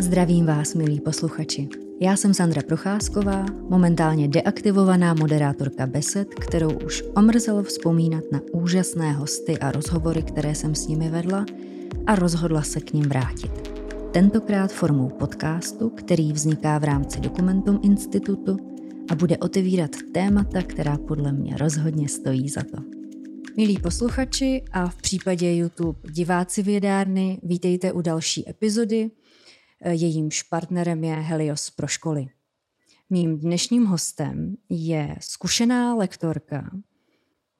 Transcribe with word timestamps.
Zdravím 0.00 0.46
vás, 0.46 0.74
milí 0.74 1.00
posluchači. 1.00 1.68
Já 2.00 2.16
jsem 2.16 2.34
Sandra 2.34 2.62
Procházková, 2.62 3.46
momentálně 3.68 4.28
deaktivovaná 4.28 5.14
moderátorka 5.14 5.86
Besed, 5.86 6.34
kterou 6.34 6.78
už 6.78 7.04
omrzelo 7.16 7.62
vzpomínat 7.62 8.24
na 8.32 8.40
úžasné 8.52 9.12
hosty 9.12 9.58
a 9.58 9.72
rozhovory, 9.72 10.22
které 10.22 10.54
jsem 10.54 10.74
s 10.74 10.86
nimi 10.86 11.08
vedla 11.08 11.46
a 12.06 12.14
rozhodla 12.14 12.62
se 12.62 12.80
k 12.80 12.92
ním 12.92 13.04
vrátit. 13.04 13.50
Tentokrát 14.12 14.72
formou 14.72 15.08
podcastu, 15.08 15.90
který 15.90 16.32
vzniká 16.32 16.78
v 16.78 16.84
rámci 16.84 17.20
Dokumentum 17.20 17.80
Institutu 17.82 18.56
a 19.10 19.14
bude 19.14 19.38
otevírat 19.38 19.90
témata, 20.12 20.62
která 20.62 20.98
podle 20.98 21.32
mě 21.32 21.56
rozhodně 21.56 22.08
stojí 22.08 22.48
za 22.48 22.62
to. 22.62 22.82
Milí 23.56 23.78
posluchači 23.78 24.62
a 24.72 24.88
v 24.88 24.96
případě 24.96 25.56
YouTube 25.56 25.98
diváci 26.10 26.62
vědárny, 26.62 27.40
vítejte 27.42 27.92
u 27.92 28.00
další 28.00 28.50
epizody– 28.50 29.10
jejímž 29.84 30.42
partnerem 30.42 31.04
je 31.04 31.14
Helios 31.14 31.70
pro 31.70 31.86
školy. 31.86 32.28
Mým 33.10 33.38
dnešním 33.38 33.84
hostem 33.84 34.56
je 34.68 35.16
zkušená 35.20 35.94
lektorka, 35.94 36.70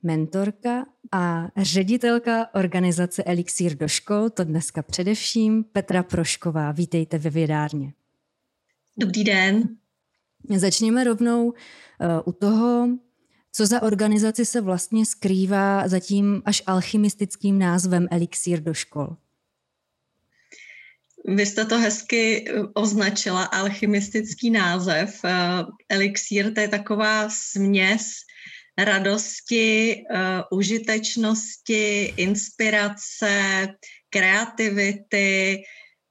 mentorka 0.03 0.87
a 1.13 1.49
ředitelka 1.57 2.55
organizace 2.55 3.25
Elixír 3.25 3.77
do 3.77 3.89
škol, 3.89 4.31
to 4.31 4.45
dneska 4.45 4.83
především 4.83 5.65
Petra 5.65 6.03
Prošková. 6.03 6.73
Vítejte 6.73 7.19
ve 7.19 7.31
vědárně. 7.31 7.93
Dobrý 8.97 9.25
den. 9.25 9.77
Začněme 10.57 11.05
rovnou 11.05 11.47
uh, 11.47 11.55
u 12.25 12.33
toho, 12.33 12.89
co 13.53 13.67
za 13.67 13.83
organizaci 13.83 14.45
se 14.45 14.61
vlastně 14.61 15.07
skrývá 15.07 15.89
za 15.89 16.01
tím 16.01 16.43
až 16.45 16.63
alchymistickým 16.67 17.59
názvem 17.59 18.09
Elixír 18.11 18.63
do 18.63 18.75
škol. 18.75 19.17
Vy 21.29 21.47
jste 21.47 21.65
to 21.65 21.79
hezky 21.79 22.45
eh, 22.49 22.63
označila, 22.75 23.45
alchymistický 23.45 24.51
název. 24.51 25.21
Eh, 25.25 25.65
elixír 25.89 26.55
to 26.55 26.61
je 26.61 26.69
taková 26.69 27.29
směs 27.29 28.03
radosti, 28.79 30.03
uh, 30.11 30.59
užitečnosti, 30.59 32.05
inspirace, 32.17 33.67
kreativity 34.11 35.63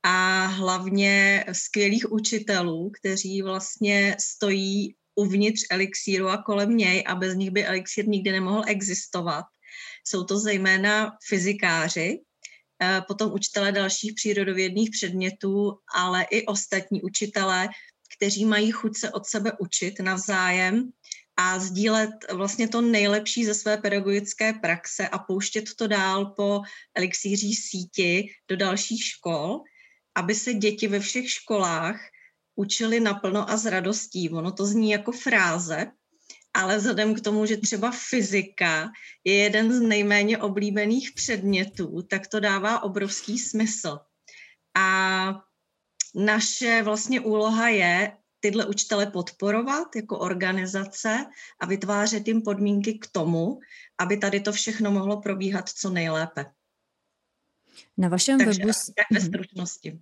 a 0.03 0.45
hlavně 0.45 1.45
skvělých 1.51 2.11
učitelů, 2.11 2.91
kteří 2.99 3.41
vlastně 3.41 4.15
stojí 4.19 4.95
uvnitř 5.15 5.61
elixíru 5.71 6.27
a 6.27 6.37
kolem 6.37 6.77
něj 6.77 7.03
a 7.07 7.15
bez 7.15 7.35
nich 7.35 7.51
by 7.51 7.65
elixír 7.65 8.07
nikdy 8.07 8.31
nemohl 8.31 8.63
existovat. 8.67 9.45
Jsou 10.07 10.23
to 10.23 10.39
zejména 10.39 11.11
fyzikáři, 11.27 12.19
Eh, 12.19 12.34
potom 13.07 13.33
učitelé 13.33 13.71
dalších 13.71 14.13
přírodovědných 14.13 14.89
předmětů, 14.91 15.77
ale 15.95 16.23
i 16.31 16.45
ostatní 16.45 17.01
učitelé, 17.01 17.69
kteří 18.17 18.45
mají 18.45 18.71
chuť 18.71 18.97
se 18.97 19.11
od 19.11 19.25
sebe 19.25 19.51
učit 19.59 19.99
navzájem 19.99 20.91
a 21.37 21.59
sdílet 21.59 22.09
vlastně 22.33 22.67
to 22.67 22.81
nejlepší 22.81 23.45
ze 23.45 23.53
své 23.53 23.77
pedagogické 23.77 24.53
praxe 24.53 25.07
a 25.07 25.19
pouštět 25.19 25.75
to 25.75 25.87
dál 25.87 26.25
po 26.25 26.61
elixíří 26.95 27.55
síti 27.55 28.27
do 28.49 28.55
dalších 28.55 29.03
škol, 29.03 29.59
aby 30.15 30.35
se 30.35 30.53
děti 30.53 30.87
ve 30.87 30.99
všech 30.99 31.29
školách 31.29 31.99
učili 32.55 32.99
naplno 32.99 33.49
a 33.49 33.57
s 33.57 33.65
radostí. 33.65 34.29
Ono 34.29 34.51
to 34.51 34.65
zní 34.65 34.91
jako 34.91 35.11
fráze, 35.11 35.91
ale 36.55 36.77
vzhledem 36.77 37.15
k 37.15 37.21
tomu, 37.21 37.45
že 37.45 37.57
třeba 37.57 37.91
fyzika 38.09 38.91
je 39.23 39.33
jeden 39.35 39.73
z 39.73 39.81
nejméně 39.81 40.37
oblíbených 40.37 41.11
předmětů, 41.11 42.01
tak 42.01 42.27
to 42.27 42.39
dává 42.39 42.83
obrovský 42.83 43.39
smysl. 43.39 43.99
A 44.77 45.41
naše 46.15 46.83
vlastně 46.83 47.21
úloha 47.21 47.69
je 47.69 48.17
tyhle 48.39 48.65
učitele 48.65 49.05
podporovat 49.05 49.95
jako 49.95 50.19
organizace 50.19 51.25
a 51.59 51.65
vytvářet 51.65 52.27
jim 52.27 52.41
podmínky 52.41 52.93
k 52.93 53.07
tomu, 53.07 53.59
aby 53.99 54.17
tady 54.17 54.39
to 54.39 54.51
všechno 54.51 54.91
mohlo 54.91 55.21
probíhat 55.21 55.69
co 55.69 55.89
nejlépe. 55.89 56.45
Na 57.97 58.09
vašem 58.09 58.37
Takže 58.37 58.59
webu... 58.59 58.71
Tak 58.95 59.05
ve 59.11 59.19
mhm. 59.19 59.27
stručnosti. 59.27 59.99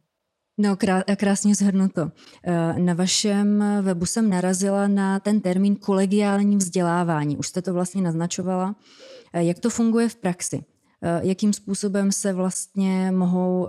No, 0.58 0.75
krá, 0.75 1.03
krásně 1.16 1.56
zhrnuto. 1.56 2.12
Eh, 2.44 2.80
na 2.80 2.94
vašem 2.94 3.64
webu 3.81 4.06
jsem 4.06 4.30
narazila 4.30 4.88
na 4.88 5.19
ten 5.19 5.41
termín 5.41 5.75
kolegiální 5.75 6.58
vzdělávání. 6.58 7.38
Už 7.38 7.47
jste 7.47 7.62
to 7.62 7.74
vlastně 7.74 8.02
naznačovala. 8.02 8.75
Eh, 9.34 9.44
jak 9.44 9.59
to 9.59 9.69
funguje 9.69 10.09
v 10.09 10.16
praxi? 10.16 10.63
Eh, 11.02 11.22
jakým 11.24 11.53
způsobem 11.53 12.12
se 12.12 12.34
vlastně 12.34 13.12
mohou 13.12 13.68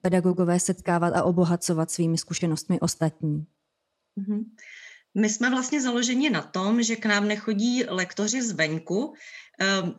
pedagogové 0.00 0.60
setkávat 0.60 1.14
a 1.16 1.22
obohacovat 1.22 1.90
svými 1.90 2.18
zkušenostmi 2.18 2.80
ostatní? 2.80 3.46
Mm-hmm. 4.20 4.44
My 5.14 5.28
jsme 5.28 5.50
vlastně 5.50 5.82
založeni 5.82 6.30
na 6.30 6.42
tom, 6.42 6.82
že 6.82 6.96
k 6.96 7.06
nám 7.06 7.28
nechodí 7.28 7.84
lektoři 7.84 8.42
zvenku, 8.42 9.14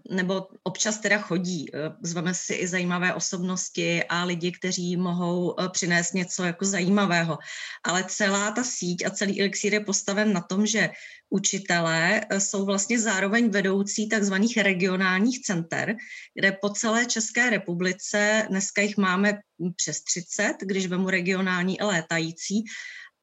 nebo 0.10 0.48
občas 0.64 0.98
teda 0.98 1.18
chodí. 1.18 1.66
Ehm, 1.74 1.98
zveme 2.02 2.34
si 2.34 2.54
i 2.54 2.68
zajímavé 2.68 3.14
osobnosti 3.14 4.04
a 4.04 4.24
lidi, 4.24 4.52
kteří 4.52 4.98
mohou 4.98 5.60
eh, 5.60 5.70
přinést 5.70 6.14
něco 6.14 6.44
jako 6.44 6.66
zajímavého. 6.66 7.38
Ale 7.84 8.04
celá 8.08 8.52
ta 8.52 8.64
síť 8.64 9.06
a 9.06 9.10
celý 9.10 9.42
Elixir 9.42 9.74
je 9.74 9.80
postaven 9.80 10.34
na 10.34 10.42
tom, 10.42 10.66
že 10.66 10.90
učitelé 11.30 12.22
eh, 12.22 12.40
jsou 12.40 12.66
vlastně 12.66 13.00
zároveň 13.00 13.50
vedoucí 13.50 14.10
takzvaných 14.10 14.58
regionálních 14.58 15.42
center, 15.42 15.96
kde 16.34 16.52
po 16.52 16.70
celé 16.70 17.06
České 17.06 17.50
republice, 17.50 18.46
dneska 18.50 18.82
jich 18.82 18.98
máme 18.98 19.40
přes 19.76 20.04
30, 20.04 20.54
když 20.62 20.88
vemu 20.88 21.10
regionální 21.10 21.80
a 21.80 21.86
létající, 21.86 22.64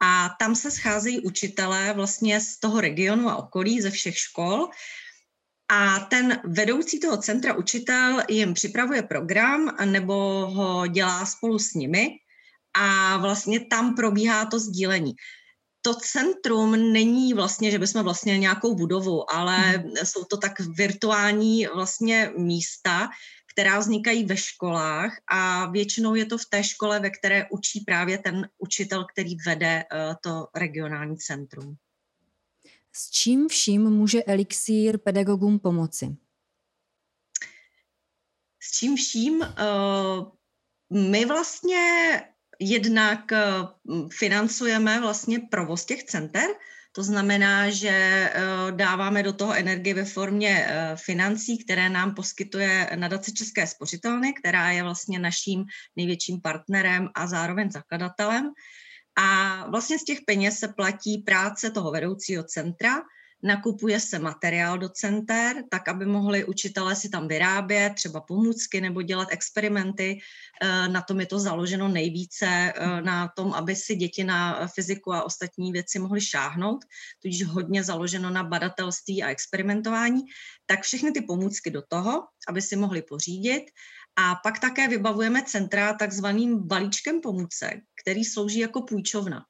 a 0.03 0.31
tam 0.39 0.55
se 0.55 0.71
scházejí 0.71 1.21
učitelé 1.21 1.93
vlastně 1.93 2.41
z 2.41 2.59
toho 2.59 2.81
regionu 2.81 3.29
a 3.29 3.37
okolí, 3.37 3.81
ze 3.81 3.91
všech 3.91 4.19
škol 4.19 4.69
a 5.75 6.01
ten 6.01 6.41
vedoucí 6.45 7.01
toho 7.01 7.17
centra 7.17 7.55
učitel 7.55 8.23
jim 8.29 8.55
připravuje 8.55 9.03
program 9.03 9.77
nebo 9.85 10.15
ho 10.47 10.87
dělá 10.87 11.27
spolu 11.27 11.59
s 11.59 11.75
nimi 11.75 12.09
a 12.77 13.17
vlastně 13.17 13.61
tam 13.61 13.95
probíhá 13.95 14.47
to 14.47 14.59
sdílení. 14.59 15.13
To 15.83 15.95
centrum 15.95 16.93
není 16.93 17.35
vlastně, 17.35 17.71
že 17.71 17.79
bychom 17.79 18.03
vlastně 18.03 18.39
nějakou 18.39 18.75
budovu, 18.75 19.31
ale 19.31 19.57
hmm. 19.57 19.93
jsou 20.05 20.25
to 20.25 20.37
tak 20.37 20.53
virtuální 20.61 21.67
vlastně 21.75 22.31
místa, 22.39 23.09
která 23.53 23.79
vznikají 23.79 24.25
ve 24.25 24.37
školách 24.37 25.17
a 25.31 25.67
většinou 25.67 26.15
je 26.15 26.27
to 26.27 26.39
v 26.39 26.47
té 26.51 26.65
škole, 26.65 27.01
ve 27.01 27.11
které 27.11 27.47
učí 27.51 27.81
právě 27.81 28.19
ten 28.19 28.49
učitel, 28.59 29.07
který 29.13 29.37
vede 29.47 29.85
uh, 29.85 30.15
to 30.23 30.47
regionální 30.55 31.17
centrum. 31.17 31.77
S 32.97 33.11
čím 33.11 33.49
vším 33.49 33.91
může 33.91 34.23
elixír 34.25 34.99
pedagogům 34.99 35.59
pomoci? 35.59 36.17
S 38.63 38.71
čím 38.71 38.97
vším? 38.97 39.41
Uh, 39.41 40.27
my 41.11 41.25
vlastně 41.25 41.83
jednak 42.61 43.33
uh, 43.33 44.09
financujeme 44.09 45.01
vlastně 45.01 45.39
provoz 45.39 45.85
těch 45.85 46.05
center, 46.05 46.47
to 46.93 47.03
znamená, 47.03 47.71
že 47.71 48.31
uh, 48.35 48.77
dáváme 48.77 49.23
do 49.23 49.33
toho 49.33 49.55
energii 49.55 49.95
ve 49.95 50.05
formě 50.05 50.69
financí, 50.97 51.65
které 51.65 51.89
nám 51.89 52.15
poskytuje 52.15 52.91
nadace 52.97 53.33
České 53.33 53.67
spořitelny, 53.67 54.33
která 54.33 54.71
je 54.71 54.83
vlastně 54.83 55.19
naším 55.19 55.65
největším 55.97 56.41
partnerem 56.41 57.09
a 57.15 57.27
zároveň 57.27 57.71
zakladatelem. 57.71 58.53
A 59.17 59.67
vlastně 59.71 59.99
z 59.99 60.05
těch 60.05 60.19
peněz 60.27 60.59
se 60.59 60.69
platí 60.69 61.19
práce 61.19 61.71
toho 61.71 61.91
vedoucího 61.91 62.45
centra, 62.45 63.03
nakupuje 63.45 64.01
se 64.01 64.19
materiál 64.19 64.79
do 64.79 64.89
center, 64.89 65.65
tak 65.71 65.89
aby 65.89 66.07
mohli 66.07 66.45
učitelé 66.45 66.97
si 66.97 67.09
tam 67.09 67.29
vyrábět 67.29 67.93
třeba 67.95 68.21
pomůcky 68.21 68.81
nebo 68.81 69.03
dělat 69.03 69.29
experimenty. 69.31 70.19
Eh, 70.63 70.89
na 70.89 71.01
tom 71.01 71.21
je 71.21 71.27
to 71.27 71.39
založeno 71.39 71.89
nejvíce, 71.89 72.47
eh, 72.47 73.03
na 73.03 73.29
tom, 73.37 73.55
aby 73.55 73.77
si 73.77 73.97
děti 73.97 74.25
na 74.25 74.67
fyziku 74.67 75.13
a 75.13 75.23
ostatní 75.23 75.73
věci 75.73 75.99
mohly 75.99 76.21
šáhnout, 76.21 76.85
tudíž 77.23 77.45
hodně 77.45 77.85
založeno 77.85 78.31
na 78.31 78.45
badatelství 78.45 79.23
a 79.23 79.29
experimentování, 79.29 80.21
tak 80.67 80.83
všechny 80.83 81.13
ty 81.13 81.21
pomůcky 81.21 81.71
do 81.71 81.83
toho, 81.89 82.23
aby 82.49 82.63
si 82.63 82.77
mohli 82.77 83.03
pořídit 83.03 83.65
a 84.17 84.35
pak 84.35 84.59
také 84.59 84.89
vybavujeme 84.89 85.43
centra 85.43 85.95
takzvaným 85.95 86.67
balíčkem 86.67 87.21
pomůcek, 87.21 87.79
který 88.03 88.25
slouží 88.25 88.59
jako 88.59 88.83
půjčovna. 88.83 89.45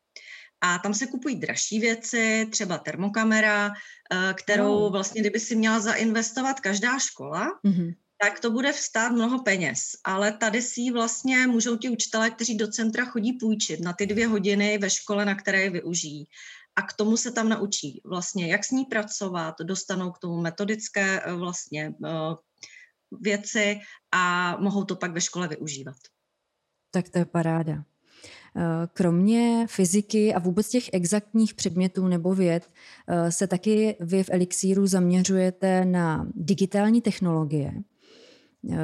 A 0.61 0.79
tam 0.79 0.95
se 0.95 1.07
kupují 1.07 1.37
dražší 1.37 1.81
věci, 1.81 2.49
třeba 2.51 2.79
termokamera, 2.79 3.73
eh, 4.13 4.35
kterou 4.35 4.91
vlastně, 4.91 5.21
kdyby 5.21 5.41
si 5.41 5.57
měla 5.57 5.81
zainvestovat 5.81 6.61
každá 6.61 6.99
škola, 6.99 7.49
mm-hmm. 7.65 7.95
tak 8.23 8.41
to 8.41 8.51
bude 8.51 8.73
vstát 8.73 9.13
mnoho 9.13 9.43
peněz. 9.43 9.79
Ale 10.05 10.33
tady 10.33 10.63
si 10.63 10.91
vlastně 10.91 11.47
můžou 11.47 11.77
ti 11.77 11.89
učitelé, 11.89 12.31
kteří 12.31 12.57
do 12.57 12.69
centra 12.69 13.05
chodí 13.05 13.33
půjčit 13.33 13.81
na 13.81 13.93
ty 13.93 14.07
dvě 14.07 14.27
hodiny 14.27 14.79
ve 14.79 14.91
škole, 14.91 15.25
na 15.25 15.35
které 15.35 15.63
je 15.63 15.71
využijí. 15.71 16.25
A 16.77 16.83
k 16.83 16.93
tomu 16.93 17.17
se 17.17 17.33
tam 17.33 17.49
naučí 17.49 18.01
vlastně, 18.05 18.47
jak 18.47 18.65
s 18.65 18.71
ní 18.71 18.85
pracovat, 18.85 19.55
dostanou 19.63 20.11
k 20.11 20.19
tomu 20.19 20.41
metodické 20.41 21.21
eh, 21.21 21.33
vlastně 21.33 21.93
eh, 22.05 22.35
věci 23.21 23.79
a 24.13 24.57
mohou 24.61 24.85
to 24.85 24.97
pak 24.97 25.13
ve 25.13 25.21
škole 25.21 25.49
využívat. 25.49 25.97
Tak 26.91 27.09
to 27.09 27.19
je 27.19 27.25
paráda. 27.25 27.85
Kromě 28.93 29.67
fyziky 29.69 30.35
a 30.35 30.39
vůbec 30.39 30.69
těch 30.69 30.91
exaktních 30.93 31.55
předmětů 31.55 32.09
nebo 32.09 32.35
věd 32.35 32.71
se 33.29 33.47
taky 33.47 33.97
vy 34.01 34.23
v 34.23 34.31
Elixíru 34.33 34.87
zaměřujete 34.87 35.85
na 35.85 36.27
digitální 36.35 37.01
technologie, 37.01 37.73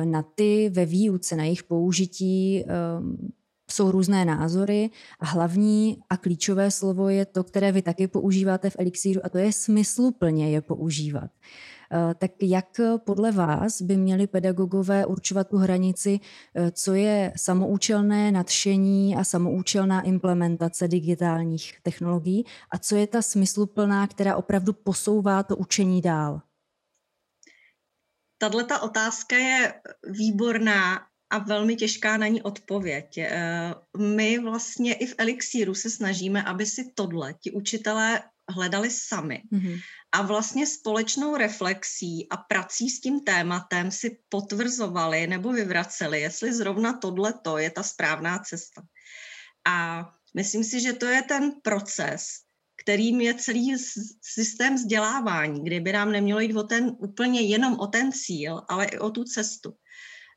na 0.04 0.22
ty 0.22 0.70
ve 0.72 0.86
výuce, 0.86 1.36
na 1.36 1.44
jejich 1.44 1.62
použití 1.62 2.64
jsou 3.70 3.90
různé 3.90 4.24
názory 4.24 4.90
a 5.20 5.26
hlavní 5.26 5.98
a 6.10 6.16
klíčové 6.16 6.70
slovo 6.70 7.08
je 7.08 7.26
to, 7.26 7.44
které 7.44 7.72
vy 7.72 7.82
taky 7.82 8.08
používáte 8.08 8.70
v 8.70 8.76
Elixíru 8.78 9.20
a 9.24 9.28
to 9.28 9.38
je 9.38 9.52
smysluplně 9.52 10.50
je 10.50 10.60
používat. 10.60 11.30
Eh, 11.92 12.14
tak 12.14 12.30
jak 12.42 12.80
podle 13.04 13.32
vás 13.32 13.82
by 13.82 13.96
měli 13.96 14.26
pedagogové 14.26 15.06
určovat 15.06 15.48
tu 15.48 15.56
hranici, 15.56 16.20
eh, 16.54 16.70
co 16.70 16.94
je 16.94 17.32
samoučelné 17.36 18.32
nadšení 18.32 19.16
a 19.16 19.24
samoučelná 19.24 20.00
implementace 20.00 20.88
digitálních 20.88 21.80
technologií 21.82 22.44
a 22.70 22.78
co 22.78 22.96
je 22.96 23.06
ta 23.06 23.22
smysluplná, 23.22 24.06
která 24.06 24.36
opravdu 24.36 24.72
posouvá 24.72 25.42
to 25.42 25.56
učení 25.56 26.00
dál? 26.00 26.40
Tahle 28.38 28.64
ta 28.64 28.82
otázka 28.82 29.36
je 29.36 29.74
výborná 30.06 31.00
a 31.30 31.38
velmi 31.38 31.76
těžká 31.76 32.16
na 32.16 32.26
ní 32.26 32.42
odpověď. 32.42 33.18
Eh, 33.18 33.74
my 33.98 34.38
vlastně 34.38 34.94
i 34.94 35.06
v 35.06 35.14
Elixíru 35.18 35.74
se 35.74 35.90
snažíme, 35.90 36.42
aby 36.42 36.66
si 36.66 36.92
tohle 36.94 37.34
ti 37.34 37.50
učitelé 37.50 38.22
hledali 38.50 38.90
sami. 38.90 39.42
Mm-hmm. 39.52 39.80
A 40.12 40.22
vlastně 40.22 40.66
společnou 40.66 41.36
reflexí 41.36 42.28
a 42.30 42.36
prací 42.36 42.90
s 42.90 43.00
tím 43.00 43.20
tématem 43.20 43.90
si 43.90 44.18
potvrzovali 44.28 45.26
nebo 45.26 45.52
vyvraceli, 45.52 46.20
jestli 46.20 46.54
zrovna 46.54 46.92
tohle 46.92 47.32
to 47.32 47.58
je 47.58 47.70
ta 47.70 47.82
správná 47.82 48.38
cesta. 48.38 48.82
A 49.66 50.08
myslím 50.34 50.64
si, 50.64 50.80
že 50.80 50.92
to 50.92 51.06
je 51.06 51.22
ten 51.22 51.52
proces, 51.62 52.26
kterým 52.82 53.20
je 53.20 53.34
celý 53.34 53.76
systém 54.22 54.74
vzdělávání, 54.74 55.64
kdyby 55.64 55.92
nám 55.92 56.12
nemělo 56.12 56.40
jít 56.40 56.56
o 56.56 56.62
ten, 56.62 56.96
úplně 56.98 57.40
jenom 57.40 57.80
o 57.80 57.86
ten 57.86 58.12
cíl, 58.12 58.62
ale 58.68 58.84
i 58.84 58.98
o 58.98 59.10
tu 59.10 59.24
cestu. 59.24 59.74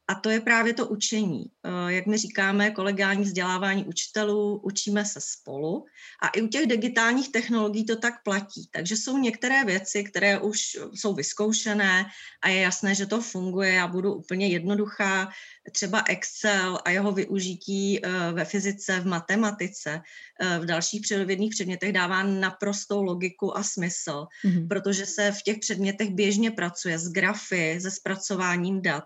A 0.08 0.16
to 0.16 0.30
je 0.30 0.40
právě 0.40 0.74
to 0.74 0.88
učení. 0.88 1.46
Eh, 1.64 1.94
jak 1.94 2.06
my 2.06 2.18
říkáme, 2.18 2.72
kolegální 2.72 3.24
vzdělávání 3.24 3.86
učitelů, 3.86 4.62
učíme 4.64 5.06
se 5.06 5.20
spolu. 5.22 5.86
A 6.22 6.28
i 6.28 6.42
u 6.42 6.48
těch 6.48 6.68
digitálních 6.68 7.32
technologií 7.32 7.86
to 7.86 7.96
tak 7.96 8.24
platí. 8.24 8.70
Takže 8.72 8.98
jsou 8.98 9.18
některé 9.18 9.64
věci, 9.66 10.04
které 10.04 10.40
už 10.40 10.60
jsou 10.94 11.14
vyzkoušené 11.14 12.06
a 12.42 12.50
je 12.50 12.62
jasné, 12.62 12.96
že 12.96 13.06
to 13.06 13.22
funguje. 13.22 13.74
Já 13.74 13.88
budu 13.88 14.14
úplně 14.14 14.48
jednoduchá. 14.48 15.30
Třeba 15.72 16.04
Excel 16.08 16.80
a 16.86 16.90
jeho 16.90 17.12
využití 17.12 18.06
eh, 18.06 18.10
ve 18.34 18.46
fyzice, 18.46 19.00
v 19.00 19.06
matematice, 19.06 20.02
eh, 20.40 20.60
v 20.60 20.66
dalších 20.66 21.02
přírodovědných 21.02 21.52
předmětech 21.52 21.94
dává 21.94 22.24
naprostou 22.24 23.04
logiku 23.04 23.58
a 23.58 23.64
smysl, 23.64 24.28
mm-hmm. 24.46 24.68
protože 24.68 25.06
se 25.06 25.32
v 25.32 25.42
těch 25.42 25.58
předmětech 25.60 26.10
běžně 26.10 26.52
pracuje 26.52 27.00
s 27.00 27.10
grafy, 27.10 27.80
se 27.82 27.92
zpracováním 27.92 28.82
dat 28.82 29.04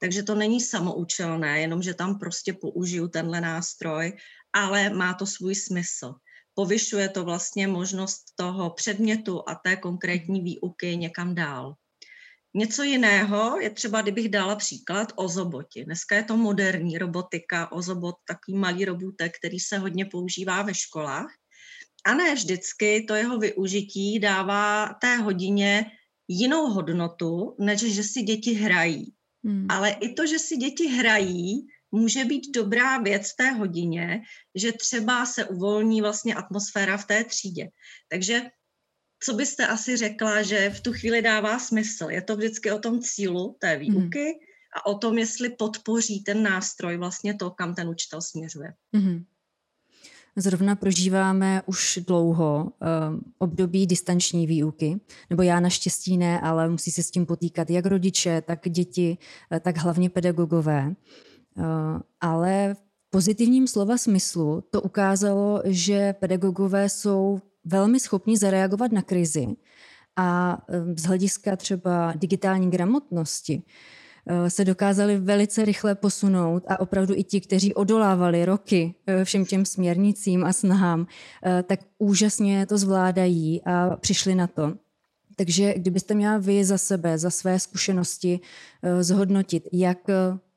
takže 0.00 0.22
to 0.22 0.34
není 0.34 0.60
samoučelné, 0.60 1.60
jenom 1.60 1.82
že 1.82 1.94
tam 1.94 2.18
prostě 2.18 2.52
použiju 2.52 3.08
tenhle 3.08 3.40
nástroj, 3.40 4.12
ale 4.52 4.90
má 4.90 5.14
to 5.14 5.26
svůj 5.26 5.54
smysl. 5.54 6.14
Povyšuje 6.54 7.08
to 7.08 7.24
vlastně 7.24 7.68
možnost 7.68 8.22
toho 8.34 8.70
předmětu 8.70 9.48
a 9.48 9.54
té 9.54 9.76
konkrétní 9.76 10.40
výuky 10.40 10.96
někam 10.96 11.34
dál. 11.34 11.74
Něco 12.54 12.82
jiného 12.82 13.60
je 13.60 13.70
třeba, 13.70 14.02
kdybych 14.02 14.28
dala 14.28 14.56
příklad 14.56 15.12
ozoboti. 15.16 15.84
Dneska 15.84 16.16
je 16.16 16.22
to 16.22 16.36
moderní 16.36 16.98
robotika, 16.98 17.72
ozobot, 17.72 18.14
takový 18.28 18.58
malý 18.58 18.84
robotek, 18.84 19.32
který 19.38 19.60
se 19.60 19.78
hodně 19.78 20.04
používá 20.04 20.62
ve 20.62 20.74
školách. 20.74 21.30
A 22.06 22.14
ne 22.14 22.34
vždycky 22.34 23.04
to 23.08 23.14
jeho 23.14 23.38
využití 23.38 24.18
dává 24.18 24.94
té 25.00 25.16
hodině 25.16 25.86
jinou 26.28 26.70
hodnotu, 26.70 27.56
než 27.58 27.80
že 27.80 28.02
si 28.02 28.22
děti 28.22 28.52
hrají. 28.52 29.12
Hmm. 29.44 29.66
Ale 29.68 29.90
i 29.90 30.12
to, 30.12 30.26
že 30.26 30.38
si 30.38 30.56
děti 30.56 30.86
hrají, 30.86 31.66
může 31.92 32.24
být 32.24 32.54
dobrá 32.54 32.98
věc 32.98 33.32
v 33.32 33.36
té 33.36 33.50
hodině, 33.50 34.22
že 34.54 34.72
třeba 34.72 35.26
se 35.26 35.44
uvolní 35.44 36.00
vlastně 36.00 36.34
atmosféra 36.34 36.96
v 36.96 37.06
té 37.06 37.24
třídě. 37.24 37.68
Takže 38.08 38.42
co 39.22 39.34
byste 39.34 39.66
asi 39.66 39.96
řekla, 39.96 40.42
že 40.42 40.70
v 40.70 40.80
tu 40.80 40.92
chvíli 40.92 41.22
dává 41.22 41.58
smysl? 41.58 42.10
Je 42.10 42.22
to 42.22 42.36
vždycky 42.36 42.72
o 42.72 42.78
tom 42.78 43.00
cílu 43.00 43.56
té 43.60 43.68
hmm. 43.68 43.80
výuky 43.80 44.24
hmm. 44.24 44.40
a 44.76 44.86
o 44.86 44.98
tom, 44.98 45.18
jestli 45.18 45.50
podpoří 45.50 46.22
ten 46.22 46.42
nástroj 46.42 46.96
vlastně 46.96 47.34
to, 47.34 47.50
kam 47.50 47.74
ten 47.74 47.88
učitel 47.88 48.22
směřuje. 48.22 48.74
Hmm. 48.94 49.24
Zrovna 50.36 50.76
prožíváme 50.76 51.62
už 51.66 51.98
dlouho 52.06 52.64
uh, 52.64 53.20
období 53.38 53.86
distanční 53.86 54.46
výuky, 54.46 55.00
nebo 55.30 55.42
já 55.42 55.60
naštěstí 55.60 56.18
ne, 56.18 56.40
ale 56.40 56.68
musí 56.68 56.90
se 56.90 57.02
s 57.02 57.10
tím 57.10 57.26
potýkat 57.26 57.70
jak 57.70 57.86
rodiče, 57.86 58.42
tak 58.46 58.68
děti, 58.68 59.18
uh, 59.52 59.58
tak 59.58 59.78
hlavně 59.78 60.10
pedagogové. 60.10 60.94
Uh, 61.58 61.64
ale 62.20 62.74
v 62.74 63.10
pozitivním 63.10 63.68
slova 63.68 63.98
smyslu 63.98 64.64
to 64.70 64.82
ukázalo, 64.82 65.62
že 65.64 66.12
pedagogové 66.12 66.88
jsou 66.88 67.40
velmi 67.64 68.00
schopni 68.00 68.36
zareagovat 68.36 68.92
na 68.92 69.02
krizi 69.02 69.46
a 70.16 70.58
z 70.96 71.02
hlediska 71.02 71.56
třeba 71.56 72.12
digitální 72.16 72.70
gramotnosti 72.70 73.62
Eh, 73.62 73.99
se 74.48 74.64
dokázali 74.64 75.18
velice 75.18 75.64
rychle 75.64 75.94
posunout 75.94 76.64
a 76.68 76.80
opravdu 76.80 77.14
i 77.16 77.24
ti, 77.24 77.40
kteří 77.40 77.74
odolávali 77.74 78.44
roky 78.44 78.94
eh, 79.06 79.24
všem 79.24 79.44
těm 79.44 79.64
směrnicím 79.64 80.44
a 80.44 80.52
snahám, 80.52 81.06
eh, 81.44 81.62
tak 81.62 81.80
úžasně 81.98 82.66
to 82.66 82.78
zvládají 82.78 83.62
a 83.64 83.96
přišli 83.96 84.34
na 84.34 84.46
to. 84.46 84.74
Takže 85.36 85.74
kdybyste 85.76 86.14
měla 86.14 86.38
vy 86.38 86.64
za 86.64 86.78
sebe, 86.78 87.18
za 87.18 87.30
své 87.30 87.58
zkušenosti 87.58 88.40
zhodnotit, 89.00 89.68
jak 89.72 89.98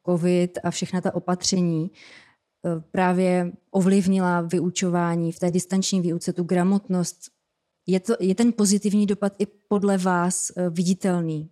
COVID 0.06 0.60
a 0.64 0.72
všechna 0.72 1.02
ta 1.02 1.16
opatření 1.16 1.92
právě 2.92 3.52
ovlivnila 3.72 4.42
vyučování 4.42 5.32
v 5.32 5.40
té 5.40 5.52
distanční 5.52 6.02
výuce, 6.02 6.34
tu 6.34 6.44
gramotnost, 6.44 7.32
je, 7.88 8.00
to, 8.00 8.14
je 8.20 8.36
ten 8.36 8.54
pozitivní 8.54 9.06
dopad 9.06 9.34
i 9.40 9.46
podle 9.46 9.98
vás 9.98 10.52
viditelný? 10.70 11.50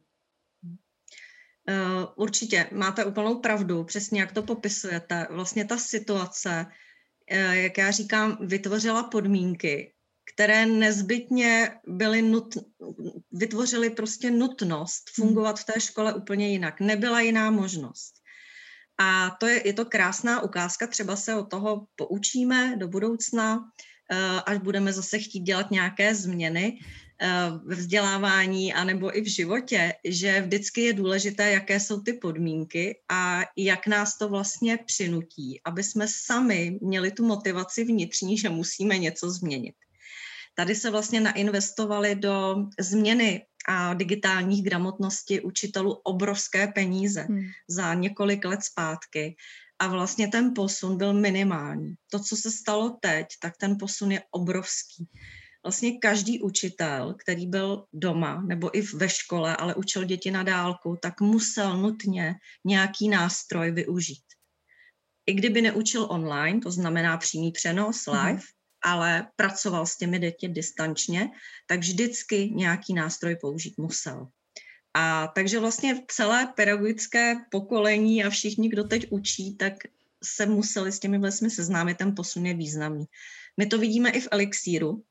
Uh, 1.69 2.05
určitě, 2.15 2.69
máte 2.71 3.05
úplnou 3.05 3.39
pravdu, 3.39 3.83
přesně 3.83 4.21
jak 4.21 4.31
to 4.31 4.43
popisujete. 4.43 5.27
Vlastně 5.29 5.65
ta 5.65 5.77
situace, 5.77 6.65
uh, 7.31 7.51
jak 7.51 7.77
já 7.77 7.91
říkám, 7.91 8.37
vytvořila 8.41 9.03
podmínky, 9.03 9.93
které 10.33 10.65
nezbytně 10.65 11.79
byly 11.87 12.21
nut, 12.21 12.57
vytvořily 13.31 13.89
prostě 13.89 14.31
nutnost 14.31 15.03
hmm. 15.17 15.27
fungovat 15.27 15.59
v 15.59 15.65
té 15.65 15.81
škole 15.81 16.13
úplně 16.13 16.49
jinak. 16.49 16.79
Nebyla 16.79 17.21
jiná 17.21 17.51
možnost. 17.51 18.13
A 18.97 19.37
to 19.39 19.47
je, 19.47 19.67
je 19.67 19.73
to 19.73 19.85
krásná 19.85 20.41
ukázka, 20.41 20.87
třeba 20.87 21.15
se 21.15 21.35
od 21.35 21.49
toho 21.49 21.85
poučíme 21.95 22.75
do 22.77 22.87
budoucna, 22.87 23.57
uh, 23.57 24.41
až 24.45 24.57
budeme 24.57 24.93
zase 24.93 25.19
chtít 25.19 25.39
dělat 25.39 25.71
nějaké 25.71 26.15
změny, 26.15 26.79
Eh, 27.10 27.10
ve 27.65 27.75
vzdělávání 27.75 28.73
anebo 28.73 29.17
i 29.17 29.21
v 29.21 29.27
životě, 29.27 29.93
že 30.05 30.41
vždycky 30.41 30.81
je 30.81 30.93
důležité, 30.93 31.51
jaké 31.51 31.79
jsou 31.79 32.01
ty 32.01 32.13
podmínky 32.13 32.99
a 33.09 33.41
jak 33.57 33.87
nás 33.87 34.17
to 34.17 34.29
vlastně 34.29 34.77
přinutí, 34.85 35.61
aby 35.65 35.83
jsme 35.83 36.07
sami 36.07 36.79
měli 36.81 37.11
tu 37.11 37.25
motivaci 37.25 37.83
vnitřní, 37.83 38.37
že 38.37 38.49
musíme 38.49 38.97
něco 38.97 39.31
změnit. 39.31 39.75
Tady 40.55 40.75
se 40.75 40.91
vlastně 40.91 41.21
nainvestovali 41.21 42.15
do 42.15 42.55
změny 42.79 43.45
a 43.67 43.93
digitálních 43.93 44.63
gramotnosti 44.63 45.41
učitelů 45.41 45.91
obrovské 45.91 46.67
peníze 46.67 47.21
hmm. 47.21 47.43
za 47.69 47.93
několik 47.93 48.45
let 48.45 48.63
zpátky 48.63 49.35
a 49.79 49.87
vlastně 49.87 50.27
ten 50.27 50.53
posun 50.55 50.97
byl 50.97 51.13
minimální. 51.13 51.95
To, 52.11 52.19
co 52.19 52.35
se 52.35 52.51
stalo 52.51 52.97
teď, 53.01 53.27
tak 53.41 53.57
ten 53.57 53.77
posun 53.79 54.11
je 54.11 54.21
obrovský 54.31 55.09
vlastně 55.63 55.99
každý 55.99 56.41
učitel, 56.41 57.13
který 57.13 57.47
byl 57.47 57.85
doma 57.93 58.41
nebo 58.41 58.77
i 58.77 58.81
ve 58.81 59.09
škole, 59.09 59.55
ale 59.55 59.75
učil 59.75 60.03
děti 60.03 60.31
na 60.31 60.43
dálku, 60.43 60.97
tak 61.01 61.21
musel 61.21 61.77
nutně 61.77 62.35
nějaký 62.65 63.09
nástroj 63.09 63.71
využít. 63.71 64.23
I 65.25 65.33
kdyby 65.33 65.61
neučil 65.61 66.07
online, 66.09 66.59
to 66.59 66.71
znamená 66.71 67.17
přímý 67.17 67.51
přenos 67.51 68.07
mhm. 68.07 68.17
live, 68.17 68.39
mm-hmm. 68.39 68.53
ale 68.83 69.27
pracoval 69.35 69.85
s 69.85 69.97
těmi 69.97 70.19
děti 70.19 70.47
distančně, 70.47 71.29
tak 71.67 71.79
vždycky 71.79 72.49
nějaký 72.49 72.93
nástroj 72.93 73.35
použít 73.41 73.77
musel. 73.77 74.27
A 74.93 75.27
takže 75.27 75.59
vlastně 75.59 76.03
celé 76.07 76.53
pedagogické 76.55 77.35
pokolení 77.51 78.23
a 78.23 78.29
všichni, 78.29 78.69
kdo 78.69 78.83
teď 78.83 79.07
učí, 79.09 79.55
tak 79.55 79.73
se 80.23 80.45
museli 80.45 80.91
s 80.91 80.99
těmi 80.99 81.19
vlastně 81.19 81.49
seznámit, 81.49 81.97
ten 81.97 82.15
posun 82.15 82.45
je 82.45 82.53
významný. 82.53 83.05
My 83.57 83.65
to 83.65 83.77
vidíme 83.77 84.09
i 84.09 84.19
v 84.19 84.27
Elixíru, 84.31 85.03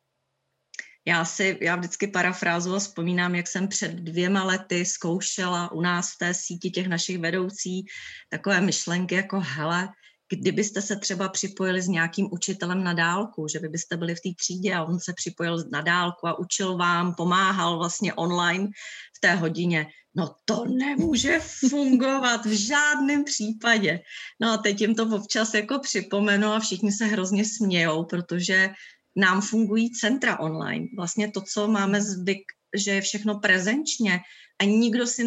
já 1.11 1.25
si, 1.25 1.59
já 1.61 1.77
vždycky 1.77 2.07
parafrázu 2.07 2.75
a 2.75 2.79
vzpomínám, 2.79 3.35
jak 3.35 3.49
jsem 3.49 3.69
před 3.69 3.93
dvěma 3.93 4.45
lety 4.45 4.85
zkoušela 4.85 5.73
u 5.73 5.81
nás 5.81 6.11
v 6.11 6.19
té 6.19 6.35
síti 6.35 6.71
těch 6.71 6.87
našich 6.87 7.19
vedoucí 7.19 7.87
takové 8.31 8.61
myšlenky 8.61 9.15
jako 9.15 9.41
hele, 9.41 9.89
kdybyste 10.33 10.83
se 10.83 10.97
třeba 10.97 11.29
připojili 11.29 11.83
s 11.83 11.89
nějakým 11.89 12.29
učitelem 12.33 12.85
na 12.85 12.93
dálku, 12.93 13.49
že 13.49 13.59
vy 13.59 13.69
byste 13.69 13.97
byli 13.97 14.15
v 14.15 14.21
té 14.21 14.29
třídě 14.39 14.75
a 14.75 14.85
on 14.85 15.01
se 15.01 15.13
připojil 15.13 15.65
na 15.73 15.81
dálku 15.81 16.27
a 16.27 16.39
učil 16.39 16.77
vám, 16.77 17.15
pomáhal 17.15 17.79
vlastně 17.79 18.15
online 18.15 18.69
v 19.17 19.21
té 19.21 19.35
hodině. 19.35 19.87
No 20.15 20.35
to 20.45 20.65
nemůže 20.65 21.41
fungovat 21.71 22.47
v 22.47 22.67
žádném 22.67 23.25
případě. 23.25 24.01
No 24.41 24.53
a 24.53 24.57
teď 24.57 24.81
jim 24.81 24.95
to 24.95 25.07
občas 25.07 25.55
jako 25.55 25.79
připomenu 25.79 26.47
a 26.47 26.61
všichni 26.61 26.93
se 26.93 27.05
hrozně 27.07 27.45
smějou, 27.45 28.05
protože 28.05 28.71
nám 29.17 29.41
fungují 29.41 29.91
centra 29.91 30.39
online. 30.39 30.87
Vlastně 30.97 31.31
to, 31.31 31.41
co 31.41 31.69
máme 31.69 32.03
zvyk, 32.03 32.43
že 32.77 32.91
je 32.91 33.01
všechno 33.01 33.39
prezenčně 33.39 34.21
a 34.61 34.65
nikdo 34.65 35.07
si 35.07 35.25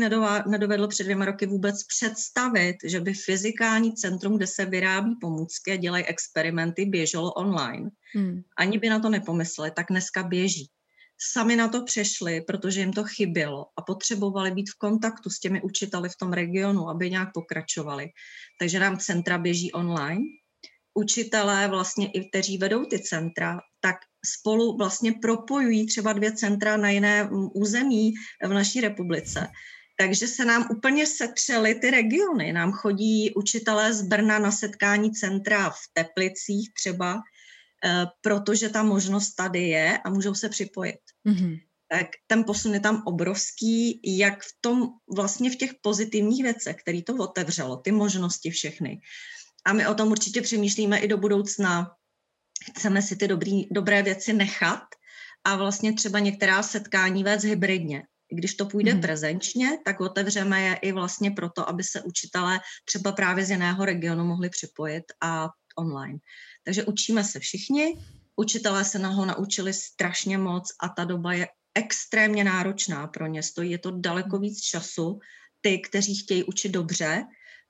nedovedl 0.48 0.88
před 0.88 1.04
dvěma 1.04 1.26
roky 1.26 1.46
vůbec 1.46 1.84
představit, 1.84 2.76
že 2.86 3.00
by 3.00 3.14
fyzikální 3.14 3.94
centrum, 3.94 4.38
kde 4.38 4.48
se 4.48 4.66
vyrábí 4.66 5.16
pomůcky 5.22 5.72
a 5.72 5.76
dělají 5.76 6.06
experimenty, 6.06 6.86
běželo 6.86 7.34
online. 7.34 7.90
Hmm. 8.16 8.42
Ani 8.58 8.78
by 8.78 8.90
na 8.90 9.00
to 9.00 9.10
nepomysleli, 9.10 9.72
tak 9.72 9.86
dneska 9.90 10.24
běží. 10.24 10.70
Sami 11.32 11.56
na 11.56 11.68
to 11.68 11.84
přešli, 11.84 12.42
protože 12.42 12.80
jim 12.80 12.94
to 12.94 13.04
chybělo 13.04 13.66
a 13.78 13.82
potřebovali 13.82 14.52
být 14.52 14.70
v 14.70 14.78
kontaktu 14.78 15.30
s 15.30 15.40
těmi 15.40 15.62
učiteli 15.62 16.10
v 16.10 16.18
tom 16.18 16.34
regionu, 16.34 16.90
aby 16.90 17.10
nějak 17.10 17.34
pokračovali. 17.34 18.10
Takže 18.60 18.80
nám 18.80 18.98
centra 18.98 19.38
běží 19.38 19.72
online. 19.72 20.22
Učitelé 20.94 21.68
vlastně 21.68 22.12
i 22.12 22.30
kteří 22.30 22.58
vedou 22.58 22.86
ty 22.86 23.00
centra, 23.00 23.60
spolu 24.26 24.78
vlastně 24.78 25.12
propojují 25.12 25.88
třeba 25.88 26.14
dvě 26.14 26.32
centra 26.32 26.78
na 26.78 26.90
jiné 26.90 27.30
území 27.54 28.14
v 28.44 28.54
naší 28.54 28.82
republice. 28.82 29.48
Takže 30.00 30.28
se 30.28 30.46
nám 30.46 30.68
úplně 30.72 31.08
setřely 31.08 31.76
ty 31.76 31.92
regiony. 31.92 32.54
Nám 32.54 32.72
chodí 32.72 33.34
učitelé 33.36 33.94
z 33.94 34.02
Brna 34.02 34.40
na 34.40 34.52
setkání 34.52 35.12
centra 35.12 35.70
v 35.70 35.82
Teplicích 35.94 36.74
třeba, 36.74 37.22
eh, 37.86 38.06
protože 38.22 38.70
ta 38.70 38.84
možnost 38.84 39.34
tady 39.34 39.68
je 39.68 39.98
a 39.98 40.10
můžou 40.10 40.36
se 40.36 40.50
připojit. 40.50 41.00
Mm-hmm. 41.28 41.60
Tak 41.92 42.08
ten 42.28 42.44
posun 42.44 42.74
je 42.74 42.80
tam 42.80 43.04
obrovský, 43.06 44.02
jak 44.18 44.44
v 44.44 44.52
tom 44.62 44.90
vlastně 45.16 45.50
v 45.50 45.56
těch 45.56 45.72
pozitivních 45.82 46.44
věcech, 46.44 46.76
který 46.76 47.04
to 47.04 47.16
otevřelo, 47.16 47.78
ty 47.78 47.92
možnosti 47.92 48.50
všechny. 48.50 49.02
A 49.66 49.74
my 49.74 49.88
o 49.88 49.94
tom 49.94 50.12
určitě 50.12 50.42
přemýšlíme 50.42 51.00
i 51.00 51.08
do 51.08 51.18
budoucna, 51.18 51.92
chceme 52.64 53.02
si 53.02 53.16
ty 53.16 53.28
dobrý, 53.28 53.68
dobré 53.72 54.04
věci 54.04 54.34
nechat 54.34 54.84
a 55.44 55.56
vlastně 55.56 55.94
třeba 55.94 56.20
některá 56.20 56.64
setkání 56.64 57.24
vést 57.24 57.44
hybridně. 57.44 58.04
Když 58.32 58.56
to 58.56 58.66
půjde 58.66 58.92
hmm. 58.92 59.02
prezenčně, 59.02 59.78
tak 59.86 60.02
otevřeme 60.02 60.62
je 60.62 60.76
i 60.76 60.92
vlastně 60.92 61.32
proto, 61.32 61.70
aby 61.70 61.84
se 61.84 62.02
učitelé 62.02 62.60
třeba 62.86 63.12
právě 63.12 63.46
z 63.46 63.50
jiného 63.50 63.86
regionu 63.86 64.26
mohli 64.26 64.50
připojit 64.50 65.04
a 65.22 65.50
online. 65.78 66.20
Takže 66.66 66.84
učíme 66.84 67.24
se 67.24 67.40
všichni, 67.40 67.98
učitelé 68.36 68.86
se 68.86 69.00
na 69.00 69.10
ho 69.10 69.26
naučili 69.26 69.74
strašně 69.74 70.38
moc 70.38 70.64
a 70.82 70.90
ta 70.90 71.04
doba 71.04 71.34
je 71.34 71.48
extrémně 71.76 72.44
náročná 72.44 73.08
pro 73.08 73.28
ně. 73.28 73.44
Stojí 73.44 73.72
je 73.72 73.78
to 73.78 73.92
daleko 73.92 74.40
víc 74.40 74.62
času. 74.62 75.20
Ty, 75.62 75.80
kteří 75.80 76.16
chtějí 76.16 76.44
učit 76.44 76.70
dobře, 76.70 77.24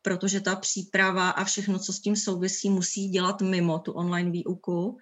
protože 0.03 0.41
ta 0.41 0.55
příprava 0.55 1.29
a 1.29 1.43
všechno, 1.43 1.79
co 1.79 1.93
s 1.93 1.99
tím 1.99 2.15
souvisí, 2.15 2.69
musí 2.69 3.09
dělat 3.09 3.41
mimo 3.41 3.79
tu 3.79 3.91
online 3.91 4.31
výuku 4.31 4.97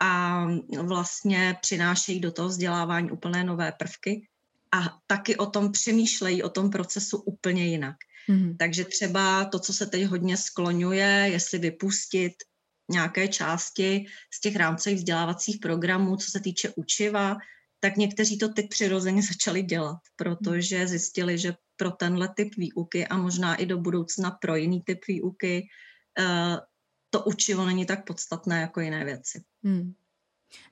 a 0.00 0.44
vlastně 0.82 1.56
přinášejí 1.60 2.20
do 2.20 2.32
toho 2.32 2.48
vzdělávání 2.48 3.10
úplné 3.10 3.44
nové 3.44 3.72
prvky 3.72 4.28
a 4.72 4.98
taky 5.06 5.36
o 5.36 5.46
tom 5.46 5.72
přemýšlejí, 5.72 6.42
o 6.42 6.48
tom 6.48 6.70
procesu 6.70 7.16
úplně 7.16 7.66
jinak. 7.66 7.96
Mm-hmm. 8.28 8.56
Takže 8.58 8.84
třeba 8.84 9.44
to, 9.44 9.58
co 9.58 9.72
se 9.72 9.86
teď 9.86 10.04
hodně 10.04 10.36
skloňuje, 10.36 11.28
jestli 11.32 11.58
vypustit 11.58 12.32
nějaké 12.90 13.28
části 13.28 14.06
z 14.34 14.40
těch 14.40 14.56
rámcových 14.56 14.98
vzdělávacích 14.98 15.58
programů, 15.62 16.16
co 16.16 16.30
se 16.30 16.40
týče 16.40 16.72
učiva, 16.76 17.36
tak 17.80 17.96
někteří 17.96 18.38
to 18.38 18.48
teď 18.48 18.68
přirozeně 18.68 19.22
začali 19.32 19.62
dělat, 19.62 19.98
protože 20.16 20.88
zjistili, 20.88 21.38
že 21.38 21.54
pro 21.76 21.90
tenhle 21.90 22.28
typ 22.36 22.56
výuky 22.56 23.06
a 23.06 23.16
možná 23.16 23.54
i 23.54 23.66
do 23.66 23.78
budoucna 23.78 24.30
pro 24.30 24.56
jiný 24.56 24.82
typ 24.82 24.98
výuky 25.08 25.68
eh, 26.18 26.56
to 27.10 27.24
učivo 27.24 27.66
není 27.66 27.86
tak 27.86 28.06
podstatné 28.06 28.60
jako 28.60 28.80
jiné 28.80 29.04
věci. 29.04 29.42
Hmm. 29.64 29.92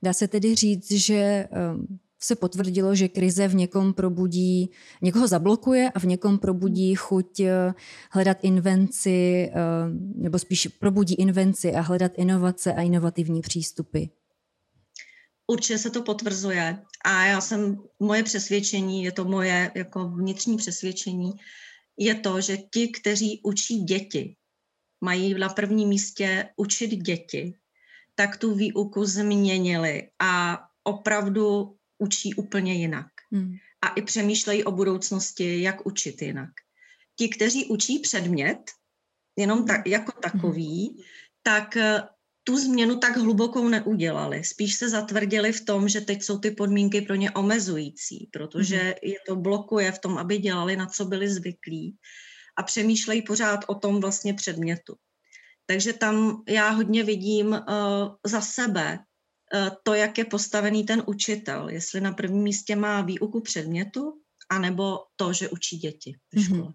Dá 0.02 0.12
se 0.12 0.28
tedy 0.28 0.54
říct, 0.54 0.90
že 0.90 1.49
ehm, 1.50 1.99
se 2.23 2.37
potvrdilo, 2.37 2.94
že 2.94 3.08
krize 3.08 3.49
v 3.49 3.54
někom 3.54 3.94
probudí, 3.94 4.70
někoho 5.02 5.28
zablokuje 5.28 5.90
a 5.90 5.99
v 5.99 6.04
někom 6.04 6.38
probudí 6.38 6.94
chuť 6.94 7.40
eh, 7.40 7.75
hledat 8.11 8.38
invenci, 8.42 9.50
ehm, 9.52 10.12
nebo 10.16 10.38
spíš 10.38 10.66
probudí 10.66 11.14
invenci 11.14 11.73
a 11.75 11.80
hledat 11.80 12.12
inovace 12.16 12.75
a 12.75 12.82
inovativní 12.82 13.40
přístupy. 13.40 14.04
Určitě 15.46 15.78
se 15.78 15.90
to 15.90 16.02
potvrzuje 16.02 16.82
a 17.04 17.24
já 17.24 17.40
jsem, 17.40 17.76
moje 18.00 18.22
přesvědčení, 18.22 19.04
je 19.04 19.12
to 19.12 19.24
moje 19.24 19.72
jako 19.74 20.08
vnitřní 20.08 20.56
přesvědčení, 20.56 21.32
je 21.96 22.14
to, 22.14 22.40
že 22.40 22.56
ti, 22.56 22.88
kteří 22.88 23.40
učí 23.44 23.84
děti, 23.84 24.36
mají 25.00 25.34
na 25.34 25.48
prvním 25.48 25.88
místě 25.88 26.48
učit 26.56 26.90
děti, 26.90 27.54
tak 28.14 28.36
tu 28.36 28.54
výuku 28.54 29.04
změnili 29.04 30.10
a 30.18 30.62
opravdu 30.84 31.76
učí 31.98 32.34
úplně 32.34 32.74
jinak. 32.74 33.06
Hmm. 33.32 33.56
A 33.82 33.88
i 33.88 34.02
přemýšlejí 34.02 34.64
o 34.64 34.72
budoucnosti, 34.72 35.62
jak 35.62 35.86
učit 35.86 36.22
jinak. 36.22 36.50
Ti, 37.16 37.28
kteří 37.28 37.66
učí 37.66 37.98
předmět, 37.98 38.58
jenom 39.36 39.66
tak, 39.66 39.86
jako 39.86 40.12
takový, 40.12 40.88
hmm. 40.88 41.04
tak 41.42 41.76
tu 42.44 42.56
změnu 42.56 42.98
tak 42.98 43.16
hlubokou 43.16 43.68
neudělali. 43.68 44.44
Spíš 44.44 44.74
se 44.74 44.88
zatvrdili 44.88 45.52
v 45.52 45.64
tom, 45.64 45.88
že 45.88 46.00
teď 46.00 46.22
jsou 46.22 46.38
ty 46.38 46.50
podmínky 46.50 47.00
pro 47.00 47.14
ně 47.14 47.30
omezující, 47.30 48.28
protože 48.32 48.76
mm-hmm. 48.76 49.08
je 49.08 49.18
to 49.26 49.36
blokuje 49.36 49.92
v 49.92 49.98
tom, 49.98 50.18
aby 50.18 50.38
dělali, 50.38 50.76
na 50.76 50.86
co 50.86 51.04
byli 51.04 51.28
zvyklí 51.28 51.96
a 52.56 52.62
přemýšlejí 52.62 53.22
pořád 53.22 53.60
o 53.66 53.74
tom 53.74 54.00
vlastně 54.00 54.34
předmětu. 54.34 54.94
Takže 55.66 55.92
tam 55.92 56.42
já 56.48 56.70
hodně 56.70 57.04
vidím 57.04 57.48
uh, 57.48 57.58
za 58.26 58.40
sebe 58.40 58.98
uh, 58.98 59.68
to, 59.82 59.94
jak 59.94 60.18
je 60.18 60.24
postavený 60.24 60.84
ten 60.84 61.02
učitel, 61.06 61.68
jestli 61.68 62.00
na 62.00 62.12
prvním 62.12 62.42
místě 62.42 62.76
má 62.76 63.02
výuku 63.02 63.40
předmětu, 63.40 64.12
anebo 64.50 64.98
to, 65.16 65.32
že 65.32 65.48
učí 65.48 65.78
děti 65.78 66.16
mhm. 66.34 66.44
škole. 66.44 66.60
Mm-hmm. 66.60 66.74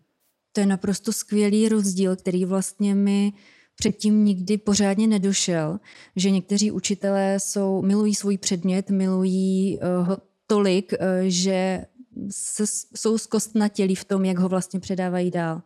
To 0.52 0.60
je 0.60 0.66
naprosto 0.66 1.14
skvělý 1.14 1.70
rozdíl, 1.70 2.16
který 2.16 2.46
vlastně 2.46 2.96
my 2.96 3.34
předtím 3.80 4.26
nikdy 4.26 4.58
pořádně 4.58 5.08
nedošel, 5.08 5.80
že 6.16 6.32
někteří 6.32 6.72
učitelé 6.72 7.40
jsou, 7.40 7.82
milují 7.82 8.16
svůj 8.16 8.38
předmět, 8.38 8.90
milují 8.90 9.80
uh, 9.80 10.08
ho 10.08 10.18
tolik, 10.48 10.94
uh, 10.94 10.98
že 11.28 11.86
se, 12.32 12.64
jsou 12.96 13.18
zkostnatělí 13.18 13.96
v 13.96 14.06
tom, 14.06 14.26
jak 14.26 14.38
ho 14.38 14.50
vlastně 14.50 14.80
předávají 14.80 15.32
dál. 15.32 15.62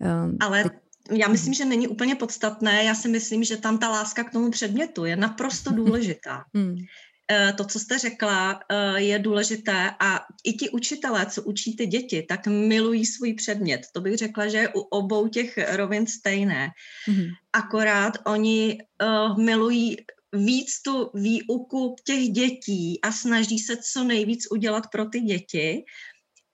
Um, 0.00 0.36
Ale 0.40 0.64
já 1.10 1.28
myslím, 1.28 1.54
že 1.54 1.64
není 1.64 1.88
úplně 1.88 2.14
podstatné. 2.14 2.84
Já 2.84 2.94
si 2.94 3.08
myslím, 3.08 3.44
že 3.44 3.56
tam 3.56 3.78
ta 3.78 3.88
láska 3.88 4.24
k 4.24 4.32
tomu 4.32 4.50
předmětu 4.50 5.04
je 5.04 5.16
naprosto 5.16 5.72
důležitá. 5.72 6.44
Eh, 7.30 7.52
to, 7.52 7.64
co 7.64 7.78
jste 7.78 7.98
řekla, 7.98 8.60
eh, 8.68 9.00
je 9.00 9.18
důležité 9.18 9.90
a 10.00 10.20
i 10.44 10.52
ti 10.52 10.70
učitelé, 10.70 11.26
co 11.26 11.42
učí 11.42 11.76
ty 11.76 11.86
děti, 11.86 12.22
tak 12.22 12.46
milují 12.46 13.06
svůj 13.06 13.34
předmět. 13.34 13.80
To 13.92 14.00
bych 14.00 14.16
řekla, 14.16 14.48
že 14.48 14.58
je 14.58 14.68
u 14.68 14.80
obou 14.80 15.28
těch 15.28 15.58
rovin 15.72 16.06
stejné. 16.06 16.68
Mm-hmm. 17.08 17.28
Akorát 17.52 18.18
oni 18.26 18.78
uh, 19.02 19.38
milují 19.38 19.96
víc 20.32 20.82
tu 20.82 21.10
výuku 21.14 21.96
těch 22.04 22.28
dětí 22.28 23.00
a 23.02 23.12
snaží 23.12 23.58
se 23.58 23.76
co 23.76 24.04
nejvíc 24.04 24.50
udělat 24.50 24.86
pro 24.92 25.04
ty 25.04 25.20
děti 25.20 25.84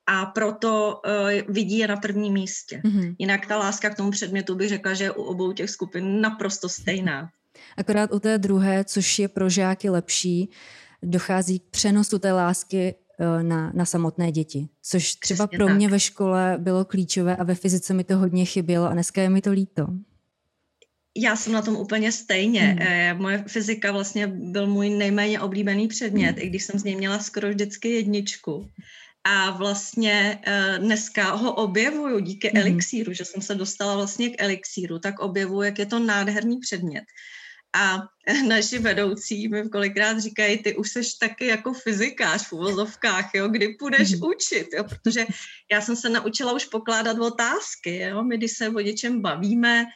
a 0.07 0.27
proto 0.27 1.01
uh, 1.07 1.55
vidí 1.55 1.79
je 1.79 1.89
na 1.89 1.97
prvním 1.97 2.33
místě. 2.33 2.83
Mm-hmm. 2.85 3.15
Jinak 3.19 3.47
ta 3.47 3.57
láska 3.57 3.91
k 3.91 3.97
tomu 3.97 4.11
předmětu 4.11 4.55
bych 4.55 4.69
řekla, 4.69 4.95
že 4.95 5.05
je 5.05 5.11
u 5.11 5.23
obou 5.23 5.53
těch 5.53 5.71
skupin 5.71 6.21
naprosto 6.21 6.69
stejná. 6.69 7.31
Akorát 7.77 8.13
u 8.13 8.19
té 8.19 8.39
druhé, 8.39 8.85
což 8.85 9.19
je 9.19 9.29
pro 9.29 9.51
žáky 9.51 9.91
lepší, 9.91 10.51
dochází 11.03 11.59
k 11.59 11.63
přenosu 11.71 12.19
té 12.19 12.33
lásky 12.33 12.95
eh, 13.19 13.43
na, 13.43 13.73
na 13.75 13.85
samotné 13.85 14.33
děti. 14.33 14.69
Což 14.83 15.15
třeba 15.15 15.47
Přesně 15.47 15.59
pro 15.59 15.67
tak. 15.67 15.77
mě 15.77 15.89
ve 15.89 16.01
škole 16.01 16.57
bylo 16.59 16.85
klíčové 16.85 17.37
a 17.37 17.45
ve 17.45 17.55
fyzice 17.55 17.95
mi 17.95 18.05
to 18.05 18.19
hodně 18.19 18.45
chybělo 18.45 18.87
a 18.87 18.93
dneska 18.93 19.23
je 19.23 19.31
mi 19.31 19.41
to 19.41 19.53
líto. 19.53 19.87
Já 21.17 21.37
jsem 21.37 21.53
na 21.53 21.63
tom 21.63 21.77
úplně 21.77 22.13
stejně. 22.13 22.61
Hmm. 22.61 23.23
Moje 23.23 23.45
fyzika 23.47 23.93
vlastně 23.93 24.27
byl 24.27 24.67
můj 24.67 24.91
nejméně 24.91 25.41
oblíbený 25.41 25.89
předmět, 25.89 26.31
hmm. 26.31 26.39
i 26.39 26.49
když 26.49 26.65
jsem 26.65 26.81
z 26.81 26.85
něj 26.85 26.97
měla 26.97 27.19
skoro 27.19 27.49
vždycky 27.49 27.89
jedničku. 27.91 28.69
A 29.25 29.51
vlastně 29.51 30.39
eh, 30.47 30.79
dneska 30.79 31.31
ho 31.35 31.55
objevuju 31.55 32.19
díky 32.21 32.49
hmm. 32.49 32.57
elixíru, 32.57 33.13
že 33.13 33.25
jsem 33.25 33.43
se 33.43 33.55
dostala 33.55 33.97
vlastně 33.97 34.31
k 34.31 34.43
elixíru, 34.43 34.99
tak 34.99 35.19
objevuju, 35.19 35.63
jak 35.63 35.79
je 35.79 35.87
to 35.87 35.99
nádherný 35.99 36.61
předmět. 36.61 37.05
A 37.73 37.99
naši 38.49 38.79
vedoucí 38.79 39.49
mi 39.49 39.69
kolikrát 39.69 40.19
říkají, 40.19 40.63
ty 40.63 40.77
už 40.77 40.91
seš 40.91 41.15
taky 41.15 41.47
jako 41.47 41.73
fyzikář 41.73 42.49
v 42.49 42.53
uvozovkách, 42.53 43.31
jo, 43.35 43.49
kdy 43.49 43.69
půjdeš 43.79 44.13
mm. 44.13 44.23
učit, 44.23 44.69
jo, 44.77 44.85
protože 44.85 45.27
já 45.73 45.81
jsem 45.81 45.97
se 45.97 46.09
naučila 46.09 46.53
už 46.53 46.65
pokládat 46.65 47.19
otázky, 47.19 47.99
jo, 47.99 48.23
my 48.23 48.37
když 48.37 48.53
se 48.53 48.69
o 48.69 48.81
něčem 48.81 49.23
bavíme, 49.23 49.87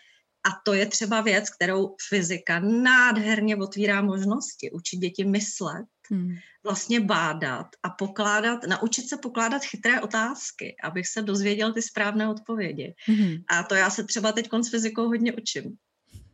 A 0.44 0.60
to 0.64 0.74
je 0.74 0.86
třeba 0.86 1.20
věc, 1.20 1.50
kterou 1.50 1.96
fyzika 2.08 2.60
nádherně 2.60 3.56
otvírá 3.56 4.02
možnosti. 4.02 4.70
Učit 4.70 4.96
děti 4.96 5.24
myslet, 5.24 5.86
hmm. 6.10 6.36
vlastně 6.64 7.00
bádat 7.00 7.66
a 7.82 7.90
pokládat, 7.90 8.66
naučit 8.66 9.08
se 9.08 9.16
pokládat 9.16 9.64
chytré 9.64 10.00
otázky, 10.00 10.76
abych 10.82 11.08
se 11.08 11.22
dozvěděl 11.22 11.72
ty 11.72 11.82
správné 11.82 12.28
odpovědi. 12.28 12.94
Hmm. 13.06 13.36
A 13.48 13.62
to 13.62 13.74
já 13.74 13.90
se 13.90 14.04
třeba 14.04 14.32
teď 14.32 14.48
s 14.62 14.70
fyzikou 14.70 15.06
hodně 15.08 15.32
učím. 15.32 15.76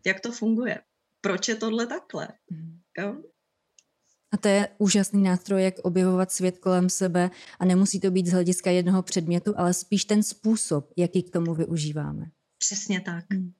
Jak 0.07 0.21
to 0.21 0.33
funguje? 0.33 0.79
Proč 1.21 1.49
je 1.49 1.55
tohle 1.55 1.87
takhle? 1.87 2.29
Hmm. 2.51 2.81
Jo? 2.99 3.17
A 4.33 4.37
to 4.37 4.49
je 4.49 4.69
úžasný 4.79 5.23
nástroj, 5.23 5.63
jak 5.63 5.79
objevovat 5.79 6.33
svět 6.33 6.59
kolem 6.59 6.91
sebe 6.91 7.31
a 7.59 7.65
nemusí 7.65 8.01
to 8.01 8.11
být 8.11 8.27
z 8.27 8.33
hlediska 8.33 8.71
jednoho 8.71 9.03
předmětu, 9.03 9.55
ale 9.57 9.75
spíš 9.75 10.05
ten 10.05 10.23
způsob, 10.23 10.93
jaký 10.97 11.23
k 11.23 11.31
tomu 11.31 11.55
využíváme. 11.55 12.27
Přesně 12.59 13.01
tak. 13.01 13.25
Hmm. 13.33 13.53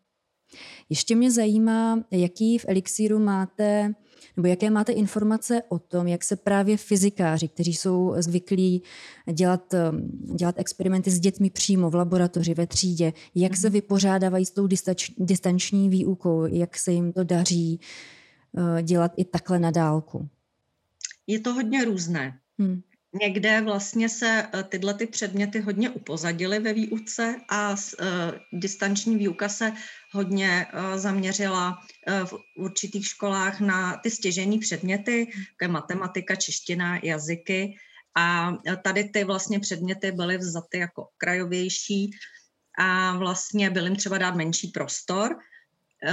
Ještě 0.89 1.17
mě 1.17 1.31
zajímá, 1.31 2.05
jaký 2.11 2.59
v 2.59 2.65
Elixíru 2.69 3.19
máte, 3.19 3.95
nebo 4.37 4.49
jaké 4.49 4.71
máte 4.71 4.93
informace 4.93 5.63
o 5.69 5.79
tom, 5.79 6.09
jak 6.09 6.25
se 6.25 6.37
právě 6.37 6.77
fyzikáři, 6.77 7.49
kteří 7.49 7.75
jsou 7.75 8.15
zvyklí 8.19 8.83
dělat, 9.33 9.75
dělat 10.35 10.55
experimenty 10.59 11.11
s 11.11 11.21
dětmi 11.21 11.51
přímo 11.51 11.91
v 11.91 11.95
laboratoři, 11.95 12.55
ve 12.55 12.67
třídě, 12.67 13.13
jak 13.35 13.57
se 13.57 13.67
mhm. 13.67 13.73
vypořádávají 13.73 14.47
s 14.47 14.51
tou 14.51 14.67
distač, 14.67 15.11
distanční 15.19 15.89
výukou, 15.89 16.47
jak 16.47 16.79
se 16.79 16.93
jim 16.93 17.13
to 17.13 17.25
daří 17.25 17.81
eh, 18.59 18.83
dělat 18.83 19.13
i 19.17 19.25
takhle 19.25 19.59
na 19.59 19.71
dálku. 19.71 20.29
Je 21.27 21.41
to 21.41 21.55
hodně 21.55 21.85
různé. 21.85 22.39
Hmm. 22.59 22.83
Někde 23.13 23.61
vlastně 23.61 24.09
se 24.09 24.49
eh, 24.55 24.63
tyhle 24.63 24.95
ty 24.95 25.07
předměty 25.07 25.61
hodně 25.61 25.91
upozadily 25.91 26.59
ve 26.59 26.73
výuce 26.73 27.37
a 27.49 27.71
uh, 27.71 27.77
distanční 28.53 29.17
výuka 29.17 29.49
se 29.49 29.73
hodně 30.13 30.67
uh, 30.75 30.99
zaměřila 30.99 31.79
v 32.25 32.35
určitých 32.57 33.07
školách 33.07 33.61
na 33.61 33.97
ty 33.97 34.11
stěžení 34.11 34.59
předměty, 34.59 35.31
jako 35.63 35.73
matematika, 35.73 36.37
čeština, 36.37 37.01
jazyky. 37.03 37.75
A 38.17 38.57
tady 38.85 39.05
ty 39.05 39.25
vlastně 39.25 39.61
předměty 39.61 40.13
byly 40.13 40.39
vzaty 40.39 40.79
jako 40.79 41.09
krajovější 41.19 42.11
a 42.79 43.17
vlastně 43.19 43.71
byl 43.71 43.85
jim 43.85 43.97
třeba 43.97 44.19
dát 44.19 44.35
menší 44.35 44.69
prostor. 44.69 45.37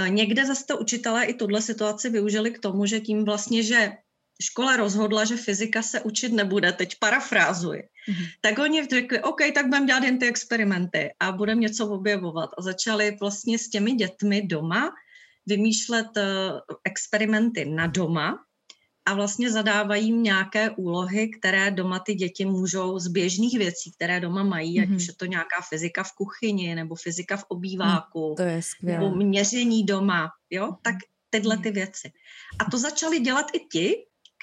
Někde 0.08 0.46
zase 0.46 0.66
to 0.66 0.78
učitelé 0.78 1.26
i 1.26 1.34
tuhle 1.34 1.62
situaci 1.62 2.10
využili 2.10 2.52
k 2.52 2.60
tomu, 2.60 2.86
že 2.86 3.00
tím 3.00 3.26
vlastně, 3.26 3.64
že 3.64 3.92
škola 4.42 4.78
rozhodla, 4.78 5.26
že 5.26 5.38
fyzika 5.38 5.82
se 5.82 6.02
učit 6.02 6.34
nebude, 6.34 6.72
teď 6.72 6.96
parafrázuji, 7.00 7.82
mm-hmm. 7.82 8.28
tak 8.42 8.60
oni 8.60 8.86
řekli, 8.86 9.22
OK, 9.22 9.40
tak 9.54 9.66
budeme 9.66 9.86
dělat 9.86 10.04
jen 10.04 10.20
ty 10.20 10.28
experimenty 10.28 11.10
a 11.20 11.32
budeme 11.32 11.62
něco 11.62 11.88
objevovat. 11.88 12.50
A 12.58 12.62
začali 12.62 13.18
vlastně 13.20 13.60
s 13.60 13.70
těmi 13.70 13.92
dětmi 13.92 14.42
doma 14.42 14.92
vymýšlet 15.46 16.08
uh, 16.18 16.24
experimenty 16.84 17.66
na 17.66 17.88
doma 17.88 18.40
a 19.06 19.14
vlastně 19.14 19.52
zadávají 19.52 20.06
jim 20.06 20.24
nějaké 20.24 20.70
úlohy, 20.70 21.30
které 21.30 21.72
doma 21.72 22.00
ty 22.00 22.16
děti 22.16 22.46
můžou 22.46 23.00
z 23.00 23.08
běžných 23.08 23.58
věcí, 23.58 23.92
které 23.92 24.20
doma 24.20 24.44
mají, 24.44 24.76
mm-hmm. 24.76 24.84
ať 24.84 24.88
mhm. 24.88 24.98
už 24.98 25.08
je 25.08 25.14
to 25.14 25.26
nějaká 25.26 25.62
fyzika 25.70 26.04
v 26.04 26.12
kuchyni, 26.12 26.76
nebo 26.76 26.96
fyzika 26.96 27.38
v 27.38 27.46
obýváku, 27.48 28.30
no, 28.30 28.36
to 28.36 28.44
je 28.44 28.62
nebo 28.82 29.16
měření 29.16 29.84
doma, 29.84 30.30
jo, 30.50 30.76
tak 30.82 30.96
tyhle 31.30 31.56
mhm. 31.56 31.64
ty 31.64 31.72
věci. 31.72 32.12
A 32.60 32.72
to 32.72 32.78
začali 32.78 33.20
dělat 33.20 33.46
i 33.54 33.60
ti, 33.60 33.96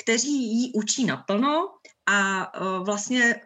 kteří 0.03 0.63
ji 0.63 0.73
učí 0.73 1.05
naplno 1.05 1.69
a 2.07 2.43
e, 2.45 2.85
vlastně 2.85 3.41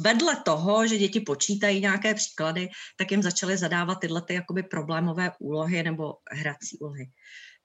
vedle 0.00 0.36
toho, 0.36 0.86
že 0.86 0.98
děti 0.98 1.20
počítají 1.20 1.80
nějaké 1.80 2.14
příklady, 2.14 2.68
tak 2.96 3.10
jim 3.10 3.22
začaly 3.22 3.56
zadávat 3.56 3.94
tyhle 3.94 4.22
ty 4.22 4.34
jakoby 4.34 4.62
problémové 4.62 5.32
úlohy 5.38 5.82
nebo 5.82 6.14
hrací 6.30 6.78
úlohy. 6.78 7.06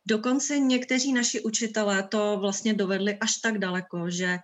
Dokonce 0.05 0.59
někteří 0.59 1.13
naši 1.13 1.41
učitelé 1.41 2.03
to 2.03 2.37
vlastně 2.39 2.73
dovedli 2.73 3.17
až 3.17 3.35
tak 3.43 3.57
daleko, 3.57 4.09
že 4.09 4.37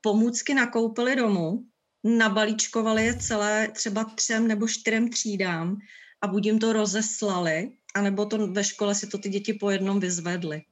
pomůcky 0.00 0.54
nakoupili 0.54 1.16
domů, 1.16 1.64
nabalíčkovali 2.04 3.04
je 3.04 3.18
celé 3.18 3.68
třeba 3.68 4.04
třem 4.04 4.48
nebo 4.48 4.68
čtyřem 4.68 5.08
třídám 5.08 5.76
a 6.22 6.26
buď 6.26 6.46
jim 6.46 6.58
to 6.58 6.72
rozeslali, 6.72 7.72
anebo 7.94 8.26
to 8.26 8.46
ve 8.46 8.64
škole 8.64 8.94
si 8.94 9.06
to 9.06 9.18
ty 9.18 9.28
děti 9.28 9.52
po 9.52 9.70
jednom 9.70 10.00
vyzvedli. 10.00 10.62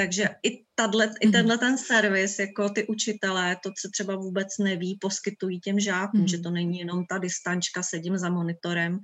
Takže 0.00 0.28
i, 0.42 0.64
tadle, 0.74 1.06
mm-hmm. 1.06 1.20
i 1.20 1.26
mhm. 1.26 1.32
tenhle 1.32 1.58
ten 1.58 1.78
servis, 1.78 2.38
jako 2.38 2.68
ty 2.68 2.86
učitelé, 2.86 3.56
to, 3.62 3.70
co 3.82 3.88
třeba 3.92 4.16
vůbec 4.16 4.48
neví, 4.58 4.98
poskytují 5.00 5.60
těm 5.60 5.80
žákům, 5.80 6.20
mm-hmm. 6.20 6.30
že 6.30 6.38
to 6.38 6.50
není 6.50 6.78
jenom 6.78 7.06
ta 7.06 7.18
distančka, 7.18 7.82
sedím 7.82 8.18
za 8.18 8.30
monitorem, 8.30 8.98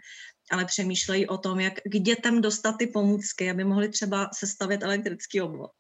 ale 0.50 0.64
přemýšlejí 0.64 1.26
o 1.26 1.38
tom, 1.38 1.60
jak 1.60 1.74
k 1.74 2.00
dětem 2.00 2.40
dostat 2.40 2.74
ty 2.78 2.86
pomůcky, 2.86 3.50
aby 3.50 3.64
mohli 3.64 3.88
třeba 3.88 4.30
sestavit 4.34 4.82
elektrický 4.82 5.40
obvod. 5.40 5.70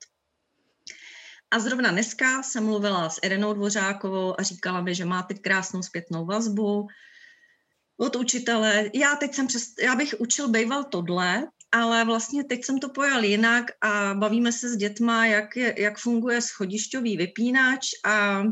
A 1.50 1.58
zrovna 1.58 1.90
dneska 1.90 2.42
jsem 2.42 2.64
mluvila 2.64 3.10
s 3.10 3.18
Irenou 3.22 3.52
Dvořákovou 3.52 4.40
a 4.40 4.42
říkala 4.42 4.80
mi, 4.80 4.94
že 4.94 5.04
má 5.04 5.22
teď 5.22 5.40
krásnou 5.40 5.82
zpětnou 5.82 6.26
vazbu 6.26 6.86
od 7.96 8.16
učitele. 8.16 8.90
Já 8.94 9.16
teď 9.16 9.34
jsem 9.34 9.46
přes, 9.46 9.62
já 9.82 9.96
bych 9.96 10.14
učil 10.18 10.48
bejval 10.48 10.84
tohle, 10.84 11.48
ale 11.72 12.04
vlastně 12.04 12.44
teď 12.44 12.64
jsem 12.64 12.78
to 12.78 12.88
pojal 12.88 13.24
jinak 13.24 13.64
a 13.80 14.14
bavíme 14.14 14.52
se 14.52 14.68
s 14.68 14.76
dětma, 14.76 15.26
jak, 15.26 15.56
je, 15.56 15.74
jak 15.78 15.98
funguje 15.98 16.40
schodišťový 16.40 17.16
vypínač 17.16 17.86
a 18.04 18.42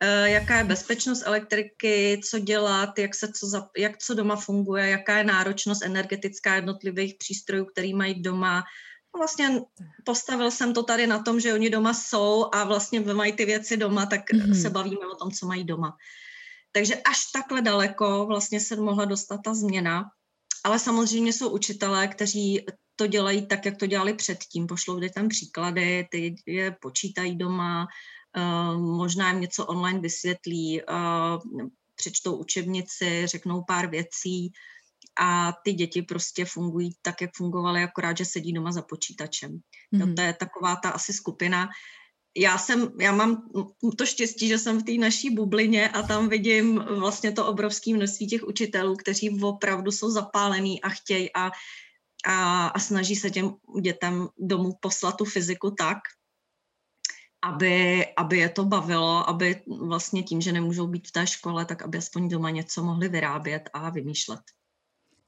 e, 0.00 0.30
jaká 0.30 0.58
je 0.58 0.64
bezpečnost 0.64 1.22
elektriky, 1.26 2.20
co 2.30 2.38
dělat, 2.38 2.98
jak, 2.98 3.14
se 3.14 3.32
co, 3.32 3.46
za, 3.46 3.68
jak 3.76 3.98
co 3.98 4.14
doma 4.14 4.36
funguje, 4.36 4.88
jaká 4.88 5.18
je 5.18 5.24
náročnost 5.24 5.82
energetická 5.82 6.54
jednotlivých 6.54 7.14
přístrojů, 7.18 7.64
který 7.64 7.94
mají 7.94 8.22
doma. 8.22 8.64
Vlastně 9.16 9.60
postavil 10.04 10.50
jsem 10.50 10.74
to 10.74 10.82
tady 10.82 11.06
na 11.06 11.22
tom, 11.22 11.40
že 11.40 11.54
oni 11.54 11.70
doma 11.70 11.94
jsou 11.94 12.46
a 12.52 12.64
vlastně 12.64 13.00
mají 13.00 13.32
ty 13.32 13.44
věci 13.44 13.76
doma, 13.76 14.06
tak 14.06 14.30
mm-hmm. 14.30 14.62
se 14.62 14.70
bavíme 14.70 15.06
o 15.12 15.16
tom, 15.16 15.30
co 15.30 15.46
mají 15.46 15.64
doma. 15.64 15.96
Takže 16.72 16.94
až 16.94 17.18
takhle 17.32 17.62
daleko 17.62 18.26
vlastně 18.26 18.60
se 18.60 18.76
mohla 18.76 19.04
dostat 19.04 19.40
ta 19.44 19.54
změna. 19.54 20.04
Ale 20.64 20.78
samozřejmě 20.78 21.32
jsou 21.32 21.50
učitelé, 21.50 22.08
kteří 22.08 22.66
to 22.96 23.06
dělají 23.06 23.46
tak, 23.46 23.66
jak 23.66 23.76
to 23.76 23.86
dělali 23.86 24.14
předtím. 24.14 24.66
Pošlou 24.66 24.98
dětem 24.98 25.28
příklady, 25.28 26.08
ty 26.10 26.34
je 26.46 26.76
počítají 26.80 27.36
doma, 27.36 27.86
uh, 28.36 28.80
možná 28.80 29.30
jim 29.30 29.40
něco 29.40 29.66
online 29.66 30.00
vysvětlí, 30.00 30.82
uh, 30.82 31.68
přečtou 31.94 32.36
učebnici, 32.36 33.26
řeknou 33.26 33.64
pár 33.68 33.90
věcí 33.90 34.52
a 35.20 35.52
ty 35.64 35.72
děti 35.72 36.02
prostě 36.02 36.44
fungují 36.44 36.90
tak, 37.02 37.20
jak 37.20 37.30
fungovaly, 37.36 37.82
akorát, 37.82 38.16
že 38.16 38.24
sedí 38.24 38.52
doma 38.52 38.72
za 38.72 38.82
počítačem. 38.82 39.50
Mm-hmm. 39.50 40.06
Mhm. 40.06 40.14
to 40.14 40.22
je 40.22 40.32
taková 40.32 40.76
ta 40.76 40.90
asi 40.90 41.12
skupina 41.12 41.68
já 42.38 42.58
jsem, 42.58 42.92
já 43.00 43.12
mám 43.12 43.48
to 43.96 44.06
štěstí, 44.06 44.48
že 44.48 44.58
jsem 44.58 44.80
v 44.80 44.82
té 44.82 44.92
naší 44.92 45.30
bublině 45.30 45.88
a 45.88 46.02
tam 46.02 46.28
vidím 46.28 46.78
vlastně 46.78 47.32
to 47.32 47.46
obrovské 47.46 47.94
množství 47.94 48.26
těch 48.26 48.44
učitelů, 48.44 48.96
kteří 48.96 49.40
opravdu 49.42 49.90
jsou 49.90 50.10
zapálení 50.10 50.82
a 50.82 50.88
chtějí 50.88 51.34
a, 51.34 51.50
a, 52.26 52.66
a 52.66 52.78
snaží 52.78 53.16
se 53.16 53.30
těm 53.30 53.54
dětem 53.82 54.28
domů 54.38 54.72
poslat 54.80 55.16
tu 55.16 55.24
fyziku 55.24 55.70
tak, 55.70 55.98
aby, 57.42 58.06
aby 58.16 58.38
je 58.38 58.48
to 58.48 58.64
bavilo, 58.64 59.28
aby 59.28 59.62
vlastně 59.66 60.22
tím, 60.22 60.40
že 60.40 60.52
nemůžou 60.52 60.86
být 60.86 61.08
v 61.08 61.12
té 61.12 61.26
škole, 61.26 61.64
tak 61.64 61.82
aby 61.82 61.98
aspoň 61.98 62.28
doma 62.28 62.50
něco 62.50 62.84
mohli 62.84 63.08
vyrábět 63.08 63.70
a 63.72 63.90
vymýšlet. 63.90 64.40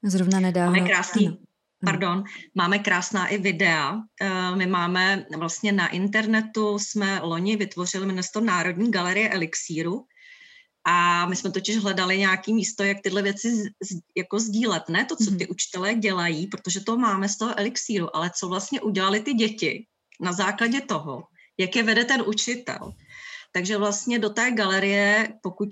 Zrovna 0.03 0.39
nedávno. 0.39 0.79
Máme 0.79 0.89
krásný, 0.89 1.27
ano. 1.27 1.37
Pardon, 1.85 2.23
máme 2.55 2.79
krásná 2.79 3.27
i 3.27 3.37
videa. 3.37 3.97
Eh, 4.21 4.55
my 4.55 4.65
máme 4.65 5.25
vlastně 5.37 5.71
na 5.71 5.87
internetu, 5.87 6.79
jsme 6.79 7.19
loni 7.23 7.55
vytvořili 7.55 8.13
město 8.13 8.41
Národní 8.41 8.91
galerie 8.91 9.29
Elixíru, 9.29 10.05
a 10.85 11.25
my 11.25 11.35
jsme 11.35 11.51
totiž 11.51 11.77
hledali 11.77 12.17
nějaký 12.17 12.53
místo, 12.53 12.83
jak 12.83 13.01
tyhle 13.01 13.21
věci 13.21 13.55
z, 13.55 13.63
z, 13.63 13.99
jako 14.17 14.39
sdílet. 14.39 14.89
Ne 14.89 15.05
to, 15.05 15.15
co 15.15 15.29
mhm. 15.29 15.37
ty 15.37 15.47
učitelé 15.47 15.95
dělají, 15.95 16.47
protože 16.47 16.79
to 16.79 16.97
máme 16.97 17.29
z 17.29 17.37
toho 17.37 17.59
elixíru, 17.59 18.15
ale 18.15 18.31
co 18.35 18.47
vlastně 18.47 18.81
udělali 18.81 19.19
ty 19.19 19.33
děti 19.33 19.85
na 20.21 20.33
základě 20.33 20.81
toho, 20.81 21.23
jak 21.57 21.75
je 21.75 21.83
vede 21.83 22.05
ten 22.05 22.23
učitel. 22.27 22.93
Takže 23.51 23.77
vlastně 23.77 24.19
do 24.19 24.29
té 24.29 24.51
galerie, 24.51 25.33
pokud 25.43 25.69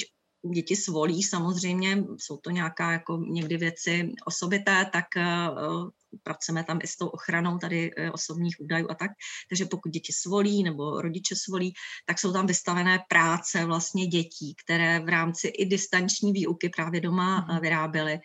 děti 0.54 0.76
svolí 0.76 1.24
samozřejmě, 1.24 2.04
jsou 2.18 2.38
to 2.38 2.50
nějaká 2.50 2.92
jako 2.92 3.18
někdy 3.18 3.58
věci 3.58 4.12
osobité, 4.26 4.86
tak 4.94 5.06
uh, 5.18 5.90
pracujeme 6.24 6.64
tam 6.64 6.80
i 6.84 6.88
s 6.88 6.98
tou 6.98 7.08
ochranou 7.08 7.58
tady 7.58 7.92
uh, 7.96 8.10
osobních 8.14 8.56
údajů 8.60 8.88
a 8.90 8.96
tak. 8.96 9.12
Takže 9.50 9.66
pokud 9.66 9.90
děti 9.90 10.14
svolí 10.14 10.64
nebo 10.64 11.02
rodiče 11.02 11.36
svolí, 11.36 11.74
tak 12.06 12.20
jsou 12.20 12.34
tam 12.34 12.48
vystavené 12.48 13.00
práce 13.10 13.66
vlastně 13.66 14.08
dětí, 14.08 14.56
které 14.66 15.00
v 15.00 15.10
rámci 15.10 15.48
i 15.48 15.66
distanční 15.66 16.32
výuky 16.32 16.70
právě 16.70 17.02
doma 17.02 17.48
uh, 17.50 17.60
vyráběly. 17.60 18.20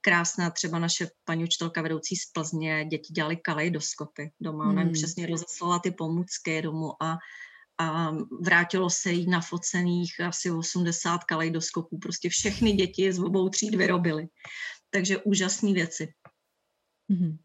Krásná 0.00 0.50
třeba 0.50 0.78
naše 0.78 1.08
paní 1.24 1.44
učitelka 1.44 1.82
vedoucí 1.82 2.16
z 2.16 2.32
Plzně, 2.32 2.84
děti 2.84 3.12
dělali 3.12 3.36
kaleidoskopy 3.36 4.30
doma, 4.40 4.68
ona 4.68 4.80
jim 4.80 4.88
hmm. 4.88 4.94
přesně 4.94 5.26
rozeslala 5.26 5.78
ty 5.78 5.90
pomůcky 5.90 6.62
domů 6.62 7.02
a 7.02 7.16
a 7.82 8.12
vrátilo 8.40 8.90
se 8.90 9.10
jí 9.10 9.30
nafocených 9.30 10.20
asi 10.20 10.50
80 10.50 11.24
kaleidoskopů. 11.24 11.98
Prostě 11.98 12.28
všechny 12.28 12.72
děti 12.72 13.12
z 13.12 13.18
obou 13.18 13.48
tříd 13.48 13.74
vyrobily. 13.74 14.26
Takže 14.90 15.18
úžasné 15.18 15.72
věci. 15.72 16.12
Mm-hmm. 17.10 17.36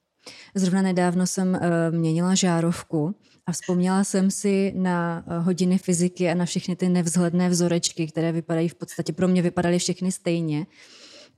Zrovna 0.56 0.82
nedávno 0.82 1.28
jsem 1.28 1.50
uh, 1.54 1.60
měnila 1.98 2.36
žárovku 2.36 3.15
a 3.46 3.52
vzpomněla 3.52 4.04
jsem 4.04 4.32
si 4.32 4.74
na 4.76 5.24
uh, 5.28 5.46
hodiny 5.46 5.78
fyziky 5.78 6.30
a 6.30 6.34
na 6.34 6.46
všechny 6.46 6.76
ty 6.76 6.89
nevzhledné 6.89 7.50
vzorečky, 7.50 8.08
které 8.08 8.32
vypadají 8.32 8.70
v 8.70 8.76
podstatě, 8.76 9.13
pro 9.13 9.28
mě 9.28 9.41
vypadaly 9.41 9.80
všechny 9.80 10.12
stejně. 10.12 10.67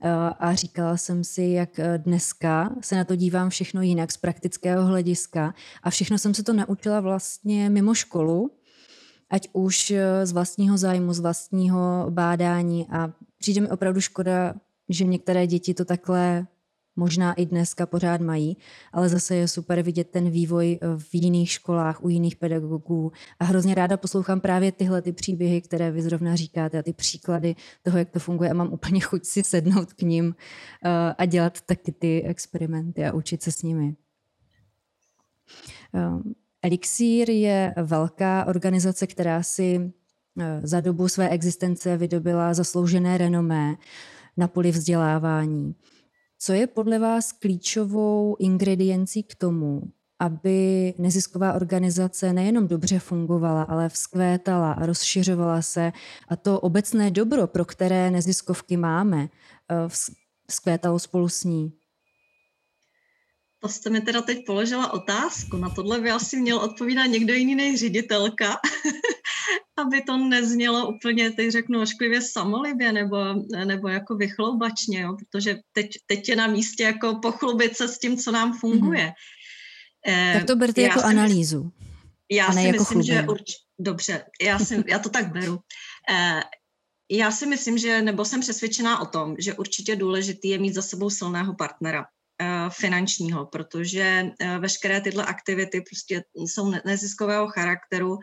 Uh, 0.04 0.10
a 0.38 0.54
říkala 0.54 0.96
jsem 0.96 1.24
si, 1.24 1.42
jak 1.42 1.80
dneska 1.96 2.74
se 2.80 2.96
na 2.96 3.04
to 3.04 3.16
dívám 3.16 3.50
všechno 3.50 3.82
jinak 3.82 4.12
z 4.12 4.16
praktického 4.16 4.86
hlediska 4.86 5.54
a 5.82 5.90
všechno 5.90 6.18
jsem 6.18 6.34
se 6.34 6.42
to 6.42 6.52
naučila 6.52 7.00
vlastně 7.00 7.70
mimo 7.70 7.94
školu, 7.94 8.50
ať 9.30 9.48
už 9.52 9.92
z 10.24 10.32
vlastního 10.32 10.78
zájmu, 10.78 11.12
z 11.12 11.20
vlastního 11.20 12.06
bádání 12.10 12.86
a 12.90 13.12
přijde 13.38 13.60
mi 13.60 13.68
opravdu 13.68 14.00
škoda, 14.00 14.54
že 14.88 15.04
některé 15.04 15.46
děti 15.46 15.74
to 15.74 15.84
takhle 15.84 16.46
možná 17.00 17.32
i 17.32 17.46
dneska 17.46 17.86
pořád 17.86 18.20
mají, 18.20 18.56
ale 18.92 19.08
zase 19.08 19.36
je 19.36 19.48
super 19.48 19.82
vidět 19.82 20.10
ten 20.10 20.30
vývoj 20.30 20.78
eh, 20.82 20.86
v 20.98 21.14
jiných 21.14 21.50
školách, 21.50 22.04
u 22.04 22.08
jiných 22.08 22.36
pedagogů 22.36 23.12
a 23.38 23.44
hrozně 23.44 23.74
ráda 23.74 23.96
poslouchám 23.96 24.40
právě 24.40 24.72
tyhle 24.72 25.02
ty 25.02 25.12
příběhy, 25.12 25.60
které 25.60 25.90
vy 25.90 26.02
zrovna 26.02 26.36
říkáte 26.36 26.78
a 26.78 26.82
ty 26.82 26.92
příklady 26.92 27.56
toho, 27.82 27.98
jak 27.98 28.10
to 28.10 28.18
funguje 28.18 28.50
a 28.50 28.54
mám 28.54 28.72
úplně 28.72 29.00
chuť 29.00 29.24
si 29.24 29.42
sednout 29.42 29.92
k 29.92 30.02
ním 30.02 30.34
eh, 30.84 31.14
a 31.18 31.24
dělat 31.24 31.60
taky 31.60 31.92
ty 31.92 32.22
experimenty 32.22 33.04
a 33.06 33.12
učit 33.12 33.42
se 33.42 33.52
s 33.52 33.62
nimi. 33.62 33.96
Eh, 35.94 36.00
Elixír 36.62 37.30
je 37.30 37.74
velká 37.82 38.44
organizace, 38.44 39.06
která 39.06 39.42
si 39.42 39.92
za 40.62 40.80
dobu 40.80 41.08
své 41.08 41.28
existence 41.28 41.96
vydobila 41.96 42.54
zasloužené 42.54 43.18
renomé 43.18 43.76
na 44.36 44.48
poli 44.48 44.70
vzdělávání. 44.70 45.74
Co 46.42 46.52
je 46.52 46.66
podle 46.66 46.98
vás 46.98 47.32
klíčovou 47.32 48.36
ingrediencí 48.38 49.22
k 49.22 49.34
tomu, 49.34 49.82
aby 50.18 50.94
nezisková 50.98 51.52
organizace 51.52 52.32
nejenom 52.32 52.68
dobře 52.68 52.98
fungovala, 52.98 53.62
ale 53.62 53.88
vzkvétala 53.88 54.72
a 54.72 54.86
rozšiřovala 54.86 55.62
se 55.62 55.92
a 56.28 56.36
to 56.36 56.60
obecné 56.60 57.10
dobro, 57.10 57.46
pro 57.46 57.64
které 57.64 58.10
neziskovky 58.10 58.76
máme, 58.76 59.28
eh, 59.70 59.74
vzkvétalo 60.48 60.98
spolu 60.98 61.28
s 61.28 61.44
ní? 61.44 61.72
To 63.58 63.68
jste 63.68 63.90
mi 63.90 64.00
teda 64.00 64.22
teď 64.22 64.46
položila 64.46 64.92
otázku. 64.92 65.56
Na 65.56 65.70
tohle 65.70 66.00
by 66.00 66.10
asi 66.10 66.36
měl 66.36 66.58
odpovídat 66.58 67.06
někdo 67.06 67.34
jiný 67.34 67.54
než 67.54 67.80
ředitelka. 67.80 68.46
aby 69.76 70.02
to 70.02 70.16
neznělo 70.16 70.88
úplně, 70.88 71.30
teď 71.30 71.50
řeknu, 71.50 71.80
ošklivě 71.80 72.22
samolibě 72.22 72.92
nebo, 72.92 73.16
nebo 73.64 73.88
jako 73.88 74.16
vychloubačně, 74.16 75.00
jo? 75.00 75.16
protože 75.16 75.58
teď, 75.72 75.90
teď 76.06 76.28
je 76.28 76.36
na 76.36 76.46
místě 76.46 76.82
jako 76.82 77.14
pochlubit 77.14 77.76
se 77.76 77.88
s 77.88 77.98
tím, 77.98 78.16
co 78.16 78.32
nám 78.32 78.58
funguje. 78.58 79.06
Mm-hmm. 79.06 79.12
Eh, 80.06 80.34
tak 80.34 80.46
to 80.46 80.56
berte 80.56 80.82
jako 80.82 81.00
analýzu. 81.00 81.72
Já 82.30 82.52
si 82.52 82.66
jako 82.66 82.78
myslím, 82.78 83.02
že 83.02 83.24
urč, 83.28 83.50
dobře, 83.78 84.24
já, 84.42 84.58
si, 84.58 84.84
já 84.86 84.98
to 84.98 85.08
tak 85.08 85.32
beru. 85.32 85.58
Eh, 86.10 86.40
já 87.10 87.30
si 87.30 87.46
myslím, 87.46 87.78
že, 87.78 88.02
nebo 88.02 88.24
jsem 88.24 88.40
přesvědčená 88.40 89.00
o 89.00 89.06
tom, 89.06 89.36
že 89.38 89.54
určitě 89.54 89.96
důležitý 89.96 90.48
je 90.48 90.58
mít 90.58 90.74
za 90.74 90.82
sebou 90.82 91.10
silného 91.10 91.54
partnera 91.54 92.06
finančního, 92.70 93.46
protože 93.46 94.30
eh, 94.40 94.58
veškeré 94.58 95.00
tyhle 95.00 95.24
aktivity 95.24 95.80
prostě 95.80 96.24
jsou 96.34 96.72
neziskového 96.84 97.48
charakteru, 97.48 98.18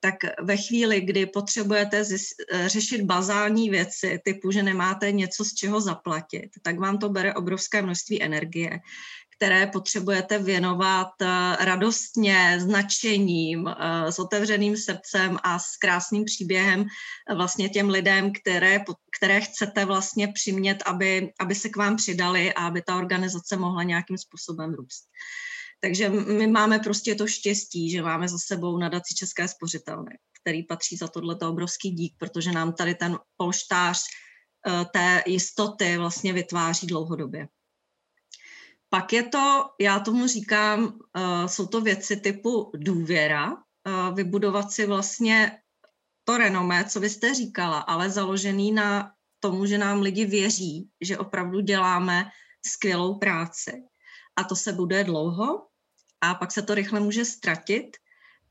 tak 0.00 0.14
ve 0.42 0.56
chvíli, 0.56 1.00
kdy 1.00 1.26
potřebujete 1.26 2.04
eh, 2.52 2.68
řešit 2.68 3.02
bazální 3.02 3.70
věci, 3.70 4.18
typu, 4.24 4.50
že 4.50 4.62
nemáte 4.62 5.12
něco 5.12 5.44
z 5.44 5.54
čeho 5.54 5.80
zaplatit, 5.80 6.50
tak 6.62 6.78
vám 6.78 6.98
to 6.98 7.08
bere 7.08 7.34
obrovské 7.34 7.82
množství 7.82 8.22
energie, 8.22 8.80
které 9.40 9.66
potřebujete 9.66 10.38
věnovat 10.38 11.08
eh, 11.22 11.56
radostně, 11.60 12.56
značením, 12.60 13.68
eh, 13.68 14.12
s 14.12 14.18
otevřeným 14.18 14.76
srdcem 14.76 15.38
a 15.42 15.58
s 15.58 15.76
krásným 15.76 16.24
příběhem 16.24 16.84
vlastně 17.36 17.68
těm 17.68 17.88
lidem, 17.88 18.32
které, 18.32 18.84
které 19.18 19.40
chcete 19.40 19.84
vlastně 19.84 20.28
přimět, 20.28 20.82
aby, 20.86 21.32
aby 21.40 21.54
se 21.54 21.68
k 21.68 21.76
vám 21.76 21.96
přidali 21.96 22.52
a 22.52 22.66
aby 22.66 22.82
ta 22.82 22.96
organizace 22.96 23.56
mohla 23.56 23.82
nějakým 23.82 24.18
způsobem 24.18 24.74
růst. 24.74 25.04
Takže 25.80 26.08
my 26.10 26.46
máme 26.46 26.78
prostě 26.78 27.14
to 27.14 27.26
štěstí, 27.26 27.90
že 27.90 28.02
máme 28.02 28.28
za 28.28 28.38
sebou 28.38 28.78
nadaci 28.78 29.14
České 29.14 29.48
spořitelny, 29.48 30.18
který 30.40 30.62
patří 30.62 30.96
za 30.96 31.08
tohleto 31.08 31.50
obrovský 31.50 31.90
dík, 31.90 32.14
protože 32.18 32.52
nám 32.52 32.72
tady 32.72 32.94
ten 32.94 33.18
polštář 33.36 34.02
eh, 34.04 34.84
té 34.92 35.22
jistoty 35.26 35.96
vlastně 35.96 36.32
vytváří 36.32 36.86
dlouhodobě. 36.86 37.48
Pak 38.90 39.12
je 39.12 39.22
to, 39.22 39.70
já 39.80 40.00
tomu 40.00 40.26
říkám, 40.26 40.98
eh, 41.16 41.48
jsou 41.48 41.66
to 41.66 41.80
věci 41.80 42.16
typu 42.16 42.72
důvěra, 42.74 43.52
eh, 43.52 44.14
vybudovat 44.14 44.72
si 44.72 44.86
vlastně 44.86 45.58
to 46.24 46.36
renomé, 46.36 46.84
co 46.84 47.00
vy 47.00 47.10
jste 47.10 47.34
říkala, 47.34 47.78
ale 47.78 48.10
založený 48.10 48.72
na 48.72 49.12
tomu, 49.40 49.66
že 49.66 49.78
nám 49.78 50.00
lidi 50.00 50.24
věří, 50.24 50.88
že 51.00 51.18
opravdu 51.18 51.60
děláme 51.60 52.30
skvělou 52.66 53.18
práci. 53.18 53.72
A 54.36 54.44
to 54.44 54.56
se 54.56 54.72
bude 54.72 55.04
dlouho, 55.04 55.66
a 56.20 56.34
pak 56.34 56.52
se 56.52 56.62
to 56.62 56.74
rychle 56.74 57.00
může 57.00 57.24
ztratit. 57.24 57.96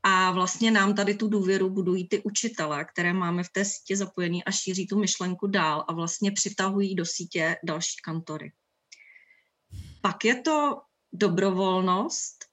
A 0.02 0.30
vlastně 0.30 0.70
nám 0.70 0.94
tady 0.94 1.14
tu 1.14 1.28
důvěru 1.28 1.70
budují 1.70 2.08
ty 2.08 2.22
učitele, 2.22 2.84
které 2.84 3.12
máme 3.12 3.44
v 3.44 3.48
té 3.52 3.64
sítě 3.64 3.96
zapojený 3.96 4.44
a 4.44 4.50
šíří 4.50 4.86
tu 4.86 4.98
myšlenku 4.98 5.46
dál 5.46 5.84
a 5.88 5.92
vlastně 5.92 6.32
přitahují 6.32 6.94
do 6.94 7.06
sítě 7.06 7.56
další 7.64 7.96
kantory. 8.04 8.52
Pak 10.00 10.24
je 10.24 10.40
to 10.40 10.80
dobrovolnost 11.12 12.44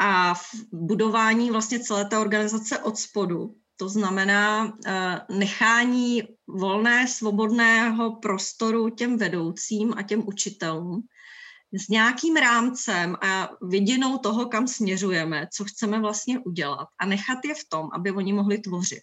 a 0.00 0.34
budování 0.72 1.50
vlastně 1.50 1.80
celé 1.80 2.04
té 2.04 2.18
organizace 2.18 2.78
od 2.78 2.98
spodu. 2.98 3.54
To 3.76 3.88
znamená 3.88 4.64
uh, 4.64 5.38
nechání 5.38 6.22
volné, 6.48 7.08
svobodného 7.08 8.16
prostoru 8.16 8.90
těm 8.90 9.16
vedoucím 9.16 9.94
a 9.96 10.02
těm 10.02 10.28
učitelům, 10.28 11.02
s 11.72 11.88
nějakým 11.88 12.36
rámcem 12.36 13.16
a 13.22 13.50
vidinou 13.62 14.18
toho, 14.18 14.46
kam 14.46 14.68
směřujeme, 14.68 15.46
co 15.52 15.64
chceme 15.64 16.00
vlastně 16.00 16.38
udělat 16.38 16.88
a 16.98 17.06
nechat 17.06 17.38
je 17.44 17.54
v 17.54 17.68
tom, 17.68 17.88
aby 17.94 18.10
oni 18.10 18.32
mohli 18.32 18.58
tvořit. 18.58 19.02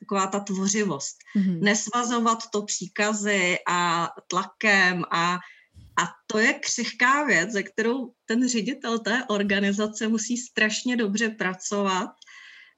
Taková 0.00 0.26
ta 0.26 0.40
tvořivost. 0.40 1.16
Mm-hmm. 1.36 1.60
Nesvazovat 1.60 2.38
to 2.52 2.62
příkazy 2.62 3.56
a 3.68 4.10
tlakem 4.28 5.04
a 5.10 5.38
a 5.96 6.08
to 6.26 6.38
je 6.38 6.52
křehká 6.54 7.24
věc, 7.24 7.50
ze 7.50 7.62
kterou 7.62 8.12
ten 8.24 8.48
ředitel 8.48 8.98
té 8.98 9.24
organizace 9.24 10.08
musí 10.08 10.36
strašně 10.36 10.96
dobře 10.96 11.28
pracovat. 11.28 12.10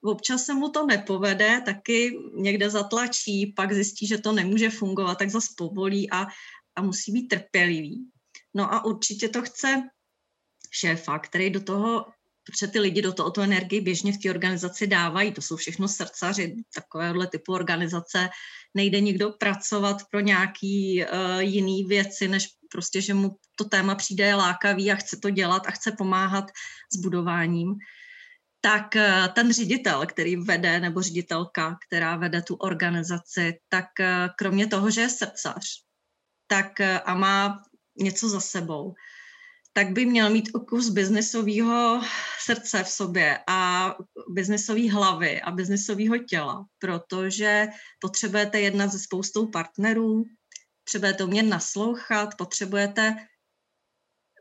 Občas 0.05 0.44
se 0.44 0.55
mu 0.55 0.68
to 0.68 0.87
nepovede, 0.87 1.62
taky 1.64 2.18
někde 2.35 2.70
zatlačí, 2.70 3.52
pak 3.57 3.72
zjistí, 3.72 4.07
že 4.07 4.18
to 4.18 4.33
nemůže 4.33 4.70
fungovat, 4.70 5.18
tak 5.18 5.31
zase 5.31 5.48
povolí 5.57 6.11
a, 6.11 6.26
a 6.76 6.83
musí 6.83 7.12
být 7.12 7.29
trpělivý. 7.29 8.11
No 8.55 8.74
a 8.74 8.85
určitě 8.85 9.29
to 9.29 9.42
chce 9.42 9.83
šéfa, 10.70 11.18
který 11.18 11.50
do 11.50 11.61
toho, 11.61 12.07
protože 12.46 12.66
ty 12.66 12.81
lidi 12.81 13.02
do 13.02 13.12
toho 13.12 13.31
tu 13.31 13.40
energii 13.40 13.81
běžně 13.81 14.12
v 14.12 14.18
té 14.18 14.31
organizaci 14.31 14.87
dávají, 14.87 15.33
to 15.33 15.42
jsou 15.42 15.57
všechno 15.57 15.88
srdcaři 15.88 16.57
takovéhle 16.74 17.26
typu 17.26 17.52
organizace, 17.52 18.29
nejde 18.74 19.00
nikdo 19.00 19.31
pracovat 19.31 19.96
pro 20.11 20.20
nějaký 20.20 21.05
uh, 21.05 21.40
jiný 21.40 21.85
věci, 21.85 22.29
než 22.29 22.48
prostě, 22.77 23.01
že 23.01 23.15
mu 23.15 23.41
to 23.57 23.65
téma 23.65 23.95
přijde 23.95 24.35
lákavý 24.35 24.93
a 24.93 25.01
chce 25.01 25.17
to 25.17 25.31
dělat 25.31 25.67
a 25.67 25.71
chce 25.71 25.93
pomáhat 25.93 26.45
s 26.93 27.01
budováním 27.01 27.81
tak 28.61 28.95
uh, 28.95 29.33
ten 29.33 29.53
ředitel, 29.53 30.07
který 30.07 30.37
vede, 30.37 30.81
nebo 30.81 31.03
ředitelka, 31.03 31.79
která 31.87 32.17
vede 32.17 32.43
tu 32.43 32.55
organizaci, 32.55 33.59
tak 33.69 33.87
uh, 34.01 34.07
kromě 34.39 34.67
toho, 34.67 34.91
že 34.91 35.01
je 35.01 35.09
srdcař, 35.09 35.65
tak 36.47 36.81
a 36.81 37.15
má 37.15 37.62
něco 37.99 38.29
za 38.29 38.41
sebou, 38.41 38.95
tak 39.73 39.93
by 39.93 40.07
měl 40.07 40.31
mít 40.31 40.51
kus 40.69 40.89
biznesového 40.89 42.01
srdce 42.41 42.85
v 42.85 42.89
sobě 42.89 43.39
a 43.47 43.95
biznesové 44.29 44.91
hlavy 44.91 45.43
a 45.43 45.51
biznesového 45.51 46.19
těla, 46.19 46.65
protože 46.79 47.69
potřebujete 48.01 48.61
jednat 48.61 48.93
se 48.93 48.99
spoustou 48.99 49.47
partnerů, 49.47 50.25
potřebujete 50.87 51.25
umět 51.25 51.42
naslouchat, 51.42 52.35
potřebujete 52.35 53.16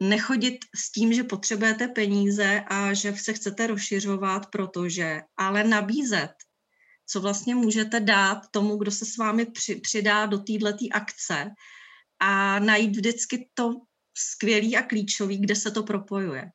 nechodit 0.01 0.55
s 0.75 0.91
tím, 0.91 1.13
že 1.13 1.23
potřebujete 1.23 1.87
peníze 1.87 2.63
a 2.67 2.93
že 2.93 3.13
se 3.17 3.33
chcete 3.33 3.67
rozšiřovat, 3.67 4.45
protože, 4.51 5.21
ale 5.37 5.63
nabízet, 5.63 6.33
co 7.05 7.21
vlastně 7.21 7.55
můžete 7.55 7.99
dát 7.99 8.47
tomu, 8.51 8.77
kdo 8.77 8.91
se 8.91 9.05
s 9.05 9.17
vámi 9.17 9.45
při, 9.45 9.75
přidá 9.75 10.25
do 10.25 10.37
této 10.37 10.85
akce 10.91 11.51
a 12.19 12.59
najít 12.59 12.95
vždycky 12.95 13.49
to 13.53 13.73
skvělý 14.17 14.77
a 14.77 14.81
klíčový, 14.81 15.37
kde 15.37 15.55
se 15.55 15.71
to 15.71 15.83
propojuje. 15.83 16.51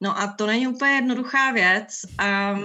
No 0.00 0.18
a 0.18 0.32
to 0.32 0.46
není 0.46 0.68
úplně 0.68 0.92
jednoduchá 0.92 1.52
věc 1.52 2.00
a, 2.18 2.58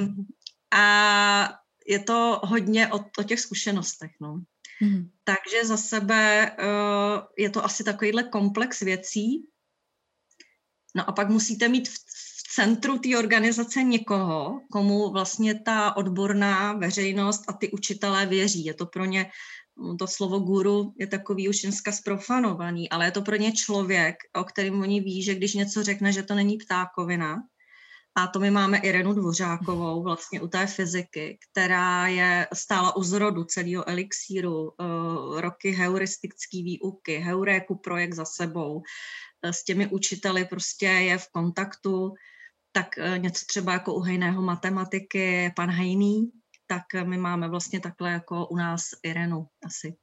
a 0.74 1.60
je 1.88 2.00
to 2.00 2.42
hodně 2.44 2.88
o, 2.88 3.00
o 3.20 3.24
těch 3.24 3.40
zkušenostech. 3.40 4.12
No. 4.22 4.42
Mm. 4.82 5.10
Takže 5.24 5.66
za 5.66 5.78
sebe 5.78 6.52
uh, 6.60 7.22
je 7.38 7.50
to 7.50 7.66
asi 7.66 7.84
takovýhle 7.84 8.24
komplex 8.24 8.80
věcí. 8.80 9.48
No 10.96 11.10
a 11.10 11.12
pak 11.12 11.30
musíte 11.30 11.68
mít 11.68 11.90
v, 11.90 11.94
v 11.94 12.54
centru 12.56 13.00
té 13.00 13.18
organizace 13.18 13.84
někoho, 13.84 14.62
komu 14.72 15.12
vlastně 15.12 15.60
ta 15.60 15.98
odborná 15.98 16.74
veřejnost 16.74 17.42
a 17.48 17.54
ty 17.54 17.72
učitelé 17.72 18.26
věří. 18.26 18.66
Je 18.66 18.74
to 18.74 18.86
pro 18.86 19.06
ně, 19.06 19.32
to 20.00 20.08
slovo 20.08 20.40
guru 20.40 20.94
je 21.00 21.08
takový 21.08 21.50
už 21.50 21.62
dneska 21.62 21.92
sprofanovaný, 21.92 22.90
ale 22.90 23.06
je 23.06 23.12
to 23.12 23.22
pro 23.22 23.36
ně 23.36 23.52
člověk, 23.52 24.16
o 24.36 24.44
kterém 24.44 24.82
oni 24.82 25.02
ví, 25.02 25.24
že 25.24 25.36
když 25.36 25.54
něco 25.54 25.84
řekne, 25.84 26.12
že 26.12 26.24
to 26.24 26.36
není 26.36 26.58
ptákovina, 26.58 27.36
a 28.18 28.28
to 28.28 28.40
my 28.40 28.52
máme 28.52 28.78
Irenu 28.78 29.14
Dvořákovou 29.14 30.04
vlastně 30.04 30.42
u 30.42 30.48
té 30.48 30.68
fyziky, 30.68 31.38
která 31.52 32.08
je 32.08 32.48
stála 32.54 32.96
u 32.96 33.04
zrodu 33.04 33.44
celého 33.44 33.90
elixíru, 33.90 34.64
uh, 34.64 35.42
roky 35.42 35.72
heuristické 35.72 36.58
výuky, 36.58 37.18
heuréku 37.18 37.76
projekt 37.76 38.14
za 38.14 38.26
sebou, 38.26 38.76
uh, 38.76 39.52
s 39.52 39.64
těmi 39.64 39.88
učiteli 39.88 40.46
prostě 40.46 40.86
je 40.86 41.18
v 41.18 41.28
kontaktu, 41.32 42.14
tak 42.72 42.88
uh, 42.98 43.18
něco 43.18 43.46
třeba 43.46 43.74
jako 43.74 43.94
u 43.94 44.00
hejného 44.00 44.42
matematiky, 44.42 45.54
pan 45.56 45.70
Hejný, 45.70 46.32
tak 46.68 46.84
my 47.04 47.18
máme 47.18 47.50
vlastně 47.50 47.80
takhle 47.80 48.12
jako 48.12 48.48
u 48.48 48.56
nás 48.56 48.90
Irenu 49.04 49.48
asi. 49.66 49.96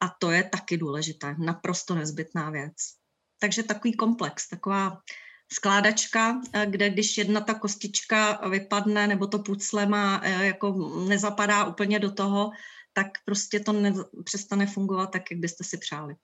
A 0.00 0.08
to 0.20 0.30
je 0.30 0.44
taky 0.44 0.76
důležité, 0.76 1.34
naprosto 1.38 1.94
nezbytná 1.94 2.50
věc. 2.50 2.74
Takže 3.40 3.62
takový 3.62 3.96
komplex, 3.96 4.48
taková 4.48 4.98
skládačka, 5.52 6.40
eh, 6.52 6.66
kde 6.66 6.90
když 6.90 7.18
jedna 7.18 7.40
ta 7.40 7.54
kostička 7.54 8.48
vypadne 8.48 9.06
nebo 9.06 9.26
to 9.26 9.38
pucle 9.38 9.86
má, 9.86 10.20
eh, 10.24 10.46
jako 10.46 10.72
nezapadá 11.08 11.64
úplně 11.64 11.98
do 11.98 12.12
toho, 12.12 12.50
tak 12.92 13.06
prostě 13.24 13.60
to 13.60 13.72
ne, 13.72 13.94
přestane 14.24 14.66
fungovat 14.66 15.06
tak, 15.06 15.22
jak 15.30 15.40
byste 15.40 15.64
si 15.64 15.78
přáli. 15.78 16.14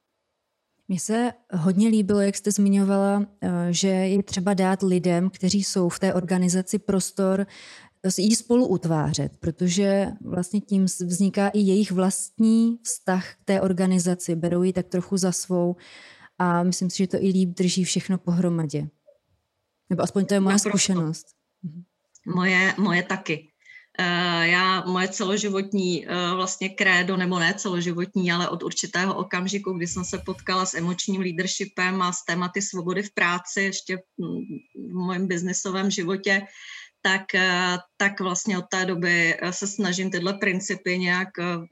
Mně 0.88 1.00
se 1.00 1.32
hodně 1.52 1.88
líbilo, 1.88 2.20
jak 2.20 2.36
jste 2.36 2.52
zmiňovala, 2.52 3.26
eh, 3.40 3.48
že 3.70 3.88
je 3.88 4.22
třeba 4.22 4.54
dát 4.54 4.82
lidem, 4.82 5.30
kteří 5.30 5.64
jsou 5.64 5.88
v 5.88 5.98
té 5.98 6.14
organizaci 6.14 6.78
prostor, 6.78 7.46
jí 8.18 8.36
spolu 8.36 8.66
utvářet, 8.66 9.32
protože 9.40 10.06
vlastně 10.20 10.60
tím 10.60 10.84
vzniká 10.84 11.48
i 11.48 11.58
jejich 11.58 11.92
vlastní 11.92 12.78
vztah 12.82 13.34
k 13.34 13.44
té 13.44 13.60
organizaci, 13.60 14.36
berou 14.36 14.62
ji 14.62 14.72
tak 14.72 14.86
trochu 14.88 15.16
za 15.16 15.32
svou 15.32 15.76
a 16.38 16.62
myslím 16.62 16.90
si, 16.90 16.98
že 16.98 17.06
to 17.06 17.16
i 17.16 17.28
líp 17.28 17.48
drží 17.48 17.84
všechno 17.84 18.18
pohromadě. 18.18 18.88
Nebo 19.90 20.02
aspoň 20.02 20.26
to 20.26 20.34
je 20.34 20.40
moje 20.40 20.58
zkušenost. 20.58 21.26
Mhm. 21.62 21.82
Moje, 22.26 22.74
moje 22.78 23.02
taky. 23.02 23.48
Uh, 24.00 24.42
já, 24.42 24.84
moje 24.86 25.08
celoživotní 25.08 26.06
uh, 26.06 26.36
vlastně 26.36 26.68
krédo, 26.68 27.16
nebo 27.16 27.38
ne 27.38 27.54
celoživotní, 27.54 28.32
ale 28.32 28.48
od 28.48 28.62
určitého 28.62 29.14
okamžiku, 29.14 29.72
kdy 29.72 29.86
jsem 29.86 30.04
se 30.04 30.18
potkala 30.18 30.66
s 30.66 30.74
emočním 30.74 31.20
leadershipem 31.20 32.02
a 32.02 32.12
s 32.12 32.24
tématy 32.24 32.62
svobody 32.62 33.02
v 33.02 33.14
práci, 33.14 33.60
ještě 33.60 33.96
v 34.74 35.06
mém 35.06 35.26
biznisovém 35.26 35.90
životě, 35.90 36.42
tak, 37.02 37.22
uh, 37.34 37.78
tak 37.96 38.20
vlastně 38.20 38.58
od 38.58 38.64
té 38.70 38.84
doby 38.84 39.36
se 39.50 39.66
snažím 39.66 40.10
tyhle 40.10 40.34
principy 40.34 40.98
nějak 40.98 41.28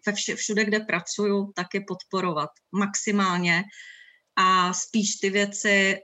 ve 0.07 0.13
vše, 0.13 0.37
všude, 0.37 0.65
kde 0.65 0.81
pracuju, 0.81 1.53
taky 1.55 1.81
podporovat 1.81 2.51
maximálně 2.73 3.65
a 4.37 4.73
spíš 4.73 5.17
ty 5.17 5.31
věci 5.31 5.97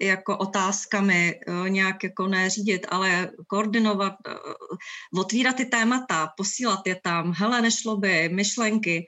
jako 0.00 0.38
otázkami 0.38 1.40
uh, 1.48 1.68
nějak 1.68 2.04
jako 2.04 2.26
neřídit, 2.26 2.86
ale 2.88 3.30
koordinovat, 3.46 4.14
uh, 4.28 5.20
otvírat 5.20 5.56
ty 5.56 5.64
témata, 5.64 6.32
posílat 6.36 6.86
je 6.86 7.00
tam, 7.02 7.32
hele, 7.32 7.62
nešlo 7.62 7.96
by, 7.96 8.28
myšlenky 8.28 9.06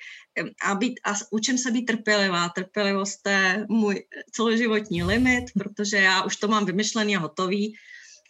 a, 0.64 0.74
být, 0.74 1.00
a 1.04 1.14
učím 1.30 1.58
se 1.58 1.70
být 1.70 1.84
trpělivá. 1.84 2.48
Trpělivost 2.48 3.28
je 3.28 3.66
můj 3.68 4.04
celoživotní 4.32 5.02
limit, 5.02 5.44
protože 5.58 5.96
já 5.96 6.22
už 6.22 6.36
to 6.36 6.48
mám 6.48 6.64
vymyšlený 6.64 7.16
a 7.16 7.20
hotový 7.20 7.74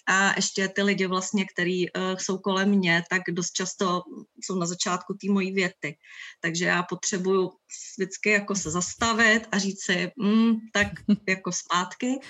a 0.07 0.33
ještě 0.37 0.69
ty 0.69 0.83
lidi 0.83 1.07
vlastně, 1.07 1.45
který 1.45 1.87
jsou 2.19 2.39
kolem 2.39 2.69
mě, 2.69 3.03
tak 3.11 3.23
dost 3.31 3.53
často 3.53 4.03
jsou 4.45 4.59
na 4.59 4.67
začátku 4.67 5.15
té 5.15 5.33
mojí 5.33 5.53
věty. 5.53 5.97
Takže 6.41 6.65
já 6.65 6.83
potřebuju 6.83 7.51
vždycky 7.99 8.31
jako 8.31 8.55
se 8.55 8.71
zastavit 8.71 9.43
a 9.53 9.59
říct 9.59 9.85
si, 9.85 10.11
mm, 10.17 10.57
tak 10.73 10.89
jako 11.29 11.53
zpátky. 11.53 12.21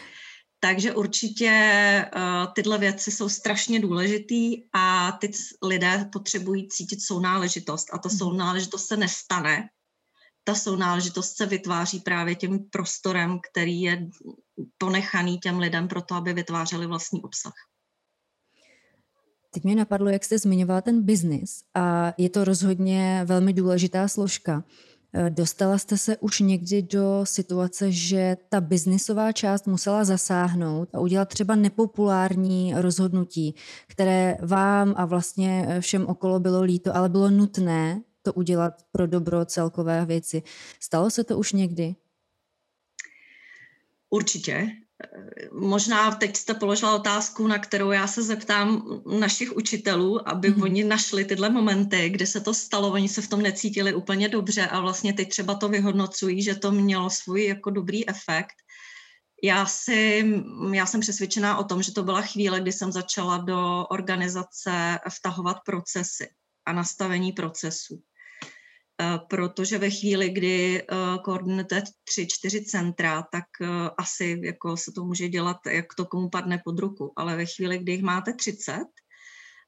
Takže 0.60 0.94
určitě 0.94 1.52
uh, 2.16 2.52
tyhle 2.54 2.78
věci 2.78 3.10
jsou 3.10 3.28
strašně 3.28 3.80
důležitý 3.80 4.62
a 4.72 5.12
ty 5.12 5.30
lidé 5.62 6.08
potřebují 6.12 6.68
cítit 6.68 7.02
sounáležitost 7.02 7.94
a 7.94 7.98
ta 7.98 8.08
mhm. 8.08 8.18
sounáležitost 8.18 8.86
se 8.86 8.96
nestane. 8.96 9.68
Ta 10.44 10.54
sounáležitost 10.54 11.36
se 11.36 11.46
vytváří 11.46 12.00
právě 12.00 12.34
tím 12.34 12.58
prostorem, 12.70 13.38
který 13.50 13.80
je 13.80 14.08
ponechaný 14.78 15.38
těm 15.38 15.58
lidem 15.58 15.88
pro 15.88 16.02
to, 16.02 16.14
aby 16.14 16.32
vytvářeli 16.32 16.86
vlastní 16.86 17.22
obsah. 17.22 17.52
Teď 19.50 19.64
mě 19.64 19.74
napadlo, 19.74 20.08
jak 20.08 20.24
jste 20.24 20.38
zmiňovala 20.38 20.80
ten 20.80 21.02
biznis 21.02 21.62
a 21.74 22.14
je 22.18 22.30
to 22.30 22.44
rozhodně 22.44 23.22
velmi 23.24 23.52
důležitá 23.52 24.08
složka. 24.08 24.64
Eh, 25.12 25.30
dostala 25.30 25.78
jste 25.78 25.98
se 25.98 26.16
už 26.16 26.40
někdy 26.40 26.82
do 26.82 27.20
situace, 27.24 27.92
že 27.92 28.36
ta 28.48 28.60
biznisová 28.60 29.32
část 29.32 29.66
musela 29.66 30.04
zasáhnout 30.04 30.94
a 30.94 31.00
udělat 31.00 31.28
třeba 31.28 31.54
nepopulární 31.54 32.74
rozhodnutí, 32.76 33.54
které 33.86 34.36
vám 34.42 34.94
a 34.96 35.04
vlastně 35.04 35.66
eh, 35.68 35.80
všem 35.80 36.06
okolo 36.06 36.40
bylo 36.40 36.62
líto, 36.62 36.96
ale 36.96 37.08
bylo 37.08 37.30
nutné 37.30 38.02
to 38.22 38.32
udělat 38.32 38.74
pro 38.92 39.06
dobro 39.06 39.44
celkové 39.44 40.06
věci. 40.06 40.42
Stalo 40.80 41.10
se 41.10 41.24
to 41.24 41.38
už 41.38 41.52
někdy? 41.52 41.94
Určitě. 44.10 44.68
Možná 45.52 46.10
teď 46.10 46.36
jste 46.36 46.54
položila 46.54 46.94
otázku, 46.94 47.46
na 47.46 47.58
kterou 47.58 47.90
já 47.90 48.06
se 48.06 48.22
zeptám 48.22 49.00
našich 49.18 49.56
učitelů, 49.56 50.28
aby 50.28 50.50
mm-hmm. 50.50 50.62
oni 50.62 50.84
našli 50.84 51.24
tyhle 51.24 51.50
momenty, 51.50 52.10
kde 52.10 52.26
se 52.26 52.40
to 52.40 52.54
stalo, 52.54 52.92
oni 52.92 53.08
se 53.08 53.22
v 53.22 53.28
tom 53.28 53.42
necítili 53.42 53.94
úplně 53.94 54.28
dobře 54.28 54.66
a 54.66 54.80
vlastně 54.80 55.12
teď 55.12 55.28
třeba 55.28 55.54
to 55.54 55.68
vyhodnocují, 55.68 56.42
že 56.42 56.54
to 56.54 56.72
mělo 56.72 57.10
svůj 57.10 57.44
jako 57.44 57.70
dobrý 57.70 58.08
efekt. 58.08 58.54
Já, 59.42 59.66
si, 59.66 60.24
já 60.72 60.86
jsem 60.86 61.00
přesvědčená 61.00 61.58
o 61.58 61.64
tom, 61.64 61.82
že 61.82 61.92
to 61.92 62.02
byla 62.02 62.22
chvíle, 62.22 62.60
kdy 62.60 62.72
jsem 62.72 62.92
začala 62.92 63.38
do 63.38 63.86
organizace 63.90 64.98
vtahovat 65.18 65.56
procesy 65.66 66.28
a 66.66 66.72
nastavení 66.72 67.32
procesů. 67.32 68.02
Eh, 69.00 69.18
protože 69.28 69.78
ve 69.78 69.90
chvíli, 69.90 70.30
kdy 70.30 70.82
eh, 70.82 70.96
koordinujete 71.24 71.82
tři, 72.04 72.26
čtyři 72.26 72.64
centra, 72.64 73.22
tak 73.32 73.44
eh, 73.62 73.66
asi 73.98 74.40
jako 74.44 74.76
se 74.76 74.92
to 74.92 75.04
může 75.04 75.28
dělat, 75.28 75.56
jak 75.70 75.94
to 75.96 76.06
komu 76.06 76.28
padne 76.28 76.60
pod 76.64 76.78
ruku, 76.78 77.12
ale 77.16 77.36
ve 77.36 77.46
chvíli, 77.46 77.78
kdy 77.78 77.92
jich 77.92 78.02
máte 78.02 78.32
30 78.32 78.84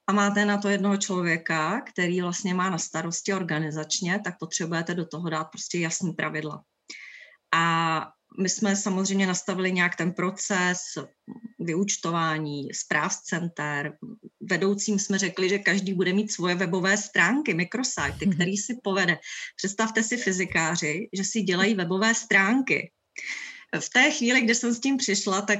a 0.07 0.13
máte 0.13 0.45
na 0.45 0.57
to 0.57 0.69
jednoho 0.69 0.97
člověka, 0.97 1.81
který 1.81 2.21
vlastně 2.21 2.53
má 2.53 2.69
na 2.69 2.77
starosti 2.77 3.33
organizačně, 3.33 4.19
tak 4.23 4.35
potřebujete 4.39 4.93
do 4.93 5.05
toho 5.05 5.29
dát 5.29 5.43
prostě 5.43 5.79
jasný 5.79 6.13
pravidla. 6.13 6.63
A 7.53 8.05
my 8.39 8.49
jsme 8.49 8.75
samozřejmě 8.75 9.27
nastavili 9.27 9.71
nějak 9.71 9.95
ten 9.95 10.11
proces 10.11 10.77
vyučtování, 11.59 12.73
zpráv 12.73 13.15
center. 13.15 13.97
Vedoucím 14.41 14.99
jsme 14.99 15.19
řekli, 15.19 15.49
že 15.49 15.59
každý 15.59 15.93
bude 15.93 16.13
mít 16.13 16.31
svoje 16.31 16.55
webové 16.55 16.97
stránky, 16.97 17.53
mikrosajty, 17.53 18.25
mhm. 18.25 18.35
který 18.35 18.57
si 18.57 18.77
povede. 18.83 19.17
Představte 19.55 20.03
si 20.03 20.17
fyzikáři, 20.17 21.09
že 21.13 21.23
si 21.23 21.41
dělají 21.41 21.75
webové 21.75 22.15
stránky. 22.15 22.91
V 23.79 23.89
té 23.89 24.11
chvíli, 24.11 24.41
kdy 24.41 24.55
jsem 24.55 24.73
s 24.73 24.79
tím 24.79 24.97
přišla, 24.97 25.41
tak 25.41 25.59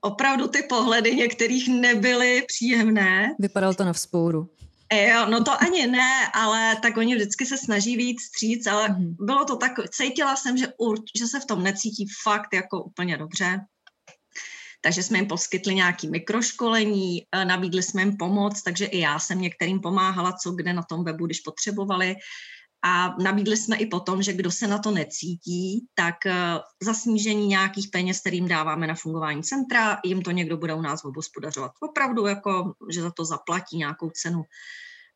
opravdu 0.00 0.48
ty 0.48 0.62
pohledy 0.62 1.14
některých 1.14 1.68
nebyly 1.68 2.42
příjemné. 2.46 3.34
Vypadalo 3.38 3.74
to 3.74 3.84
na 3.84 3.92
vzpouru. 3.92 4.50
Jo, 4.92 5.26
no 5.30 5.44
to 5.44 5.62
ani 5.62 5.86
ne, 5.86 6.30
ale 6.34 6.76
tak 6.82 6.96
oni 6.96 7.14
vždycky 7.14 7.46
se 7.46 7.58
snaží 7.58 7.96
víc 7.96 8.22
stříc, 8.22 8.66
ale 8.66 8.88
mm. 8.88 9.16
bylo 9.20 9.44
to 9.44 9.56
tak, 9.56 9.72
cítila 9.90 10.36
jsem, 10.36 10.56
že, 10.56 10.66
ur, 10.78 10.98
že 11.18 11.26
se 11.26 11.40
v 11.40 11.44
tom 11.44 11.62
necítí 11.62 12.06
fakt 12.24 12.54
jako 12.54 12.82
úplně 12.82 13.16
dobře. 13.16 13.60
Takže 14.80 15.02
jsme 15.02 15.18
jim 15.18 15.26
poskytli 15.26 15.74
nějaké 15.74 16.08
mikroškolení, 16.08 17.26
e, 17.32 17.44
nabídli 17.44 17.82
jsme 17.82 18.02
jim 18.02 18.16
pomoc, 18.16 18.62
takže 18.62 18.84
i 18.84 18.98
já 18.98 19.18
jsem 19.18 19.40
některým 19.40 19.80
pomáhala, 19.80 20.32
co 20.32 20.52
kde 20.52 20.72
na 20.72 20.82
tom 20.82 21.04
webu, 21.04 21.26
když 21.26 21.40
potřebovali. 21.40 22.16
A 22.86 23.14
nabídli 23.18 23.56
jsme 23.56 23.76
i 23.76 23.86
potom, 23.86 24.22
že 24.22 24.32
kdo 24.32 24.50
se 24.50 24.66
na 24.66 24.78
to 24.78 24.90
necítí, 24.90 25.86
tak 25.94 26.26
e, 26.26 26.32
za 26.82 26.94
snížení 26.94 27.46
nějakých 27.46 27.88
peněz, 27.92 28.20
kterým 28.20 28.48
dáváme 28.48 28.86
na 28.86 28.94
fungování 28.94 29.42
centra, 29.42 29.98
jim 30.04 30.22
to 30.22 30.30
někdo 30.30 30.56
bude 30.56 30.74
u 30.74 30.80
nás 30.80 31.04
obospodařovat. 31.04 31.72
Opravdu, 31.80 32.26
jako, 32.26 32.74
že 32.92 33.02
za 33.02 33.10
to 33.10 33.24
zaplatí 33.24 33.76
nějakou 33.76 34.10
cenu. 34.10 34.42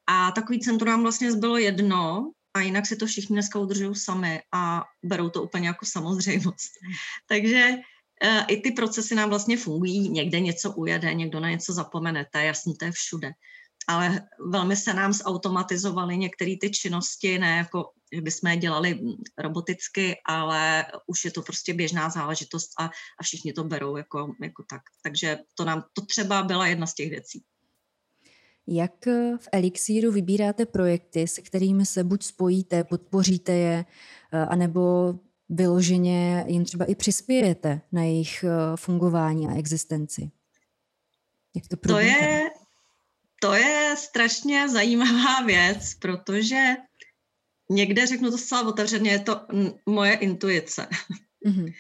A 0.07 0.31
takový 0.31 0.61
centrum 0.61 0.89
nám 0.89 1.03
vlastně 1.03 1.33
zbylo 1.33 1.59
jedno, 1.59 2.31
a 2.55 2.61
jinak 2.61 2.87
si 2.87 2.97
to 2.97 3.07
všichni 3.07 3.35
dneska 3.35 3.59
udržují 3.59 3.95
sami 3.95 4.43
a 4.55 4.85
berou 5.05 5.29
to 5.29 5.43
úplně 5.43 5.69
jako 5.69 5.87
samozřejmost. 5.87 6.73
Takže 7.29 7.75
uh, 8.25 8.45
i 8.49 8.57
ty 8.57 8.73
procesy 8.73 9.15
nám 9.15 9.29
vlastně 9.29 9.57
fungují, 9.57 10.09
někde 10.09 10.41
něco 10.41 10.73
ujede, 10.73 11.15
někdo 11.15 11.41
na 11.41 11.51
něco 11.51 11.73
zapomene, 11.73 12.27
to 12.33 12.39
je 12.39 12.45
jasný, 12.45 12.75
to 12.77 12.85
je 12.85 12.93
všude 12.93 13.31
ale 13.91 14.29
velmi 14.51 14.77
se 14.77 14.95
nám 14.95 15.13
zautomatizovaly 15.13 16.17
některé 16.17 16.55
ty 16.61 16.71
činnosti, 16.71 17.39
ne 17.39 17.57
jako 17.57 17.91
že 18.13 18.21
bychom 18.21 18.51
je 18.51 18.57
dělali 18.57 19.01
roboticky, 19.39 20.17
ale 20.27 20.87
už 21.07 21.25
je 21.25 21.31
to 21.31 21.43
prostě 21.43 21.75
běžná 21.75 22.11
záležitost 22.11 22.71
a, 22.79 22.85
a 23.21 23.23
všichni 23.23 23.53
to 23.53 23.65
berou 23.65 23.97
jako, 23.97 24.35
jako 24.43 24.65
tak. 24.71 24.83
Takže 25.03 25.39
to 25.55 25.65
nám, 25.65 25.85
to 25.93 26.07
třeba 26.07 26.43
byla 26.43 26.67
jedna 26.67 26.87
z 26.87 26.95
těch 26.95 27.11
věcí. 27.11 27.43
Jak 28.67 29.07
v 29.37 29.49
Elixíru 29.53 30.13
vybíráte 30.13 30.67
projekty, 30.67 31.29
se 31.29 31.43
kterými 31.43 31.87
se 31.87 32.05
buď 32.05 32.23
spojíte, 32.23 32.85
podpoříte 32.85 33.53
je, 33.53 33.85
eh, 34.33 34.39
anebo 34.39 35.15
vyloženě 35.49 36.45
jim 36.49 36.65
třeba 36.65 36.85
i 36.85 36.95
přispějete 36.95 37.81
na 37.93 38.03
jejich 38.03 38.45
eh, 38.45 38.77
fungování 38.77 39.49
a 39.49 39.55
existenci? 39.55 40.31
Jak 41.57 41.69
to, 41.69 41.77
to 41.77 41.99
je, 41.99 42.51
to 43.43 43.55
je 43.55 43.95
strašně 43.99 44.69
zajímavá 44.69 45.43
věc, 45.47 45.95
protože 45.95 46.77
někde 47.71 48.07
řeknu 48.07 48.31
to 48.31 48.39
zcela 48.39 48.69
otevřeně, 48.69 49.11
je 49.11 49.19
to 49.19 49.41
moje 49.87 50.15
intuice. 50.15 50.89
Mm-hmm. 51.47 51.73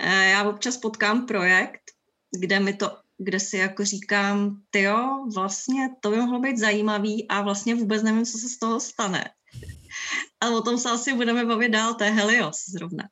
Já 0.30 0.48
občas 0.48 0.76
potkám 0.76 1.26
projekt, 1.26 1.82
kde 2.40 2.60
mi 2.60 2.74
to 2.74 3.04
kde 3.18 3.40
si 3.40 3.56
jako 3.56 3.84
říkám, 3.84 4.62
ty 4.70 4.82
jo, 4.82 5.26
vlastně 5.34 5.88
to 6.00 6.10
by 6.10 6.16
mohlo 6.16 6.40
být 6.40 6.58
zajímavý 6.58 7.28
a 7.28 7.42
vlastně 7.42 7.74
vůbec 7.74 8.02
nevím, 8.02 8.24
co 8.24 8.38
se 8.38 8.48
z 8.48 8.58
toho 8.58 8.80
stane. 8.80 9.24
Ale 10.40 10.56
o 10.56 10.62
tom 10.62 10.78
se 10.78 10.90
asi 10.90 11.14
budeme 11.14 11.44
bavit 11.44 11.68
dál, 11.68 11.94
to 11.94 12.04
je 12.04 12.10
Helios 12.10 12.64
zrovna. 12.68 13.04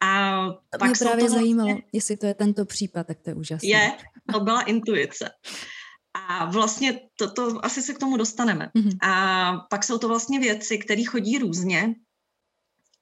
A 0.00 0.40
to 0.70 0.78
pak 0.78 0.88
mě 0.88 0.98
právě 0.98 1.16
to 1.16 1.20
vlastně, 1.20 1.38
zajímalo, 1.38 1.78
jestli 1.92 2.16
to 2.16 2.26
je 2.26 2.34
tento 2.34 2.64
případ, 2.64 3.06
tak 3.06 3.20
to 3.20 3.30
je 3.30 3.34
úžasné. 3.34 3.68
Je, 3.68 3.96
to 4.32 4.40
byla 4.40 4.62
intuice. 4.62 5.30
A 6.16 6.44
vlastně 6.44 7.00
to, 7.18 7.30
to 7.30 7.64
asi 7.64 7.82
se 7.82 7.94
k 7.94 7.98
tomu 7.98 8.16
dostaneme. 8.16 8.70
Mm-hmm. 8.76 9.08
A 9.08 9.52
pak 9.70 9.84
jsou 9.84 9.98
to 9.98 10.08
vlastně 10.08 10.40
věci, 10.40 10.78
které 10.78 11.04
chodí 11.04 11.38
různě 11.38 11.94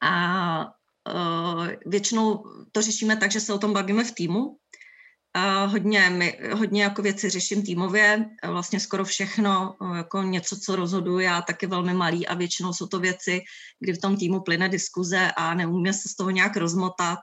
a 0.03 0.65
uh, 1.15 1.69
většinou 1.87 2.45
to 2.73 2.83
řešíme 2.83 3.17
tak, 3.17 3.33
že 3.33 3.41
se 3.41 3.53
o 3.53 3.59
tom 3.59 3.73
bavíme 3.73 4.05
v 4.05 4.13
týmu 4.13 4.57
a 5.35 5.65
hodně, 5.65 6.11
my, 6.11 6.39
hodně 6.53 6.83
jako 6.83 7.03
věci 7.03 7.31
řeším 7.31 7.63
týmově, 7.63 8.31
vlastně 8.47 8.81
skoro 8.81 9.05
všechno, 9.05 9.77
jako 9.97 10.23
něco, 10.23 10.57
co 10.57 10.77
rozhoduju 10.77 11.19
já, 11.19 11.43
taky 11.43 11.67
velmi 11.67 11.95
malý 11.95 12.27
a 12.27 12.35
většinou 12.35 12.73
jsou 12.73 12.87
to 12.87 13.01
věci, 13.01 13.41
kdy 13.81 13.93
v 13.93 14.01
tom 14.01 14.17
týmu 14.17 14.41
plyne 14.41 14.69
diskuze 14.69 15.33
a 15.37 15.55
neumíme 15.55 15.93
se 15.93 16.09
z 16.09 16.17
toho 16.17 16.31
nějak 16.31 16.57
rozmotat, 16.57 17.19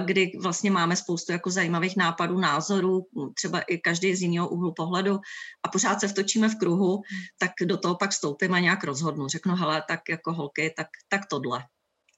kdy 0.00 0.32
vlastně 0.42 0.70
máme 0.70 0.96
spoustu 0.96 1.32
jako 1.32 1.50
zajímavých 1.50 1.96
nápadů, 1.96 2.38
názorů, 2.38 3.06
třeba 3.34 3.60
i 3.60 3.78
každý 3.78 4.16
z 4.16 4.22
jiného 4.22 4.48
úhlu 4.48 4.72
pohledu 4.72 5.18
a 5.62 5.68
pořád 5.68 6.00
se 6.00 6.08
vtočíme 6.08 6.48
v 6.48 6.58
kruhu, 6.58 7.02
tak 7.38 7.50
do 7.64 7.76
toho 7.76 7.94
pak 7.94 8.10
vstoupím 8.10 8.54
a 8.54 8.58
nějak 8.58 8.84
rozhodnu. 8.84 9.28
Řeknu, 9.28 9.56
hele, 9.56 9.82
tak 9.88 10.00
jako 10.08 10.32
holky, 10.32 10.74
tak, 10.76 10.86
tak 11.08 11.20
tohle. 11.30 11.64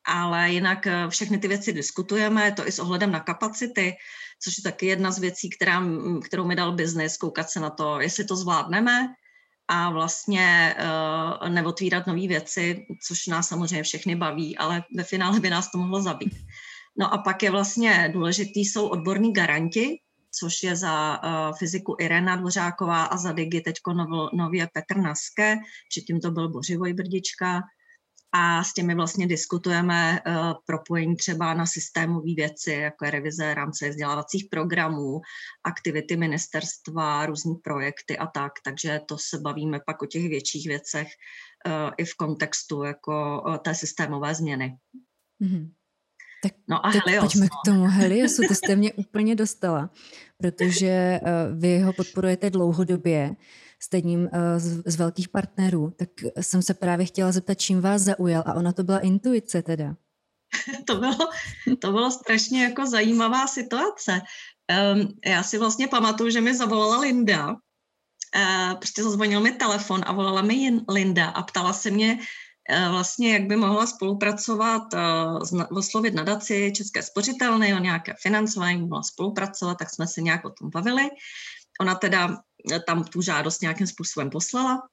Ale 0.04 0.50
jinak 0.50 0.86
eh, 0.86 1.08
všechny 1.08 1.38
ty 1.38 1.48
věci 1.48 1.72
diskutujeme, 1.72 2.52
to 2.52 2.68
i 2.68 2.72
s 2.72 2.78
ohledem 2.78 3.12
na 3.12 3.20
kapacity, 3.20 3.96
což 4.42 4.58
je 4.58 4.62
taky 4.62 4.86
jedna 4.86 5.10
z 5.10 5.18
věcí, 5.18 5.50
která, 5.50 5.84
kterou 6.24 6.44
mi 6.44 6.56
dal 6.56 6.72
biznis, 6.72 7.16
koukat 7.16 7.50
se 7.50 7.60
na 7.60 7.70
to, 7.70 8.00
jestli 8.00 8.24
to 8.24 8.36
zvládneme 8.36 9.08
a 9.68 9.90
vlastně 9.90 10.76
uh, 10.78 11.48
neotvírat 11.48 12.06
nové 12.06 12.28
věci, 12.28 12.86
což 13.06 13.26
nás 13.26 13.48
samozřejmě 13.48 13.82
všechny 13.82 14.16
baví, 14.16 14.56
ale 14.56 14.82
ve 14.96 15.04
finále 15.04 15.40
by 15.40 15.50
nás 15.50 15.70
to 15.70 15.78
mohlo 15.78 16.02
zabít. 16.02 16.34
No 16.98 17.14
a 17.14 17.18
pak 17.18 17.42
je 17.42 17.50
vlastně 17.50 18.10
důležitý, 18.12 18.60
jsou 18.60 18.88
odborní 18.88 19.32
garanti, 19.32 20.00
což 20.40 20.62
je 20.62 20.76
za 20.76 21.20
uh, 21.22 21.56
fyziku 21.56 21.96
Irena 22.00 22.36
Dvořáková 22.36 23.04
a 23.04 23.16
za 23.16 23.32
digi 23.32 23.60
teď 23.60 23.76
nově 24.34 24.68
Petr 24.72 25.00
Naske, 25.00 25.56
předtím 25.90 26.20
to 26.20 26.30
byl 26.30 26.48
Bořivoj 26.48 26.92
Brdička, 26.92 27.62
a 28.32 28.64
s 28.64 28.74
těmi 28.74 28.94
vlastně 28.94 29.26
diskutujeme 29.26 30.20
uh, 30.26 30.52
propojení 30.66 31.16
třeba 31.16 31.54
na 31.54 31.66
systémové 31.66 32.34
věci, 32.36 32.72
jako 32.72 33.04
je 33.04 33.10
revize 33.10 33.54
rámce 33.54 33.88
vzdělávacích 33.88 34.46
programů, 34.50 35.20
aktivity 35.64 36.16
ministerstva, 36.16 37.26
různé 37.26 37.54
projekty 37.64 38.18
a 38.18 38.26
tak, 38.26 38.52
takže 38.64 39.00
to 39.08 39.18
se 39.18 39.38
bavíme 39.38 39.80
pak 39.86 40.02
o 40.02 40.06
těch 40.06 40.28
větších 40.28 40.66
věcech 40.68 41.06
uh, 41.66 41.72
i 41.96 42.04
v 42.04 42.14
kontextu 42.14 42.82
jako 42.82 43.42
uh, 43.46 43.56
té 43.56 43.74
systémové 43.74 44.34
změny. 44.34 44.76
Mm-hmm. 45.42 45.70
Tak 46.42 46.52
no 46.68 46.86
a 46.86 46.88
Helios, 46.88 47.20
pojďme 47.20 47.46
no. 47.46 47.48
k 47.48 47.66
tomu 47.66 47.84
Heliosu, 47.84 48.42
to 48.48 48.54
jste 48.54 48.76
mě 48.76 48.92
úplně 48.92 49.34
dostala, 49.34 49.90
protože 50.38 51.20
uh, 51.22 51.60
vy 51.60 51.78
ho 51.78 51.92
podporujete 51.92 52.50
dlouhodobě 52.50 53.36
s 53.80 53.94
jedním 53.94 54.20
uh, 54.20 54.28
z, 54.56 54.82
z 54.86 54.96
velkých 54.96 55.28
partnerů, 55.28 55.92
tak 55.96 56.08
jsem 56.40 56.62
se 56.62 56.74
právě 56.74 57.06
chtěla 57.06 57.32
zeptat, 57.32 57.54
čím 57.54 57.80
vás 57.80 58.02
zaujal 58.02 58.42
a 58.46 58.54
ona 58.54 58.72
to 58.72 58.82
byla 58.82 58.98
intuice 58.98 59.62
teda. 59.62 59.96
to, 60.86 60.94
bylo, 60.94 61.28
to 61.78 61.92
bylo 61.92 62.10
strašně 62.10 62.64
jako 62.64 62.86
zajímavá 62.86 63.46
situace. 63.46 64.20
Um, 64.94 65.08
já 65.26 65.42
si 65.42 65.58
vlastně 65.58 65.88
pamatuju, 65.88 66.30
že 66.30 66.40
mi 66.40 66.56
zavolala 66.56 67.00
Linda, 67.00 67.48
uh, 67.50 68.74
prostě 68.74 69.02
zazvonil 69.02 69.40
mi 69.40 69.52
telefon 69.52 70.00
a 70.06 70.12
volala 70.12 70.42
mi 70.42 70.80
Linda 70.88 71.28
a 71.28 71.42
ptala 71.42 71.72
se 71.72 71.90
mě, 71.90 72.14
uh, 72.14 72.24
vlastně, 72.90 73.32
jak 73.32 73.42
by 73.42 73.56
mohla 73.56 73.86
spolupracovat, 73.86 74.82
uh, 74.94 75.78
oslovit 75.78 76.14
nadaci 76.14 76.72
České 76.76 77.02
spořitelny 77.02 77.74
o 77.74 77.78
nějaké 77.78 78.14
financování, 78.22 78.80
mohla 78.80 79.02
spolupracovat, 79.02 79.78
tak 79.78 79.90
jsme 79.90 80.06
se 80.06 80.20
nějak 80.20 80.44
o 80.44 80.50
tom 80.50 80.70
bavili. 80.70 81.08
Ona 81.80 81.94
teda 81.94 82.38
tam 82.86 83.04
tu 83.04 83.22
žádost 83.22 83.62
nějakým 83.62 83.86
způsobem 83.86 84.30
poslala 84.30 84.88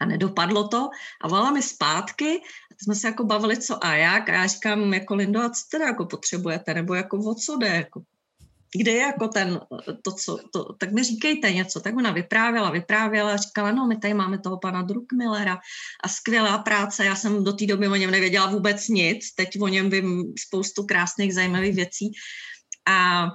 a 0.00 0.06
nedopadlo 0.06 0.68
to 0.68 0.88
a 1.20 1.28
volala 1.28 1.50
mi 1.50 1.62
zpátky 1.62 2.40
a 2.70 2.74
jsme 2.82 2.94
se 2.94 3.06
jako 3.06 3.24
bavili 3.24 3.56
co 3.56 3.84
a 3.84 3.94
jak 3.94 4.28
a 4.28 4.32
já 4.32 4.46
říkám 4.46 4.94
jako 4.94 5.14
Lindo, 5.14 5.40
a 5.40 5.50
co 5.50 5.62
teda 5.70 5.86
jako 5.86 6.06
potřebujete, 6.06 6.74
nebo 6.74 6.94
jako 6.94 7.18
o 7.18 7.34
co 7.34 7.56
jde, 7.56 7.66
jako 7.66 8.02
kde 8.76 8.92
je 8.92 9.00
jako 9.00 9.28
ten, 9.28 9.60
to, 10.02 10.12
co, 10.12 10.38
to, 10.52 10.72
tak 10.72 10.92
mi 10.92 11.04
říkejte 11.04 11.52
něco. 11.52 11.80
Tak 11.80 11.96
ona 11.96 12.12
vyprávěla, 12.12 12.70
vyprávěla, 12.70 13.36
říkala, 13.36 13.72
no 13.72 13.86
my 13.86 13.96
tady 13.96 14.14
máme 14.14 14.38
toho 14.38 14.58
pana 14.58 14.82
Druckmillera 14.82 15.58
a 16.04 16.08
skvělá 16.08 16.58
práce, 16.58 17.04
já 17.04 17.16
jsem 17.16 17.44
do 17.44 17.52
té 17.52 17.66
doby 17.66 17.88
o 17.88 17.96
něm 17.96 18.10
nevěděla 18.10 18.46
vůbec 18.50 18.88
nic, 18.88 19.34
teď 19.34 19.60
o 19.60 19.68
něm 19.68 19.90
vím 19.90 20.34
spoustu 20.38 20.86
krásných, 20.86 21.34
zajímavých 21.34 21.74
věcí 21.74 22.12
a 22.88 23.26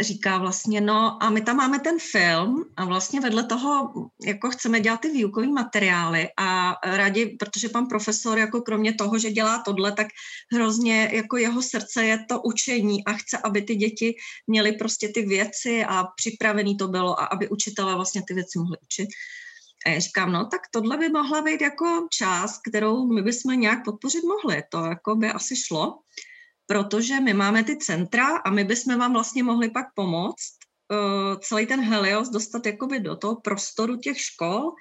říká 0.00 0.38
vlastně, 0.38 0.80
no 0.80 1.22
a 1.22 1.30
my 1.30 1.40
tam 1.40 1.56
máme 1.56 1.78
ten 1.78 1.98
film 1.98 2.64
a 2.76 2.84
vlastně 2.84 3.20
vedle 3.20 3.44
toho 3.44 3.92
jako 4.26 4.50
chceme 4.50 4.80
dělat 4.80 5.00
ty 5.00 5.08
výukové 5.08 5.46
materiály 5.46 6.28
a 6.38 6.76
rádi, 6.84 7.26
protože 7.26 7.68
pan 7.68 7.86
profesor 7.86 8.38
jako 8.38 8.60
kromě 8.60 8.94
toho, 8.94 9.18
že 9.18 9.30
dělá 9.30 9.62
tohle, 9.64 9.92
tak 9.92 10.06
hrozně 10.52 11.10
jako 11.12 11.36
jeho 11.36 11.62
srdce 11.62 12.04
je 12.04 12.24
to 12.28 12.42
učení 12.42 13.04
a 13.04 13.12
chce, 13.12 13.38
aby 13.44 13.62
ty 13.62 13.74
děti 13.74 14.14
měly 14.46 14.72
prostě 14.72 15.08
ty 15.08 15.22
věci 15.22 15.84
a 15.84 16.04
připravený 16.16 16.76
to 16.76 16.88
bylo 16.88 17.20
a 17.20 17.24
aby 17.24 17.48
učitelé 17.48 17.94
vlastně 17.94 18.22
ty 18.28 18.34
věci 18.34 18.58
mohli 18.58 18.76
učit. 18.82 19.08
A 19.86 19.88
já 19.88 19.98
říkám, 19.98 20.32
no 20.32 20.46
tak 20.46 20.60
tohle 20.70 20.96
by 20.96 21.08
mohla 21.08 21.42
být 21.42 21.60
jako 21.60 22.06
část, 22.12 22.60
kterou 22.68 23.06
my 23.12 23.22
bychom 23.22 23.60
nějak 23.60 23.84
podpořit 23.84 24.22
mohli. 24.24 24.62
To 24.70 24.84
jako 24.84 25.16
by 25.16 25.28
asi 25.28 25.56
šlo 25.56 25.98
protože 26.66 27.20
my 27.20 27.34
máme 27.34 27.64
ty 27.64 27.76
centra 27.76 28.36
a 28.36 28.50
my 28.50 28.64
bychom 28.64 28.98
vám 28.98 29.12
vlastně 29.12 29.42
mohli 29.42 29.70
pak 29.70 29.86
pomoct 29.94 30.52
uh, 30.92 31.40
celý 31.40 31.66
ten 31.66 31.80
Helios 31.80 32.28
dostat 32.28 32.66
jakoby 32.66 33.00
do 33.00 33.16
toho 33.16 33.40
prostoru 33.40 33.96
těch 33.96 34.18
škol 34.20 34.72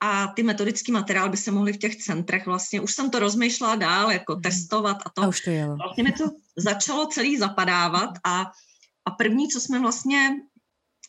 a 0.00 0.26
ty 0.26 0.42
metodický 0.42 0.92
materiál 0.92 1.28
by 1.28 1.36
se 1.36 1.50
mohly 1.50 1.72
v 1.72 1.78
těch 1.78 1.96
centrech 1.96 2.46
vlastně, 2.46 2.80
už 2.80 2.94
jsem 2.94 3.10
to 3.10 3.18
rozmýšlela 3.18 3.76
dál, 3.76 4.10
jako 4.10 4.32
hmm. 4.32 4.42
testovat 4.42 4.96
a 5.06 5.10
to. 5.14 5.22
A 5.22 5.26
už 5.28 5.40
to 5.40 5.50
jelo. 5.50 5.76
Vlastně 5.76 6.04
mi 6.04 6.12
to 6.12 6.24
začalo 6.56 7.06
celý 7.06 7.38
zapadávat 7.38 8.10
a, 8.24 8.50
a 9.04 9.10
první, 9.10 9.48
co 9.48 9.60
jsme 9.60 9.80
vlastně 9.80 10.36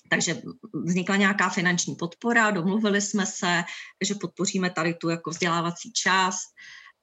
takže 0.09 0.41
vznikla 0.73 1.15
nějaká 1.15 1.49
finanční 1.49 1.95
podpora, 1.95 2.51
domluvili 2.51 3.01
jsme 3.01 3.25
se, 3.25 3.63
že 4.05 4.15
podpoříme 4.15 4.69
tady 4.69 4.93
tu 4.93 5.09
jako 5.09 5.29
vzdělávací 5.29 5.91
část 5.93 6.43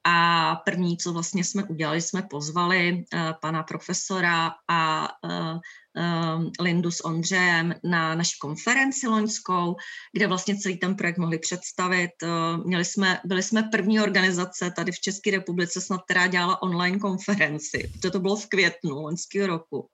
a 0.07 0.55
první, 0.55 0.97
co 0.97 1.13
vlastně 1.13 1.43
jsme 1.43 1.63
udělali, 1.63 2.01
jsme 2.01 2.21
pozvali 2.21 2.93
uh, 2.93 3.19
pana 3.41 3.63
profesora 3.63 4.51
a 4.67 5.07
uh, 5.23 5.31
uh, 5.31 6.49
Lindu 6.59 6.91
s 6.91 7.05
Ondřejem 7.05 7.75
na 7.83 8.15
naši 8.15 8.37
konferenci 8.41 9.07
loňskou, 9.07 9.75
kde 10.13 10.27
vlastně 10.27 10.57
celý 10.57 10.77
ten 10.77 10.95
projekt 10.95 11.17
mohli 11.17 11.39
představit. 11.39 12.11
Měli 12.65 12.85
jsme, 12.85 13.19
byli 13.25 13.43
jsme 13.43 13.63
první 13.63 13.99
organizace 13.99 14.71
tady 14.71 14.91
v 14.91 14.99
České 14.99 15.31
republice, 15.31 15.81
snad, 15.81 16.01
která 16.05 16.27
dělala 16.27 16.61
online 16.61 16.99
konferenci, 16.99 17.91
protože 17.93 18.11
to 18.11 18.19
bylo 18.19 18.35
v 18.35 18.47
květnu 18.49 19.01
loňského 19.01 19.47
roku. 19.47 19.89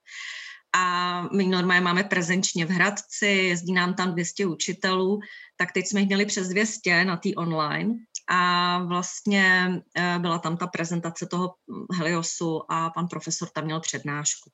A 0.76 1.22
my 1.36 1.48
normálně 1.48 1.82
máme 1.82 2.04
prezenčně 2.04 2.66
v 2.66 2.70
Hradci, 2.70 3.28
jezdí 3.28 3.74
nám 3.74 3.94
tam 3.94 4.12
200 4.12 4.46
učitelů, 4.46 5.20
tak 5.58 5.72
teď 5.72 5.88
jsme 5.88 6.00
jich 6.00 6.08
měli 6.08 6.26
přes 6.26 6.50
200 6.50 7.06
na 7.06 7.18
té 7.18 7.30
online 7.38 7.96
a 8.32 8.80
vlastně 8.84 9.70
eh, 9.98 10.20
byla 10.20 10.40
tam 10.40 10.58
ta 10.58 10.68
prezentace 10.68 11.26
toho 11.26 11.56
Heliosu 11.98 12.72
a 12.72 12.90
pan 12.90 13.08
profesor 13.08 13.50
tam 13.50 13.66
měl 13.66 13.80
přednášku. 13.80 14.52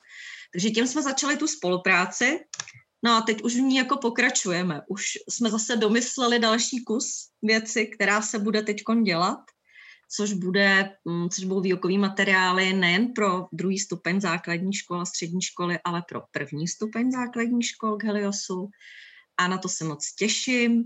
Takže 0.52 0.70
tím 0.70 0.86
jsme 0.86 1.02
začali 1.02 1.36
tu 1.36 1.46
spolupráci 1.46 2.40
No 3.02 3.16
a 3.16 3.20
teď 3.20 3.42
už 3.42 3.54
v 3.54 3.60
ní 3.60 3.76
jako 3.76 3.96
pokračujeme. 3.96 4.80
Už 4.88 5.04
jsme 5.28 5.50
zase 5.50 5.76
domysleli 5.76 6.38
další 6.38 6.84
kus 6.84 7.30
věci, 7.42 7.86
která 7.86 8.22
se 8.22 8.38
bude 8.38 8.62
teď 8.62 8.82
dělat, 9.04 9.38
což, 10.10 10.32
bude, 10.32 10.96
mm, 11.04 11.28
což 11.28 11.44
budou 11.44 11.60
výukové 11.60 11.98
materiály 11.98 12.72
nejen 12.72 13.12
pro 13.12 13.46
druhý 13.52 13.78
stupeň 13.78 14.20
základní 14.20 14.72
školy 14.72 15.00
a 15.00 15.04
střední 15.04 15.42
školy, 15.42 15.78
ale 15.84 16.02
pro 16.08 16.22
první 16.30 16.68
stupeň 16.68 17.10
základní 17.10 17.62
škol 17.62 17.96
k 17.96 18.04
Heliosu. 18.04 18.68
A 19.36 19.48
na 19.48 19.58
to 19.58 19.68
se 19.68 19.84
moc 19.84 20.14
těším 20.14 20.84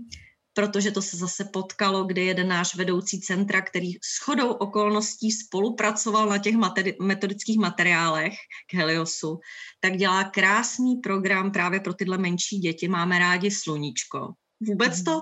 protože 0.53 0.91
to 0.91 1.01
se 1.01 1.17
zase 1.17 1.43
potkalo, 1.53 2.03
kdy 2.03 2.25
jeden 2.25 2.47
náš 2.47 2.75
vedoucí 2.75 3.21
centra, 3.21 3.61
který 3.61 3.93
s 3.93 4.23
chodou 4.23 4.51
okolností 4.51 5.31
spolupracoval 5.31 6.29
na 6.29 6.37
těch 6.37 6.55
materi- 6.55 6.95
metodických 7.01 7.59
materiálech 7.59 8.33
k 8.69 8.73
Heliosu, 8.73 9.39
tak 9.79 9.97
dělá 9.97 10.23
krásný 10.23 10.95
program 10.95 11.51
právě 11.51 11.79
pro 11.79 11.93
tyhle 11.93 12.17
menší 12.17 12.57
děti. 12.57 12.87
Máme 12.87 13.19
rádi 13.19 13.51
sluníčko. 13.51 14.33
Vůbec 14.59 15.03
to 15.03 15.21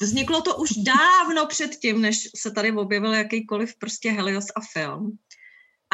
vzniklo 0.00 0.40
to 0.40 0.56
už 0.56 0.70
dávno 0.70 1.46
předtím, 1.46 2.00
než 2.00 2.28
se 2.36 2.50
tady 2.50 2.72
objevil 2.72 3.14
jakýkoliv 3.14 3.76
prostě 3.78 4.10
Helios 4.10 4.46
a 4.56 4.60
film. 4.72 5.18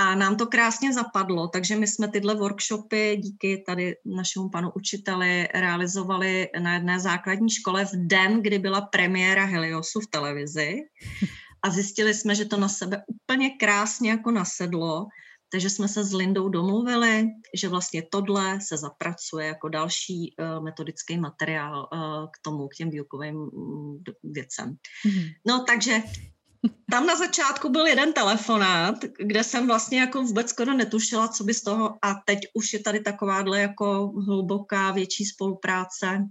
A 0.01 0.15
nám 0.15 0.37
to 0.37 0.47
krásně 0.47 0.93
zapadlo, 0.93 1.49
takže 1.49 1.77
my 1.77 1.87
jsme 1.87 2.09
tyhle 2.09 2.35
workshopy 2.35 3.17
díky 3.17 3.63
tady 3.67 3.97
našemu 4.17 4.49
panu 4.49 4.71
učiteli 4.75 5.49
realizovali 5.55 6.49
na 6.63 6.75
jedné 6.75 7.01
základní 7.01 7.51
škole 7.51 7.85
v 7.85 7.91
den, 7.95 8.43
kdy 8.43 8.59
byla 8.59 8.81
premiéra 8.81 9.45
Heliosu 9.45 10.01
v 10.01 10.11
televizi. 10.11 10.77
A 11.63 11.71
zjistili 11.71 12.15
jsme, 12.15 12.35
že 12.35 12.45
to 12.45 12.57
na 12.57 12.69
sebe 12.69 13.03
úplně 13.07 13.51
krásně 13.51 14.11
jako 14.11 14.31
nasedlo, 14.31 15.07
takže 15.53 15.71
jsme 15.71 15.89
se 15.89 16.05
s 16.05 16.13
Lindou 16.15 16.49
domluvili, 16.49 17.27
že 17.57 17.69
vlastně 17.69 18.03
tohle 18.11 18.59
se 18.61 18.77
zapracuje 18.77 19.47
jako 19.47 19.69
další 19.69 20.35
uh, 20.39 20.65
metodický 20.65 21.19
materiál 21.19 21.89
uh, 21.93 22.01
k 22.25 22.37
tomu, 22.43 22.69
k 22.69 22.75
těm 22.75 22.91
výukovým 22.91 23.37
mm, 23.37 24.03
věcem. 24.23 24.77
Mm-hmm. 25.07 25.31
No 25.47 25.65
takže 25.65 26.03
tam 26.91 27.07
na 27.07 27.17
začátku 27.17 27.69
byl 27.69 27.87
jeden 27.87 28.13
telefonát, 28.13 28.95
kde 29.19 29.45
jsem 29.45 29.67
vlastně 29.67 30.01
jako 30.01 30.23
vůbec 30.23 30.49
skoro 30.49 30.75
netušila, 30.75 31.29
co 31.29 31.45
by 31.45 31.55
z 31.55 31.63
toho 31.63 31.99
a 32.03 32.15
teď 32.25 32.39
už 32.55 32.73
je 32.73 32.79
tady 32.79 33.01
takováhle 33.01 33.61
jako 33.61 34.13
hluboká 34.27 34.91
větší 34.91 35.25
spolupráce. 35.25 36.25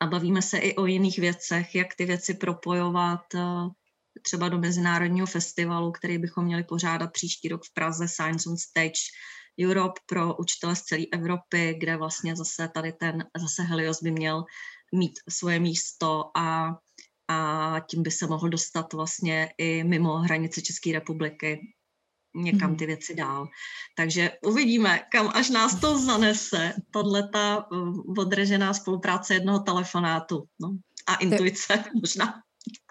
A 0.00 0.06
bavíme 0.06 0.42
se 0.42 0.58
i 0.58 0.76
o 0.76 0.86
jiných 0.86 1.18
věcech, 1.18 1.74
jak 1.74 1.94
ty 1.94 2.04
věci 2.04 2.34
propojovat 2.34 3.34
eh, 3.34 3.40
třeba 4.22 4.48
do 4.48 4.58
mezinárodního 4.58 5.26
festivalu, 5.26 5.92
který 5.92 6.18
bychom 6.18 6.44
měli 6.44 6.64
pořádat 6.64 7.12
příští 7.12 7.48
rok 7.48 7.64
v 7.64 7.74
Praze 7.74 8.08
Science 8.08 8.50
on 8.50 8.56
Stage 8.56 9.00
Europe 9.64 10.00
pro 10.06 10.36
učitele 10.36 10.76
z 10.76 10.82
celé 10.82 11.02
Evropy, 11.12 11.76
kde 11.78 11.96
vlastně 11.96 12.36
zase 12.36 12.68
tady 12.74 12.92
ten, 12.92 13.24
zase 13.38 13.62
Helios 13.62 14.02
by 14.02 14.10
měl 14.10 14.44
mít 14.94 15.12
svoje 15.28 15.60
místo 15.60 16.30
a 16.36 16.76
a 17.32 17.80
tím 17.80 18.02
by 18.02 18.10
se 18.10 18.26
mohl 18.26 18.48
dostat 18.48 18.92
vlastně 18.92 19.48
i 19.58 19.84
mimo 19.84 20.16
hranice 20.16 20.62
České 20.62 20.92
republiky 20.92 21.60
někam 22.34 22.70
mhm. 22.70 22.78
ty 22.78 22.86
věci 22.86 23.14
dál. 23.14 23.48
Takže 23.96 24.30
uvidíme, 24.46 25.00
kam 25.12 25.30
až 25.34 25.50
nás 25.50 25.80
to 25.80 25.98
zanese, 25.98 26.72
ta 27.32 27.66
uh, 27.72 28.18
odrežená 28.18 28.74
spolupráce 28.74 29.34
jednoho 29.34 29.58
telefonátu 29.58 30.44
no. 30.60 30.76
a 31.06 31.14
intuice 31.14 31.76
to, 31.76 31.90
možná. 32.00 32.34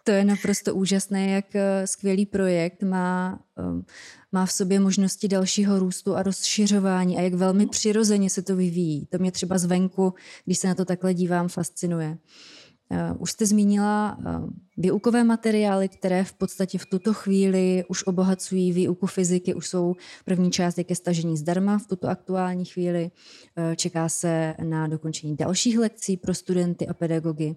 To 0.04 0.12
je 0.12 0.26
naprosto 0.26 0.76
úžasné, 0.76 1.30
jak 1.30 1.46
uh, 1.56 1.62
skvělý 1.86 2.26
projekt 2.26 2.84
má, 2.84 3.40
um, 3.58 3.86
má 4.32 4.46
v 4.46 4.52
sobě 4.52 4.80
možnosti 4.80 5.28
dalšího 5.28 5.80
růstu 5.80 6.16
a 6.16 6.24
rozšiřování 6.24 7.18
a 7.18 7.22
jak 7.22 7.34
velmi 7.34 7.68
přirozeně 7.68 8.30
se 8.30 8.42
to 8.42 8.56
vyvíjí. 8.56 9.06
To 9.06 9.18
mě 9.18 9.32
třeba 9.32 9.58
zvenku, 9.58 10.14
když 10.46 10.58
se 10.58 10.68
na 10.68 10.76
to 10.76 10.86
takhle 10.86 11.14
dívám, 11.14 11.48
fascinuje. 11.48 12.18
Eh, 12.94 13.14
už 13.20 13.32
jste 13.32 13.46
zmínila 13.46 14.18
eh, 14.20 14.32
výukové 14.78 15.24
materiály, 15.24 15.90
které 15.90 16.24
v 16.24 16.34
podstatě 16.34 16.78
v 16.78 16.86
tuto 16.86 17.14
chvíli 17.14 17.84
už 17.88 18.04
obohacují 18.04 18.72
výuku 18.72 19.08
fyziky, 19.08 19.54
už 19.54 19.68
jsou 19.68 19.96
první 20.26 20.52
část 20.52 20.80
ke 20.84 20.96
stažení 20.96 21.38
zdarma 21.38 21.78
v 21.78 21.88
tuto 21.88 22.08
aktuální 22.08 22.66
chvíli. 22.66 23.12
Eh, 23.56 23.76
čeká 23.76 24.10
se 24.10 24.56
na 24.64 24.88
dokončení 24.88 25.36
dalších 25.36 25.80
lekcí 25.80 26.18
pro 26.18 26.34
studenty 26.34 26.88
a 26.88 26.94
pedagogy. 26.94 27.56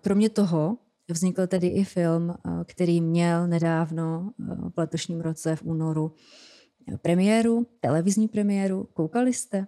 Kromě 0.00 0.30
toho 0.30 0.76
vznikl 1.08 1.46
tedy 1.46 1.66
i 1.66 1.84
film, 1.84 2.34
který 2.64 3.00
měl 3.00 3.48
nedávno 3.48 4.30
v 4.74 4.78
letošním 4.78 5.20
roce 5.20 5.56
v 5.56 5.62
únoru 5.62 6.12
premiéru, 7.02 7.66
televizní 7.80 8.28
premiéru. 8.28 8.88
Koukali 8.92 9.32
jste? 9.32 9.66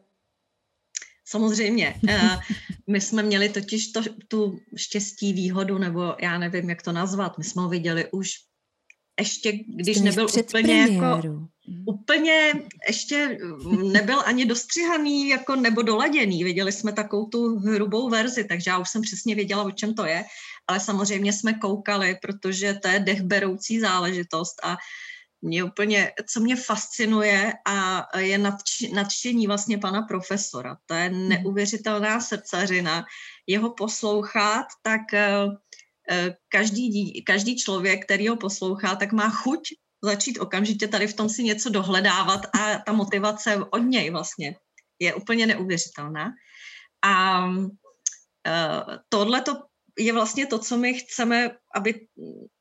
Samozřejmě. 1.29 1.95
Eh, 2.09 2.39
my 2.87 3.01
jsme 3.01 3.23
měli 3.23 3.49
totiž 3.49 3.93
to, 3.93 4.01
tu 4.29 4.59
štěstí, 4.77 5.33
výhodu, 5.33 5.79
nebo 5.79 6.15
já 6.23 6.39
nevím, 6.39 6.71
jak 6.71 6.83
to 6.83 6.93
nazvat. 6.93 7.39
My 7.39 7.45
jsme 7.45 7.63
ho 7.63 7.69
viděli 7.69 8.11
už 8.11 8.31
ještě, 9.21 9.53
když 9.53 10.01
nebyl 10.01 10.27
úplně 10.49 10.89
jako 10.89 11.49
úplně 11.87 12.53
ještě 12.89 13.39
nebyl 13.93 14.21
ani 14.25 14.47
dostřihaný 14.47 15.29
jako 15.29 15.57
nebo 15.57 15.83
doladěný. 15.83 16.45
Viděli 16.45 16.73
jsme 16.73 16.93
takovou 16.93 17.27
tu 17.27 17.59
hrubou 17.59 18.09
verzi, 18.09 18.45
takže 18.45 18.71
já 18.71 18.79
už 18.79 18.89
jsem 18.89 19.03
přesně 19.03 19.35
věděla, 19.35 19.63
o 19.63 19.71
čem 19.71 19.95
to 19.95 20.07
je, 20.07 20.25
ale 20.67 20.81
samozřejmě 20.81 21.33
jsme 21.33 21.55
koukali, 21.55 22.17
protože 22.23 22.75
to 22.75 22.89
je 22.89 23.01
dechberoucí 23.01 23.81
záležitost 23.81 24.55
a 24.65 24.77
mě 25.43 25.65
úplně, 25.65 26.13
co 26.31 26.41
mě 26.41 26.57
fascinuje 26.57 27.53
a 27.67 28.07
je 28.19 28.39
nadč, 28.39 28.81
nadšení 28.95 29.47
vlastně 29.47 29.79
pana 29.79 30.03
profesora. 30.03 30.77
To 30.87 30.95
je 30.95 31.09
hmm. 31.09 31.29
neuvěřitelná 31.29 32.21
srdcařina. 32.21 33.05
Jeho 33.47 33.75
poslouchat, 33.75 34.67
tak 34.83 35.01
uh, 35.13 35.55
každý, 36.49 37.25
každý 37.25 37.57
člověk, 37.57 38.05
který 38.05 38.29
ho 38.29 38.37
poslouchá, 38.37 38.97
tak 38.97 39.13
má 39.13 39.31
chuť 39.31 39.61
začít 40.05 40.39
okamžitě 40.39 40.89
tady 40.89 41.07
v 41.07 41.15
tom 41.15 41.29
si 41.29 41.43
něco 41.43 41.71
dohledávat 41.71 42.41
a 42.55 42.79
ta 42.87 42.93
motivace 42.93 43.57
od 43.71 43.79
něj 43.79 44.11
vlastně 44.11 44.57
je 44.99 45.15
úplně 45.15 45.47
neuvěřitelná. 45.47 46.33
A 47.03 47.45
uh, 47.47 47.63
tohle 49.09 49.41
to 49.41 49.53
je 49.99 50.13
vlastně 50.13 50.47
to, 50.47 50.59
co 50.59 50.77
my 50.77 50.95
chceme, 50.95 51.51
aby 51.75 52.07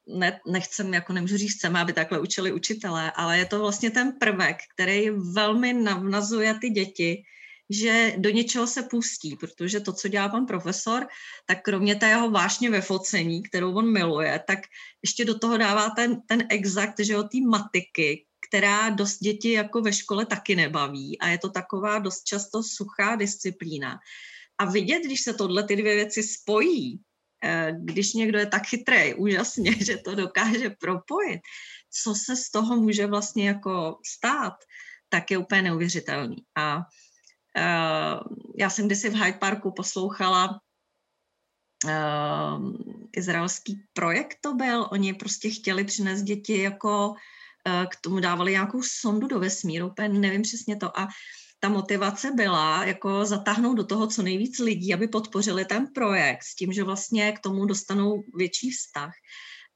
ne, 0.07 0.39
nechcem, 0.47 0.93
jako 0.93 1.13
nemůžu 1.13 1.37
říct, 1.37 1.57
chceme, 1.57 1.79
aby 1.79 1.93
takhle 1.93 2.19
učili 2.19 2.51
učitelé, 2.51 3.11
ale 3.11 3.37
je 3.37 3.45
to 3.45 3.59
vlastně 3.59 3.91
ten 3.91 4.13
prvek, 4.19 4.57
který 4.73 5.09
velmi 5.09 5.73
navnazuje 5.73 6.53
ty 6.61 6.69
děti, 6.69 7.23
že 7.69 8.13
do 8.17 8.29
něčeho 8.29 8.67
se 8.67 8.83
pustí, 8.83 9.35
protože 9.35 9.79
to, 9.79 9.93
co 9.93 10.07
dělá 10.07 10.29
pan 10.29 10.45
profesor, 10.45 11.07
tak 11.45 11.61
kromě 11.63 11.95
té 11.95 12.09
jeho 12.09 12.31
vášně 12.31 12.69
ve 12.69 12.81
focení, 12.81 13.43
kterou 13.43 13.75
on 13.75 13.91
miluje, 13.91 14.43
tak 14.47 14.59
ještě 15.03 15.25
do 15.25 15.39
toho 15.39 15.57
dává 15.57 15.89
ten, 15.89 16.21
ten 16.21 16.47
exakt, 16.49 16.99
že 16.99 17.17
o 17.17 17.23
té 17.23 17.37
matiky, 17.49 18.25
která 18.49 18.89
dost 18.89 19.19
děti 19.19 19.51
jako 19.51 19.81
ve 19.81 19.93
škole 19.93 20.25
taky 20.25 20.55
nebaví 20.55 21.19
a 21.19 21.27
je 21.27 21.37
to 21.37 21.49
taková 21.49 21.99
dost 21.99 22.23
často 22.23 22.63
suchá 22.63 23.15
disciplína. 23.15 23.99
A 24.57 24.65
vidět, 24.65 25.01
když 25.05 25.21
se 25.21 25.33
tohle 25.33 25.63
ty 25.63 25.75
dvě 25.75 25.95
věci 25.95 26.23
spojí, 26.23 26.99
když 27.79 28.13
někdo 28.13 28.39
je 28.39 28.45
tak 28.45 28.67
chytrý, 28.67 29.13
úžasně, 29.13 29.71
že 29.85 29.97
to 29.97 30.15
dokáže 30.15 30.69
propojit, 30.69 31.41
co 32.03 32.15
se 32.15 32.35
z 32.35 32.51
toho 32.51 32.75
může 32.75 33.07
vlastně 33.07 33.47
jako 33.47 33.99
stát, 34.05 34.53
tak 35.09 35.31
je 35.31 35.37
úplně 35.37 35.61
neuvěřitelný. 35.61 36.37
A 36.55 36.77
uh, 36.77 36.83
já 38.59 38.69
jsem 38.69 38.85
kdysi 38.85 39.09
v 39.09 39.15
Hyde 39.15 39.37
Parku 39.37 39.71
poslouchala 39.71 40.59
uh, 41.85 42.73
izraelský 43.17 43.83
projekt 43.93 44.37
to 44.41 44.53
byl, 44.53 44.87
oni 44.91 45.13
prostě 45.13 45.49
chtěli 45.49 45.83
přinést 45.83 46.21
děti 46.21 46.61
jako 46.61 47.15
k 47.89 47.95
tomu 48.01 48.19
dávali 48.19 48.51
nějakou 48.51 48.81
sondu 48.83 49.27
do 49.27 49.39
vesmíru, 49.39 49.87
úplně 49.87 50.19
nevím 50.19 50.41
přesně 50.41 50.75
to 50.75 50.99
a 50.99 51.07
ta 51.67 51.73
motivace 51.73 52.31
byla 52.31 52.85
jako 52.85 53.25
zatáhnout 53.25 53.77
do 53.77 53.83
toho 53.83 54.07
co 54.07 54.23
nejvíc 54.23 54.59
lidí, 54.59 54.93
aby 54.93 55.07
podpořili 55.07 55.65
ten 55.65 55.87
projekt 55.95 56.43
s 56.43 56.55
tím, 56.55 56.73
že 56.73 56.83
vlastně 56.83 57.31
k 57.31 57.39
tomu 57.39 57.65
dostanou 57.65 58.23
větší 58.35 58.71
vztah. 58.71 59.11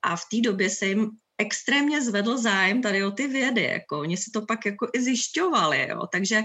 A 0.01 0.15
v 0.15 0.21
té 0.31 0.41
době 0.41 0.69
se 0.69 0.85
jim 0.85 1.09
extrémně 1.37 2.01
zvedl 2.01 2.37
zájem 2.37 2.81
tady 2.81 3.03
o 3.03 3.11
ty 3.11 3.27
vědy, 3.27 3.63
jako. 3.63 3.99
Oni 3.99 4.17
si 4.17 4.31
to 4.31 4.45
pak 4.45 4.65
jako 4.65 4.87
i 4.93 5.01
zjišťovali, 5.01 5.87
jo, 5.89 6.07
takže, 6.11 6.41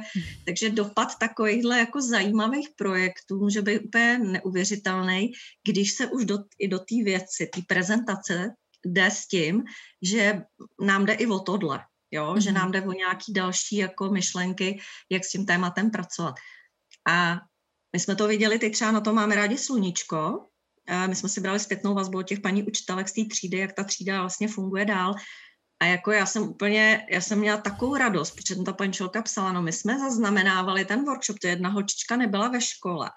takže 0.47 0.71
dopad 0.71 1.09
takovýchhle 1.21 1.79
jako 1.79 2.01
zajímavých 2.03 2.69
projektů 2.77 3.39
může 3.39 3.63
být 3.63 3.79
úplně 3.79 4.19
neuvěřitelný, 4.19 5.33
když 5.69 5.93
se 5.93 6.07
už 6.07 6.25
do, 6.25 6.39
i 6.59 6.69
do 6.69 6.79
té 6.79 7.05
věci, 7.05 7.51
té 7.55 7.61
prezentace 7.69 8.51
jde 8.87 9.11
s 9.11 9.27
tím, 9.27 9.63
že 10.03 10.43
nám 10.81 11.07
jde 11.07 11.13
i 11.13 11.27
o 11.27 11.39
tohle, 11.39 11.81
jo? 12.11 12.35
Mm-hmm. 12.35 12.41
že 12.41 12.53
nám 12.53 12.73
jde 12.73 12.83
o 12.83 12.93
nějaký 12.93 13.33
další 13.33 13.77
jako 13.77 14.11
myšlenky, 14.11 14.81
jak 15.11 15.25
s 15.25 15.31
tím 15.31 15.47
tématem 15.47 15.91
pracovat. 15.91 16.35
A 17.09 17.41
my 17.93 18.01
jsme 18.01 18.17
to 18.17 18.29
viděli, 18.29 18.59
teď 18.59 18.73
třeba 18.73 18.93
na 18.93 19.01
to 19.01 19.13
máme 19.13 19.35
rádi 19.35 19.59
sluníčko, 19.59 20.47
a 20.89 21.07
my 21.07 21.17
jsme 21.17 21.29
si 21.29 21.41
brali 21.41 21.61
zpětnou 21.61 21.95
vazbu 21.95 22.19
od 22.19 22.23
těch 22.23 22.41
paní 22.41 22.63
učitelek 22.63 23.09
z 23.09 23.13
té 23.13 23.25
třídy, 23.31 23.59
jak 23.59 23.73
ta 23.73 23.85
třída 23.85 24.21
vlastně 24.21 24.49
funguje 24.49 24.85
dál. 24.85 25.15
A 25.81 25.85
jako 25.85 26.13
já 26.13 26.27
jsem 26.27 26.43
úplně, 26.43 27.07
já 27.11 27.21
jsem 27.21 27.39
měla 27.39 27.57
takovou 27.57 27.97
radost, 27.97 28.31
protože 28.31 28.57
ta 28.57 28.73
pančelka 28.73 29.23
psala, 29.23 29.53
no 29.53 29.63
my 29.63 29.73
jsme 29.73 29.99
zaznamenávali 29.99 30.85
ten 30.85 31.05
workshop, 31.05 31.39
to 31.39 31.47
jedna 31.47 31.69
holčička 31.69 32.17
nebyla 32.17 32.49
ve 32.49 32.61
škole. 32.61 33.11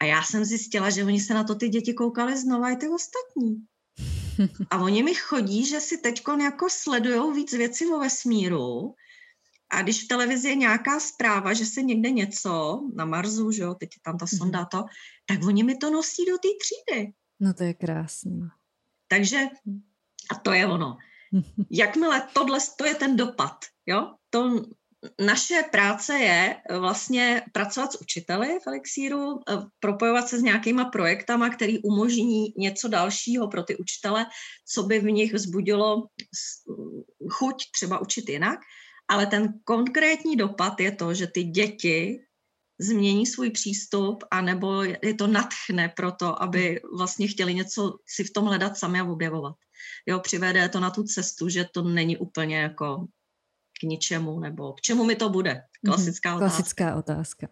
A 0.00 0.04
já 0.04 0.22
jsem 0.22 0.44
zjistila, 0.44 0.90
že 0.90 1.04
oni 1.04 1.20
se 1.20 1.34
na 1.34 1.44
to 1.44 1.54
ty 1.54 1.68
děti 1.68 1.94
koukali 1.94 2.38
znova 2.38 2.70
i 2.70 2.76
ty 2.76 2.88
ostatní. 2.88 3.66
A 4.70 4.78
oni 4.78 5.02
mi 5.02 5.14
chodí, 5.14 5.66
že 5.66 5.80
si 5.80 5.98
teď 5.98 6.22
jako 6.42 6.66
sledujou 6.70 7.32
víc 7.32 7.52
věcí 7.52 7.86
o 7.86 7.98
vesmíru 7.98 8.94
a 9.72 9.82
když 9.82 10.04
v 10.04 10.08
televizi 10.08 10.48
je 10.48 10.54
nějaká 10.54 11.00
zpráva, 11.00 11.52
že 11.52 11.66
se 11.66 11.82
někde 11.82 12.10
něco 12.10 12.82
na 12.94 13.04
Marsu, 13.04 13.50
že 13.50 13.62
jo, 13.62 13.74
teď 13.74 13.90
je 13.96 14.00
tam 14.04 14.18
ta 14.18 14.26
mhm. 14.32 14.38
sonda 14.38 14.64
to, 14.64 14.84
tak 15.26 15.42
oni 15.42 15.62
mi 15.62 15.76
to 15.76 15.90
nosí 15.90 16.24
do 16.24 16.38
té 16.38 16.48
třídy. 16.60 17.12
No 17.40 17.54
to 17.54 17.62
je 17.64 17.74
krásné. 17.74 18.48
Takže, 19.08 19.38
a 20.30 20.34
to 20.34 20.52
je 20.52 20.66
ono. 20.66 20.98
Jakmile 21.70 22.28
tohle, 22.32 22.58
to 22.78 22.86
je 22.86 22.94
ten 22.94 23.16
dopad, 23.16 23.56
jo, 23.86 24.14
to 24.30 24.64
naše 25.20 25.62
práce 25.72 26.18
je 26.18 26.56
vlastně 26.78 27.42
pracovat 27.52 27.92
s 27.92 28.00
učiteli 28.00 28.58
v 28.64 28.66
Elixíru, 28.66 29.38
eh, 29.38 29.56
propojovat 29.80 30.28
se 30.28 30.38
s 30.38 30.42
nějakýma 30.42 30.84
projektama, 30.84 31.50
který 31.50 31.82
umožní 31.82 32.52
něco 32.56 32.88
dalšího 32.88 33.48
pro 33.48 33.62
ty 33.62 33.76
učitele, 33.76 34.26
co 34.74 34.82
by 34.82 35.00
v 35.00 35.10
nich 35.10 35.34
vzbudilo 35.34 36.06
chuť 37.30 37.64
třeba 37.74 37.98
učit 37.98 38.28
jinak. 38.28 38.58
Ale 39.08 39.26
ten 39.26 39.48
konkrétní 39.64 40.36
dopad 40.36 40.80
je 40.80 40.92
to, 40.92 41.14
že 41.14 41.26
ty 41.26 41.44
děti 41.44 42.18
změní 42.80 43.26
svůj 43.26 43.50
přístup 43.50 44.24
a 44.30 44.40
nebo 44.40 44.82
je 44.82 45.14
to 45.18 45.26
natchne 45.26 45.88
pro 45.96 46.12
to, 46.12 46.42
aby 46.42 46.80
vlastně 46.96 47.28
chtěli 47.28 47.54
něco 47.54 47.98
si 48.06 48.24
v 48.24 48.32
tom 48.32 48.44
hledat 48.44 48.76
sami 48.76 49.00
a 49.00 49.04
objevovat. 49.04 49.54
Jo, 50.06 50.20
přivede 50.20 50.68
to 50.68 50.80
na 50.80 50.90
tu 50.90 51.02
cestu, 51.04 51.48
že 51.48 51.66
to 51.72 51.82
není 51.82 52.16
úplně 52.16 52.56
jako 52.56 53.06
k 53.82 53.90
ničemu, 53.90 54.40
nebo 54.40 54.72
k 54.72 54.80
čemu 54.80 55.04
mi 55.04 55.16
to 55.18 55.28
bude? 55.28 55.50
Mhm, 55.50 55.94
Klasická 55.94 56.36
otázka. 56.36 56.56
Klasická 56.56 56.96
otázka. 56.96 57.48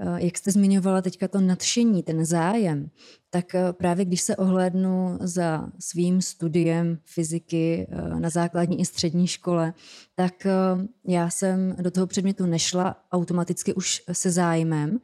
Eh, 0.00 0.24
jak 0.24 0.38
jste 0.38 0.50
zmiňovala 0.50 1.02
teďka 1.02 1.28
to 1.28 1.40
nadšení, 1.40 2.02
ten 2.02 2.24
zájem, 2.24 2.90
tak 3.30 3.54
eh, 3.54 3.72
právě 3.72 4.04
když 4.04 4.20
se 4.20 4.36
ohlédnu 4.36 5.18
za 5.20 5.68
svým 5.78 6.22
studiem 6.22 6.98
fyziky 7.04 7.86
eh, 7.90 8.20
na 8.20 8.30
základní 8.30 8.80
i 8.80 8.84
střední 8.84 9.26
škole, 9.26 9.74
tak 10.14 10.46
já 11.08 11.30
jsem 11.30 11.76
do 11.80 11.90
toho 11.90 12.06
předmětu 12.06 12.46
nešla 12.46 12.96
automaticky 13.12 13.74
už 13.74 14.02
se 14.12 14.30
zájmem 14.30 15.00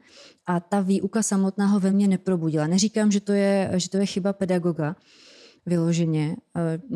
a 0.46 0.60
ta 0.60 0.80
výuka 0.80 1.22
samotného 1.22 1.80
ve 1.80 1.90
mně 1.90 2.08
neprobudila. 2.08 2.66
Neříkám, 2.66 3.12
že 3.12 3.20
to 3.20 3.32
je, 3.32 3.70
že 3.76 3.90
to 3.90 3.96
je 3.96 4.06
chyba 4.06 4.32
pedagoga, 4.32 4.96
vyloženě. 5.68 6.36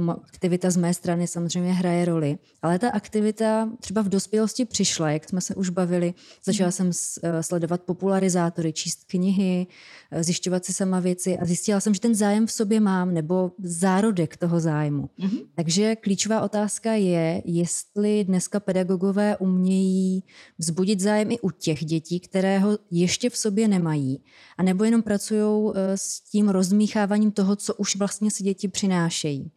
Aktivita 0.09 0.71
z 0.71 0.77
mé 0.77 0.95
strany 0.95 1.27
samozřejmě 1.27 1.73
hraje 1.73 2.05
roli, 2.05 2.39
ale 2.63 2.79
ta 2.79 2.91
aktivita 2.91 3.69
třeba 3.81 4.03
v 4.03 4.09
dospělosti 4.09 4.65
přišla, 4.65 5.11
jak 5.11 5.29
jsme 5.29 5.41
se 5.41 5.55
už 5.55 5.69
bavili. 5.69 6.15
Začala 6.45 6.71
jsem 6.71 6.91
eh, 7.23 7.43
sledovat 7.43 7.83
popularizátory, 7.83 8.73
číst 8.73 9.05
knihy, 9.07 9.67
eh, 10.11 10.25
zjišťovat 10.25 10.65
si 10.65 10.73
sama 10.73 11.01
věci 11.01 11.39
a 11.39 11.45
zjistila 11.45 11.81
jsem, 11.81 11.95
že 11.95 12.01
ten 12.01 12.15
zájem 12.15 12.47
v 12.47 12.53
sobě 12.53 12.81
mám, 12.81 13.15
nebo 13.15 13.53
zárodek 13.63 14.37
toho 14.37 14.61
zájmu. 14.61 15.11
Mm-hmm. 15.19 15.47
Takže 15.55 15.97
klíčová 15.97 16.41
otázka 16.41 16.93
je, 16.93 17.43
jestli 17.45 18.25
dneska 18.25 18.61
pedagogové 18.61 19.37
umějí 19.37 20.25
vzbudit 20.59 21.01
zájem 21.01 21.31
i 21.31 21.41
u 21.41 21.51
těch 21.51 21.85
dětí, 21.85 22.21
které 22.21 22.59
ho 22.59 22.79
ještě 22.91 23.31
v 23.31 23.37
sobě 23.37 23.69
nemají, 23.69 24.21
a 24.59 24.63
nebo 24.63 24.85
jenom 24.85 25.03
pracují 25.03 25.73
eh, 25.75 25.97
s 25.97 26.21
tím 26.21 26.49
rozmícháváním 26.49 27.31
toho, 27.31 27.57
co 27.57 27.75
už 27.75 27.97
vlastně 27.97 28.31
si 28.31 28.43
děti 28.43 28.62
přinášejí. 28.69 29.53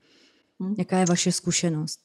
Hm? 0.64 0.76
Jaká 0.78 0.99
je 0.99 1.06
vaše 1.06 1.32
zkušenost? 1.32 1.99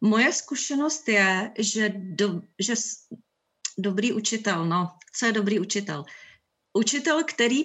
Moje 0.00 0.32
zkušenost 0.32 1.08
je, 1.08 1.50
že, 1.58 1.88
do, 1.96 2.42
že 2.58 2.74
dobrý 3.78 4.12
učitel, 4.12 4.66
no, 4.66 4.88
co 5.14 5.26
je 5.26 5.32
dobrý 5.32 5.58
učitel? 5.58 6.04
Učitel, 6.72 7.24
který 7.24 7.62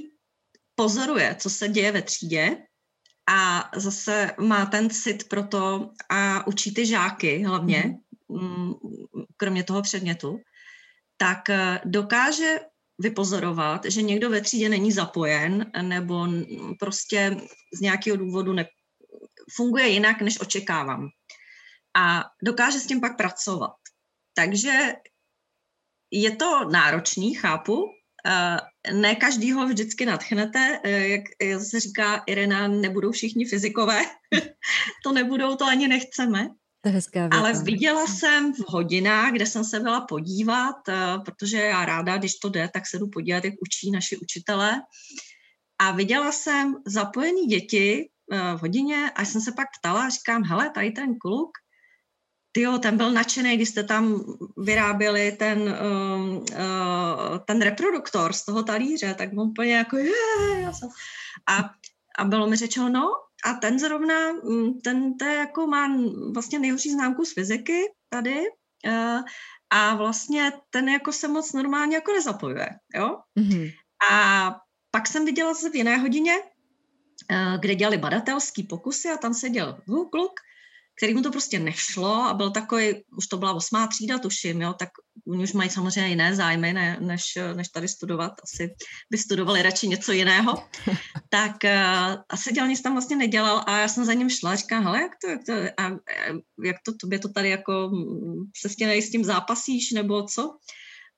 pozoruje, 0.75 1.35
co 1.39 1.49
se 1.49 1.67
děje 1.67 1.91
ve 1.91 2.01
třídě 2.01 2.57
a 3.29 3.69
zase 3.75 4.31
má 4.39 4.65
ten 4.65 4.89
cit 4.89 5.29
pro 5.29 5.43
to 5.43 5.91
a 6.09 6.47
učí 6.47 6.73
ty 6.73 6.85
žáky 6.85 7.43
hlavně, 7.43 7.97
mm-hmm. 8.29 8.75
kromě 9.37 9.63
toho 9.63 9.81
předmětu, 9.81 10.39
tak 11.17 11.49
eh, 11.49 11.81
dokáže 11.85 12.59
vypozorovat, 13.03 13.85
že 13.85 14.01
někdo 14.01 14.29
ve 14.29 14.41
třídě 14.41 14.69
není 14.69 14.91
zapojen 14.91 15.71
nebo 15.81 16.27
prostě 16.79 17.37
z 17.73 17.79
nějakého 17.81 18.17
důvodu 18.17 18.53
ne, 18.53 18.65
funguje 19.55 19.87
jinak, 19.87 20.21
než 20.21 20.41
očekávám. 20.41 21.07
A 21.97 22.23
dokáže 22.43 22.79
s 22.79 22.87
tím 22.87 23.01
pak 23.01 23.17
pracovat. 23.17 23.75
Takže 24.33 24.93
je 26.11 26.35
to 26.35 26.69
náročný, 26.69 27.35
chápu. 27.35 27.85
Ne 28.93 29.15
každýho 29.15 29.67
vždycky 29.67 30.05
natchnete, 30.05 30.79
jak 30.85 31.21
se 31.63 31.79
říká 31.79 32.23
Irena, 32.27 32.67
nebudou 32.67 33.11
všichni 33.11 33.45
fyzikové. 33.45 34.01
to 35.03 35.11
nebudou, 35.11 35.55
to 35.55 35.65
ani 35.65 35.87
nechceme. 35.87 36.49
To 36.83 36.89
je 36.89 36.93
hezká 36.93 37.19
věta. 37.19 37.37
Ale 37.37 37.53
viděla 37.63 38.07
jsem 38.07 38.53
v 38.53 38.59
hodinách, 38.67 39.31
kde 39.31 39.45
jsem 39.45 39.63
se 39.63 39.79
byla 39.79 40.01
podívat, 40.01 40.89
eh, 40.89 41.19
protože 41.25 41.57
já 41.57 41.85
ráda, 41.85 42.17
když 42.17 42.35
to 42.35 42.49
jde, 42.49 42.69
tak 42.73 42.87
se 42.87 42.99
jdu 42.99 43.07
podívat, 43.07 43.45
jak 43.45 43.53
učí 43.61 43.91
naši 43.91 44.17
učitelé. 44.17 44.81
A 45.79 45.91
viděla 45.91 46.31
jsem 46.31 46.75
zapojený 46.85 47.45
děti 47.45 48.09
eh, 48.31 48.55
v 48.55 48.61
hodině 48.61 49.11
a 49.15 49.25
jsem 49.25 49.41
se 49.41 49.51
pak 49.51 49.67
ptala 49.79 50.09
říkám, 50.09 50.43
hele, 50.43 50.69
tady 50.69 50.91
ten 50.91 51.15
kluk, 51.19 51.51
tyjo, 52.51 52.77
ten 52.77 52.97
byl 52.97 53.11
nadšený, 53.11 53.55
když 53.55 53.69
jste 53.69 53.83
tam 53.83 54.23
vyráběli 54.57 55.31
ten, 55.31 55.61
uh, 55.61 56.37
uh, 56.37 57.37
ten 57.47 57.61
reproduktor 57.61 58.33
z 58.33 58.45
toho 58.45 58.63
talíře, 58.63 59.13
tak 59.17 59.33
byl 59.33 59.43
úplně 59.43 59.73
jako, 59.75 59.97
je, 59.97 60.11
já 60.61 60.73
jsem... 60.73 60.89
A, 61.49 61.69
a 62.17 62.23
bylo 62.23 62.47
mi 62.47 62.55
řečeno, 62.55 62.89
no, 62.89 63.09
a 63.45 63.53
ten 63.53 63.79
zrovna, 63.79 64.31
mm, 64.31 64.79
ten 64.79 65.17
to 65.17 65.25
jako 65.25 65.67
má 65.67 65.87
vlastně 66.33 66.59
nejhorší 66.59 66.91
známku 66.91 67.25
z 67.25 67.33
fyziky 67.33 67.81
tady 68.09 68.39
uh, 68.87 69.21
a 69.69 69.95
vlastně 69.95 70.51
ten 70.69 70.89
jako 70.89 71.11
se 71.11 71.27
moc 71.27 71.53
normálně 71.53 71.95
jako 71.95 72.11
nezapojuje, 72.11 72.69
jo. 72.95 73.17
Mm-hmm. 73.39 73.71
A 74.11 74.55
pak 74.91 75.07
jsem 75.07 75.25
viděla 75.25 75.53
se 75.53 75.69
v 75.69 75.75
jiné 75.75 75.97
hodině, 75.97 76.33
uh, 77.31 77.59
kde 77.59 77.75
dělali 77.75 77.97
badatelský 77.97 78.63
pokusy 78.63 79.09
a 79.09 79.17
tam 79.17 79.33
seděl 79.33 79.77
kluk 80.11 80.39
který 80.97 81.13
mu 81.13 81.21
to 81.21 81.31
prostě 81.31 81.59
nešlo 81.59 82.23
a 82.23 82.33
byl 82.33 82.51
takový, 82.51 83.03
už 83.17 83.27
to 83.27 83.37
byla 83.37 83.53
osmá 83.53 83.87
třída, 83.87 84.19
tuším, 84.19 84.61
jo, 84.61 84.73
tak 84.73 84.89
oni 85.27 85.43
už 85.43 85.53
mají 85.53 85.69
samozřejmě 85.69 86.09
jiné 86.09 86.35
zájmy, 86.35 86.73
ne, 86.73 86.97
než, 86.99 87.23
než 87.55 87.67
tady 87.69 87.87
studovat, 87.87 88.33
asi 88.43 88.75
by 89.11 89.17
studovali 89.17 89.61
radši 89.61 89.87
něco 89.87 90.11
jiného, 90.11 90.53
tak 91.29 91.55
uh, 91.63 92.21
asi 92.29 92.53
dělal 92.53 92.69
nic 92.69 92.81
tam 92.81 92.93
vlastně 92.93 93.15
nedělal 93.15 93.63
a 93.67 93.77
já 93.77 93.87
jsem 93.87 94.05
za 94.05 94.13
ním 94.13 94.29
šla 94.29 94.51
a 94.51 94.55
říkám, 94.55 94.83
hele, 94.83 95.01
jak 95.01 95.11
to, 95.21 95.27
jak 95.29 95.41
to, 95.45 95.53
a, 95.53 95.97
jak 96.63 96.75
to 96.85 96.93
tobě 97.01 97.19
to 97.19 97.29
tady 97.29 97.49
jako 97.49 97.91
se 98.57 98.69
s 98.69 98.75
tím, 98.75 98.89
s 98.89 99.09
tím 99.09 99.23
zápasíš 99.23 99.91
nebo 99.91 100.23
co? 100.23 100.57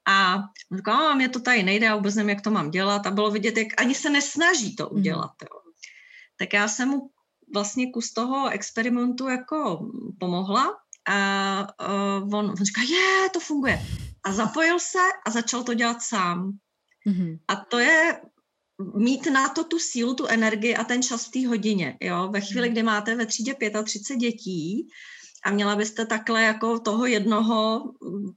A 0.07 0.37
říkám, 0.75 1.01
a 1.01 1.15
mě 1.15 1.29
to 1.29 1.39
tady 1.39 1.63
nejde, 1.63 1.85
já 1.85 1.95
vůbec 1.95 2.15
nevím, 2.15 2.29
jak 2.29 2.41
to 2.41 2.51
mám 2.51 2.71
dělat 2.71 3.07
a 3.07 3.11
bylo 3.11 3.31
vidět, 3.31 3.57
jak 3.57 3.67
ani 3.77 3.95
se 3.95 4.09
nesnaží 4.09 4.75
to 4.75 4.83
mhm. 4.83 4.99
udělat, 4.99 5.31
jo. 5.41 5.59
Tak 6.37 6.53
já 6.53 6.67
jsem 6.67 6.89
mu 6.89 7.09
vlastně 7.53 7.91
kus 7.91 8.13
toho 8.13 8.49
experimentu 8.49 9.27
jako 9.27 9.89
pomohla 10.19 10.77
a 11.09 11.67
uh, 12.23 12.35
on, 12.35 12.45
on 12.45 12.55
říká, 12.55 12.81
je, 12.81 13.29
to 13.29 13.39
funguje. 13.39 13.81
A 14.25 14.33
zapojil 14.33 14.79
se 14.79 14.99
a 15.25 15.31
začal 15.31 15.63
to 15.63 15.73
dělat 15.73 16.01
sám. 16.01 16.51
Mm-hmm. 17.07 17.39
A 17.47 17.55
to 17.55 17.79
je 17.79 18.21
mít 18.95 19.25
na 19.25 19.49
to 19.49 19.63
tu 19.63 19.79
sílu, 19.79 20.13
tu 20.13 20.25
energii 20.25 20.75
a 20.75 20.83
ten 20.83 21.03
čas 21.03 21.25
v 21.25 21.31
té 21.31 21.47
hodině. 21.47 21.97
Jo? 22.01 22.29
Ve 22.31 22.41
chvíli, 22.41 22.69
kdy 22.69 22.83
máte 22.83 23.15
ve 23.15 23.25
třídě 23.25 23.55
35 23.83 24.17
dětí 24.19 24.87
a 25.45 25.51
měla 25.51 25.75
byste 25.75 26.05
takhle 26.05 26.43
jako 26.43 26.79
toho 26.79 27.05
jednoho, 27.05 27.83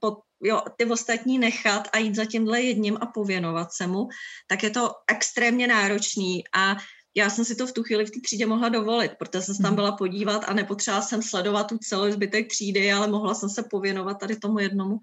pod, 0.01 0.19
jo, 0.43 0.63
ty 0.77 0.85
ostatní 0.85 1.39
nechat 1.39 1.89
a 1.93 1.99
jít 1.99 2.15
za 2.15 2.25
tímhle 2.25 2.63
jedním 2.63 2.99
a 3.01 3.07
pověnovat 3.07 3.73
se 3.73 3.87
mu, 3.87 4.09
tak 4.47 4.63
je 4.63 4.71
to 4.71 4.91
extrémně 5.07 5.67
náročný 5.67 6.45
a 6.55 6.77
já 7.19 7.31
jsem 7.31 7.45
si 7.45 7.55
to 7.55 7.67
v 7.67 7.73
tu 7.73 7.83
chvíli 7.83 8.07
v 8.07 8.11
té 8.11 8.21
třídě 8.21 8.47
mohla 8.47 8.69
dovolit, 8.69 9.13
protože 9.19 9.43
jsem 9.43 9.55
se 9.55 9.63
tam 9.63 9.71
mhm. 9.71 9.77
byla 9.77 9.93
podívat 9.93 10.45
a 10.47 10.55
nepotřebovala 10.55 11.03
jsem 11.03 11.23
sledovat 11.23 11.65
tu 11.69 11.79
celou 11.79 12.13
zbytek 12.13 12.49
třídy, 12.49 12.93
ale 12.93 13.09
mohla 13.09 13.35
jsem 13.35 13.49
se 13.49 13.63
pověnovat 13.63 14.15
tady 14.15 14.37
tomu 14.37 14.59
jednomu. 14.59 15.01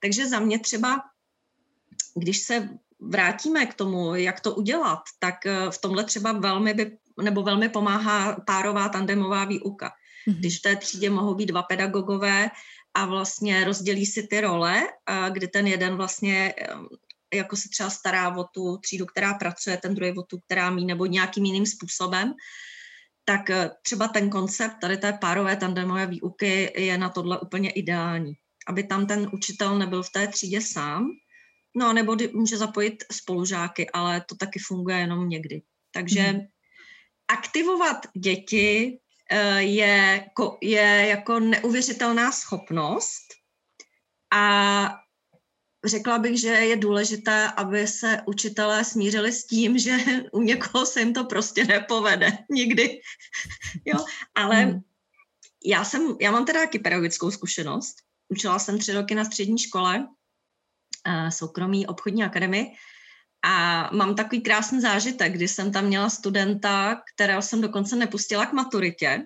Takže 0.00 0.28
za 0.28 0.40
mě 0.40 0.58
třeba, 0.58 1.00
když 2.14 2.38
se 2.38 2.68
vrátíme 3.00 3.66
k 3.66 3.74
tomu, 3.74 4.14
jak 4.14 4.40
to 4.40 4.54
udělat, 4.54 5.00
tak 5.18 5.46
eh, 5.46 5.70
v 5.70 5.78
tomhle 5.78 6.04
třeba 6.04 6.32
velmi 6.32 6.74
by, 6.74 6.98
nebo 7.22 7.42
velmi 7.42 7.68
pomáhá 7.68 8.40
párová 8.46 8.88
tandemová 8.88 9.44
výuka. 9.44 9.92
Mhm. 10.26 10.36
Když 10.36 10.58
v 10.58 10.62
té 10.62 10.76
třídě 10.76 11.10
mohou 11.10 11.34
být 11.34 11.46
dva 11.46 11.62
pedagogové 11.62 12.50
a 12.94 13.06
vlastně 13.06 13.64
rozdělí 13.64 14.06
si 14.06 14.26
ty 14.26 14.40
role, 14.40 14.82
kdy 15.30 15.48
ten 15.48 15.66
jeden 15.66 15.96
vlastně 15.96 16.54
jako 17.34 17.56
se 17.56 17.68
třeba 17.68 17.90
stará 17.90 18.36
o 18.36 18.44
tu 18.44 18.78
třídu, 18.78 19.06
která 19.06 19.34
pracuje, 19.34 19.76
ten 19.76 19.94
druhý 19.94 20.12
o 20.18 20.22
tu, 20.22 20.38
která 20.38 20.70
mí, 20.70 20.84
nebo 20.84 21.06
nějakým 21.06 21.44
jiným 21.44 21.66
způsobem, 21.66 22.34
tak 23.24 23.50
eh, 23.50 23.70
třeba 23.82 24.08
ten 24.08 24.30
koncept 24.30 24.76
tady 24.80 24.96
té 24.96 25.12
párové 25.12 25.56
tandemové 25.56 26.06
výuky 26.06 26.72
je 26.76 26.98
na 26.98 27.08
tohle 27.08 27.40
úplně 27.40 27.70
ideální. 27.70 28.32
Aby 28.66 28.82
tam 28.84 29.06
ten 29.06 29.30
učitel 29.32 29.78
nebyl 29.78 30.02
v 30.02 30.10
té 30.10 30.28
třídě 30.28 30.60
sám, 30.60 31.06
no 31.76 31.92
nebo 31.92 32.16
může 32.32 32.56
zapojit 32.56 33.04
spolužáky, 33.12 33.90
ale 33.90 34.24
to 34.28 34.34
taky 34.34 34.58
funguje 34.58 34.98
jenom 34.98 35.28
někdy. 35.28 35.62
Takže 35.90 36.32
mm. 36.32 36.40
aktivovat 37.28 37.96
děti 38.16 38.98
eh, 39.30 39.62
je, 39.62 40.26
je 40.62 41.06
jako 41.08 41.40
neuvěřitelná 41.40 42.32
schopnost 42.32 43.22
a 44.32 45.00
řekla 45.84 46.18
bych, 46.18 46.40
že 46.40 46.48
je 46.48 46.76
důležité, 46.76 47.48
aby 47.56 47.86
se 47.86 48.20
učitelé 48.26 48.84
smířili 48.84 49.32
s 49.32 49.46
tím, 49.46 49.78
že 49.78 49.96
u 50.32 50.42
někoho 50.42 50.86
se 50.86 51.00
jim 51.00 51.14
to 51.14 51.24
prostě 51.24 51.64
nepovede 51.64 52.38
nikdy. 52.50 53.00
jo, 53.84 54.04
ale 54.34 54.56
hmm. 54.56 54.80
já, 55.64 55.84
jsem, 55.84 56.16
já 56.20 56.30
mám 56.30 56.44
teda 56.44 56.60
taky 56.60 56.78
pedagogickou 56.78 57.30
zkušenost. 57.30 57.96
Učila 58.28 58.58
jsem 58.58 58.78
tři 58.78 58.92
roky 58.92 59.14
na 59.14 59.24
střední 59.24 59.58
škole, 59.58 60.08
eh, 61.06 61.30
soukromí 61.30 61.86
obchodní 61.86 62.24
akademii, 62.24 62.66
a 63.42 63.88
mám 63.92 64.14
takový 64.14 64.40
krásný 64.40 64.80
zážitek, 64.80 65.32
kdy 65.32 65.48
jsem 65.48 65.72
tam 65.72 65.84
měla 65.84 66.10
studenta, 66.10 67.02
kterého 67.14 67.42
jsem 67.42 67.60
dokonce 67.60 67.96
nepustila 67.96 68.46
k 68.46 68.52
maturitě, 68.52 69.22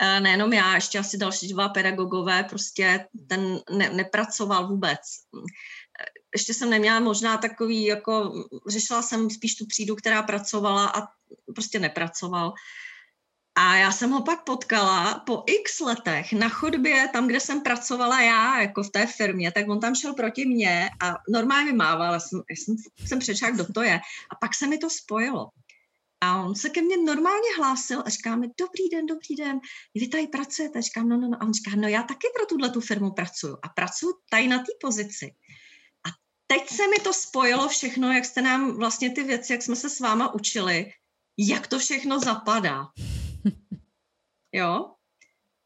nejenom 0.00 0.52
já, 0.52 0.74
ještě 0.74 0.98
asi 0.98 1.18
další 1.18 1.48
dva 1.48 1.68
pedagogové, 1.68 2.44
prostě 2.44 3.06
ten 3.28 3.60
ne, 3.70 3.90
nepracoval 3.90 4.68
vůbec. 4.68 4.98
Ještě 6.34 6.54
jsem 6.54 6.70
neměla 6.70 7.00
možná 7.00 7.36
takový, 7.36 7.84
jako 7.84 8.32
řešila 8.68 9.02
jsem 9.02 9.30
spíš 9.30 9.54
tu 9.54 9.66
třídu, 9.66 9.96
která 9.96 10.22
pracovala 10.22 10.88
a 10.88 11.02
prostě 11.54 11.78
nepracoval. 11.78 12.52
A 13.56 13.76
já 13.76 13.92
jsem 13.92 14.10
ho 14.10 14.22
pak 14.22 14.44
potkala 14.44 15.22
po 15.26 15.42
x 15.46 15.80
letech 15.80 16.32
na 16.32 16.48
chodbě, 16.48 17.08
tam, 17.12 17.26
kde 17.26 17.40
jsem 17.40 17.60
pracovala 17.60 18.20
já, 18.20 18.60
jako 18.60 18.82
v 18.82 18.90
té 18.90 19.06
firmě, 19.06 19.52
tak 19.52 19.68
on 19.68 19.80
tam 19.80 19.94
šel 19.94 20.14
proti 20.14 20.46
mně 20.46 20.90
a 21.02 21.14
normálně 21.28 21.72
mával, 21.72 22.12
já 22.12 22.20
jsem, 22.20 22.42
já 22.50 22.56
jsem, 22.56 22.76
jsem 23.06 23.18
přečela, 23.18 23.50
kdo 23.50 23.72
to 23.72 23.82
je. 23.82 24.00
A 24.30 24.34
pak 24.40 24.54
se 24.54 24.66
mi 24.66 24.78
to 24.78 24.90
spojilo. 24.90 25.48
A 26.24 26.42
on 26.42 26.54
se 26.54 26.70
ke 26.70 26.82
mně 26.82 26.96
normálně 26.96 27.48
hlásil 27.56 28.02
a 28.06 28.10
říká 28.10 28.36
mi, 28.36 28.46
dobrý 28.46 28.88
den, 28.92 29.06
dobrý 29.06 29.36
den, 29.36 29.60
vy 29.94 30.08
tady 30.08 30.26
pracujete? 30.26 30.78
A 30.78 30.82
říkám, 30.82 31.08
no, 31.08 31.16
no, 31.16 31.28
no. 31.28 31.36
A 31.40 31.46
on 31.46 31.54
říká, 31.54 31.70
no 31.76 31.88
já 31.88 32.02
taky 32.02 32.26
pro 32.36 32.46
tuhle 32.46 32.70
tu 32.70 32.80
firmu 32.80 33.10
pracuju 33.10 33.58
a 33.62 33.68
pracuji 33.68 34.14
tady 34.30 34.48
na 34.48 34.58
té 34.58 34.72
pozici. 34.80 35.34
A 36.06 36.08
teď 36.46 36.68
se 36.68 36.88
mi 36.88 36.96
to 36.96 37.12
spojilo 37.12 37.68
všechno, 37.68 38.12
jak 38.12 38.24
jste 38.24 38.42
nám 38.42 38.76
vlastně 38.76 39.10
ty 39.10 39.22
věci, 39.22 39.52
jak 39.52 39.62
jsme 39.62 39.76
se 39.76 39.90
s 39.90 40.00
váma 40.00 40.34
učili, 40.34 40.92
jak 41.38 41.66
to 41.66 41.78
všechno 41.78 42.20
zapadá. 42.20 42.86
Jo? 44.56 44.94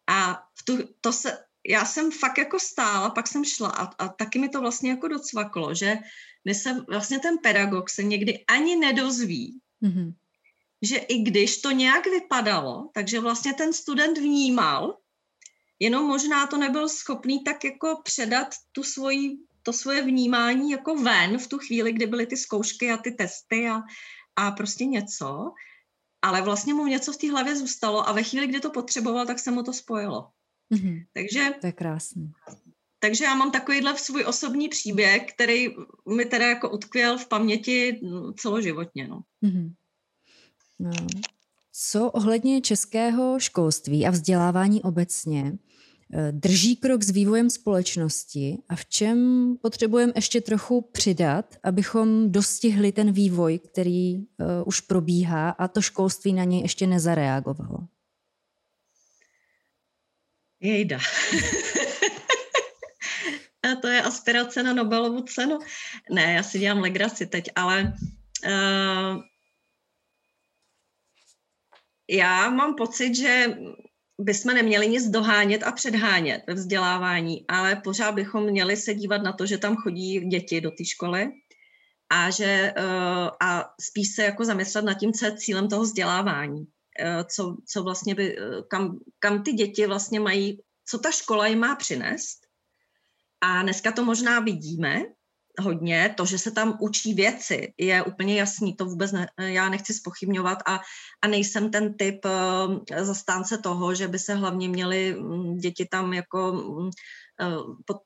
A 0.06 0.34
v 0.58 0.64
tu, 0.64 0.78
to 1.00 1.12
se, 1.12 1.38
já 1.66 1.84
jsem 1.84 2.10
fakt 2.10 2.38
jako 2.38 2.60
stála, 2.60 3.10
pak 3.10 3.26
jsem 3.26 3.44
šla 3.44 3.68
a, 3.68 4.04
a 4.04 4.08
taky 4.08 4.38
mi 4.38 4.48
to 4.48 4.60
vlastně 4.60 4.90
jako 4.90 5.08
docvaklo, 5.08 5.74
že 5.74 5.98
my 6.44 6.54
se, 6.54 6.80
vlastně 6.88 7.18
ten 7.18 7.38
pedagog 7.42 7.90
se 7.90 8.02
někdy 8.02 8.44
ani 8.46 8.76
nedozví, 8.76 9.60
mm-hmm 9.82 10.12
že 10.82 10.96
i 10.96 11.18
když 11.18 11.60
to 11.60 11.70
nějak 11.70 12.06
vypadalo, 12.06 12.90
takže 12.94 13.20
vlastně 13.20 13.54
ten 13.54 13.72
student 13.72 14.18
vnímal, 14.18 14.98
jenom 15.78 16.06
možná 16.06 16.46
to 16.46 16.58
nebyl 16.58 16.88
schopný 16.88 17.44
tak 17.44 17.64
jako 17.64 18.00
předat 18.04 18.48
tu 18.72 18.82
svoji, 18.82 19.36
to 19.62 19.72
svoje 19.72 20.02
vnímání 20.02 20.70
jako 20.70 20.94
ven 20.94 21.38
v 21.38 21.46
tu 21.46 21.58
chvíli, 21.58 21.92
kdy 21.92 22.06
byly 22.06 22.26
ty 22.26 22.36
zkoušky 22.36 22.90
a 22.90 22.96
ty 22.96 23.10
testy 23.10 23.68
a, 23.68 23.82
a 24.36 24.50
prostě 24.50 24.84
něco, 24.84 25.52
ale 26.22 26.42
vlastně 26.42 26.74
mu 26.74 26.86
něco 26.86 27.12
v 27.12 27.16
té 27.16 27.30
hlavě 27.30 27.56
zůstalo 27.56 28.08
a 28.08 28.12
ve 28.12 28.22
chvíli, 28.22 28.46
kdy 28.46 28.60
to 28.60 28.70
potřeboval, 28.70 29.26
tak 29.26 29.38
se 29.38 29.50
mu 29.50 29.62
to 29.62 29.72
spojilo. 29.72 30.30
Mm-hmm. 30.74 31.04
Takže... 31.12 31.54
To 31.60 31.66
je 31.66 31.72
krásný. 31.72 32.32
Takže 32.98 33.24
já 33.24 33.34
mám 33.34 33.50
takovýhle 33.50 33.98
svůj 33.98 34.24
osobní 34.24 34.68
příběh, 34.68 35.32
který 35.34 35.68
mi 36.16 36.24
teda 36.24 36.46
jako 36.46 36.70
utkvěl 36.70 37.18
v 37.18 37.28
paměti 37.28 38.00
celoživotně. 38.36 39.08
No. 39.08 39.20
Mm-hmm. 39.44 39.72
No. 40.78 41.06
Co 41.72 42.10
ohledně 42.10 42.60
českého 42.60 43.40
školství 43.40 44.06
a 44.06 44.10
vzdělávání 44.10 44.82
obecně 44.82 45.52
eh, 46.12 46.32
drží 46.32 46.76
krok 46.76 47.02
s 47.02 47.10
vývojem 47.10 47.50
společnosti 47.50 48.58
a 48.68 48.76
v 48.76 48.86
čem 48.86 49.18
potřebujeme 49.62 50.12
ještě 50.16 50.40
trochu 50.40 50.80
přidat, 50.80 51.56
abychom 51.62 52.32
dostihli 52.32 52.92
ten 52.92 53.12
vývoj, 53.12 53.58
který 53.58 54.16
uh, 54.16 54.24
už 54.66 54.80
probíhá 54.80 55.50
a 55.50 55.68
to 55.68 55.82
školství 55.82 56.32
na 56.32 56.44
něj 56.44 56.60
ještě 56.62 56.86
nezareagovalo? 56.86 57.78
Jejda. 60.60 60.98
a 63.62 63.74
to 63.80 63.88
je 63.88 64.02
aspirace 64.02 64.62
na 64.62 64.72
Nobelovu 64.72 65.20
cenu. 65.20 65.58
Ne, 66.10 66.32
já 66.32 66.42
si 66.42 66.58
dělám 66.58 66.78
legraci 66.78 67.26
teď, 67.26 67.44
ale 67.56 67.92
uh, 68.46 69.22
já 72.10 72.50
mám 72.50 72.74
pocit, 72.74 73.14
že 73.14 73.58
bychom 74.20 74.54
neměli 74.54 74.88
nic 74.88 75.06
dohánět 75.06 75.62
a 75.62 75.72
předhánět 75.72 76.42
ve 76.46 76.54
vzdělávání, 76.54 77.44
ale 77.48 77.76
pořád 77.76 78.12
bychom 78.12 78.44
měli 78.44 78.76
se 78.76 78.94
dívat 78.94 79.22
na 79.22 79.32
to, 79.32 79.46
že 79.46 79.58
tam 79.58 79.76
chodí 79.76 80.20
děti 80.20 80.60
do 80.60 80.70
té 80.70 80.84
školy 80.84 81.30
a 82.10 82.30
že 82.30 82.74
uh, 82.78 83.28
a 83.40 83.74
spíš 83.80 84.14
se 84.14 84.22
jako 84.22 84.44
zamyslet 84.44 84.84
nad 84.84 84.94
tím, 84.94 85.12
co 85.12 85.24
je 85.24 85.36
cílem 85.36 85.68
toho 85.68 85.82
vzdělávání. 85.82 86.60
Uh, 86.60 86.66
co, 87.34 87.56
co 87.66 87.82
vlastně 87.82 88.14
by, 88.14 88.38
uh, 88.38 88.44
kam, 88.68 88.98
kam 89.18 89.42
ty 89.42 89.52
děti 89.52 89.86
vlastně 89.86 90.20
mají, 90.20 90.58
co 90.86 90.98
ta 90.98 91.10
škola 91.10 91.46
jim 91.46 91.58
má 91.58 91.76
přinést. 91.76 92.38
A 93.40 93.62
dneska 93.62 93.92
to 93.92 94.04
možná 94.04 94.40
vidíme, 94.40 95.02
hodně. 95.60 96.14
To, 96.16 96.26
že 96.26 96.38
se 96.38 96.50
tam 96.50 96.78
učí 96.80 97.14
věci, 97.14 97.72
je 97.78 98.02
úplně 98.02 98.36
jasný, 98.36 98.76
to 98.76 98.84
vůbec 98.84 99.12
ne, 99.12 99.28
já 99.38 99.68
nechci 99.68 99.94
spochybňovat 99.94 100.58
a, 100.66 100.80
a 101.22 101.28
nejsem 101.28 101.70
ten 101.70 101.94
typ 101.94 102.24
uh, 102.24 103.04
zastánce 103.04 103.58
toho, 103.58 103.94
že 103.94 104.08
by 104.08 104.18
se 104.18 104.34
hlavně 104.34 104.68
měly 104.68 105.16
um, 105.16 105.58
děti 105.58 105.86
tam 105.90 106.12
jako 106.12 106.52
um, 106.52 106.78
uh, 106.86 107.76
pod, 107.86 107.96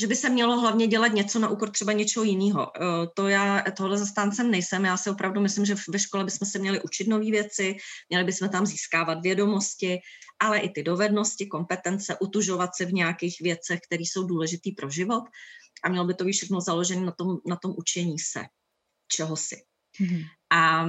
že 0.00 0.06
by 0.06 0.16
se 0.16 0.28
mělo 0.28 0.60
hlavně 0.60 0.86
dělat 0.86 1.12
něco 1.12 1.38
na 1.38 1.48
úkor 1.48 1.70
třeba 1.70 1.92
něčeho 1.92 2.24
jiného. 2.24 2.60
Uh, 2.60 2.86
to 3.14 3.28
já 3.28 3.64
tohle 3.76 3.98
zastáncem 3.98 4.50
nejsem. 4.50 4.84
Já 4.84 4.96
si 4.96 5.10
opravdu 5.10 5.40
myslím, 5.40 5.64
že 5.64 5.74
ve 5.88 5.98
škole 5.98 6.24
bychom 6.24 6.48
se 6.48 6.58
měli 6.58 6.82
učit 6.82 7.08
nové 7.08 7.30
věci, 7.30 7.76
měli 8.10 8.24
bychom 8.24 8.48
tam 8.48 8.66
získávat 8.66 9.18
vědomosti, 9.22 9.98
ale 10.40 10.58
i 10.58 10.68
ty 10.68 10.82
dovednosti, 10.82 11.46
kompetence, 11.46 12.16
utužovat 12.20 12.70
se 12.76 12.84
v 12.84 12.92
nějakých 12.92 13.36
věcech, 13.40 13.80
které 13.86 14.02
jsou 14.02 14.26
důležité 14.26 14.70
pro 14.76 14.90
život 14.90 15.24
a 15.84 15.88
mělo 15.88 16.04
by 16.04 16.14
to 16.14 16.24
být 16.24 16.32
všechno 16.32 16.60
založené 16.60 17.06
na 17.06 17.12
tom, 17.12 17.38
na 17.46 17.56
tom 17.56 17.74
učení 17.76 18.18
se 18.18 18.42
čehosi. 19.08 19.62
Mm-hmm. 20.00 20.24
A 20.50 20.86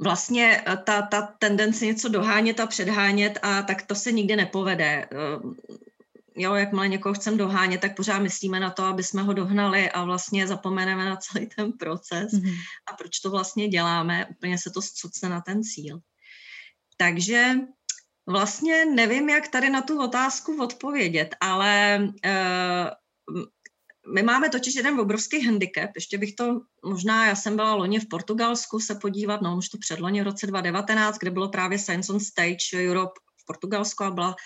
vlastně 0.00 0.62
eh, 0.66 0.76
ta, 0.76 1.02
ta 1.02 1.22
tendence 1.22 1.86
něco 1.86 2.08
dohánět 2.08 2.60
a 2.60 2.66
předhánět 2.66 3.38
a 3.42 3.62
tak 3.62 3.82
to 3.82 3.94
se 3.94 4.12
nikdy 4.12 4.36
nepovede. 4.36 4.84
Eh, 4.84 5.08
jo, 6.36 6.54
jakmile 6.54 6.88
někoho 6.88 7.14
chceme 7.14 7.36
dohánět, 7.36 7.80
tak 7.80 7.96
pořád 7.96 8.18
myslíme 8.18 8.60
na 8.60 8.70
to, 8.70 8.84
aby 8.84 9.02
jsme 9.02 9.22
ho 9.22 9.32
dohnali 9.32 9.90
a 9.90 10.04
vlastně 10.04 10.46
zapomeneme 10.46 11.04
na 11.04 11.16
celý 11.16 11.46
ten 11.46 11.72
proces 11.72 12.32
mm-hmm. 12.32 12.54
a 12.92 12.96
proč 12.96 13.18
to 13.18 13.30
vlastně 13.30 13.68
děláme, 13.68 14.26
úplně 14.26 14.58
se 14.58 14.70
to 14.70 14.82
zcucne 14.82 15.28
na 15.28 15.40
ten 15.40 15.62
cíl. 15.62 16.00
Takže 16.96 17.54
vlastně 18.26 18.84
nevím, 18.84 19.28
jak 19.28 19.48
tady 19.48 19.70
na 19.70 19.82
tu 19.82 20.02
otázku 20.02 20.62
odpovědět, 20.62 21.36
ale 21.40 21.98
uh, 22.02 22.30
my 24.14 24.22
máme 24.22 24.48
totiž 24.48 24.74
jeden 24.74 25.00
obrovský 25.00 25.46
handicap, 25.46 25.90
ještě 25.94 26.18
bych 26.18 26.34
to, 26.34 26.60
možná 26.84 27.26
já 27.26 27.34
jsem 27.34 27.56
byla 27.56 27.74
loni 27.74 28.00
v 28.00 28.08
Portugalsku 28.08 28.80
se 28.80 28.94
podívat, 28.94 29.42
no 29.42 29.56
už 29.56 29.68
to 29.68 29.78
předloni 29.78 30.20
v 30.20 30.24
roce 30.24 30.46
2019, 30.46 31.18
kde 31.18 31.30
bylo 31.30 31.48
právě 31.48 31.78
Science 31.78 32.12
on 32.12 32.20
Stage 32.20 32.90
Europe 32.90 33.20
v 33.42 33.46
Portugalsku 33.46 34.04
a 34.04 34.10
byla, 34.10 34.36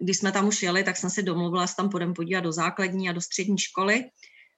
když 0.00 0.18
jsme 0.18 0.32
tam 0.32 0.48
už 0.48 0.62
jeli, 0.62 0.84
tak 0.84 0.96
jsem 0.96 1.10
si 1.10 1.22
domluvila, 1.22 1.66
že 1.66 1.74
tam 1.76 1.88
půjdeme 1.88 2.14
podívat 2.14 2.40
do 2.40 2.52
základní 2.52 3.08
a 3.08 3.12
do 3.12 3.20
střední 3.20 3.58
školy 3.58 4.04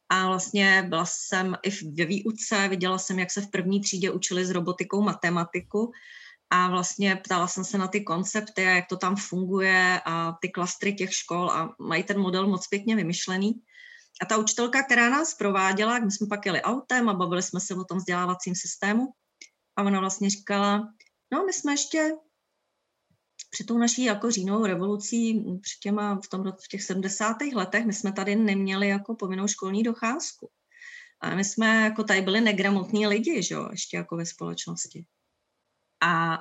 a 0.08 0.26
vlastně 0.26 0.84
byla 0.88 1.06
jsem 1.06 1.56
i 1.62 1.70
ve 1.70 2.04
výuce, 2.04 2.68
viděla 2.68 2.98
jsem, 2.98 3.18
jak 3.18 3.30
se 3.30 3.40
v 3.40 3.50
první 3.50 3.80
třídě 3.80 4.10
učili 4.10 4.46
s 4.46 4.50
robotikou 4.50 5.02
matematiku 5.02 5.92
a 6.50 6.70
vlastně 6.70 7.16
ptala 7.16 7.48
jsem 7.48 7.64
se 7.64 7.78
na 7.78 7.88
ty 7.88 8.00
koncepty 8.00 8.66
a 8.66 8.70
jak 8.70 8.86
to 8.88 8.96
tam 8.96 9.16
funguje 9.16 10.00
a 10.04 10.36
ty 10.40 10.48
klastry 10.48 10.94
těch 10.94 11.14
škol 11.14 11.50
a 11.50 11.74
mají 11.80 12.02
ten 12.02 12.20
model 12.20 12.46
moc 12.46 12.66
pěkně 12.66 12.96
vymyšlený. 12.96 13.52
A 14.22 14.26
ta 14.26 14.36
učitelka, 14.36 14.82
která 14.82 15.10
nás 15.10 15.34
prováděla, 15.34 15.98
my 15.98 16.10
jsme 16.10 16.26
pak 16.26 16.46
jeli 16.46 16.62
autem 16.62 17.08
a 17.08 17.14
bavili 17.14 17.42
jsme 17.42 17.60
se 17.60 17.74
o 17.74 17.84
tom 17.84 17.98
vzdělávacím 17.98 18.54
systému 18.54 19.12
a 19.76 19.82
ona 19.82 20.00
vlastně 20.00 20.30
říkala, 20.30 20.92
no 21.32 21.44
my 21.44 21.52
jsme 21.52 21.72
ještě 21.72 22.12
před 23.50 23.66
tou 23.66 23.78
naší 23.78 24.04
jako 24.04 24.30
říjnovou 24.30 24.66
revolucí, 24.66 25.44
před 25.60 25.78
těma, 25.80 26.20
v, 26.24 26.28
tom, 26.28 26.52
v 26.64 26.68
těch 26.68 26.82
70. 26.82 27.36
letech, 27.54 27.86
my 27.86 27.92
jsme 27.92 28.12
tady 28.12 28.36
neměli 28.36 28.88
jako 28.88 29.14
povinnou 29.14 29.48
školní 29.48 29.82
docházku. 29.82 30.50
A 31.20 31.34
my 31.34 31.44
jsme 31.44 31.82
jako 31.82 32.04
tady 32.04 32.22
byli 32.22 32.40
negramotní 32.40 33.06
lidi, 33.06 33.42
že 33.42 33.54
jo, 33.54 33.68
ještě 33.70 33.96
jako 33.96 34.16
ve 34.16 34.26
společnosti. 34.26 35.04
A 36.02 36.38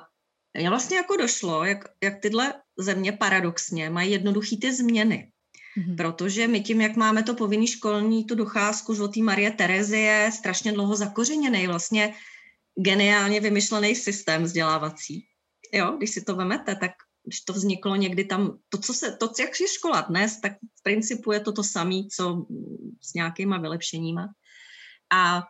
Mně 0.58 0.70
vlastně 0.70 0.96
jako 0.96 1.16
došlo, 1.16 1.64
jak, 1.64 1.84
jak 2.02 2.20
tyhle 2.20 2.62
země 2.78 3.12
paradoxně 3.12 3.90
mají 3.90 4.10
jednoduchý 4.10 4.60
ty 4.60 4.74
změny. 4.74 5.32
Mm-hmm. 5.78 5.96
Protože 5.96 6.48
my 6.48 6.60
tím, 6.60 6.80
jak 6.80 6.96
máme 6.96 7.22
to 7.22 7.34
povinný 7.34 7.66
školní, 7.66 8.24
tu 8.24 8.34
docházku 8.34 8.94
žlutý 8.94 9.22
Marie 9.22 9.50
Terezy 9.50 9.98
je 9.98 10.30
strašně 10.34 10.72
dlouho 10.72 10.96
zakořeněný, 10.96 11.66
vlastně 11.66 12.14
geniálně 12.78 13.40
vymyšlený 13.40 13.94
systém 13.94 14.42
vzdělávací. 14.42 15.26
Jo, 15.72 15.94
když 15.96 16.10
si 16.10 16.22
to 16.22 16.36
vemete, 16.36 16.76
tak 16.76 16.90
když 17.24 17.40
to 17.40 17.52
vzniklo 17.52 17.96
někdy 17.96 18.24
tam, 18.24 18.58
to, 18.68 18.78
co 18.78 18.94
se, 18.94 19.16
to, 19.16 19.30
jak 19.40 19.60
je 19.60 19.68
škola 19.68 20.00
dnes, 20.00 20.40
tak 20.40 20.52
v 20.52 20.82
principu 20.82 21.32
je 21.32 21.40
to 21.40 21.52
to 21.52 21.64
samé, 21.64 22.02
co 22.16 22.46
s 23.02 23.14
nějakýma 23.14 23.58
vylepšeníma. 23.58 24.28
A 25.12 25.42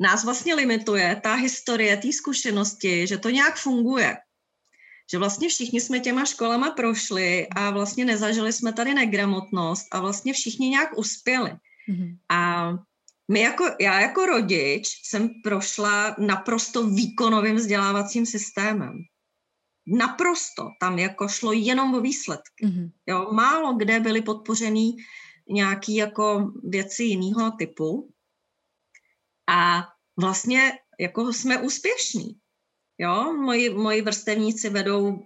nás 0.00 0.24
vlastně 0.24 0.54
limituje 0.54 1.20
ta 1.22 1.34
historie, 1.34 1.96
té 1.96 2.12
zkušenosti, 2.12 3.06
že 3.06 3.18
to 3.18 3.30
nějak 3.30 3.56
funguje. 3.56 4.16
Že 5.12 5.18
vlastně 5.18 5.48
všichni 5.48 5.80
jsme 5.80 6.00
těma 6.00 6.24
školama 6.24 6.70
prošli 6.70 7.48
a 7.48 7.70
vlastně 7.70 8.04
nezažili 8.04 8.52
jsme 8.52 8.72
tady 8.72 8.94
negramotnost 8.94 9.86
a 9.92 10.00
vlastně 10.00 10.32
všichni 10.32 10.68
nějak 10.68 10.98
uspěli. 10.98 11.50
Mm-hmm. 11.50 12.18
A 12.28 12.70
my 13.30 13.40
jako, 13.40 13.64
já 13.80 14.00
jako 14.00 14.26
rodič 14.26 14.88
jsem 15.04 15.30
prošla 15.44 16.16
naprosto 16.18 16.86
výkonovým 16.86 17.56
vzdělávacím 17.56 18.26
systémem. 18.26 18.98
Naprosto. 19.86 20.68
Tam 20.80 20.98
jako 20.98 21.28
šlo 21.28 21.52
jenom 21.52 21.94
o 21.94 22.00
výsledky. 22.00 22.66
Mm-hmm. 22.66 22.90
Jo, 23.06 23.32
málo 23.32 23.74
kde 23.74 24.00
byly 24.00 24.22
podpořený 24.22 24.96
nějaký 25.48 25.94
jako 25.94 26.52
věci 26.64 27.04
jiného 27.04 27.50
typu. 27.50 28.10
A 29.48 29.88
vlastně 30.20 30.72
jako 31.00 31.32
jsme 31.32 31.58
úspěšní. 31.58 32.40
Jo, 33.00 33.32
moji, 33.32 33.70
moji 33.70 34.02
vrstevníci 34.02 34.68
vedou, 34.68 35.24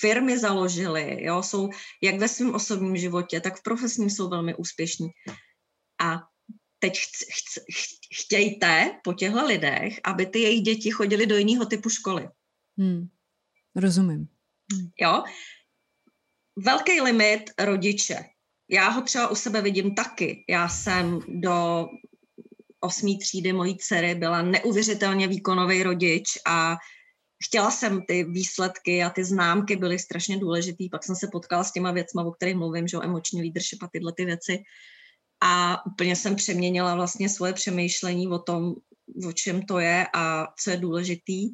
firmy 0.00 0.38
založili, 0.38 1.24
jo, 1.24 1.42
jsou 1.42 1.68
jak 2.02 2.18
ve 2.18 2.28
svém 2.28 2.54
osobním 2.54 2.96
životě, 2.96 3.40
tak 3.40 3.56
v 3.56 3.62
profesním 3.62 4.10
jsou 4.10 4.28
velmi 4.28 4.54
úspěšní. 4.54 5.08
A 6.00 6.18
teď 6.78 6.98
ch, 6.98 7.04
ch, 7.04 7.60
ch, 7.74 8.22
chtějte 8.22 9.00
po 9.04 9.12
těchto 9.12 9.46
lidech, 9.46 10.00
aby 10.04 10.26
ty 10.26 10.38
jejich 10.38 10.62
děti 10.62 10.90
chodily 10.90 11.26
do 11.26 11.36
jiného 11.36 11.66
typu 11.66 11.90
školy. 11.90 12.28
Hmm. 12.78 13.08
Rozumím. 13.76 14.28
Jo, 15.00 15.22
velký 16.56 17.00
limit 17.00 17.50
rodiče. 17.58 18.24
Já 18.70 18.88
ho 18.88 19.02
třeba 19.02 19.28
u 19.28 19.34
sebe 19.34 19.62
vidím 19.62 19.94
taky. 19.94 20.44
Já 20.48 20.68
jsem 20.68 21.20
do 21.28 21.86
osmý 22.80 23.18
třídy 23.18 23.52
mojí 23.52 23.76
dcery 23.78 24.14
byla 24.14 24.42
neuvěřitelně 24.42 25.28
výkonový 25.28 25.82
rodič 25.82 26.38
a 26.46 26.76
chtěla 27.44 27.70
jsem 27.70 28.02
ty 28.08 28.24
výsledky 28.24 29.02
a 29.02 29.10
ty 29.10 29.24
známky 29.24 29.76
byly 29.76 29.98
strašně 29.98 30.38
důležitý. 30.38 30.88
Pak 30.90 31.04
jsem 31.04 31.16
se 31.16 31.28
potkala 31.32 31.64
s 31.64 31.72
těma 31.72 31.92
věcma, 31.92 32.22
o 32.22 32.30
kterých 32.30 32.56
mluvím, 32.56 32.88
že 32.88 32.98
o 32.98 33.04
emoční 33.04 33.42
výdrž 33.42 33.66
a 33.82 33.88
tyhle 33.92 34.12
ty 34.12 34.24
věci. 34.24 34.62
A 35.40 35.86
úplně 35.86 36.16
jsem 36.16 36.36
přeměnila 36.36 36.94
vlastně 36.94 37.28
svoje 37.28 37.52
přemýšlení 37.52 38.28
o 38.28 38.38
tom, 38.38 38.74
o 39.28 39.32
čem 39.32 39.62
to 39.62 39.78
je 39.78 40.06
a 40.14 40.46
co 40.58 40.70
je 40.70 40.76
důležitý. 40.76 41.50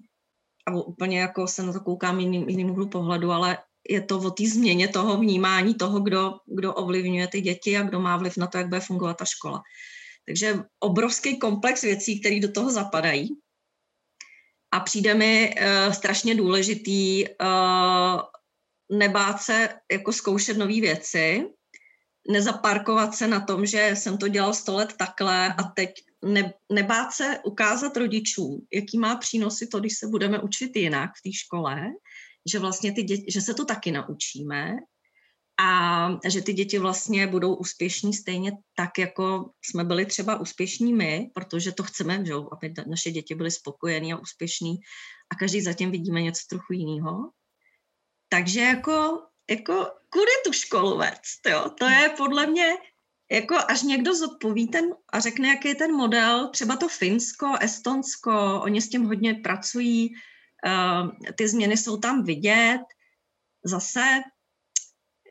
A 0.67 0.71
úplně 0.71 1.21
jako 1.21 1.47
se 1.47 1.63
na 1.63 1.73
to 1.73 1.81
koukám 1.81 2.21
jiným, 2.21 2.49
jiným 2.49 2.71
úhlu 2.71 2.89
pohledu, 2.89 3.31
ale 3.31 3.59
je 3.89 4.01
to 4.01 4.19
o 4.19 4.31
té 4.31 4.47
změně 4.47 4.89
toho 4.89 5.19
vnímání 5.19 5.75
toho, 5.75 6.01
kdo, 6.01 6.33
kdo 6.47 6.75
ovlivňuje 6.75 7.29
ty 7.29 7.41
děti 7.41 7.77
a 7.77 7.83
kdo 7.83 8.01
má 8.01 8.17
vliv 8.17 8.37
na 8.37 8.47
to, 8.47 8.59
jak 8.59 8.69
bude 8.69 8.81
fungovat 8.81 9.17
ta 9.17 9.25
škola. 9.25 9.63
Takže 10.27 10.59
obrovský 10.81 11.39
komplex 11.39 11.83
věcí, 11.83 12.21
které 12.21 12.41
do 12.41 12.53
toho 12.53 12.71
zapadají. 12.71 13.29
A 14.75 14.81
přijde 14.81 15.15
mi 15.15 15.55
uh, 15.57 15.93
strašně 15.93 16.35
důležitý 16.35 17.25
uh, 17.29 18.21
nebát 18.99 19.43
se 19.43 19.69
jako 19.93 20.13
zkoušet 20.13 20.57
nové 20.57 20.81
věci, 20.81 21.45
nezaparkovat 22.29 23.15
se 23.15 23.29
na 23.29 23.41
tom, 23.41 23.67
že 23.67 23.91
jsem 23.95 24.19
to 24.19 24.29
dělal 24.29 24.55
sto 24.55 24.75
let 24.75 24.95
takhle 24.99 25.55
a 25.55 25.63
teď 25.63 25.91
ne, 26.25 26.55
nebát 26.73 27.13
se 27.13 27.39
ukázat 27.45 27.97
rodičům, 27.97 28.67
jaký 28.75 28.99
má 28.99 29.17
přínosy 29.17 29.67
to, 29.67 29.81
když 29.81 29.99
se 29.99 30.07
budeme 30.07 30.41
učit 30.41 30.77
jinak 30.77 31.11
v 31.11 31.23
té 31.23 31.33
škole, 31.33 31.83
že 32.53 32.59
vlastně 32.59 32.93
ty 32.93 33.03
děti, 33.03 33.33
že 33.33 33.41
se 33.41 33.55
to 33.55 33.65
taky 33.65 33.91
naučíme 33.91 34.77
a 35.63 36.19
že 36.29 36.43
ty 36.43 36.53
děti 36.53 36.79
vlastně 36.79 37.27
budou 37.27 37.55
úspěšní 37.55 38.15
stejně 38.15 38.53
tak, 38.75 38.99
jako 38.99 39.51
jsme 39.65 39.85
byli 39.85 40.07
třeba 40.07 40.41
úspěšní 40.41 40.95
my, 40.95 41.31
protože 41.35 41.73
to 41.73 41.83
chceme, 41.83 42.25
že, 42.27 42.35
aby 42.53 42.75
naše 42.87 43.11
děti 43.11 43.35
byly 43.35 43.51
spokojený 43.51 44.13
a 44.13 44.19
úspěšný 44.19 44.77
a 45.33 45.35
každý 45.35 45.61
zatím 45.61 45.91
vidíme 45.91 46.23
něco 46.23 46.43
trochu 46.49 46.73
jiného. 46.73 47.31
Takže 48.29 48.61
jako, 48.61 49.23
jako 49.51 49.75
kudy 50.11 50.33
tu 50.45 50.53
školu 50.53 50.99
vést, 50.99 51.47
jo? 51.49 51.71
To 51.79 51.85
je 51.85 52.09
podle 52.17 52.47
mě, 52.47 52.69
jako 53.33 53.57
až 53.69 53.83
někdo 53.83 54.15
zodpoví 54.15 54.69
ten 54.69 54.85
a 55.13 55.21
řekne, 55.21 55.49
jaký 55.49 55.69
je 55.69 55.75
ten 55.75 55.93
model, 55.93 56.49
třeba 56.49 56.77
to 56.77 56.89
Finsko, 56.89 57.55
Estonsko, 57.61 58.61
oni 58.63 58.81
s 58.81 58.89
tím 58.89 59.05
hodně 59.05 59.35
pracují, 59.35 60.11
uh, 60.67 61.33
ty 61.35 61.49
změny 61.49 61.77
jsou 61.77 61.97
tam 61.97 62.25
vidět, 62.25 62.81
zase 63.65 64.23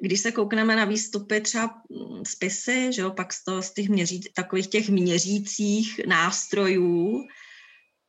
když 0.02 0.20
se 0.20 0.32
koukneme 0.32 0.76
na 0.76 0.86
výstupy 0.86 1.42
třeba 1.42 1.82
mm, 1.90 2.26
spisy, 2.26 2.94
že 2.94 3.02
jo, 3.02 3.12
pak 3.12 3.34
z, 3.34 3.44
toho, 3.44 3.62
z 3.62 3.74
těch 3.74 3.90
měří, 3.90 4.22
takových 4.36 4.68
těch 4.68 4.90
měřících 4.90 6.02
nástrojů, 6.08 7.28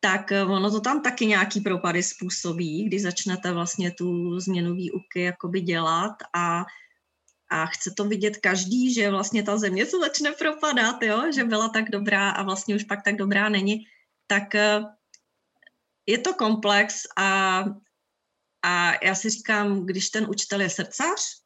tak 0.00 0.32
eh, 0.32 0.44
ono 0.44 0.70
to 0.70 0.80
tam 0.80 1.02
taky 1.02 1.26
nějaký 1.26 1.60
propady 1.60 2.02
způsobí, 2.02 2.84
když 2.84 3.02
začnete 3.02 3.52
vlastně 3.52 3.90
tu 3.90 4.40
změnu 4.40 4.74
výuky 4.74 5.20
jakoby 5.20 5.60
dělat 5.60 6.16
a, 6.34 6.64
a 7.50 7.66
chce 7.66 7.90
to 7.96 8.04
vidět 8.04 8.36
každý, 8.36 8.94
že 8.94 9.10
vlastně 9.10 9.42
ta 9.42 9.58
země 9.58 9.86
to 9.86 10.00
začne 10.00 10.32
propadat, 10.32 11.02
jo, 11.02 11.32
že 11.32 11.44
byla 11.44 11.68
tak 11.68 11.90
dobrá 11.90 12.30
a 12.30 12.42
vlastně 12.42 12.76
už 12.76 12.84
pak 12.84 13.04
tak 13.04 13.16
dobrá 13.16 13.48
není, 13.48 13.84
tak 14.26 14.54
eh, 14.54 14.80
je 16.06 16.18
to 16.18 16.34
komplex 16.34 17.02
a, 17.16 17.64
a 18.64 19.04
já 19.04 19.14
si 19.14 19.30
říkám, 19.30 19.86
když 19.86 20.10
ten 20.10 20.26
učitel 20.30 20.60
je 20.60 20.70
srdcař, 20.70 21.41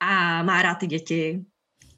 a 0.00 0.42
má 0.42 0.62
rád 0.62 0.74
ty 0.74 0.86
děti 0.86 1.44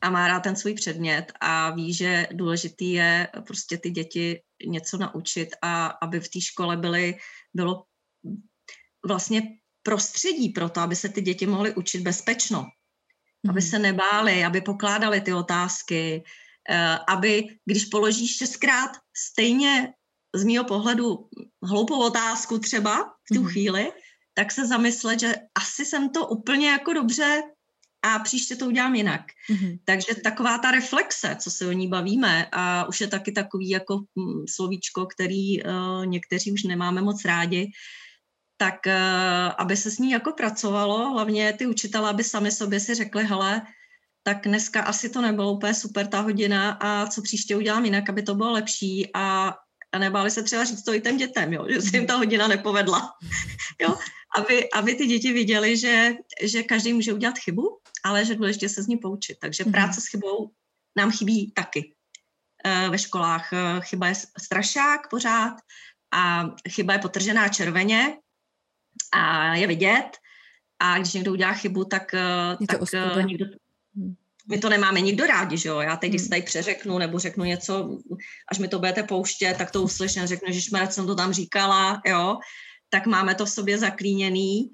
a 0.01 0.11
má 0.11 0.29
rád 0.29 0.41
ten 0.41 0.57
svůj 0.57 0.75
předmět 0.75 1.33
a 1.41 1.71
ví, 1.71 1.95
že 1.95 2.27
důležitý 2.33 2.93
je 2.93 3.29
prostě 3.47 3.79
ty 3.79 3.91
děti 3.91 4.43
něco 4.67 4.99
naučit 4.99 5.49
a 5.63 5.87
aby 5.87 6.21
v 6.21 6.29
té 6.29 6.41
škole 6.41 6.77
byly, 6.77 7.19
bylo 7.55 7.85
vlastně 9.07 9.43
prostředí 9.83 10.49
pro 10.49 10.69
to, 10.69 10.81
aby 10.81 10.97
se 10.97 11.09
ty 11.09 11.23
děti 11.23 11.47
mohly 11.47 11.75
učit 11.75 12.03
bezpečno, 12.03 12.63
mm-hmm. 12.63 13.51
aby 13.51 13.61
mhm. 13.61 13.69
se 13.69 13.79
nebáli, 13.79 14.45
aby 14.45 14.61
pokládali 14.61 15.21
ty 15.21 15.33
otázky, 15.33 16.25
eh, 16.71 16.99
aby 17.09 17.45
když 17.65 17.85
položíš 17.85 18.37
šestkrát 18.37 18.91
stejně 19.17 19.93
z 20.35 20.45
mého 20.45 20.65
pohledu 20.65 21.29
hloupou 21.63 22.07
otázku 22.07 22.59
třeba 22.59 23.15
v 23.31 23.35
tu 23.35 23.43
mm-hmm. 23.43 23.51
chvíli, 23.51 23.93
tak 24.35 24.53
se 24.53 24.67
zamyslet, 24.67 25.21
že 25.21 25.35
asi 25.55 25.85
jsem 25.85 26.11
to 26.11 26.27
úplně 26.27 26.71
jako 26.71 26.93
dobře 26.93 27.43
a 28.07 28.19
příště 28.19 28.57
to 28.57 28.67
udělám 28.67 28.95
jinak. 28.95 29.21
Mm-hmm. 29.51 29.79
Takže 29.85 30.15
taková 30.15 30.59
ta 30.59 30.71
reflexe, 30.71 31.37
co 31.41 31.51
se 31.51 31.67
o 31.67 31.73
ní 31.73 31.89
bavíme, 31.89 32.47
a 32.53 32.89
už 32.89 33.01
je 33.01 33.07
taky 33.07 33.33
takový 33.33 33.69
jako 33.71 33.99
hm, 33.99 34.45
slovíčko, 34.49 35.07
který 35.07 35.63
uh, 35.63 36.07
někteří 36.07 36.53
už 36.53 36.63
nemáme 36.63 37.03
moc 37.03 37.25
rádi, 37.25 37.71
tak 38.57 38.75
uh, 38.87 38.93
aby 39.59 39.77
se 39.77 39.91
s 39.91 39.99
ní 39.99 40.11
jako 40.11 40.33
pracovalo, 40.33 41.13
hlavně 41.13 41.53
ty 41.53 41.67
učitelé, 41.67 42.11
aby 42.11 42.25
sami 42.25 42.51
sobě 42.51 42.81
si 42.81 42.95
řekli, 42.95 43.25
hele, 43.25 43.63
tak 44.23 44.45
dneska 44.45 44.83
asi 44.83 45.11
to 45.11 45.23
nebylo 45.23 45.53
úplně 45.53 45.75
super 45.75 46.07
ta 46.07 46.21
hodina 46.21 46.71
a 46.71 47.07
co 47.07 47.23
příště 47.23 47.57
udělám 47.57 47.85
jinak, 47.85 48.09
aby 48.09 48.23
to 48.23 48.35
bylo 48.35 48.53
lepší 48.53 49.11
a, 49.15 49.55
a 49.93 49.99
nebáli 49.99 50.31
se 50.31 50.43
třeba 50.43 50.65
říct 50.65 50.83
to 50.83 50.95
i 50.95 51.01
těm 51.01 51.17
dětem, 51.17 51.53
jo, 51.53 51.67
že 51.69 51.83
se 51.83 51.97
jim 51.97 52.07
ta 52.07 52.17
hodina 52.17 52.49
nepovedla. 52.49 53.13
jo, 53.81 53.99
aby, 54.37 54.71
aby 54.71 54.95
ty 54.95 55.07
děti 55.07 55.33
viděli, 55.33 55.77
že, 55.77 56.13
že 56.43 56.63
každý 56.63 56.93
může 56.93 57.13
udělat 57.13 57.39
chybu 57.39 57.79
ale 58.07 58.25
že 58.25 58.35
důležitě 58.35 58.69
se 58.69 58.83
z 58.83 58.87
ní 58.87 58.97
poučit. 58.97 59.39
Takže 59.39 59.65
mm-hmm. 59.65 59.71
práce 59.71 60.01
s 60.01 60.07
chybou 60.07 60.51
nám 60.97 61.11
chybí 61.11 61.51
taky 61.51 61.95
e, 62.65 62.89
ve 62.89 62.99
školách. 62.99 63.53
E, 63.53 63.81
chyba 63.81 64.07
je 64.09 64.15
strašák 64.39 65.11
pořád 65.11 65.55
a 66.13 66.51
chyba 66.71 66.93
je 66.93 66.99
potržená 66.99 67.49
červeně 67.49 68.19
a 69.13 69.55
je 69.55 69.67
vidět 69.67 70.19
a 70.79 70.99
když 70.99 71.13
někdo 71.13 71.33
udělá 71.33 71.53
chybu, 71.53 71.85
tak, 71.85 72.15
e, 72.15 72.57
je 72.61 72.67
tak 72.67 72.81
někdo, 73.27 73.47
mhm. 73.95 74.15
My 74.49 74.59
to 74.59 74.69
nemáme 74.69 75.01
nikdo 75.01 75.27
rádi, 75.27 75.59
že 75.59 75.69
jo? 75.69 75.81
Já 75.81 75.97
teď, 75.97 76.11
když 76.11 76.23
hmm. 76.23 76.29
tady 76.29 76.43
přeřeknu 76.43 76.99
nebo 76.99 77.19
řeknu 77.19 77.45
něco, 77.45 77.99
až 78.53 78.59
mi 78.59 78.69
to 78.69 78.79
budete 78.79 79.03
pouštět, 79.03 79.55
tak 79.59 79.71
to 79.71 79.83
uslyším, 79.83 80.27
řeknu, 80.27 80.53
že 80.53 80.61
jsem 80.91 81.07
to 81.07 81.15
tam 81.15 81.33
říkala, 81.33 82.03
jo? 82.07 82.39
Tak 82.91 83.07
máme 83.07 83.35
to 83.35 83.47
v 83.47 83.51
sobě 83.51 83.79
zaklíněný 83.79 84.71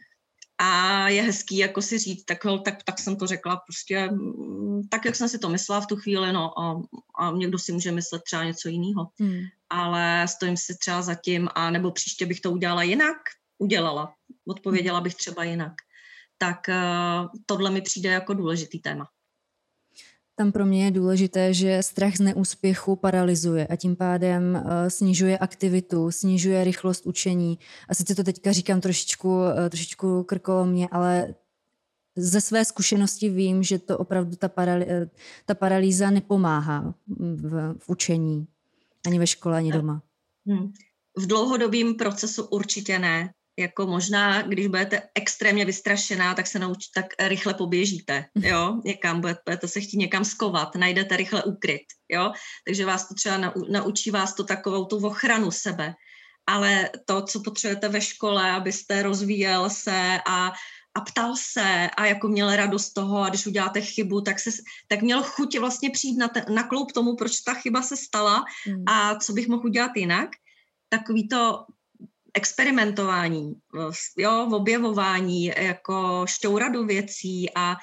a 0.59 1.09
je 1.09 1.23
hezký 1.23 1.57
jako 1.57 1.83
si 1.83 1.99
říct, 1.99 2.25
tak, 2.25 2.39
tak, 2.65 2.83
tak 2.85 2.99
jsem 2.99 3.17
to 3.17 3.27
řekla 3.27 3.57
prostě 3.57 4.11
mm, 4.11 4.89
tak, 4.91 5.05
jak 5.05 5.17
jsem 5.17 5.29
si 5.29 5.39
to 5.39 5.49
myslela 5.49 5.81
v 5.81 5.87
tu 5.87 5.97
chvíli, 5.97 6.33
no 6.33 6.59
a, 6.59 6.83
a 7.19 7.31
někdo 7.31 7.59
si 7.59 7.73
může 7.73 7.93
myslet 7.93 8.23
třeba 8.23 8.45
něco 8.45 8.69
jiného. 8.69 9.09
Hmm. 9.21 9.41
Ale 9.71 10.27
stojím 10.29 10.57
si 10.57 10.77
třeba 10.79 11.03
za 11.03 11.15
tím, 11.15 11.49
a 11.55 11.71
nebo 11.71 11.91
příště 11.91 12.27
bych 12.27 12.41
to 12.41 12.51
udělala 12.51 12.83
jinak, 12.83 13.17
udělala. 13.59 14.15
Odpověděla 14.49 15.01
bych 15.01 15.15
třeba 15.15 15.45
jinak. 15.45 15.73
Tak 16.39 16.59
uh, 16.69 17.29
tohle 17.47 17.71
mi 17.71 17.81
přijde 17.81 18.09
jako 18.09 18.35
důležitý 18.35 18.79
téma. 18.79 19.09
Tam 20.43 20.53
pro 20.53 20.67
mě 20.67 20.85
je 20.85 20.91
důležité, 20.91 21.55
že 21.55 21.83
strach 21.83 22.17
z 22.17 22.21
neúspěchu 22.21 22.97
paralyzuje 22.97 23.67
a 23.67 23.77
tím 23.77 23.97
pádem 23.97 24.55
uh, 24.55 24.71
snižuje 24.89 25.39
aktivitu, 25.39 26.11
snižuje 26.11 26.65
rychlost 26.65 27.07
učení. 27.07 27.59
A 27.89 27.95
sice 27.95 28.15
to 28.15 28.25
teďka 28.25 28.53
říkám 28.53 28.81
trošičku, 28.81 29.29
uh, 29.29 29.69
trošičku 29.69 30.23
krkolomně, 30.23 30.89
ale 30.93 31.35
ze 32.17 32.41
své 32.41 32.65
zkušenosti 32.65 33.29
vím, 33.29 33.63
že 33.63 33.79
to 33.79 33.99
opravdu 33.99 34.37
ta, 34.37 34.49
parali, 34.49 34.87
ta 35.47 35.55
paralýza 35.55 36.11
nepomáhá 36.11 36.95
v, 37.09 37.75
v 37.79 37.89
učení. 37.89 38.47
Ani 39.07 39.19
ve 39.19 39.27
škole, 39.27 39.57
ani 39.57 39.73
doma. 39.73 40.03
Hmm. 40.47 40.73
V 41.17 41.27
dlouhodobém 41.27 41.95
procesu 41.95 42.45
určitě 42.45 42.99
ne. 42.99 43.31
Jako 43.59 43.87
možná, 43.87 44.43
když 44.43 44.67
budete 44.67 45.03
extrémně 45.15 45.65
vystrašená, 45.65 46.35
tak 46.35 46.47
se 46.47 46.59
nauč, 46.59 46.87
tak 46.95 47.07
rychle 47.19 47.55
poběžíte, 47.55 48.25
jo, 48.35 48.81
někam, 48.85 49.21
budete 49.21 49.69
se 49.69 49.81
chtít 49.81 49.99
někam 49.99 50.25
skovat, 50.25 50.75
najdete 50.75 51.17
rychle 51.17 51.45
úkryt, 51.45 51.83
jo, 52.09 52.33
takže 52.67 52.87
vás 52.87 53.09
to 53.09 53.15
třeba 53.15 53.53
naučí 53.69 54.11
vás 54.11 54.35
to 54.35 54.45
takovou 54.45 54.85
tu 54.85 55.07
ochranu 55.07 55.51
sebe, 55.51 55.95
ale 56.47 56.91
to, 57.07 57.23
co 57.23 57.41
potřebujete 57.41 57.89
ve 57.89 58.01
škole, 58.01 58.51
abyste 58.51 59.03
rozvíjel 59.03 59.71
se 59.71 60.21
a 60.27 60.53
a 60.95 61.01
ptal 61.01 61.37
se 61.37 61.91
a 61.97 62.07
jako 62.07 62.29
měl 62.29 62.57
radost 62.57 62.85
z 62.85 62.93
toho 62.93 63.23
a 63.23 63.29
když 63.29 63.47
uděláte 63.47 63.81
chybu, 63.81 64.21
tak, 64.21 64.41
se, 64.41 64.51
tak 64.89 65.03
měl 65.03 65.23
chuť 65.23 65.59
vlastně 65.59 65.91
přijít 65.91 66.19
na, 66.19 66.29
ten, 66.29 66.45
na 66.55 66.63
kloup 66.63 66.93
tomu, 66.93 67.17
proč 67.17 67.41
ta 67.41 67.55
chyba 67.55 67.83
se 67.83 67.97
stala 67.97 68.45
hmm. 68.67 68.85
a 68.87 69.15
co 69.15 69.33
bych 69.33 69.49
mohl 69.49 69.67
udělat 69.67 69.91
jinak. 69.97 70.29
Takový 70.89 71.29
to 71.29 71.65
experimentování, 72.35 73.53
jo, 74.19 74.49
objevování, 74.53 75.45
jako 75.45 76.25
šťoura 76.29 76.69
do 76.69 76.85
věcí 76.85 77.47
a 77.55 77.77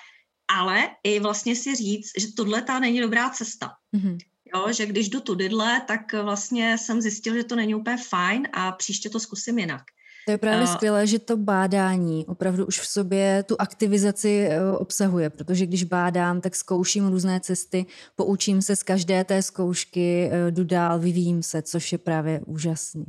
ale 0.57 0.89
i 1.03 1.19
vlastně 1.19 1.55
si 1.55 1.75
říct, 1.75 2.11
že 2.17 2.27
tohle 2.37 2.61
ta 2.61 2.79
není 2.79 3.01
dobrá 3.01 3.29
cesta. 3.29 3.71
Mm-hmm. 3.95 4.17
Jo, 4.55 4.73
že 4.73 4.85
když 4.85 5.09
jdu 5.09 5.19
tudydle, 5.19 5.81
tak 5.87 6.13
vlastně 6.13 6.77
jsem 6.77 7.01
zjistil, 7.01 7.35
že 7.35 7.43
to 7.43 7.55
není 7.55 7.75
úplně 7.75 7.97
fajn 8.09 8.47
a 8.53 8.71
příště 8.71 9.09
to 9.09 9.19
zkusím 9.19 9.59
jinak. 9.59 9.81
To 10.25 10.31
je 10.31 10.37
právě 10.37 10.65
uh, 10.65 10.73
skvělé, 10.73 11.07
že 11.07 11.19
to 11.19 11.37
bádání 11.37 12.25
opravdu 12.25 12.65
už 12.65 12.79
v 12.79 12.87
sobě 12.87 13.43
tu 13.43 13.55
aktivizaci 13.59 14.49
uh, 14.49 14.81
obsahuje, 14.81 15.29
protože 15.29 15.65
když 15.65 15.83
bádám, 15.83 16.41
tak 16.41 16.55
zkouším 16.55 17.07
různé 17.07 17.39
cesty, 17.39 17.85
poučím 18.15 18.61
se 18.61 18.75
z 18.75 18.83
každé 18.83 19.23
té 19.23 19.41
zkoušky, 19.41 20.31
jdu 20.49 20.63
dál, 20.63 20.99
vyvíjím 20.99 21.43
se, 21.43 21.61
což 21.61 21.91
je 21.91 21.97
právě 21.97 22.41
úžasný. 22.45 23.05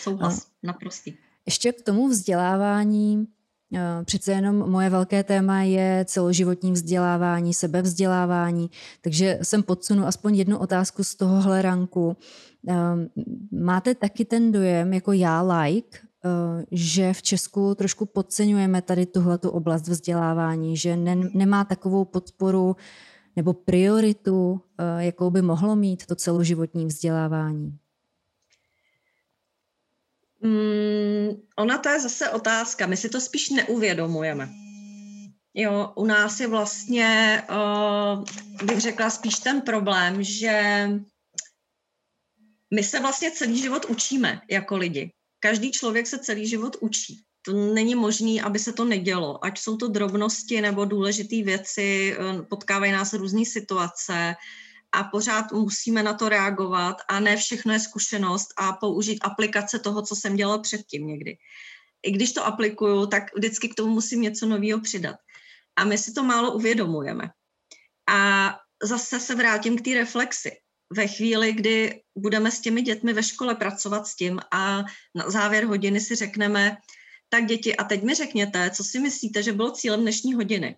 Souhlas, 0.00 0.36
uh, 0.36 0.42
naprostý. 0.62 1.14
Ještě 1.46 1.72
k 1.72 1.82
tomu 1.82 2.08
vzdělávání, 2.08 3.26
Přece 4.04 4.32
jenom 4.32 4.70
moje 4.70 4.90
velké 4.90 5.24
téma 5.24 5.62
je 5.62 6.04
celoživotní 6.08 6.72
vzdělávání, 6.72 7.54
sebevzdělávání, 7.54 8.70
takže 9.00 9.38
jsem 9.42 9.62
podsunu 9.62 10.06
aspoň 10.06 10.34
jednu 10.34 10.58
otázku 10.58 11.04
z 11.04 11.14
tohohle 11.14 11.62
ranku. 11.62 12.16
Ehm, 12.68 13.08
máte 13.52 13.94
taky 13.94 14.24
ten 14.24 14.52
dojem, 14.52 14.92
jako 14.92 15.12
já 15.12 15.42
like, 15.42 15.98
eh, 16.24 16.64
že 16.72 17.12
v 17.12 17.22
Česku 17.22 17.74
trošku 17.74 18.06
podceňujeme 18.06 18.82
tady 18.82 19.06
tuhletu 19.06 19.50
oblast 19.50 19.88
vzdělávání, 19.88 20.76
že 20.76 20.96
ne, 20.96 21.16
nemá 21.34 21.64
takovou 21.64 22.04
podporu 22.04 22.76
nebo 23.36 23.52
prioritu, 23.52 24.60
eh, 24.78 25.04
jakou 25.04 25.30
by 25.30 25.42
mohlo 25.42 25.76
mít 25.76 26.06
to 26.06 26.14
celoživotní 26.14 26.86
vzdělávání? 26.86 27.78
Mm, 30.42 31.28
ona 31.56 31.78
to 31.78 31.88
je 31.88 32.00
zase 32.00 32.30
otázka. 32.30 32.86
My 32.86 32.96
si 32.96 33.08
to 33.08 33.20
spíš 33.20 33.50
neuvědomujeme. 33.50 34.48
Jo, 35.54 35.92
u 35.96 36.06
nás 36.06 36.40
je 36.40 36.46
vlastně, 36.46 37.42
uh, 37.50 38.24
bych 38.66 38.80
řekla, 38.80 39.10
spíš 39.10 39.38
ten 39.38 39.60
problém, 39.60 40.22
že 40.22 40.88
my 42.74 42.82
se 42.82 43.00
vlastně 43.00 43.30
celý 43.30 43.58
život 43.58 43.84
učíme 43.84 44.40
jako 44.50 44.76
lidi. 44.76 45.12
Každý 45.40 45.72
člověk 45.72 46.06
se 46.06 46.18
celý 46.18 46.48
život 46.48 46.76
učí. 46.80 47.22
To 47.42 47.52
není 47.52 47.94
možné, 47.94 48.42
aby 48.42 48.58
se 48.58 48.72
to 48.72 48.84
nedělo. 48.84 49.44
Ať 49.44 49.58
jsou 49.58 49.76
to 49.76 49.88
drobnosti 49.88 50.60
nebo 50.60 50.84
důležité 50.84 51.42
věci, 51.42 52.16
eh, 52.18 52.42
potkávají 52.42 52.92
nás 52.92 53.12
různé 53.12 53.44
situace 53.44 54.34
a 54.92 55.04
pořád 55.04 55.52
musíme 55.52 56.02
na 56.02 56.14
to 56.14 56.28
reagovat 56.28 56.96
a 57.08 57.20
ne 57.20 57.36
všechno 57.36 57.72
je 57.72 57.80
zkušenost 57.80 58.48
a 58.56 58.72
použít 58.72 59.18
aplikace 59.22 59.78
toho, 59.78 60.02
co 60.02 60.16
jsem 60.16 60.36
dělal 60.36 60.58
předtím 60.58 61.06
někdy. 61.06 61.36
I 62.02 62.10
když 62.10 62.32
to 62.32 62.46
aplikuju, 62.46 63.06
tak 63.06 63.34
vždycky 63.36 63.68
k 63.68 63.74
tomu 63.74 63.94
musím 63.94 64.20
něco 64.20 64.46
nového 64.46 64.80
přidat. 64.80 65.16
A 65.76 65.84
my 65.84 65.98
si 65.98 66.12
to 66.12 66.22
málo 66.22 66.52
uvědomujeme. 66.52 67.30
A 68.08 68.50
zase 68.82 69.20
se 69.20 69.34
vrátím 69.34 69.78
k 69.78 69.84
té 69.84 69.94
reflexi 69.94 70.50
ve 70.90 71.06
chvíli, 71.06 71.52
kdy 71.52 72.02
budeme 72.18 72.50
s 72.50 72.60
těmi 72.60 72.82
dětmi 72.82 73.12
ve 73.12 73.22
škole 73.22 73.54
pracovat 73.54 74.06
s 74.06 74.16
tím 74.16 74.40
a 74.50 74.84
na 75.14 75.30
závěr 75.30 75.64
hodiny 75.64 76.00
si 76.00 76.14
řekneme, 76.14 76.76
tak 77.28 77.46
děti, 77.46 77.76
a 77.76 77.84
teď 77.84 78.02
mi 78.02 78.14
řekněte, 78.14 78.70
co 78.70 78.84
si 78.84 78.98
myslíte, 78.98 79.42
že 79.42 79.52
bylo 79.52 79.70
cílem 79.70 80.00
dnešní 80.00 80.34
hodiny. 80.34 80.76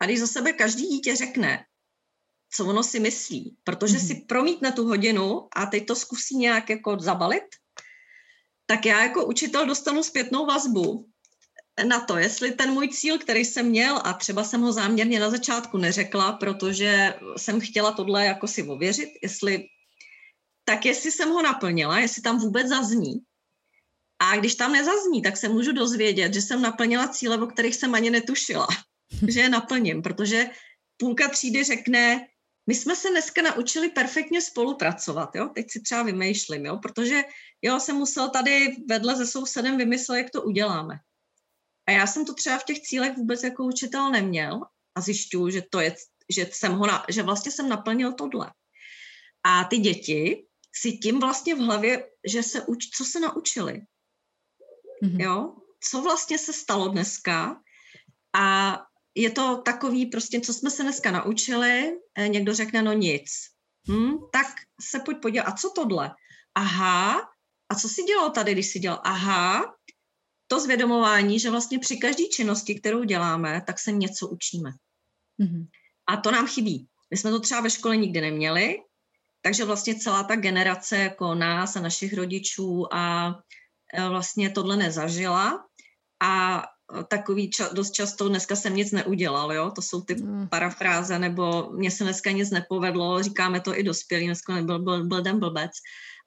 A 0.00 0.04
když 0.04 0.20
za 0.20 0.26
sebe 0.26 0.52
každý 0.52 0.86
dítě 0.86 1.16
řekne, 1.16 1.64
co 2.52 2.66
ono 2.66 2.82
si 2.82 3.00
myslí, 3.00 3.56
protože 3.64 3.96
mm-hmm. 3.96 4.06
si 4.06 4.14
promítne 4.14 4.72
tu 4.72 4.84
hodinu 4.84 5.48
a 5.56 5.66
teď 5.66 5.86
to 5.86 5.94
zkusí 5.94 6.36
nějak 6.36 6.70
jako 6.70 6.96
zabalit, 7.00 7.44
tak 8.66 8.86
já 8.86 9.02
jako 9.02 9.26
učitel 9.26 9.66
dostanu 9.66 10.02
zpětnou 10.02 10.46
vazbu 10.46 11.08
na 11.88 12.00
to, 12.00 12.16
jestli 12.16 12.52
ten 12.52 12.70
můj 12.70 12.88
cíl, 12.88 13.18
který 13.18 13.44
jsem 13.44 13.66
měl, 13.66 14.00
a 14.04 14.12
třeba 14.12 14.44
jsem 14.44 14.60
ho 14.60 14.72
záměrně 14.72 15.20
na 15.20 15.30
začátku 15.30 15.78
neřekla, 15.78 16.32
protože 16.32 17.14
jsem 17.36 17.60
chtěla 17.60 17.92
tohle 17.92 18.24
jako 18.24 18.48
si 18.48 18.62
ověřit, 18.62 19.08
jestli, 19.22 19.64
tak 20.64 20.84
jestli 20.84 21.12
jsem 21.12 21.30
ho 21.30 21.42
naplnila, 21.42 21.98
jestli 21.98 22.22
tam 22.22 22.38
vůbec 22.38 22.68
zazní. 22.68 23.14
A 24.18 24.36
když 24.36 24.54
tam 24.54 24.72
nezazní, 24.72 25.22
tak 25.22 25.36
se 25.36 25.48
můžu 25.48 25.72
dozvědět, 25.72 26.34
že 26.34 26.42
jsem 26.42 26.62
naplnila 26.62 27.08
cíle, 27.08 27.38
o 27.38 27.46
kterých 27.46 27.76
jsem 27.76 27.94
ani 27.94 28.10
netušila, 28.10 28.66
že 29.28 29.40
je 29.40 29.48
naplním, 29.48 30.02
protože 30.02 30.50
půlka 30.96 31.28
třídy 31.28 31.64
řekne, 31.64 32.26
my 32.66 32.74
jsme 32.74 32.96
se 32.96 33.10
dneska 33.10 33.42
naučili 33.42 33.88
perfektně 33.88 34.42
spolupracovat, 34.42 35.34
jo? 35.34 35.48
teď 35.54 35.70
si 35.70 35.80
třeba 35.80 36.02
vymýšlím, 36.02 36.66
jo? 36.66 36.78
protože 36.82 37.22
jo, 37.62 37.80
jsem 37.80 37.96
musel 37.96 38.30
tady 38.30 38.76
vedle 38.88 39.16
se 39.16 39.26
sousedem 39.26 39.76
vymyslet, 39.76 40.18
jak 40.18 40.30
to 40.30 40.42
uděláme. 40.42 40.98
A 41.88 41.90
já 41.90 42.06
jsem 42.06 42.24
to 42.24 42.34
třeba 42.34 42.58
v 42.58 42.64
těch 42.64 42.80
cílech 42.80 43.16
vůbec 43.16 43.42
jako 43.42 43.64
učitel 43.64 44.10
neměl 44.10 44.60
a 44.94 45.00
zjišťuju, 45.00 45.50
že 45.50 45.62
to 45.70 45.80
je, 45.80 45.96
že 46.34 46.48
jsem 46.52 46.72
ho, 46.72 46.86
na, 46.86 47.06
že 47.08 47.22
vlastně 47.22 47.52
jsem 47.52 47.68
naplnil 47.68 48.12
tohle. 48.12 48.50
A 49.44 49.64
ty 49.64 49.78
děti 49.78 50.46
si 50.74 50.92
tím 50.92 51.20
vlastně 51.20 51.54
v 51.54 51.58
hlavě, 51.58 52.10
že 52.26 52.42
se 52.42 52.62
uč, 52.62 52.86
co 52.96 53.04
se 53.04 53.20
naučili. 53.20 53.82
Mm-hmm. 55.02 55.20
Jo? 55.20 55.56
Co 55.80 56.02
vlastně 56.02 56.38
se 56.38 56.52
stalo 56.52 56.88
dneska 56.88 57.62
a 58.32 58.76
je 59.16 59.30
to 59.30 59.62
takový 59.64 60.06
prostě, 60.06 60.40
co 60.40 60.54
jsme 60.54 60.70
se 60.70 60.82
dneska 60.82 61.10
naučili, 61.10 61.92
eh, 62.14 62.28
někdo 62.28 62.54
řekne, 62.54 62.82
no 62.82 62.92
nic. 62.92 63.30
Hm, 63.88 64.16
tak 64.32 64.46
se 64.80 65.00
pojď 65.00 65.16
podívat, 65.22 65.42
a 65.42 65.52
co 65.52 65.70
tohle? 65.70 66.10
Aha, 66.54 67.20
a 67.68 67.74
co 67.74 67.88
si 67.88 68.02
dělal 68.02 68.30
tady, 68.30 68.52
když 68.52 68.66
si 68.66 68.78
dělal? 68.78 69.00
Aha, 69.04 69.74
to 70.46 70.60
zvědomování, 70.60 71.40
že 71.40 71.50
vlastně 71.50 71.78
při 71.78 71.96
každé 71.96 72.24
činnosti, 72.24 72.74
kterou 72.74 73.04
děláme, 73.04 73.62
tak 73.66 73.78
se 73.78 73.92
něco 73.92 74.28
učíme. 74.28 74.70
Mm-hmm. 75.40 75.66
A 76.06 76.16
to 76.16 76.30
nám 76.30 76.46
chybí. 76.46 76.88
My 77.10 77.16
jsme 77.16 77.30
to 77.30 77.40
třeba 77.40 77.60
ve 77.60 77.70
škole 77.70 77.96
nikdy 77.96 78.20
neměli, 78.20 78.76
takže 79.42 79.64
vlastně 79.64 79.94
celá 79.94 80.22
ta 80.22 80.36
generace 80.36 80.96
jako 80.96 81.34
nás 81.34 81.76
a 81.76 81.80
našich 81.80 82.14
rodičů 82.14 82.94
a 82.94 83.34
e, 83.94 84.08
vlastně 84.08 84.50
tohle 84.50 84.76
nezažila 84.76 85.64
a 86.22 86.62
takový 87.08 87.50
ča- 87.50 87.72
dost 87.72 87.90
často 87.90 88.28
dneska 88.28 88.56
jsem 88.56 88.76
nic 88.76 88.92
neudělal, 88.92 89.52
jo, 89.52 89.70
to 89.70 89.82
jsou 89.82 90.00
ty 90.00 90.14
mm. 90.14 90.48
parafráze, 90.48 91.18
nebo 91.18 91.70
mně 91.72 91.90
se 91.90 92.04
dneska 92.04 92.30
nic 92.30 92.50
nepovedlo, 92.50 93.22
říkáme 93.22 93.60
to 93.60 93.78
i 93.78 93.82
dospělí, 93.82 94.26
dneska 94.26 94.54
nebyl 94.54 94.78
byl, 94.78 95.04
byl 95.04 95.22
den 95.22 95.38
blbec, 95.38 95.70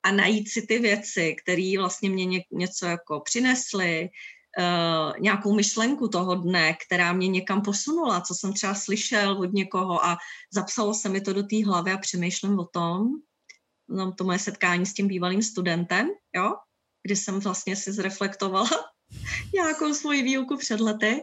a 0.03 0.11
najít 0.11 0.49
si 0.49 0.61
ty 0.61 0.79
věci, 0.79 1.35
které 1.43 1.73
vlastně 1.77 2.09
mě 2.09 2.25
ně, 2.25 2.43
něco 2.51 2.85
jako 2.85 3.19
přinesly, 3.19 4.09
uh, 4.59 5.19
nějakou 5.19 5.53
myšlenku 5.55 6.07
toho 6.07 6.35
dne, 6.35 6.77
která 6.85 7.13
mě 7.13 7.27
někam 7.27 7.61
posunula, 7.61 8.21
co 8.21 8.35
jsem 8.35 8.53
třeba 8.53 8.73
slyšel 8.73 9.31
od 9.31 9.53
někoho 9.53 10.05
a 10.05 10.17
zapsalo 10.53 10.93
se 10.93 11.09
mi 11.09 11.21
to 11.21 11.33
do 11.33 11.43
té 11.43 11.65
hlavy 11.65 11.91
a 11.91 11.97
přemýšlím 11.97 12.59
o 12.59 12.65
tom, 12.65 13.07
no, 13.89 14.11
to 14.11 14.23
moje 14.23 14.39
setkání 14.39 14.85
s 14.85 14.93
tím 14.93 15.07
bývalým 15.07 15.43
studentem, 15.43 16.09
jo, 16.35 16.55
kdy 17.03 17.15
jsem 17.15 17.39
vlastně 17.39 17.75
si 17.75 17.91
zreflektovala 17.91 18.69
nějakou 19.53 19.93
svoji 19.93 20.23
výuku 20.23 20.57
před 20.57 20.79
lety 20.79 21.21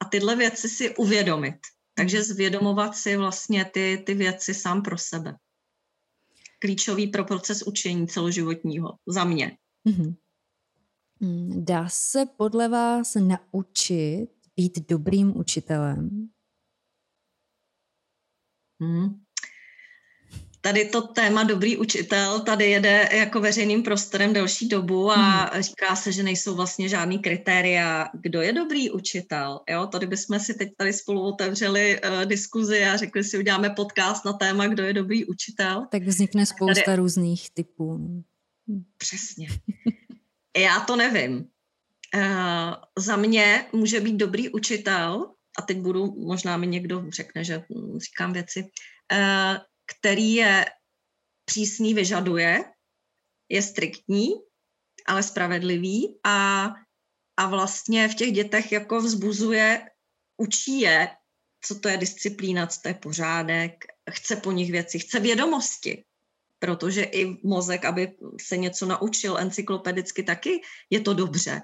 a 0.00 0.04
tyhle 0.04 0.36
věci 0.36 0.68
si 0.68 0.96
uvědomit. 0.96 1.56
Takže 1.94 2.22
zvědomovat 2.22 2.96
si 2.96 3.16
vlastně 3.16 3.64
ty, 3.64 4.02
ty 4.06 4.14
věci 4.14 4.54
sám 4.54 4.82
pro 4.82 4.98
sebe. 4.98 5.34
klíčový 6.58 7.06
pro 7.06 7.24
proces 7.24 7.62
učení 7.62 8.08
celoživotního 8.08 8.88
za 9.06 9.24
mě. 9.24 9.58
Mm-hmm. 9.88 10.14
Dá 11.64 11.88
se 11.88 12.26
podle 12.36 12.68
vás 12.68 13.14
naučit 13.14 14.28
být 14.56 14.88
dobrým 14.88 15.36
učitelem? 15.36 16.30
Hmm 18.80 19.24
tady 20.60 20.84
to 20.84 21.02
téma 21.02 21.42
dobrý 21.42 21.76
učitel 21.76 22.40
tady 22.40 22.70
jede 22.70 23.08
jako 23.12 23.40
veřejným 23.40 23.82
prostorem 23.82 24.32
delší 24.32 24.68
dobu 24.68 25.10
a 25.10 25.14
hmm. 25.14 25.62
říká 25.62 25.96
se, 25.96 26.12
že 26.12 26.22
nejsou 26.22 26.54
vlastně 26.54 26.88
žádný 26.88 27.18
kritéria, 27.18 28.08
kdo 28.12 28.42
je 28.42 28.52
dobrý 28.52 28.90
učitel. 28.90 29.60
Jo, 29.70 29.86
tady 29.86 30.06
bychom 30.06 30.40
si 30.40 30.54
teď 30.54 30.68
tady 30.76 30.92
spolu 30.92 31.22
otevřeli 31.22 32.00
uh, 32.00 32.24
diskuzi 32.24 32.84
a 32.84 32.96
řekli 32.96 33.24
si, 33.24 33.38
uděláme 33.38 33.70
podcast 33.70 34.24
na 34.24 34.32
téma, 34.32 34.66
kdo 34.66 34.82
je 34.82 34.92
dobrý 34.92 35.24
učitel. 35.24 35.86
Tak 35.90 36.02
vznikne 36.02 36.46
spousta 36.46 36.82
tady... 36.84 36.96
různých 36.96 37.50
typů. 37.50 37.96
Hm. 37.96 38.84
Přesně. 38.98 39.48
Já 40.56 40.80
to 40.80 40.96
nevím. 40.96 41.44
Uh, 42.14 42.74
za 42.98 43.16
mě 43.16 43.66
může 43.72 44.00
být 44.00 44.16
dobrý 44.16 44.48
učitel, 44.48 45.30
a 45.58 45.62
teď 45.62 45.78
budu, 45.78 46.14
možná 46.26 46.56
mi 46.56 46.66
někdo 46.66 47.04
řekne, 47.08 47.44
že 47.44 47.62
říkám 47.96 48.32
věci, 48.32 48.62
uh, 49.12 49.58
který 49.90 50.34
je 50.34 50.66
přísný, 51.44 51.94
vyžaduje, 51.94 52.64
je 53.48 53.62
striktní, 53.62 54.28
ale 55.06 55.22
spravedlivý 55.22 56.18
a, 56.26 56.68
a 57.36 57.46
vlastně 57.46 58.08
v 58.08 58.14
těch 58.14 58.32
dětech 58.32 58.72
jako 58.72 59.00
vzbuzuje, 59.00 59.90
učí 60.36 60.80
je, 60.80 61.08
co 61.64 61.80
to 61.80 61.88
je 61.88 61.96
disciplína, 61.96 62.66
co 62.66 62.80
to 62.80 62.88
je 62.88 62.94
pořádek, 62.94 63.72
chce 64.10 64.36
po 64.36 64.52
nich 64.52 64.72
věci, 64.72 64.98
chce 64.98 65.20
vědomosti 65.20 66.04
protože 66.60 67.02
i 67.02 67.36
mozek, 67.42 67.84
aby 67.84 68.12
se 68.40 68.56
něco 68.56 68.86
naučil 68.86 69.38
encyklopedicky 69.38 70.22
taky, 70.22 70.60
je 70.90 71.00
to 71.00 71.14
dobře. 71.14 71.60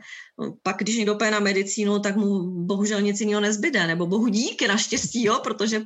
Pak, 0.63 0.77
když 0.77 0.97
někdo 0.97 1.15
půjde 1.15 1.31
na 1.31 1.41
medicínu, 1.41 1.99
tak 1.99 2.17
mu 2.17 2.65
bohužel 2.65 3.01
nic 3.01 3.21
jiného 3.21 3.41
nezbyde, 3.41 3.87
nebo 3.87 4.07
bohu 4.07 4.29
díky 4.29 4.69
naštěstí, 4.69 5.25
jo, 5.25 5.41
protože 5.45 5.83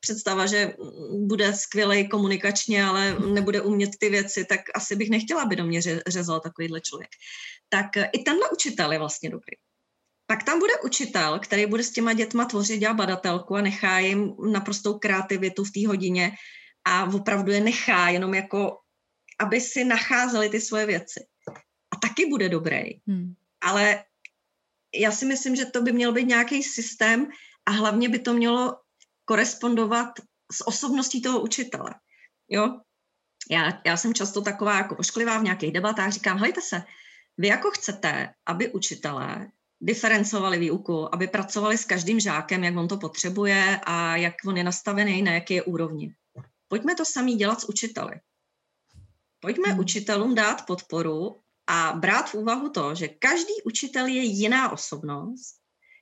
představa, 0.00 0.46
že 0.46 0.74
bude 1.12 1.52
skvělej 1.52 2.08
komunikačně, 2.08 2.84
ale 2.84 3.16
nebude 3.26 3.60
umět 3.60 3.90
ty 3.98 4.08
věci, 4.08 4.44
tak 4.48 4.60
asi 4.74 4.96
bych 4.96 5.10
nechtěla, 5.10 5.42
aby 5.42 5.56
do 5.56 5.64
mě 5.64 5.80
řezal 6.06 6.40
takovýhle 6.40 6.80
člověk. 6.80 7.10
Tak 7.68 7.86
i 8.12 8.18
tenhle 8.18 8.50
učitel 8.50 8.92
je 8.92 8.98
vlastně 8.98 9.30
dobrý. 9.30 9.56
Pak 10.26 10.42
tam 10.42 10.58
bude 10.58 10.72
učitel, 10.84 11.38
který 11.38 11.66
bude 11.66 11.82
s 11.82 11.90
těma 11.90 12.12
dětma 12.12 12.44
tvořit, 12.44 12.78
dělat 12.78 12.94
badatelku 12.94 13.54
a 13.54 13.60
nechá 13.60 13.98
jim 13.98 14.34
naprostou 14.52 14.98
kreativitu 14.98 15.64
v 15.64 15.70
té 15.70 15.86
hodině, 15.86 16.32
a 16.84 17.04
opravdu 17.04 17.52
je 17.52 17.60
nechá 17.60 18.08
jenom 18.08 18.34
jako, 18.34 18.78
aby 19.40 19.60
si 19.60 19.84
nacházeli 19.84 20.48
ty 20.48 20.60
svoje 20.60 20.86
věci. 20.86 21.26
A 21.90 21.96
taky 21.96 22.26
bude 22.26 22.48
dobrý. 22.48 22.82
Hmm. 23.06 23.34
Ale 23.60 24.04
já 24.94 25.12
si 25.12 25.26
myslím, 25.26 25.56
že 25.56 25.64
to 25.64 25.82
by 25.82 25.92
měl 25.92 26.12
být 26.12 26.28
nějaký 26.28 26.62
systém 26.62 27.26
a 27.66 27.70
hlavně 27.70 28.08
by 28.08 28.18
to 28.18 28.34
mělo 28.34 28.76
korespondovat 29.24 30.08
s 30.52 30.68
osobností 30.68 31.22
toho 31.22 31.40
učitele. 31.40 31.94
Jo? 32.48 32.80
Já, 33.50 33.80
já 33.86 33.96
jsem 33.96 34.14
často 34.14 34.42
taková 34.42 34.76
jako 34.76 34.96
ošklivá 34.96 35.38
v 35.38 35.44
nějakých 35.44 35.72
debatách, 35.72 36.12
říkám, 36.12 36.38
hejte 36.38 36.60
se, 36.60 36.82
vy 37.38 37.48
jako 37.48 37.70
chcete, 37.70 38.34
aby 38.46 38.72
učitelé 38.72 39.48
diferencovali 39.80 40.58
výuku, 40.58 41.14
aby 41.14 41.26
pracovali 41.26 41.78
s 41.78 41.84
každým 41.84 42.20
žákem, 42.20 42.64
jak 42.64 42.76
on 42.76 42.88
to 42.88 42.96
potřebuje 42.96 43.80
a 43.86 44.16
jak 44.16 44.34
on 44.46 44.56
je 44.56 44.64
nastavený, 44.64 45.22
na 45.22 45.32
jaké 45.32 45.54
je 45.54 45.62
úrovni. 45.62 46.14
Pojďme 46.68 46.94
to 46.94 47.04
samý 47.04 47.34
dělat 47.34 47.60
s 47.60 47.68
učiteli. 47.68 48.20
Pojďme 49.40 49.68
hmm. 49.68 49.80
učitelům 49.80 50.34
dát 50.34 50.66
podporu 50.66 51.40
a 51.66 51.92
brát 51.92 52.30
v 52.30 52.34
úvahu 52.34 52.70
to, 52.70 52.94
že 52.94 53.08
každý 53.08 53.62
učitel 53.64 54.06
je 54.06 54.22
jiná 54.22 54.72
osobnost, 54.72 55.56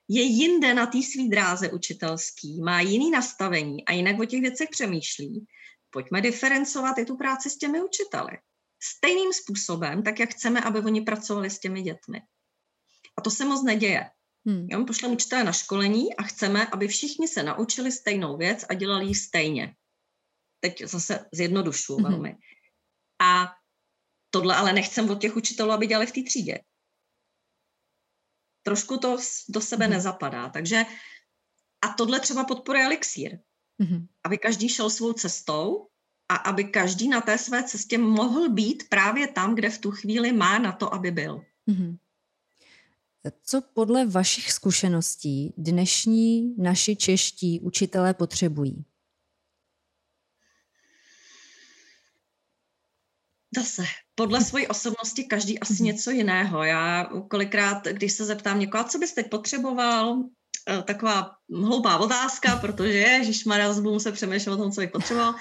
je 0.07 0.21
jinde 0.21 0.73
na 0.73 0.85
té 0.85 0.97
svý 1.03 1.29
dráze 1.29 1.71
učitelský, 1.71 2.61
má 2.61 2.81
jiný 2.81 3.11
nastavení 3.11 3.85
a 3.85 3.93
jinak 3.93 4.19
o 4.19 4.25
těch 4.25 4.41
věcech 4.41 4.69
přemýšlí. 4.69 5.45
Pojďme 5.89 6.21
diferencovat 6.21 6.97
i 6.97 7.05
tu 7.05 7.17
práci 7.17 7.49
s 7.49 7.57
těmi 7.57 7.83
učiteli. 7.83 8.31
Stejným 8.83 9.33
způsobem, 9.33 10.03
tak 10.03 10.19
jak 10.19 10.29
chceme, 10.29 10.61
aby 10.61 10.79
oni 10.79 11.01
pracovali 11.01 11.49
s 11.49 11.59
těmi 11.59 11.81
dětmi. 11.81 12.21
A 13.17 13.21
to 13.21 13.29
se 13.29 13.45
moc 13.45 13.63
neděje. 13.63 14.09
Hmm. 14.45 14.67
Jo, 14.69 14.85
pošleme 14.85 15.13
učitele 15.13 15.43
na 15.43 15.51
školení 15.51 16.15
a 16.15 16.23
chceme, 16.23 16.67
aby 16.67 16.87
všichni 16.87 17.27
se 17.27 17.43
naučili 17.43 17.91
stejnou 17.91 18.37
věc 18.37 18.65
a 18.69 18.73
dělali 18.73 19.05
ji 19.05 19.15
stejně 19.15 19.75
teď 20.63 20.83
zase 20.83 21.25
zjednodušu 21.31 21.97
mm-hmm. 21.97 22.09
velmi. 22.09 22.37
A 23.21 23.51
tohle 24.29 24.55
ale 24.55 24.73
nechcem 24.73 25.09
od 25.09 25.21
těch 25.21 25.35
učitelů, 25.35 25.71
aby 25.71 25.87
dělali 25.87 26.05
v 26.05 26.11
té 26.11 26.23
třídě. 26.23 26.59
Trošku 28.63 28.97
to 28.97 29.17
do 29.49 29.61
sebe 29.61 29.85
mm-hmm. 29.85 29.89
nezapadá. 29.89 30.49
Takže 30.49 30.85
a 31.81 31.87
tohle 31.87 32.19
třeba 32.19 32.43
podporuje 32.43 32.85
elixír. 32.85 33.39
Mm-hmm. 33.81 34.07
Aby 34.23 34.37
každý 34.37 34.69
šel 34.69 34.89
svou 34.89 35.13
cestou 35.13 35.87
a 36.29 36.35
aby 36.35 36.63
každý 36.63 37.07
na 37.07 37.21
té 37.21 37.37
své 37.37 37.63
cestě 37.63 37.97
mohl 37.97 38.49
být 38.49 38.89
právě 38.89 39.27
tam, 39.27 39.55
kde 39.55 39.69
v 39.69 39.77
tu 39.77 39.91
chvíli 39.91 40.31
má 40.31 40.59
na 40.59 40.71
to, 40.71 40.93
aby 40.93 41.11
byl. 41.11 41.43
Mm-hmm. 41.67 41.97
Co 43.43 43.61
podle 43.61 44.05
vašich 44.05 44.51
zkušeností 44.51 45.53
dnešní 45.57 46.55
naši 46.57 46.95
čeští 46.95 47.59
učitelé 47.59 48.13
potřebují? 48.13 48.85
Zase, 53.55 53.83
podle 54.15 54.41
svojí 54.41 54.67
osobnosti 54.67 55.23
každý 55.23 55.59
asi 55.59 55.73
mhm. 55.73 55.83
něco 55.83 56.11
jiného. 56.11 56.63
Já 56.63 57.09
kolikrát, 57.29 57.87
když 57.87 58.13
se 58.13 58.25
zeptám 58.25 58.59
někoho, 58.59 58.83
co 58.83 58.97
bys 58.97 59.13
teď 59.13 59.29
potřeboval, 59.29 60.23
eh, 60.69 60.81
taková 60.81 61.35
hloupá 61.53 61.97
otázka, 61.97 62.55
protože 62.55 62.97
Ježíš 62.97 63.45
Maria, 63.45 63.73
budu 63.73 63.99
se 63.99 64.11
přemýšlet 64.11 64.53
o 64.53 64.57
tom, 64.57 64.71
co 64.71 64.81
bych 64.81 64.91
potřeboval. 64.91 65.35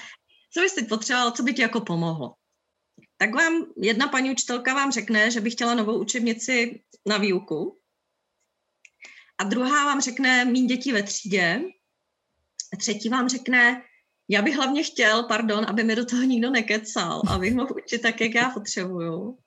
Co 0.52 0.60
bys 0.60 0.74
teď 0.74 0.88
potřeboval, 0.88 1.30
co 1.30 1.42
by 1.42 1.54
ti 1.54 1.62
jako 1.62 1.80
pomohlo? 1.80 2.34
Tak 3.16 3.34
vám 3.34 3.66
jedna 3.76 4.08
paní 4.08 4.30
učitelka 4.30 4.74
vám 4.74 4.92
řekne, 4.92 5.30
že 5.30 5.40
by 5.40 5.50
chtěla 5.50 5.74
novou 5.74 6.00
učebnici 6.00 6.82
na 7.06 7.18
výuku. 7.18 7.78
A 9.38 9.44
druhá 9.44 9.84
vám 9.84 10.00
řekne 10.00 10.44
mít 10.44 10.66
děti 10.66 10.92
ve 10.92 11.02
třídě. 11.02 11.62
A 12.72 12.76
třetí 12.76 13.08
vám 13.08 13.28
řekne, 13.28 13.82
já 14.32 14.42
bych 14.42 14.56
hlavně 14.56 14.82
chtěl, 14.82 15.22
pardon, 15.22 15.66
aby 15.68 15.84
mi 15.84 15.96
do 15.96 16.04
toho 16.04 16.22
nikdo 16.22 16.50
nekecal, 16.50 17.22
abych 17.28 17.54
mohl 17.54 17.76
učit 17.84 18.02
tak, 18.02 18.20
jak 18.20 18.34
já 18.34 18.50
potřebuju. 18.50 19.38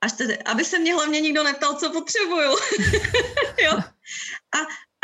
Až 0.00 0.12
tedy, 0.12 0.38
aby 0.38 0.64
se 0.64 0.78
mě 0.78 0.94
hlavně 0.94 1.20
nikdo 1.20 1.44
neptal, 1.44 1.74
co 1.74 1.90
potřebuju. 1.90 2.50
jo? 3.64 3.72
A, 4.52 4.58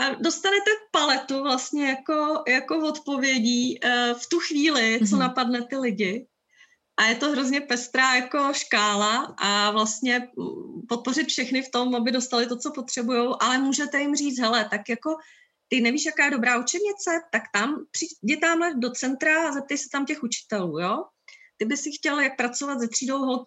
a 0.05 0.15
dostanete 0.21 0.71
paletu 0.91 1.43
vlastně 1.43 1.89
jako, 1.89 2.43
jako 2.49 2.89
odpovědí 2.89 3.81
uh, 3.81 4.19
v 4.19 4.27
tu 4.29 4.39
chvíli, 4.41 4.99
co 4.99 5.05
mm-hmm. 5.05 5.19
napadne 5.19 5.63
ty 5.65 5.77
lidi. 5.77 6.27
A 6.97 7.05
je 7.05 7.15
to 7.15 7.31
hrozně 7.31 7.61
pestrá 7.61 8.15
jako 8.15 8.53
škála 8.53 9.35
a 9.39 9.71
vlastně 9.71 10.29
podpořit 10.89 11.29
všechny 11.29 11.63
v 11.63 11.71
tom, 11.71 11.95
aby 11.95 12.13
dostali 12.13 12.47
to, 12.47 12.57
co 12.57 12.73
potřebují, 12.73 13.29
ale 13.41 13.59
můžete 13.59 14.01
jim 14.01 14.17
říct, 14.17 14.39
hele, 14.39 14.69
tak 14.71 14.89
jako 14.89 15.17
ty 15.69 15.81
nevíš, 15.81 16.05
jaká 16.05 16.25
je 16.25 16.31
dobrá 16.31 16.59
učebnice, 16.59 17.11
tak 17.33 17.43
tam 17.53 17.87
přijdi 17.91 18.37
tamhle 18.37 18.75
do 18.75 18.91
centra 18.91 19.49
a 19.49 19.53
zeptej 19.53 19.79
se 19.79 19.89
tam 19.93 20.07
těch 20.07 20.23
učitelů, 20.23 20.79
jo? 20.79 21.05
Ty 21.57 21.65
by 21.65 21.77
si 21.77 21.91
chtěl 21.93 22.21
jak 22.21 22.37
pracovat 22.37 22.81
ze 22.81 22.89
třídou 22.89 23.45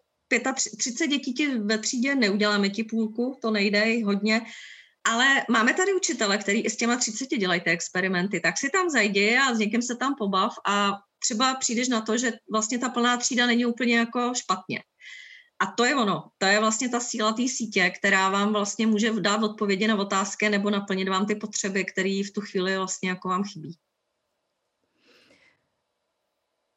35 0.77 1.07
dětí 1.07 1.33
ti 1.33 1.47
ve 1.47 1.77
třídě, 1.77 2.15
neuděláme 2.15 2.69
ti 2.69 2.83
půlku, 2.83 3.37
to 3.41 3.51
nejde 3.51 4.05
hodně, 4.05 4.41
ale 5.03 5.25
máme 5.49 5.73
tady 5.73 5.93
učitele, 5.93 6.37
který 6.37 6.61
i 6.61 6.69
s 6.69 6.77
těma 6.77 6.97
30 6.97 7.25
dělají 7.25 7.61
ty 7.61 7.69
experimenty, 7.69 8.39
tak 8.39 8.57
si 8.57 8.69
tam 8.69 8.89
zajdi 8.89 9.37
a 9.37 9.55
s 9.55 9.59
někým 9.59 9.81
se 9.81 9.95
tam 9.95 10.15
pobav 10.17 10.53
a 10.67 10.91
třeba 11.19 11.55
přijdeš 11.55 11.87
na 11.89 12.01
to, 12.01 12.17
že 12.17 12.33
vlastně 12.51 12.79
ta 12.79 12.89
plná 12.89 13.17
třída 13.17 13.45
není 13.45 13.65
úplně 13.65 13.97
jako 13.97 14.33
špatně. 14.35 14.83
A 15.61 15.65
to 15.65 15.85
je 15.85 15.95
ono, 15.95 16.23
to 16.37 16.45
je 16.45 16.59
vlastně 16.59 16.89
ta 16.89 16.99
síla 16.99 17.33
té 17.33 17.41
sítě, 17.47 17.89
která 17.89 18.29
vám 18.29 18.53
vlastně 18.53 18.87
může 18.87 19.11
dát 19.19 19.43
odpovědi 19.43 19.87
na 19.87 19.95
otázky 19.95 20.49
nebo 20.49 20.69
naplnit 20.69 21.09
vám 21.09 21.25
ty 21.25 21.35
potřeby, 21.35 21.85
které 21.85 22.09
v 22.09 22.31
tu 22.35 22.41
chvíli 22.41 22.77
vlastně 22.77 23.09
jako 23.09 23.27
vám 23.27 23.43
chybí. 23.43 23.77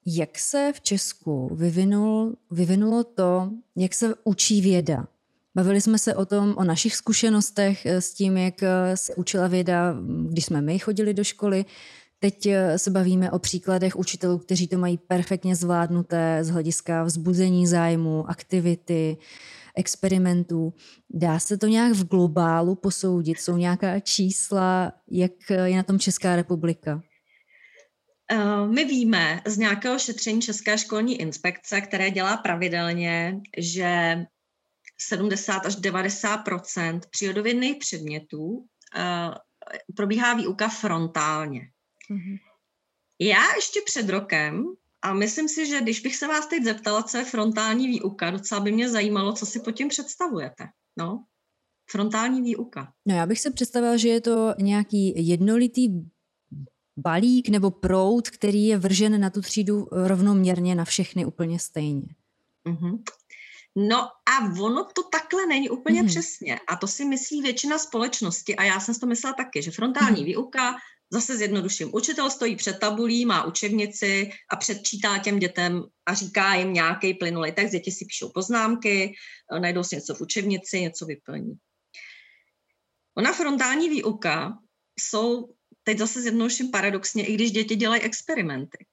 Jak 0.06 0.38
se 0.38 0.72
v 0.74 0.80
Česku 0.80 1.54
vyvinul, 1.54 2.36
vyvinulo 2.50 3.04
to, 3.04 3.50
jak 3.76 3.94
se 3.94 4.14
učí 4.24 4.60
věda? 4.60 5.08
Bavili 5.54 5.80
jsme 5.80 5.98
se 5.98 6.14
o 6.14 6.26
tom, 6.26 6.54
o 6.56 6.64
našich 6.64 6.96
zkušenostech 6.96 7.86
s 7.86 8.14
tím, 8.14 8.36
jak 8.36 8.54
se 8.94 9.14
učila 9.14 9.48
věda, 9.48 9.96
když 10.28 10.44
jsme 10.44 10.60
my 10.60 10.78
chodili 10.78 11.14
do 11.14 11.24
školy. 11.24 11.64
Teď 12.24 12.46
eh, 12.46 12.78
se 12.78 12.90
bavíme 12.90 13.30
o 13.30 13.38
příkladech 13.38 13.96
učitelů, 13.96 14.38
kteří 14.38 14.68
to 14.68 14.78
mají 14.78 14.98
perfektně 14.98 15.56
zvládnuté 15.56 16.44
z 16.44 16.50
hlediska 16.50 17.02
vzbuzení 17.02 17.66
zájmu, 17.66 18.30
aktivity, 18.30 19.16
experimentů. 19.76 20.74
Dá 21.10 21.38
se 21.38 21.58
to 21.58 21.66
nějak 21.66 21.92
v 21.92 22.08
globálu 22.08 22.74
posoudit? 22.74 23.40
Jsou 23.40 23.56
nějaká 23.56 24.00
čísla, 24.00 24.92
jak 25.10 25.32
je 25.64 25.76
na 25.76 25.82
tom 25.82 25.98
Česká 25.98 26.36
republika? 26.36 27.02
Eh, 28.30 28.66
my 28.66 28.84
víme 28.84 29.40
z 29.46 29.58
nějakého 29.58 29.98
šetření 29.98 30.40
České 30.40 30.78
školní 30.78 31.20
inspekce, 31.20 31.80
které 31.80 32.10
dělá 32.10 32.36
pravidelně, 32.36 33.40
že 33.58 34.16
70 34.98 35.66
až 35.66 35.76
90 35.76 36.44
přírodovědných 37.10 37.76
předmětů 37.76 38.64
probíhá 39.96 40.34
výuka 40.34 40.68
frontálně. 40.68 41.73
Mm-hmm. 42.10 42.38
Já 43.20 43.54
ještě 43.56 43.80
před 43.86 44.08
rokem, 44.08 44.64
a 45.02 45.14
myslím 45.14 45.48
si, 45.48 45.66
že 45.66 45.80
když 45.80 46.00
bych 46.00 46.16
se 46.16 46.26
vás 46.26 46.46
teď 46.46 46.64
zeptala, 46.64 47.02
co 47.02 47.18
je 47.18 47.24
frontální 47.24 47.86
výuka, 47.86 48.30
docela 48.30 48.60
by 48.60 48.72
mě 48.72 48.88
zajímalo, 48.90 49.32
co 49.32 49.46
si 49.46 49.60
pod 49.60 49.72
tím 49.72 49.88
představujete. 49.88 50.64
No, 50.98 51.24
frontální 51.90 52.42
výuka. 52.42 52.92
No 53.06 53.14
já 53.14 53.26
bych 53.26 53.40
se 53.40 53.50
představila, 53.50 53.96
že 53.96 54.08
je 54.08 54.20
to 54.20 54.54
nějaký 54.58 55.28
jednolitý 55.28 55.88
balík 56.96 57.48
nebo 57.48 57.70
prout, 57.70 58.30
který 58.30 58.66
je 58.66 58.78
vržen 58.78 59.20
na 59.20 59.30
tu 59.30 59.40
třídu 59.40 59.86
rovnoměrně 59.92 60.74
na 60.74 60.84
všechny 60.84 61.24
úplně 61.24 61.58
stejně. 61.58 62.14
Mm-hmm. 62.68 63.02
No 63.76 63.96
a 64.06 64.60
ono 64.60 64.84
to 64.84 65.02
takhle 65.02 65.46
není 65.46 65.70
úplně 65.70 66.02
mm-hmm. 66.02 66.06
přesně. 66.06 66.60
A 66.68 66.76
to 66.76 66.86
si 66.86 67.04
myslí 67.04 67.42
většina 67.42 67.78
společnosti. 67.78 68.56
A 68.56 68.64
já 68.64 68.80
jsem 68.80 68.94
si 68.94 69.00
to 69.00 69.06
myslela 69.06 69.34
taky, 69.34 69.62
že 69.62 69.70
frontální 69.70 70.22
mm-hmm. 70.22 70.24
výuka, 70.24 70.76
zase 71.14 71.36
zjednoduším, 71.36 71.94
učitel 71.94 72.30
stojí 72.30 72.56
před 72.56 72.78
tabulí, 72.78 73.26
má 73.26 73.44
učebnici 73.44 74.30
a 74.50 74.56
předčítá 74.56 75.18
těm 75.18 75.38
dětem 75.38 75.84
a 76.06 76.14
říká 76.14 76.54
jim 76.54 76.72
nějaký 76.72 77.14
plynulý 77.14 77.52
text, 77.52 77.70
děti 77.70 77.90
si 77.90 78.04
píšou 78.04 78.28
poznámky, 78.34 79.14
najdou 79.60 79.84
si 79.84 79.94
něco 79.94 80.14
v 80.14 80.20
učebnici, 80.20 80.80
něco 80.80 81.06
vyplní. 81.06 81.54
Ona 83.16 83.32
frontální 83.32 83.88
výuka 83.88 84.58
jsou 85.00 85.54
teď 85.82 85.98
zase 85.98 86.22
zjednoduším 86.22 86.70
paradoxně, 86.70 87.26
i 87.26 87.34
když 87.34 87.50
děti 87.50 87.76
dělají 87.76 88.02
experimenty. 88.02 88.86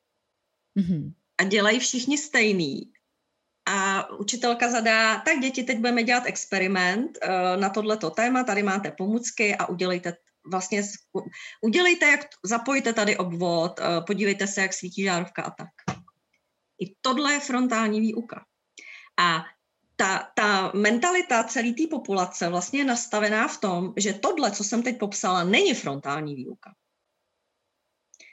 Mm-hmm. 0.79 1.13
A 1.37 1.43
dělají 1.43 1.79
všichni 1.79 2.17
stejný. 2.17 2.91
A 3.65 4.09
učitelka 4.13 4.71
zadá, 4.71 5.19
tak 5.19 5.39
děti, 5.39 5.63
teď 5.63 5.77
budeme 5.77 6.03
dělat 6.03 6.23
experiment 6.25 7.17
uh, 7.17 7.61
na 7.61 7.69
tohleto 7.69 8.09
téma, 8.09 8.43
tady 8.43 8.63
máte 8.63 8.91
pomůcky 8.91 9.55
a 9.55 9.65
udělejte 9.65 10.13
vlastně, 10.45 10.83
udělejte, 11.61 12.05
jak 12.05 12.25
zapojte 12.45 12.93
tady 12.93 13.17
obvod, 13.17 13.79
uh, 13.79 14.05
podívejte 14.05 14.47
se, 14.47 14.61
jak 14.61 14.73
svítí 14.73 15.03
žárovka 15.03 15.43
a 15.43 15.51
tak. 15.51 15.69
I 16.81 16.95
tohle 17.01 17.33
je 17.33 17.39
frontální 17.39 18.01
výuka. 18.01 18.45
A 19.19 19.43
ta, 19.95 20.31
ta 20.35 20.71
mentalita 20.75 21.43
celé 21.43 21.73
té 21.73 21.87
populace 21.89 22.49
vlastně 22.49 22.79
je 22.79 22.85
nastavená 22.85 23.47
v 23.47 23.57
tom, 23.57 23.93
že 23.97 24.13
tohle, 24.13 24.51
co 24.51 24.63
jsem 24.63 24.83
teď 24.83 24.99
popsala, 24.99 25.43
není 25.43 25.73
frontální 25.73 26.35
výuka 26.35 26.73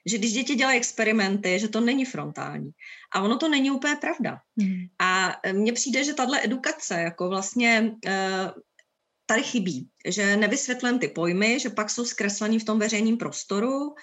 že 0.08 0.18
když 0.18 0.32
děti 0.32 0.54
dělají 0.54 0.78
experimenty, 0.78 1.58
že 1.58 1.68
to 1.68 1.80
není 1.80 2.04
frontální. 2.04 2.70
A 3.12 3.22
ono 3.22 3.36
to 3.36 3.48
není 3.48 3.70
úplně 3.70 3.96
pravda. 3.96 4.40
Mm. 4.56 4.86
A 4.98 5.40
e, 5.42 5.52
mně 5.52 5.72
přijde, 5.72 6.04
že 6.04 6.14
tahle 6.14 6.44
edukace 6.44 7.00
jako 7.00 7.28
vlastně 7.28 7.92
e, 8.06 8.50
tady 9.28 9.42
chybí, 9.42 9.88
že 10.06 10.36
nevysvětlím 10.36 10.98
ty 10.98 11.08
pojmy, 11.08 11.60
že 11.60 11.70
pak 11.70 11.90
jsou 11.90 12.04
zkreslení 12.04 12.58
v 12.58 12.64
tom 12.64 12.78
veřejném 12.78 13.16
prostoru, 13.16 13.94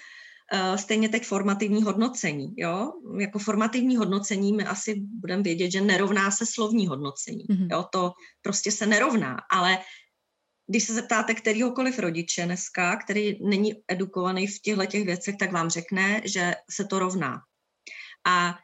e, 0.53 0.77
stejně 0.77 1.09
teď 1.09 1.25
formativní 1.25 1.83
hodnocení. 1.83 2.53
Jo? 2.57 2.93
Jako 3.19 3.39
formativní 3.39 3.97
hodnocení 3.97 4.53
my 4.53 4.63
asi 4.63 4.95
budeme 4.95 5.43
vědět, 5.43 5.71
že 5.71 5.81
nerovná 5.81 6.31
se 6.31 6.45
slovní 6.45 6.87
hodnocení. 6.87 7.45
Mm-hmm. 7.49 7.67
Jo? 7.71 7.85
To 7.91 8.11
prostě 8.41 8.71
se 8.71 8.85
nerovná, 8.85 9.37
ale 9.51 9.77
když 10.67 10.83
se 10.83 10.93
zeptáte 10.93 11.33
kterýhokoliv 11.33 11.99
rodiče 11.99 12.45
dneska, 12.45 12.95
který 12.95 13.37
není 13.45 13.73
edukovaný 13.87 14.47
v 14.47 14.59
těchto 14.61 14.85
těch 14.85 15.05
věcech, 15.05 15.35
tak 15.39 15.51
vám 15.51 15.69
řekne, 15.69 16.21
že 16.25 16.55
se 16.71 16.85
to 16.85 16.99
rovná. 16.99 17.41
A 18.27 18.57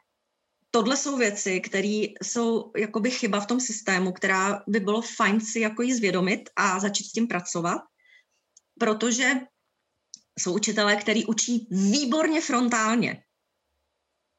tohle 0.74 0.96
jsou 0.96 1.16
věci, 1.16 1.60
které 1.60 2.06
jsou 2.22 2.72
jakoby 2.76 3.10
chyba 3.10 3.40
v 3.40 3.46
tom 3.46 3.60
systému, 3.60 4.12
která 4.12 4.62
by 4.68 4.80
bylo 4.80 5.02
fajn 5.02 5.40
si 5.40 5.60
jako 5.60 5.82
jí 5.82 5.94
zvědomit 5.94 6.50
a 6.56 6.80
začít 6.80 7.04
s 7.04 7.12
tím 7.12 7.28
pracovat, 7.28 7.82
protože 8.78 9.30
jsou 10.38 10.54
učitelé, 10.54 10.96
který 10.96 11.24
učí 11.24 11.68
výborně 11.70 12.40
frontálně. 12.40 13.22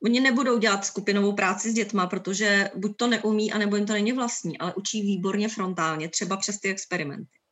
Oni 0.06 0.20
nebudou 0.20 0.58
dělat 0.58 0.86
skupinovou 0.86 1.34
práci 1.34 1.72
s 1.72 1.74
dětma, 1.74 2.08
protože 2.08 2.70
buď 2.76 2.98
to 2.98 3.08
neumí, 3.08 3.54
anebo 3.54 3.76
jim 3.76 3.86
to 3.86 3.94
není 3.94 4.12
vlastní, 4.12 4.58
ale 4.58 4.74
učí 4.76 5.02
výborně 5.02 5.50
frontálně, 5.50 6.10
třeba 6.10 6.38
přes 6.38 6.60
ty 6.60 6.70
experimenty. 6.70 7.43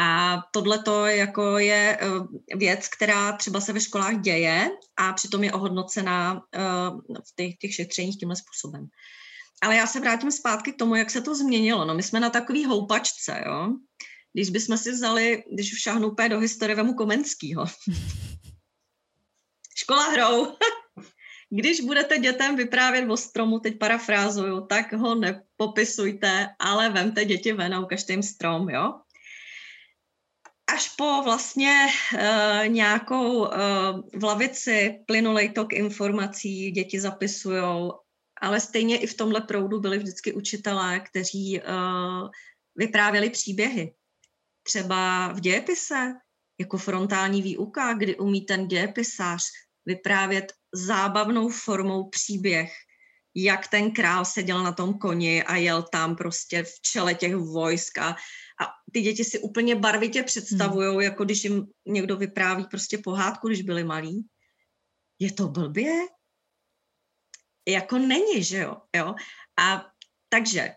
A 0.00 0.38
tohle 0.52 0.78
to 0.78 1.06
jako 1.06 1.58
je 1.58 1.98
eh, 2.00 2.56
věc, 2.56 2.88
která 2.88 3.32
třeba 3.32 3.60
se 3.60 3.72
ve 3.72 3.80
školách 3.80 4.20
děje 4.20 4.70
a 4.96 5.12
přitom 5.12 5.44
je 5.44 5.52
ohodnocená 5.52 6.42
eh, 6.54 6.60
v 7.10 7.34
těch, 7.36 7.56
těch 7.56 7.74
šetřeních 7.74 8.18
tímhle 8.18 8.36
způsobem. 8.36 8.86
Ale 9.62 9.76
já 9.76 9.86
se 9.86 10.00
vrátím 10.00 10.32
zpátky 10.32 10.72
k 10.72 10.78
tomu, 10.78 10.94
jak 10.94 11.10
se 11.10 11.20
to 11.20 11.34
změnilo. 11.34 11.84
No 11.84 11.94
my 11.94 12.02
jsme 12.02 12.20
na 12.20 12.30
takový 12.30 12.64
houpačce, 12.64 13.42
jo. 13.46 13.68
Když 14.32 14.50
bychom 14.50 14.78
si 14.78 14.92
vzali, 14.92 15.44
když 15.52 15.72
už 15.72 15.82
šáhnu 15.82 16.08
úplně 16.08 16.28
do 16.28 16.40
historie, 16.40 16.76
vemu 16.76 16.94
Komenskýho. 16.94 17.66
Škola 19.76 20.08
hrou. 20.08 20.46
Když 21.50 21.80
budete 21.80 22.18
dětem 22.18 22.56
vyprávět 22.56 23.10
o 23.10 23.16
stromu, 23.16 23.58
teď 23.58 23.78
parafrázuju, 23.78 24.66
tak 24.66 24.92
ho 24.92 25.14
nepopisujte, 25.14 26.48
ale 26.58 26.90
vemte 26.90 27.24
děti 27.24 27.52
ven 27.52 27.74
a 27.74 27.80
ukažte 27.80 28.12
jim 28.12 28.22
strom, 28.22 28.68
jo? 28.68 28.92
Až 30.78 30.88
po 30.88 31.22
vlastně 31.22 31.86
uh, 32.14 32.68
nějakou 32.68 33.38
uh, 33.38 33.48
v 34.14 34.24
lavici 34.24 34.98
plynulej 35.06 35.48
tok 35.48 35.72
informací, 35.72 36.70
děti 36.70 37.00
zapisujou, 37.00 37.92
ale 38.40 38.60
stejně 38.60 38.98
i 38.98 39.06
v 39.06 39.16
tomhle 39.16 39.40
proudu 39.40 39.80
byli 39.80 39.98
vždycky 39.98 40.32
učitelé, 40.32 41.00
kteří 41.00 41.60
uh, 41.60 42.28
vyprávěli 42.76 43.30
příběhy. 43.30 43.94
Třeba 44.62 45.28
v 45.32 45.40
dějepise, 45.40 46.14
jako 46.60 46.78
frontální 46.78 47.42
výuka, 47.42 47.94
kdy 47.94 48.16
umí 48.16 48.40
ten 48.40 48.68
dějepisář 48.68 49.42
vyprávět 49.86 50.52
zábavnou 50.74 51.48
formou 51.48 52.08
příběh, 52.08 52.72
jak 53.34 53.68
ten 53.68 53.90
král 53.90 54.24
seděl 54.24 54.62
na 54.62 54.72
tom 54.72 54.98
koni 54.98 55.42
a 55.42 55.56
jel 55.56 55.82
tam 55.82 56.16
prostě 56.16 56.62
v 56.62 56.80
čele 56.82 57.14
těch 57.14 57.36
vojsk 57.36 57.98
a 57.98 58.16
a 58.60 58.64
ty 58.92 59.00
děti 59.00 59.24
si 59.24 59.38
úplně 59.38 59.74
barvitě 59.74 60.22
představují, 60.22 60.88
hmm. 60.88 61.00
jako 61.00 61.24
když 61.24 61.44
jim 61.44 61.66
někdo 61.86 62.16
vypráví 62.16 62.64
prostě 62.64 62.98
pohádku, 62.98 63.48
když 63.48 63.62
byli 63.62 63.84
malí. 63.84 64.26
Je 65.18 65.32
to 65.32 65.48
blbě? 65.48 65.92
Jako 67.68 67.98
není, 67.98 68.44
že 68.44 68.58
jo? 68.58 68.76
jo? 68.96 69.14
A 69.58 69.86
takže 70.28 70.74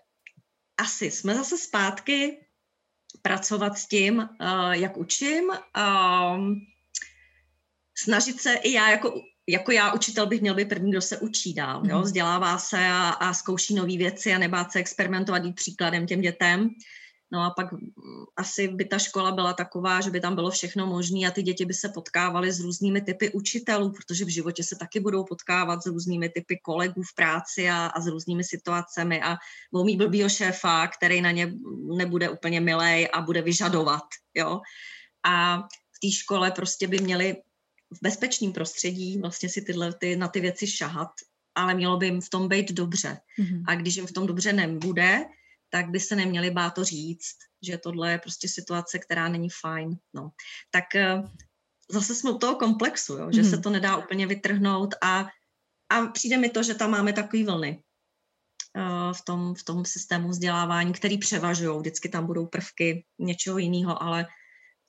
asi 0.78 1.12
jsme 1.12 1.36
zase 1.36 1.58
zpátky 1.58 2.48
pracovat 3.22 3.78
s 3.78 3.88
tím, 3.88 4.18
uh, 4.18 4.72
jak 4.72 4.98
učím. 4.98 5.50
Uh, 5.50 6.54
snažit 7.98 8.42
se 8.42 8.54
i 8.54 8.72
já 8.72 8.90
jako 8.90 9.22
jako 9.52 9.72
já, 9.72 9.94
učitel, 9.94 10.28
bych 10.28 10.42
měl 10.42 10.56
být 10.56 10.70
první, 10.70 10.92
kdo 10.92 11.02
se 11.02 11.18
učí 11.18 11.54
dál, 11.54 11.82
jo? 11.86 11.96
Mhm. 11.96 12.04
vzdělává 12.04 12.58
se 12.58 12.78
a, 12.78 13.10
a 13.10 13.34
zkouší 13.34 13.76
nové 13.76 13.98
věci 13.98 14.34
a 14.34 14.38
nebát 14.38 14.72
se 14.72 14.80
experimentovat, 14.80 15.44
jít 15.44 15.56
příkladem 15.56 16.08
těm 16.08 16.22
dětem. 16.22 16.70
No 17.34 17.42
a 17.42 17.50
pak 17.50 17.68
asi 18.38 18.68
by 18.68 18.86
ta 18.86 19.00
škola 19.00 19.32
byla 19.32 19.54
taková, 19.54 20.02
že 20.02 20.10
by 20.10 20.20
tam 20.20 20.36
bylo 20.36 20.52
všechno 20.52 20.88
možné 20.88 21.28
a 21.28 21.32
ty 21.32 21.44
děti 21.44 21.66
by 21.66 21.74
se 21.74 21.90
potkávaly 21.90 22.52
s 22.52 22.60
různými 22.60 23.02
typy 23.02 23.32
učitelů, 23.32 23.92
protože 23.92 24.26
v 24.26 24.34
životě 24.34 24.64
se 24.64 24.76
taky 24.76 25.00
budou 25.00 25.24
potkávat 25.24 25.84
s 25.84 25.86
různými 25.86 26.30
typy 26.30 26.60
kolegů 26.64 27.04
v 27.04 27.16
práci 27.16 27.70
a, 27.70 27.86
a 27.86 28.02
s 28.02 28.08
různými 28.08 28.44
situacemi 28.44 29.22
a 29.22 29.38
budou 29.72 29.86
mít 29.86 29.98
blbýho 29.98 30.30
šéfa, 30.30 30.88
který 30.88 31.22
na 31.22 31.32
ně 31.32 31.54
nebude 31.98 32.30
úplně 32.30 32.60
milej 32.60 33.10
a 33.14 33.22
bude 33.22 33.42
vyžadovat, 33.42 34.04
jo. 34.34 34.62
A 35.24 35.58
v 35.96 36.00
té 36.02 36.12
škole 36.12 36.52
prostě 36.52 36.88
by 36.88 37.00
měli 37.00 37.36
v 37.94 37.98
bezpečném 38.02 38.54
prostředí 38.54 39.18
vlastně 39.18 39.50
si 39.50 39.62
tyhle 39.62 39.94
ty, 39.94 40.16
na 40.16 40.28
ty 40.28 40.40
věci 40.40 40.68
šahat, 40.68 41.12
ale 41.56 41.74
mělo 41.74 41.98
by 41.98 42.06
jim 42.06 42.22
v 42.22 42.30
tom 42.30 42.48
být 42.48 42.72
dobře. 42.72 43.18
Mm-hmm. 43.40 43.64
A 43.68 43.76
když 43.76 43.96
jim 43.96 44.08
v 44.08 44.12
tom 44.12 44.28
dobře 44.28 44.54
nebude, 44.54 45.26
tak 45.70 45.90
by 45.90 46.00
se 46.00 46.16
neměli 46.16 46.52
bát 46.52 46.70
to 46.70 46.84
říct, 46.84 47.38
že 47.62 47.78
tohle 47.78 48.12
je 48.12 48.18
prostě 48.18 48.48
situace, 48.48 49.00
která 49.00 49.30
není 49.30 49.50
fajn. 49.62 49.98
No. 50.14 50.32
Tak 50.72 50.96
eh, 50.96 51.24
zase 51.92 52.16
jsme 52.16 52.32
u 52.32 52.38
toho 52.38 52.56
komplexu, 52.56 53.14
jo, 53.18 53.32
že 53.32 53.42
mm. 53.42 53.50
se 53.50 53.58
to 53.58 53.70
nedá 53.70 53.98
úplně 53.98 54.28
vytrhnout 54.28 54.96
a, 55.02 55.28
a 55.90 56.06
přijde 56.08 56.38
mi 56.38 56.50
to, 56.50 56.64
že 56.64 56.74
tam 56.74 56.92
máme 56.92 57.14
takové 57.14 57.44
vlny 57.44 57.84
uh, 58.78 59.14
v 59.14 59.22
tom, 59.26 59.56
v 59.56 59.64
tom 59.64 59.86
systému 59.86 60.30
vzdělávání, 60.30 60.94
který 60.94 61.18
převažují. 61.18 61.80
Vždycky 61.80 62.10
tam 62.10 62.26
budou 62.26 62.46
prvky 62.46 63.06
něčeho 63.20 63.58
jiného, 63.58 64.04
ale 64.04 64.28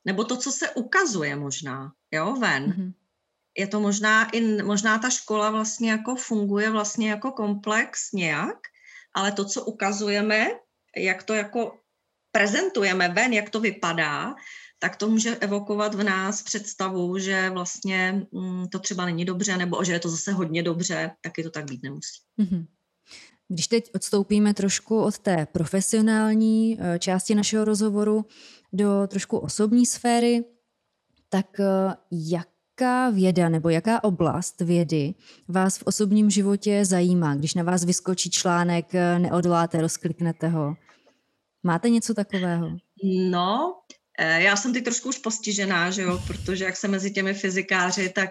nebo 0.04 0.24
to, 0.24 0.36
co 0.36 0.52
se 0.52 0.70
ukazuje 0.70 1.36
možná, 1.36 1.92
jo, 2.12 2.36
ven. 2.36 2.64
Mm-hmm. 2.64 2.92
Je 3.58 3.66
to 3.66 3.80
možná 3.80 4.30
i, 4.30 4.62
možná 4.62 4.98
ta 4.98 5.10
škola 5.10 5.50
vlastně 5.50 5.90
jako 5.90 6.14
funguje 6.14 6.70
vlastně 6.70 7.10
jako 7.10 7.32
komplex 7.32 8.12
nějak, 8.12 8.58
ale 9.14 9.32
to, 9.32 9.44
co 9.44 9.64
ukazujeme, 9.64 10.46
jak 10.96 11.22
to 11.22 11.34
jako 11.34 11.78
prezentujeme 12.32 13.08
ven, 13.08 13.32
jak 13.32 13.50
to 13.50 13.60
vypadá, 13.60 14.34
tak 14.78 14.96
to 14.96 15.08
může 15.08 15.36
evokovat 15.36 15.94
v 15.94 16.02
nás 16.02 16.42
představu, 16.42 17.18
že 17.18 17.50
vlastně 17.50 18.26
mm, 18.32 18.68
to 18.68 18.78
třeba 18.78 19.04
není 19.04 19.24
dobře, 19.24 19.56
nebo 19.56 19.84
že 19.84 19.92
je 19.92 20.00
to 20.00 20.08
zase 20.08 20.32
hodně 20.32 20.62
dobře, 20.62 21.10
taky 21.20 21.42
to 21.42 21.50
tak 21.50 21.64
být 21.64 21.82
nemusí. 21.82 22.20
Mm-hmm. 22.40 22.66
Když 23.48 23.68
teď 23.68 23.90
odstoupíme 23.94 24.54
trošku 24.54 25.02
od 25.02 25.18
té 25.18 25.46
profesionální 25.52 26.78
eh, 26.80 26.98
části 26.98 27.34
našeho 27.34 27.64
rozhovoru 27.64 28.26
do 28.72 29.06
trošku 29.06 29.38
osobní 29.38 29.86
sféry, 29.86 30.44
tak 31.32 31.60
eh, 31.60 31.96
jaká 32.12 33.10
věda 33.10 33.48
nebo 33.48 33.68
jaká 33.68 34.04
oblast 34.04 34.60
vědy 34.60 35.14
vás 35.48 35.78
v 35.78 35.82
osobním 35.82 36.30
životě 36.30 36.84
zajímá? 36.84 37.34
Když 37.34 37.54
na 37.54 37.62
vás 37.62 37.84
vyskočí 37.84 38.30
článek, 38.30 38.94
eh, 38.94 39.18
neodoláte, 39.18 39.80
rozkliknete 39.80 40.48
ho. 40.48 40.74
Máte 41.62 41.90
něco 41.90 42.14
takového? 42.14 42.70
No, 43.30 43.80
já 44.18 44.56
jsem 44.56 44.72
teď 44.72 44.84
trošku 44.84 45.08
už 45.08 45.18
postižená, 45.18 45.90
že 45.90 46.02
jo, 46.02 46.22
protože 46.26 46.64
jak 46.64 46.76
jsem 46.76 46.90
mezi 46.90 47.10
těmi 47.10 47.34
fyzikáři, 47.34 48.08
tak 48.08 48.30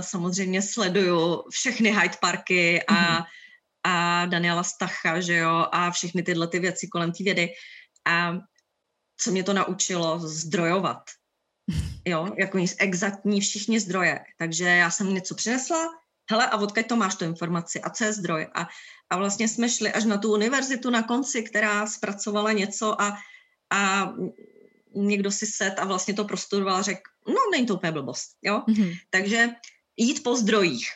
samozřejmě 0.00 0.62
sleduju 0.62 1.42
všechny 1.50 1.90
Hyde 1.90 2.16
Parky 2.20 2.82
a 2.82 2.94
mm-hmm 2.94 3.24
a 3.86 4.26
Daniela 4.26 4.62
Stacha, 4.62 5.20
že 5.20 5.36
jo, 5.36 5.66
a 5.72 5.90
všechny 5.90 6.22
tyhle 6.22 6.48
ty 6.48 6.58
věci 6.58 6.88
kolem 6.88 7.12
té 7.12 7.24
vědy. 7.24 7.48
A 8.04 8.38
co 9.16 9.30
mě 9.30 9.44
to 9.44 9.52
naučilo? 9.52 10.18
Zdrojovat. 10.18 11.02
Jo, 12.04 12.32
jako 12.38 12.58
nic 12.58 12.76
exaktní 12.78 13.40
všichni 13.40 13.80
zdroje. 13.80 14.20
Takže 14.38 14.64
já 14.64 14.90
jsem 14.90 15.14
něco 15.14 15.34
přinesla, 15.34 15.90
hele, 16.30 16.46
a 16.46 16.56
odkud 16.56 16.86
to 16.86 16.96
máš 16.96 17.14
tu 17.14 17.24
informaci 17.24 17.80
a 17.80 17.90
co 17.90 18.04
je 18.04 18.12
zdroj? 18.12 18.46
A, 18.54 18.68
a 19.10 19.16
vlastně 19.16 19.48
jsme 19.48 19.68
šli 19.68 19.92
až 19.92 20.04
na 20.04 20.18
tu 20.18 20.32
univerzitu 20.32 20.90
na 20.90 21.02
konci, 21.02 21.42
která 21.42 21.86
zpracovala 21.86 22.52
něco 22.52 23.02
a, 23.02 23.18
a 23.70 24.12
někdo 24.94 25.30
si 25.30 25.46
set 25.46 25.74
a 25.78 25.84
vlastně 25.84 26.14
to 26.14 26.24
prostudoval 26.24 26.76
a 26.76 26.82
řekl, 26.82 27.00
no, 27.28 27.40
není 27.52 27.66
to 27.66 27.74
úplně 27.74 27.92
blbost, 27.92 28.36
jo? 28.42 28.62
Mm-hmm. 28.68 28.98
Takže 29.10 29.48
jít 29.96 30.22
po 30.22 30.36
zdrojích. 30.36 30.88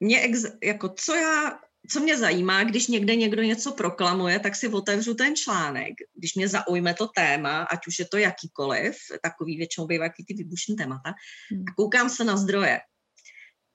Mě 0.00 0.20
ex, 0.20 0.44
jako 0.62 0.88
co 0.88 1.14
já 1.14 1.58
co 1.90 2.00
mě 2.00 2.18
zajímá, 2.18 2.64
když 2.64 2.86
někde 2.86 3.16
někdo 3.16 3.42
něco 3.42 3.72
proklamuje, 3.72 4.38
tak 4.38 4.56
si 4.56 4.68
otevřu 4.68 5.14
ten 5.14 5.36
článek, 5.36 5.94
když 6.14 6.34
mě 6.34 6.48
zaujme 6.48 6.94
to 6.94 7.06
téma, 7.06 7.62
ať 7.62 7.86
už 7.86 7.98
je 7.98 8.04
to 8.08 8.16
jakýkoliv, 8.16 8.96
takový 9.22 9.56
většinou 9.56 9.86
bývá 9.86 10.04
jaký 10.04 10.24
ty 10.24 10.34
vybušní 10.34 10.76
témata, 10.76 11.14
hmm. 11.50 11.64
a 11.68 11.74
koukám 11.76 12.10
se 12.10 12.24
na 12.24 12.36
zdroje. 12.36 12.80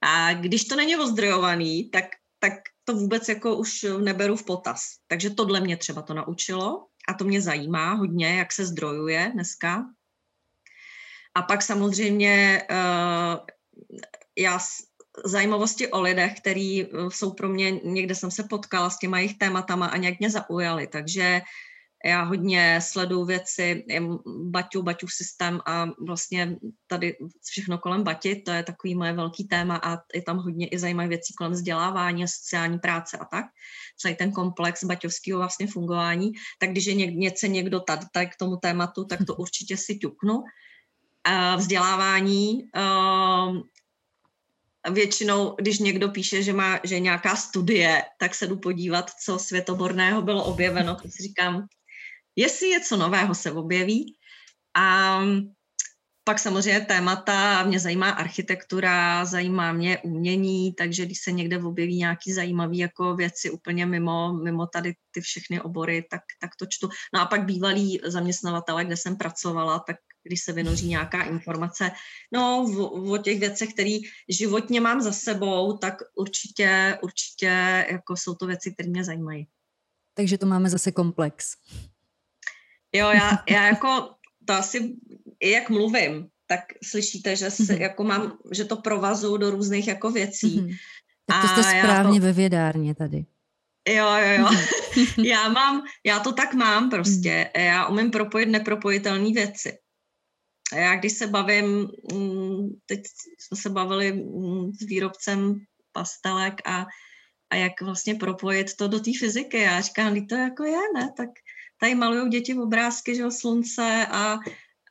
A 0.02 0.32
když 0.32 0.64
to 0.64 0.76
není 0.76 0.96
ozdrojovaný, 0.96 1.90
tak, 1.90 2.04
tak 2.38 2.52
to 2.84 2.94
vůbec 2.94 3.28
jako 3.28 3.56
už 3.56 3.86
neberu 4.00 4.36
v 4.36 4.44
potaz. 4.44 4.80
Takže 5.06 5.30
tohle 5.30 5.60
mě 5.60 5.76
třeba 5.76 6.02
to 6.02 6.14
naučilo 6.14 6.86
a 7.08 7.14
to 7.14 7.24
mě 7.24 7.40
zajímá 7.40 7.92
hodně, 7.92 8.38
jak 8.38 8.52
se 8.52 8.66
zdrojuje 8.66 9.30
dneska. 9.34 9.84
A 11.34 11.42
pak 11.42 11.62
samozřejmě 11.62 12.62
uh, 12.70 13.46
já 14.38 14.58
zajímavosti 15.24 15.88
o 15.88 16.00
lidech, 16.00 16.40
který 16.40 16.82
eh, 16.82 16.88
jsou 17.08 17.32
pro 17.32 17.48
mě, 17.48 17.70
někde 17.70 18.14
jsem 18.14 18.30
se 18.30 18.44
potkala 18.44 18.90
s 18.90 18.98
těma 18.98 19.18
jejich 19.18 19.38
tématama 19.38 19.86
a 19.86 19.96
nějak 19.96 20.18
mě 20.18 20.30
zaujaly, 20.30 20.86
takže 20.86 21.40
já 22.04 22.22
hodně 22.22 22.80
sleduju 22.82 23.24
věci, 23.24 23.84
Baťu, 24.44 24.82
Baťu 24.82 25.08
systém 25.08 25.60
a 25.66 25.86
vlastně 26.06 26.56
tady 26.86 27.16
všechno 27.44 27.78
kolem 27.78 28.02
Bati, 28.02 28.36
to 28.36 28.50
je 28.50 28.62
takový 28.62 28.94
moje 28.94 29.12
velký 29.12 29.44
téma 29.44 29.76
a 29.76 29.98
je 30.14 30.22
tam 30.22 30.38
hodně 30.38 30.68
i 30.68 30.78
zajímavé 30.78 31.08
věcí 31.08 31.34
kolem 31.34 31.52
vzdělávání 31.52 32.24
a 32.24 32.26
sociální 32.26 32.78
práce 32.78 33.18
a 33.18 33.24
tak. 33.24 33.44
Celý 33.96 34.16
ten 34.16 34.32
komplex 34.32 34.84
baťovského 34.84 35.38
vlastně 35.38 35.66
fungování, 35.66 36.32
tak 36.58 36.70
když 36.70 36.86
je 36.86 36.94
něco 36.94 37.46
někdo 37.46 37.80
tady, 37.80 38.06
tady 38.12 38.26
k 38.26 38.36
tomu 38.36 38.56
tématu, 38.56 39.04
tak 39.04 39.20
to 39.26 39.34
určitě 39.34 39.76
si 39.76 39.98
ťuknu. 39.98 40.42
Vzdělávání, 41.56 42.64
ehm, 42.74 43.62
většinou, 44.90 45.56
když 45.58 45.78
někdo 45.78 46.08
píše, 46.08 46.42
že 46.42 46.52
má 46.52 46.80
že 46.84 47.00
nějaká 47.00 47.36
studie, 47.36 48.02
tak 48.18 48.34
se 48.34 48.46
jdu 48.46 48.56
podívat, 48.56 49.10
co 49.24 49.38
světoborného 49.38 50.22
bylo 50.22 50.44
objeveno. 50.44 50.94
Tak 50.94 51.12
si 51.12 51.22
říkám, 51.22 51.66
jestli 52.36 52.68
něco 52.68 52.96
nového 52.96 53.34
se 53.34 53.52
objeví. 53.52 54.16
A 54.76 55.20
pak 56.24 56.38
samozřejmě 56.38 56.80
témata, 56.80 57.62
mě 57.62 57.80
zajímá 57.80 58.10
architektura, 58.10 59.24
zajímá 59.24 59.72
mě 59.72 59.98
umění, 59.98 60.72
takže 60.72 61.06
když 61.06 61.18
se 61.20 61.32
někde 61.32 61.58
objeví 61.58 61.96
nějaký 61.96 62.32
zajímavý 62.32 62.78
jako 62.78 63.16
věci 63.16 63.50
úplně 63.50 63.86
mimo, 63.86 64.32
mimo 64.32 64.66
tady 64.66 64.94
ty 65.10 65.20
všechny 65.20 65.60
obory, 65.60 66.06
tak, 66.10 66.20
tak 66.40 66.50
to 66.58 66.66
čtu. 66.66 66.88
No 67.14 67.20
a 67.20 67.26
pak 67.26 67.44
bývalí 67.44 68.00
zaměstnavatele, 68.04 68.84
kde 68.84 68.96
jsem 68.96 69.16
pracovala, 69.16 69.78
tak 69.78 69.96
když 70.22 70.42
se 70.42 70.52
vynoří 70.52 70.88
nějaká 70.88 71.22
informace. 71.22 71.90
No, 72.32 72.66
o, 72.78 73.12
o 73.12 73.18
těch 73.18 73.40
věcech, 73.40 73.72
které 73.72 73.98
životně 74.28 74.80
mám 74.80 75.00
za 75.00 75.12
sebou, 75.12 75.78
tak 75.78 75.94
určitě, 76.16 76.98
určitě 77.02 77.86
jako 77.90 78.16
jsou 78.16 78.34
to 78.34 78.46
věci, 78.46 78.72
které 78.72 78.88
mě 78.88 79.04
zajímají. 79.04 79.46
Takže 80.14 80.38
to 80.38 80.46
máme 80.46 80.70
zase 80.70 80.92
komplex. 80.92 81.56
Jo, 82.92 83.08
já, 83.08 83.30
já 83.48 83.66
jako 83.66 84.10
to 84.44 84.52
asi, 84.52 84.96
i 85.40 85.50
jak 85.50 85.70
mluvím, 85.70 86.28
tak 86.46 86.60
slyšíte, 86.84 87.36
že, 87.36 87.50
se, 87.50 87.62
mm-hmm. 87.62 87.80
jako 87.80 88.04
mám, 88.04 88.38
že 88.52 88.64
to 88.64 88.76
provazu 88.76 89.36
do 89.36 89.50
různých 89.50 89.88
jako 89.88 90.10
věcí. 90.10 90.60
Mm-hmm. 90.60 90.76
Tak 91.26 91.42
to 91.42 91.48
jste 91.48 91.62
správně 91.62 92.20
to... 92.20 92.26
ve 92.26 92.32
vědárně 92.32 92.94
tady. 92.94 93.24
Jo, 93.88 94.06
jo, 94.16 94.38
jo. 94.38 94.48
já 95.24 95.48
mám, 95.48 95.82
já 96.06 96.20
to 96.20 96.32
tak 96.32 96.54
mám 96.54 96.90
prostě. 96.90 97.50
Mm. 97.56 97.62
Já 97.64 97.86
umím 97.86 98.10
propojit 98.10 98.48
nepropojitelné 98.48 99.32
věci. 99.32 99.78
A 100.72 100.76
já 100.76 100.96
když 100.96 101.12
se 101.12 101.26
bavím, 101.26 101.88
mm, 102.12 102.68
teď 102.86 103.00
jsme 103.38 103.56
se 103.56 103.70
bavili 103.70 104.12
mm, 104.12 104.72
s 104.72 104.86
výrobcem 104.86 105.60
pastelek 105.92 106.54
a, 106.64 106.86
a 107.50 107.56
jak 107.56 107.80
vlastně 107.82 108.14
propojit 108.14 108.76
to 108.76 108.88
do 108.88 109.00
té 109.00 109.10
fyziky. 109.18 109.58
Já 109.58 109.80
říkám, 109.80 110.26
to 110.26 110.34
jako 110.34 110.64
je, 110.64 110.78
ne? 110.94 111.12
Tak 111.16 111.28
tady 111.80 111.94
malují 111.94 112.30
děti 112.30 112.54
obrázky, 112.54 113.14
že 113.14 113.30
slunce 113.30 114.06
a, 114.10 114.38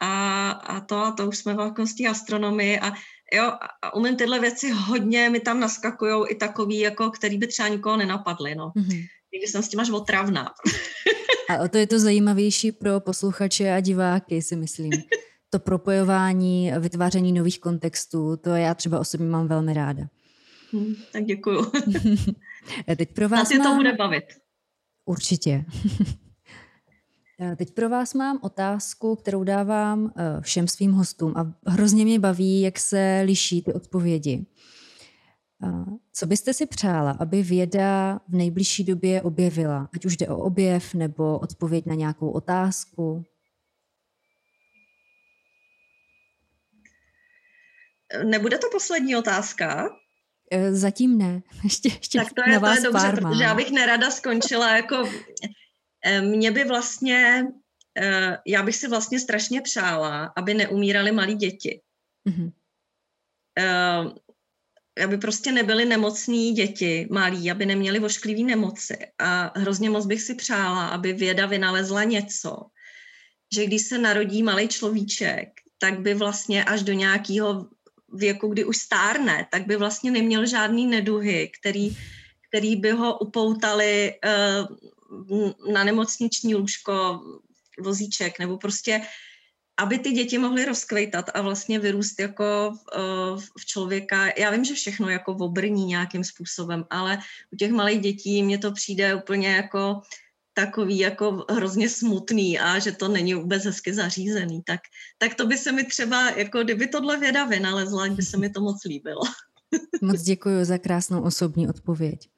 a, 0.01 0.51
a 0.51 0.79
to 0.81 0.97
a 0.97 1.11
to 1.11 1.27
už 1.27 1.37
jsme 1.37 1.53
v 1.53 1.73
té 1.97 2.07
astronomii 2.09 2.79
a 2.79 2.91
jo, 3.33 3.51
a 3.81 3.95
umím 3.95 4.15
tyhle 4.15 4.39
věci 4.39 4.71
hodně, 4.71 5.29
mi 5.29 5.39
tam 5.39 5.59
naskakují 5.59 6.29
i 6.29 6.35
takový, 6.35 6.79
jako, 6.79 7.11
který 7.11 7.37
by 7.37 7.47
třeba 7.47 7.67
nikoho 7.67 7.97
nenapadly, 7.97 8.55
no. 8.55 8.71
Mm-hmm. 8.75 9.07
Někdy 9.33 9.47
jsem 9.47 9.63
s 9.63 9.69
tím 9.69 9.79
až 9.79 9.89
otravná. 9.89 10.53
a 11.49 11.57
o 11.57 11.67
to 11.67 11.77
je 11.77 11.87
to 11.87 11.99
zajímavější 11.99 12.71
pro 12.71 12.99
posluchače 12.99 13.71
a 13.71 13.79
diváky, 13.79 14.41
si 14.41 14.55
myslím. 14.55 14.91
To 15.49 15.59
propojování, 15.59 16.71
vytváření 16.79 17.31
nových 17.31 17.59
kontextů, 17.59 18.37
to 18.37 18.49
já 18.49 18.73
třeba 18.73 18.99
osobně 18.99 19.27
mám 19.27 19.47
velmi 19.47 19.73
ráda. 19.73 20.03
Hmm, 20.71 20.95
tak 21.13 21.25
děkuju. 21.25 21.71
Teď 22.97 23.13
pro 23.13 23.29
vás 23.29 23.49
Nás 23.49 23.57
mám... 23.59 23.71
to 23.71 23.75
bude 23.75 23.93
bavit. 23.93 24.23
Určitě. 25.05 25.65
Teď 27.55 27.73
pro 27.73 27.89
vás 27.89 28.13
mám 28.13 28.39
otázku, 28.41 29.15
kterou 29.15 29.43
dávám 29.43 30.11
eh, 30.17 30.41
všem 30.41 30.67
svým 30.67 30.91
hostům 30.91 31.33
a 31.35 31.53
hrozně 31.67 32.05
mě 32.05 32.19
baví, 32.19 32.61
jak 32.61 32.79
se 32.79 33.21
liší 33.25 33.61
ty 33.61 33.73
odpovědi. 33.73 34.45
Co 36.13 36.25
byste 36.25 36.53
si 36.53 36.65
přála, 36.65 37.11
aby 37.11 37.43
věda 37.43 38.19
v 38.27 38.33
nejbližší 38.33 38.83
době 38.83 39.21
objevila? 39.21 39.89
Ať 39.95 40.05
už 40.05 40.17
jde 40.17 40.27
o 40.27 40.37
objev 40.37 40.93
nebo 40.93 41.39
odpověď 41.39 41.85
na 41.85 41.95
nějakou 41.95 42.29
otázku? 42.29 43.25
Nebude 48.23 48.57
to 48.57 48.67
poslední 48.71 49.15
otázka? 49.15 49.89
Eh, 50.51 50.73
zatím 50.73 51.17
ne. 51.17 51.41
Ještě, 51.63 51.89
ještě 51.89 52.17
tak 52.17 52.33
to 52.33 52.41
je, 52.45 52.53
na 52.53 52.59
vás 52.59 52.79
to 52.79 52.87
je 52.87 52.91
dobře, 52.91 53.11
protože 53.11 53.43
já 53.43 53.55
bych 53.55 53.71
nerada 53.71 54.11
skončila 54.11 54.75
jako 54.75 55.09
Eh, 56.05 56.21
mě 56.21 56.51
by 56.51 56.63
vlastně, 56.63 57.45
eh, 58.01 58.37
já 58.47 58.63
bych 58.63 58.75
si 58.75 58.87
vlastně 58.87 59.19
strašně 59.19 59.61
přála, 59.61 60.33
aby 60.35 60.53
neumírali 60.53 61.11
malí 61.11 61.35
děti. 61.35 61.81
Mm-hmm. 62.29 62.51
Aby 65.03 65.17
prostě 65.17 65.51
nebyly 65.51 65.85
nemocní 65.85 66.53
děti, 66.53 67.07
malí, 67.11 67.51
aby 67.51 67.65
neměli 67.65 67.99
vošklivý 67.99 68.43
nemoci. 68.43 68.97
A 69.19 69.59
hrozně 69.59 69.89
moc 69.89 70.05
bych 70.05 70.21
si 70.21 70.35
přála, 70.35 70.87
aby 70.87 71.13
věda 71.13 71.45
vynalezla 71.45 72.03
něco, 72.03 72.57
že 73.55 73.65
když 73.65 73.81
se 73.81 73.97
narodí 73.97 74.43
malý 74.43 74.67
človíček, 74.67 75.49
tak 75.77 75.99
by 75.99 76.13
vlastně 76.13 76.63
až 76.63 76.83
do 76.83 76.93
nějakého 76.93 77.67
věku, 78.13 78.47
kdy 78.47 78.65
už 78.65 78.77
stárne, 78.77 79.47
tak 79.51 79.67
by 79.67 79.75
vlastně 79.75 80.11
neměl 80.11 80.45
žádný 80.45 80.87
neduhy, 80.87 81.51
který, 81.59 81.97
který 82.49 82.75
by 82.75 82.91
ho 82.91 83.17
upoutali 83.17 84.13
uh, 84.13 85.73
na 85.73 85.83
nemocniční 85.83 86.55
lůžko, 86.55 87.21
vozíček, 87.79 88.39
nebo 88.39 88.57
prostě, 88.57 89.01
aby 89.77 89.99
ty 89.99 90.11
děti 90.11 90.37
mohly 90.37 90.65
rozkvejtat 90.65 91.29
a 91.33 91.41
vlastně 91.41 91.79
vyrůst 91.79 92.19
jako 92.19 92.73
uh, 92.73 93.39
v 93.59 93.65
člověka. 93.65 94.27
Já 94.37 94.51
vím, 94.51 94.65
že 94.65 94.73
všechno 94.73 95.09
jako 95.09 95.31
obrní 95.31 95.85
nějakým 95.85 96.23
způsobem, 96.23 96.85
ale 96.89 97.19
u 97.51 97.55
těch 97.55 97.71
malých 97.71 97.99
dětí 97.99 98.43
mně 98.43 98.57
to 98.57 98.71
přijde 98.71 99.15
úplně 99.15 99.47
jako 99.47 100.01
takový 100.65 100.97
jako 100.99 101.45
hrozně 101.49 101.89
smutný 101.89 102.59
a 102.59 102.79
že 102.79 102.91
to 102.91 103.07
není 103.07 103.33
vůbec 103.33 103.65
hezky 103.65 103.93
zařízený, 103.93 104.61
tak, 104.65 104.79
tak 105.17 105.35
to 105.35 105.47
by 105.47 105.57
se 105.57 105.71
mi 105.71 105.83
třeba, 105.83 106.29
jako 106.29 106.63
kdyby 106.63 106.87
tohle 106.87 107.19
věda 107.19 107.45
vynalezla, 107.45 108.09
by 108.09 108.23
se 108.23 108.37
mi 108.37 108.49
to 108.49 108.61
moc 108.61 108.83
líbilo. 108.85 109.21
Moc 110.01 110.21
děkuji 110.21 110.65
za 110.65 110.77
krásnou 110.77 111.21
osobní 111.21 111.69
odpověď. 111.69 112.29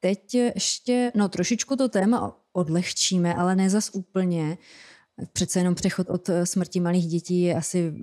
Teď 0.00 0.34
ještě, 0.34 1.12
no 1.14 1.28
trošičku 1.28 1.76
to 1.76 1.88
téma 1.88 2.36
odlehčíme, 2.52 3.34
ale 3.34 3.56
ne 3.56 3.70
zas 3.70 3.90
úplně. 3.92 4.58
Přece 5.32 5.60
jenom 5.60 5.74
přechod 5.74 6.10
od 6.10 6.28
eh, 6.28 6.46
smrti 6.46 6.80
malých 6.80 7.06
dětí 7.06 7.40
je 7.42 7.54
asi, 7.54 7.94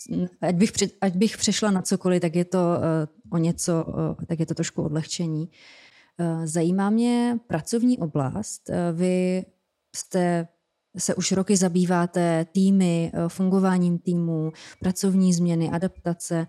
ať 0.40 0.54
bych, 0.54 0.72
pře, 0.72 0.86
ať 1.00 1.14
bych 1.14 1.36
přešla 1.36 1.70
na 1.70 1.82
cokoliv, 1.82 2.20
tak 2.20 2.34
je 2.34 2.44
to 2.44 2.58
uh, 2.58 3.36
o 3.36 3.38
něco, 3.38 3.84
tak 4.26 4.40
je 4.40 4.46
to 4.46 4.54
trošku 4.54 4.82
odlehčení. 4.82 5.48
Uh, 6.20 6.46
zajímá 6.46 6.90
mě 6.90 7.38
pracovní 7.46 7.98
oblast. 7.98 8.68
Uh, 8.68 8.98
vy 8.98 9.44
jste 9.96 10.48
se 10.98 11.14
už 11.14 11.32
roky 11.32 11.56
zabýváte 11.56 12.46
týmy, 12.52 13.12
uh, 13.14 13.28
fungováním 13.28 13.98
týmu, 13.98 14.52
pracovní 14.80 15.32
změny, 15.32 15.70
adaptace. 15.70 16.46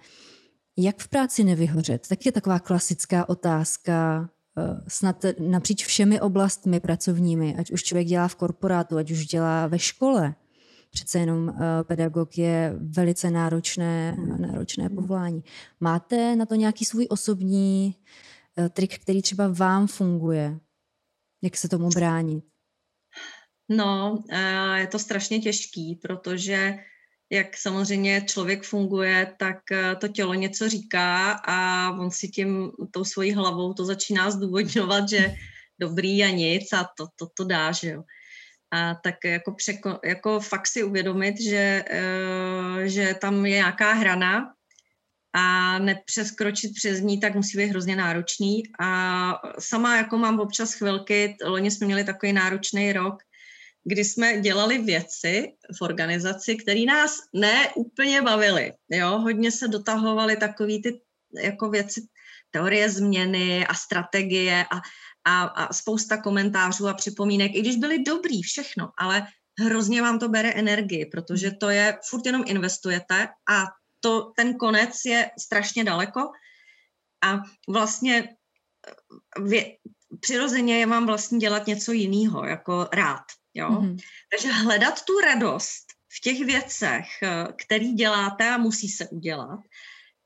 Jak 0.78 1.00
v 1.00 1.08
práci 1.08 1.44
nevyhořet? 1.44 2.08
Tak 2.08 2.26
je 2.26 2.32
taková 2.32 2.60
klasická 2.60 3.30
otázka, 3.30 4.30
Eh, 4.58 4.82
snad 4.88 5.26
napříč 5.40 5.86
všemi 5.86 6.22
oblastmi 6.22 6.80
pracovními, 6.80 7.56
ať 7.56 7.72
už 7.72 7.84
člověk 7.84 8.08
dělá 8.08 8.28
v 8.28 8.36
korporátu, 8.36 8.98
ať 8.98 9.12
už 9.12 9.26
dělá 9.26 9.68
ve 9.68 9.80
škole. 9.80 10.36
Přece 10.92 11.20
jenom 11.20 11.54
pedagog 11.84 12.38
je 12.38 12.76
velice 12.78 13.32
náročné, 13.32 14.18
náročné 14.38 14.90
povolání. 14.90 15.44
Máte 15.80 16.36
na 16.36 16.46
to 16.46 16.56
nějaký 16.56 16.86
svůj 16.86 17.08
osobní 17.10 17.96
uh, 17.98 18.04
trik, 18.74 19.00
který 19.00 19.22
třeba 19.22 19.48
vám 19.48 19.88
funguje? 19.88 20.60
Jak 21.44 21.58
se 21.58 21.70
tomu 21.70 21.90
bránit? 21.90 22.46
No, 23.70 24.24
uh, 24.32 24.74
je 24.76 24.88
to 24.88 25.00
strašně 25.00 25.40
těžký, 25.40 25.96
protože 25.96 26.78
jak 27.34 27.58
samozřejmě 27.58 28.22
člověk 28.22 28.64
funguje, 28.64 29.34
tak 29.40 29.58
eh, 29.72 29.96
to 29.96 30.08
tělo 30.08 30.34
něco 30.34 30.70
říká 30.70 31.32
a 31.32 31.90
on 31.92 32.12
si 32.12 32.28
tím, 32.28 32.72
tou 32.92 33.04
svojí 33.04 33.34
hlavou 33.34 33.74
to 33.74 33.86
začíná 33.86 34.32
zdůvodňovat, 34.32 35.10
že 35.10 35.36
dobrý 35.80 36.24
a 36.24 36.30
nic 36.30 36.74
a 36.74 36.90
to, 36.98 37.08
to, 37.16 37.28
to 37.38 37.44
dá, 37.44 37.72
že 37.72 37.90
jo. 37.90 38.04
A 38.74 38.96
tak 39.04 39.16
jako, 39.26 39.54
překo, 39.54 40.00
jako 40.06 40.40
fakt 40.40 40.68
si 40.68 40.84
uvědomit, 40.84 41.42
že, 41.42 41.84
eh, 41.90 42.90
že 42.90 43.16
tam 43.22 43.46
je 43.46 43.56
nějaká 43.56 43.94
hrana 43.94 44.54
a 45.34 45.80
nepřeskročit 45.80 46.72
přes 46.76 47.00
ní, 47.00 47.20
tak 47.20 47.36
musí 47.36 47.58
být 47.58 47.68
hrozně 47.68 47.96
náročný. 47.96 48.64
A 48.80 49.34
sama 49.60 49.98
jako 49.98 50.18
mám 50.18 50.40
občas 50.40 50.74
chvilky, 50.74 51.38
loni 51.46 51.72
jsme 51.72 51.88
měli 51.88 52.04
takový 52.04 52.34
náročný 52.34 52.94
rok, 52.94 53.16
kdy 53.84 54.06
jsme 54.06 54.42
dělali 54.42 54.78
věci 54.78 55.48
v 55.78 55.82
organizaci, 55.82 56.56
které 56.56 56.86
nás 56.86 57.18
ne 57.34 57.70
úplně 57.76 58.22
bavily. 58.22 58.72
Jo? 58.90 59.20
Hodně 59.20 59.52
se 59.52 59.68
dotahovaly 59.68 60.38
takové 60.38 60.80
ty 60.84 61.02
jako 61.44 61.70
věci, 61.70 62.02
teorie 62.52 62.90
změny 62.90 63.68
a 63.68 63.74
strategie 63.74 64.66
a, 64.72 64.78
a, 65.26 65.44
a 65.44 65.74
spousta 65.74 66.18
komentářů 66.18 66.88
a 66.88 66.94
připomínek, 66.94 67.56
i 67.56 67.62
když 67.62 67.76
byly 67.76 68.04
dobrý 68.04 68.42
všechno, 68.42 68.90
ale 68.98 69.28
hrozně 69.60 70.02
vám 70.02 70.20
to 70.20 70.30
bere 70.30 70.52
energii, 70.52 71.06
protože 71.06 71.52
to 71.52 71.70
je, 71.70 71.98
furt 72.10 72.26
jenom 72.26 72.44
investujete 72.46 73.28
a 73.50 73.66
to, 74.04 74.32
ten 74.36 74.58
konec 74.58 74.92
je 75.06 75.32
strašně 75.40 75.84
daleko 75.84 76.32
a 77.24 77.40
vlastně 77.68 78.36
vě, 79.44 79.78
přirozeně 80.20 80.80
je 80.80 80.86
vám 80.86 81.06
vlastně 81.06 81.38
dělat 81.38 81.68
něco 81.68 81.92
jiného, 81.92 82.46
jako 82.46 82.90
rád. 82.94 83.24
Jo? 83.54 83.70
Mm-hmm. 83.70 83.98
Takže 84.32 84.52
hledat 84.52 85.02
tu 85.06 85.20
radost 85.20 85.86
v 86.18 86.20
těch 86.20 86.46
věcech, 86.46 87.06
eh, 87.24 87.48
který 87.66 87.94
děláte 87.94 88.50
a 88.50 88.58
musí 88.58 88.90
se 88.90 89.08
udělat, 89.08 89.60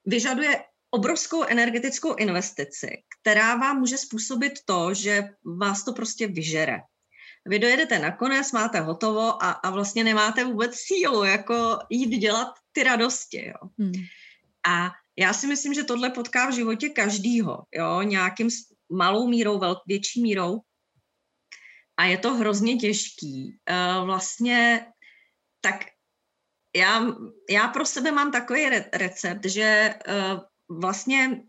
vyžaduje 0.06 0.64
obrovskou 0.92 1.44
energetickou 1.44 2.16
investici, 2.16 3.04
která 3.22 3.56
vám 3.56 3.80
může 3.80 3.98
způsobit 3.98 4.54
to, 4.66 4.94
že 4.94 5.30
vás 5.60 5.84
to 5.84 5.94
prostě 5.94 6.28
vyžere. 6.28 6.80
Vy 7.46 7.60
dojedete 7.60 8.00
nakonec, 8.00 8.52
máte 8.52 8.80
hotovo 8.80 9.44
a, 9.44 9.52
a 9.52 9.70
vlastně 9.70 10.04
nemáte 10.04 10.44
vůbec 10.44 10.76
sílu 10.76 11.24
jako 11.24 11.80
jít 11.90 12.18
dělat 12.18 12.48
ty 12.78 12.84
radosti. 12.84 13.46
Jo. 13.48 13.70
Hmm. 13.80 14.06
A 14.68 14.92
já 15.18 15.34
si 15.34 15.48
myslím, 15.48 15.74
že 15.74 15.84
tohle 15.84 16.10
potká 16.10 16.50
v 16.50 16.54
životě 16.54 16.90
každýho, 16.90 17.66
jo, 17.74 18.02
nějakým 18.02 18.50
malou 18.92 19.28
mírou, 19.28 19.60
velk, 19.60 19.80
větší 19.88 20.22
mírou, 20.22 20.62
a 21.98 22.06
je 22.06 22.18
to 22.18 22.34
hrozně 22.34 22.78
těžký. 22.78 23.58
Uh, 23.66 24.06
vlastně 24.06 24.86
tak 25.62 25.86
já, 26.76 27.02
já 27.50 27.68
pro 27.68 27.86
sebe 27.86 28.12
mám 28.12 28.32
takový 28.32 28.70
re- 28.70 28.90
recept, 28.94 29.46
že 29.46 29.96
uh, 29.98 30.40
vlastně 30.82 31.42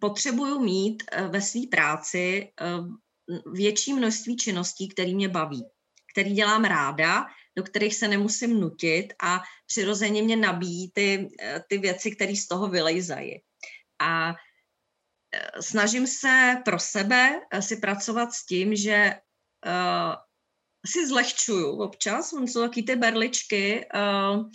potřebuju 0.00 0.60
mít 0.60 1.02
uh, 1.02 1.26
ve 1.26 1.42
své 1.42 1.60
práci 1.70 2.52
uh, 2.54 2.86
větší 3.52 3.92
množství 3.92 4.36
činností, 4.36 4.88
které 4.88 5.14
mě 5.14 5.28
baví, 5.28 5.64
který 6.14 6.32
dělám 6.32 6.64
ráda, 6.64 7.26
do 7.58 7.62
kterých 7.62 7.94
se 7.94 8.08
nemusím 8.08 8.60
nutit 8.60 9.12
a 9.22 9.42
přirozeně 9.66 10.22
mě 10.22 10.36
nabíjí 10.36 10.90
ty, 10.94 11.28
ty 11.68 11.78
věci, 11.78 12.14
které 12.14 12.36
z 12.36 12.46
toho 12.46 12.68
vylejzají. 12.68 13.42
A 13.98 14.34
snažím 15.60 16.06
se 16.06 16.62
pro 16.64 16.78
sebe 16.78 17.40
si 17.60 17.76
pracovat 17.76 18.32
s 18.32 18.46
tím, 18.46 18.76
že 18.76 19.18
uh, 19.66 20.14
si 20.86 21.08
zlehčuju 21.08 21.82
občas, 21.82 22.32
jsou 22.32 22.60
taky 22.62 22.82
ty 22.82 22.96
berličky, 22.96 23.86
uh, 23.94 24.46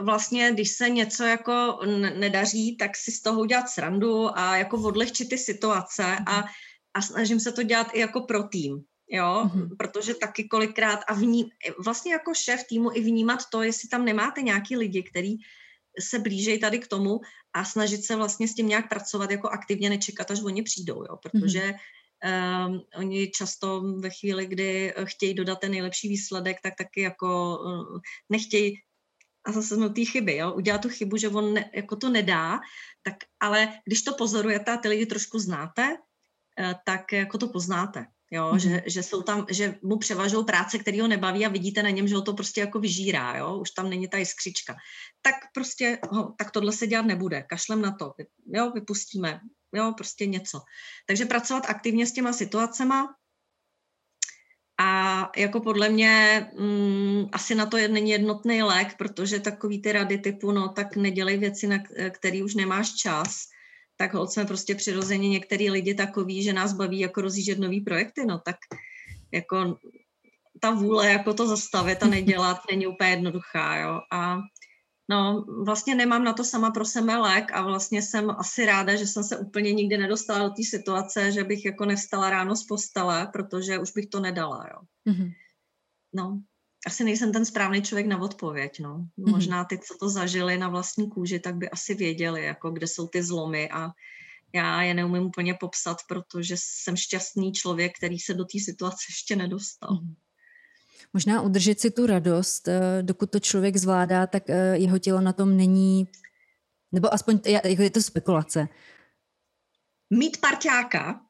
vlastně, 0.00 0.52
když 0.52 0.70
se 0.70 0.90
něco 0.90 1.24
jako 1.24 1.78
nedaří, 2.18 2.76
tak 2.76 2.96
si 2.96 3.12
z 3.12 3.22
toho 3.22 3.40
udělat 3.40 3.70
srandu 3.70 4.38
a 4.38 4.56
jako 4.56 4.82
odlehčit 4.82 5.28
ty 5.28 5.38
situace 5.38 6.18
a, 6.26 6.44
a 6.94 7.02
snažím 7.02 7.40
se 7.40 7.52
to 7.52 7.62
dělat 7.62 7.94
i 7.94 8.00
jako 8.00 8.20
pro 8.20 8.42
tým, 8.42 8.82
jo, 9.10 9.44
mm-hmm. 9.44 9.76
protože 9.78 10.14
taky 10.14 10.44
kolikrát 10.44 11.00
a 11.08 11.14
vní, 11.14 11.50
vlastně 11.84 12.12
jako 12.12 12.34
šéf 12.34 12.64
týmu 12.68 12.90
i 12.94 13.00
vnímat 13.00 13.40
to, 13.52 13.62
jestli 13.62 13.88
tam 13.88 14.04
nemáte 14.04 14.42
nějaký 14.42 14.76
lidi, 14.76 15.02
který 15.02 15.36
se 16.00 16.18
blížejí 16.18 16.60
tady 16.60 16.78
k 16.78 16.86
tomu 16.86 17.20
a 17.52 17.64
snažit 17.64 18.04
se 18.04 18.16
vlastně 18.16 18.48
s 18.48 18.54
tím 18.54 18.68
nějak 18.68 18.88
pracovat, 18.88 19.30
jako 19.30 19.48
aktivně 19.48 19.90
nečekat, 19.90 20.30
až 20.30 20.42
oni 20.42 20.62
přijdou, 20.62 21.02
jo, 21.02 21.16
protože 21.22 21.60
mm-hmm 21.60 21.78
Um, 22.24 22.80
oni 22.96 23.30
často 23.30 23.80
ve 23.80 24.10
chvíli, 24.10 24.46
kdy 24.46 24.94
chtějí 25.04 25.34
dodat 25.34 25.60
ten 25.60 25.70
nejlepší 25.70 26.08
výsledek, 26.08 26.56
tak 26.62 26.74
taky 26.78 27.00
jako 27.00 27.58
uh, 27.58 27.98
nechtějí 28.28 28.74
a 29.44 29.52
zase 29.52 29.74
jsme 29.74 29.90
té 29.90 30.04
chyby, 30.04 30.36
jo? 30.36 30.52
udělat 30.52 30.80
tu 30.82 30.88
chybu, 30.88 31.16
že 31.16 31.28
on 31.28 31.54
ne, 31.54 31.70
jako 31.74 31.96
to 31.96 32.08
nedá, 32.08 32.60
tak 33.02 33.14
ale 33.40 33.80
když 33.84 34.02
to 34.02 34.14
pozorujete 34.14 34.72
a 34.72 34.76
ty 34.76 34.88
lidi 34.88 35.06
trošku 35.06 35.38
znáte, 35.38 35.88
uh, 35.90 36.72
tak 36.86 37.12
jako 37.12 37.38
to 37.38 37.48
poznáte. 37.48 38.06
Jo, 38.30 38.52
mm. 38.52 38.58
že, 38.58 38.82
že, 38.86 39.02
jsou 39.02 39.22
tam, 39.22 39.46
že 39.50 39.74
mu 39.82 39.98
převažují 39.98 40.44
práce, 40.44 40.78
který 40.78 41.00
ho 41.00 41.08
nebaví 41.08 41.46
a 41.46 41.48
vidíte 41.48 41.82
na 41.82 41.90
něm, 41.90 42.08
že 42.08 42.14
ho 42.14 42.22
to 42.22 42.34
prostě 42.34 42.60
jako 42.60 42.80
vyžírá, 42.80 43.36
jo, 43.36 43.58
už 43.58 43.70
tam 43.70 43.90
není 43.90 44.08
ta 44.08 44.18
jiskřička. 44.18 44.76
Tak 45.22 45.34
prostě, 45.54 45.98
ho, 46.10 46.34
tak 46.38 46.50
tohle 46.50 46.72
se 46.72 46.86
dělat 46.86 47.06
nebude, 47.06 47.42
kašlem 47.42 47.82
na 47.82 47.92
to, 47.92 48.14
jo, 48.46 48.70
vypustíme, 48.70 49.40
jo, 49.74 49.92
prostě 49.96 50.26
něco. 50.26 50.60
Takže 51.06 51.24
pracovat 51.24 51.66
aktivně 51.68 52.06
s 52.06 52.12
těma 52.12 52.32
situacema 52.32 53.14
a 54.80 55.30
jako 55.36 55.60
podle 55.60 55.88
mě 55.88 56.46
mm, 56.58 57.26
asi 57.32 57.54
na 57.54 57.66
to 57.66 57.76
není 57.76 58.10
jednotný 58.10 58.62
lék, 58.62 58.96
protože 58.96 59.40
takový 59.40 59.82
ty 59.82 59.92
rady 59.92 60.18
typu, 60.18 60.52
no 60.52 60.68
tak 60.68 60.96
nedělej 60.96 61.38
věci, 61.38 61.66
na 61.66 61.78
který 62.10 62.42
už 62.42 62.54
nemáš 62.54 62.94
čas, 62.94 63.48
tak 63.98 64.14
hod 64.14 64.32
jsme 64.32 64.44
prostě 64.44 64.74
přirozeně 64.74 65.28
některý 65.28 65.70
lidi 65.70 65.94
takový, 65.94 66.42
že 66.42 66.52
nás 66.52 66.72
baví 66.72 66.98
jako 66.98 67.20
rozjíždět 67.20 67.58
nový 67.58 67.80
projekty, 67.80 68.26
no 68.26 68.38
tak 68.38 68.56
jako 69.32 69.78
ta 70.60 70.70
vůle 70.70 71.10
jako 71.10 71.34
to 71.34 71.46
zastavit 71.46 72.02
a 72.02 72.06
nedělat 72.06 72.60
není 72.70 72.86
úplně 72.86 73.10
jednoduchá, 73.10 73.76
jo. 73.76 74.00
A 74.12 74.38
No, 75.10 75.44
vlastně 75.64 75.94
nemám 75.94 76.24
na 76.24 76.32
to 76.32 76.44
sama 76.44 76.70
pro 76.70 76.84
sebe 76.84 77.16
lék 77.16 77.52
a 77.52 77.62
vlastně 77.62 78.02
jsem 78.02 78.30
asi 78.30 78.66
ráda, 78.66 78.96
že 78.96 79.06
jsem 79.06 79.24
se 79.24 79.38
úplně 79.38 79.72
nikdy 79.72 79.98
nedostala 79.98 80.48
do 80.48 80.50
té 80.50 80.62
situace, 80.62 81.32
že 81.32 81.44
bych 81.44 81.64
jako 81.64 81.84
nevstala 81.84 82.30
ráno 82.30 82.56
z 82.56 82.64
postele, 82.64 83.28
protože 83.32 83.78
už 83.78 83.92
bych 83.92 84.06
to 84.06 84.20
nedala, 84.20 84.66
jo. 84.70 85.12
Mm-hmm. 85.12 85.32
No, 86.14 86.42
asi 86.86 87.04
nejsem 87.04 87.32
ten 87.32 87.44
správný 87.44 87.82
člověk 87.82 88.06
na 88.06 88.20
odpověď, 88.20 88.80
no. 88.80 88.94
Mm-hmm. 88.94 89.30
Možná 89.30 89.64
ty, 89.64 89.78
co 89.78 89.94
to 90.00 90.08
zažili 90.08 90.58
na 90.58 90.68
vlastní 90.68 91.10
kůži, 91.10 91.40
tak 91.40 91.56
by 91.56 91.70
asi 91.70 91.94
věděli, 91.94 92.44
jako 92.44 92.70
kde 92.70 92.86
jsou 92.86 93.06
ty 93.06 93.22
zlomy 93.22 93.70
a 93.70 93.90
já 94.54 94.82
je 94.82 94.94
neumím 94.94 95.22
úplně 95.22 95.54
popsat, 95.54 95.98
protože 96.08 96.54
jsem 96.58 96.96
šťastný 96.96 97.52
člověk, 97.52 97.92
který 97.96 98.18
se 98.18 98.34
do 98.34 98.44
té 98.44 98.58
situace 98.64 98.96
ještě 99.10 99.36
nedostal. 99.36 99.90
Mm-hmm. 99.90 100.14
Možná 101.12 101.40
udržet 101.40 101.80
si 101.80 101.90
tu 101.90 102.06
radost, 102.06 102.68
eh, 102.68 103.02
dokud 103.02 103.30
to 103.30 103.40
člověk 103.40 103.76
zvládá, 103.76 104.26
tak 104.26 104.50
eh, 104.50 104.78
jeho 104.78 104.98
tělo 104.98 105.20
na 105.20 105.32
tom 105.32 105.56
není, 105.56 106.08
nebo 106.92 107.14
aspoň 107.14 107.40
jako 107.46 107.82
je 107.82 107.90
to 107.90 108.02
spekulace. 108.02 108.68
Mít 110.10 110.40
parťáka, 110.40 111.20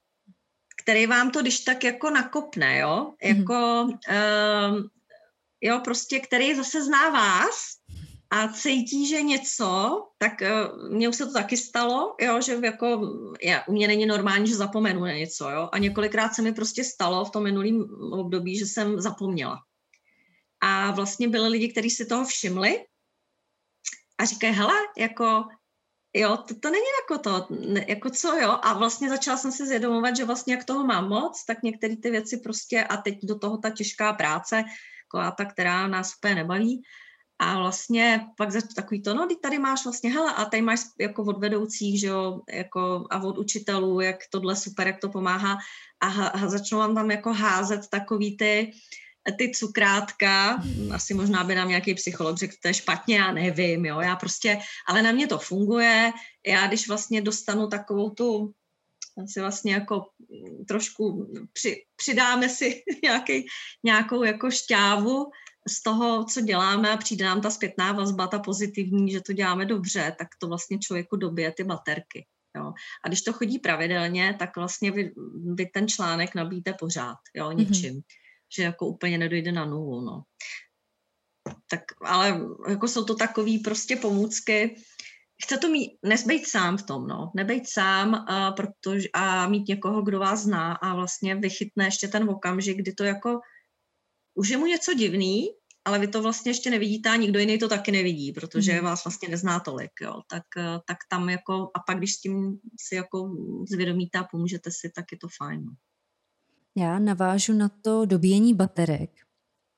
který 0.83 1.07
vám 1.07 1.31
to 1.31 1.43
když 1.43 1.61
tak 1.61 1.85
jako 1.85 2.11
nakopne, 2.11 2.79
jo, 2.79 3.13
mhm. 3.25 3.39
jako, 3.39 3.53
mm-hmm. 3.55 4.89
Jo, 5.61 5.81
prostě, 5.85 6.21
který 6.21 6.55
zase 6.55 6.85
zná 6.85 7.09
vás 7.09 7.79
a 8.31 8.53
cítí, 8.53 9.09
že 9.09 9.23
něco, 9.23 10.03
tak 10.19 10.33
uh, 10.41 10.91
mně 10.93 11.09
už 11.09 11.17
se 11.17 11.27
to 11.27 11.33
taky 11.33 11.57
stalo, 11.57 12.17
jo, 12.21 12.41
že 12.41 12.59
jako, 12.63 13.01
já, 13.43 13.65
u 13.69 13.73
mě 13.73 13.87
není 13.87 14.07
normální, 14.07 14.47
že 14.47 14.57
zapomenu 14.57 15.01
na 15.01 15.13
něco, 15.13 15.51
jo, 15.51 15.69
a 15.73 15.79
několikrát 15.79 16.35
se 16.35 16.43
mi 16.43 16.53
prostě 16.53 16.85
stalo 16.85 17.25
v 17.25 17.31
tom 17.31 17.43
minulém 17.43 17.85
období, 18.13 18.59
že 18.59 18.67
jsem 18.67 19.01
zapomněla. 19.01 19.59
A 20.61 20.91
vlastně 20.91 21.29
byli 21.29 21.49
lidi, 21.49 21.69
kteří 21.69 21.91
si 21.91 22.07
toho 22.07 22.25
všimli 22.25 22.85
a 24.19 24.25
říkají, 24.25 24.55
hele, 24.55 24.75
jako, 24.99 25.45
jo, 26.15 26.37
to, 26.37 26.55
to 26.61 26.71
není 26.71 26.85
jako 27.03 27.23
to, 27.23 27.47
ne, 27.73 27.85
jako 27.89 28.11
co, 28.11 28.37
jo, 28.37 28.59
a 28.63 28.73
vlastně 28.73 29.09
začala 29.09 29.37
jsem 29.37 29.53
si 29.53 29.67
zvědomovat, 29.67 30.17
že 30.17 30.25
vlastně 30.25 30.55
jak 30.55 30.65
toho 30.65 30.85
mám 30.85 31.09
moc, 31.09 31.45
tak 31.45 31.63
některé 31.63 31.97
ty 31.97 32.11
věci 32.11 32.37
prostě, 32.37 32.85
a 32.85 32.97
teď 32.97 33.19
do 33.23 33.39
toho 33.39 33.59
ta 33.59 33.71
těžká 33.71 34.13
práce, 34.13 34.65
jako 35.15 35.37
ta, 35.37 35.45
která 35.45 35.87
nás 35.87 36.15
úplně 36.17 36.35
nebaví, 36.35 36.83
a 37.39 37.59
vlastně 37.59 38.27
pak 38.37 38.51
za 38.51 38.61
takový 38.77 39.03
to, 39.03 39.15
no, 39.15 39.29
tady 39.43 39.59
máš 39.59 39.85
vlastně, 39.85 40.11
hele, 40.11 40.35
a 40.35 40.45
tady 40.45 40.63
máš 40.63 40.81
jako 41.01 41.23
od 41.23 41.39
vedoucích, 41.39 42.01
že 42.01 42.07
jo, 42.07 42.41
jako 42.53 43.07
a 43.11 43.23
od 43.23 43.39
učitelů, 43.39 44.01
jak 44.01 44.17
tohle 44.31 44.57
super, 44.57 44.87
jak 44.87 45.01
to 45.01 45.09
pomáhá. 45.09 45.59
A, 46.01 46.07
a 46.27 46.49
začnou 46.49 46.79
vám 46.79 46.95
tam 46.95 47.11
jako 47.11 47.33
házet 47.33 47.81
takový 47.91 48.37
ty, 48.37 48.71
ty 49.39 49.51
cukrátka, 49.51 50.63
asi 50.95 51.15
možná 51.15 51.45
by 51.45 51.55
nám 51.55 51.69
nějaký 51.69 51.95
psycholog 51.95 52.37
řekl, 52.37 52.55
to 52.63 52.69
je 52.69 52.75
špatně, 52.75 53.17
já 53.17 53.33
nevím, 53.33 53.85
jo, 53.85 54.01
já 54.01 54.17
prostě, 54.17 54.59
ale 54.89 55.03
na 55.03 55.13
mě 55.13 55.27
to 55.27 55.39
funguje, 55.39 56.13
já 56.47 56.67
když 56.67 56.89
vlastně 56.89 57.23
dostanu 57.23 57.67
takovou 57.67 58.11
tu, 58.11 58.53
si 59.27 59.41
vlastně 59.41 59.73
jako 59.73 60.07
trošku 60.69 61.33
při, 61.53 61.85
přidáme 61.97 62.49
si 62.49 62.83
nějaký, 63.03 63.47
nějakou 63.85 64.23
jako 64.23 64.51
šťávu, 64.51 65.27
z 65.69 65.83
toho, 65.83 66.25
co 66.25 66.41
děláme 66.41 66.91
a 66.91 66.97
přijde 66.97 67.25
nám 67.25 67.41
ta 67.41 67.51
zpětná 67.51 67.93
vazba, 67.93 68.27
ta 68.27 68.39
pozitivní, 68.39 69.13
že 69.13 69.21
to 69.21 69.33
děláme 69.33 69.65
dobře, 69.65 70.17
tak 70.19 70.29
to 70.41 70.49
vlastně 70.49 70.79
člověku 70.79 71.17
dobije 71.17 71.53
ty 71.53 71.65
baterky. 71.65 72.27
Jo. 72.57 72.73
A 73.05 73.09
když 73.09 73.23
to 73.23 73.33
chodí 73.33 73.59
pravidelně, 73.59 74.37
tak 74.39 74.57
vlastně 74.57 74.91
vy, 74.91 75.15
vy 75.55 75.67
ten 75.67 75.89
článek 75.89 76.35
nabíte 76.35 76.73
pořád, 76.73 77.19
jo, 77.35 77.49
mhm. 77.49 77.59
něčím. 77.59 77.95
Mm-hmm. 77.95 78.05
Že 78.57 78.63
jako 78.63 78.87
úplně 78.87 79.19
nedojde 79.19 79.53
na 79.53 79.65
nulu, 79.65 80.01
no. 80.01 80.23
Tak, 81.71 81.81
ale 82.05 82.41
jako 82.69 82.89
jsou 82.89 83.05
to 83.05 83.15
takové 83.15 83.53
prostě 83.65 83.97
pomůcky, 83.97 84.77
chce 85.43 85.59
to 85.59 85.69
mít, 85.69 85.99
nesbejt 86.03 86.47
sám 86.47 86.77
v 86.77 86.83
tom, 86.83 87.07
no, 87.07 87.31
nebejt 87.37 87.69
sám 87.69 88.15
a, 88.15 88.53
protože, 88.53 89.09
a 89.15 89.49
mít 89.49 89.69
někoho, 89.69 90.03
kdo 90.03 90.19
vás 90.19 90.41
zná 90.41 90.73
a 90.73 90.95
vlastně 90.95 91.35
vychytne 91.35 91.85
ještě 91.85 92.09
ten 92.09 92.31
okamžik, 92.31 92.79
kdy 92.79 92.93
to 92.93 93.05
jako 93.05 93.41
už 94.35 94.49
je 94.49 94.57
mu 94.57 94.67
něco 94.67 94.95
divný, 94.95 95.49
ale 95.85 95.99
vy 95.99 96.09
to 96.09 96.23
vlastně 96.23 96.51
ještě 96.51 96.71
nevidíte 96.71 97.11
a 97.11 97.17
nikdo 97.17 97.39
jiný 97.39 97.59
to 97.59 97.69
taky 97.69 97.93
nevidí, 97.93 98.33
protože 98.33 98.73
mm. 98.73 98.85
vás 98.85 99.05
vlastně 99.05 99.29
nezná 99.29 99.61
tolik, 99.61 99.91
jo. 100.01 100.21
Tak, 100.31 100.43
eh, 100.57 100.79
tak 100.87 100.97
tam 101.11 101.29
jako, 101.29 101.71
a 101.75 101.81
pak 101.87 101.99
když 101.99 102.15
s 102.15 102.21
tím 102.21 102.59
si 102.81 102.95
jako 102.95 103.37
zvědomíte 103.71 104.19
a 104.19 104.25
pomůžete 104.25 104.71
si, 104.71 104.91
tak 104.95 105.05
je 105.13 105.19
to 105.19 105.29
fajn. 105.39 105.65
No. 105.65 105.73
Já 106.77 106.99
navážu 106.99 107.53
na 107.53 107.69
to 107.69 108.05
dobíjení 108.05 108.55
baterek. 108.55 109.11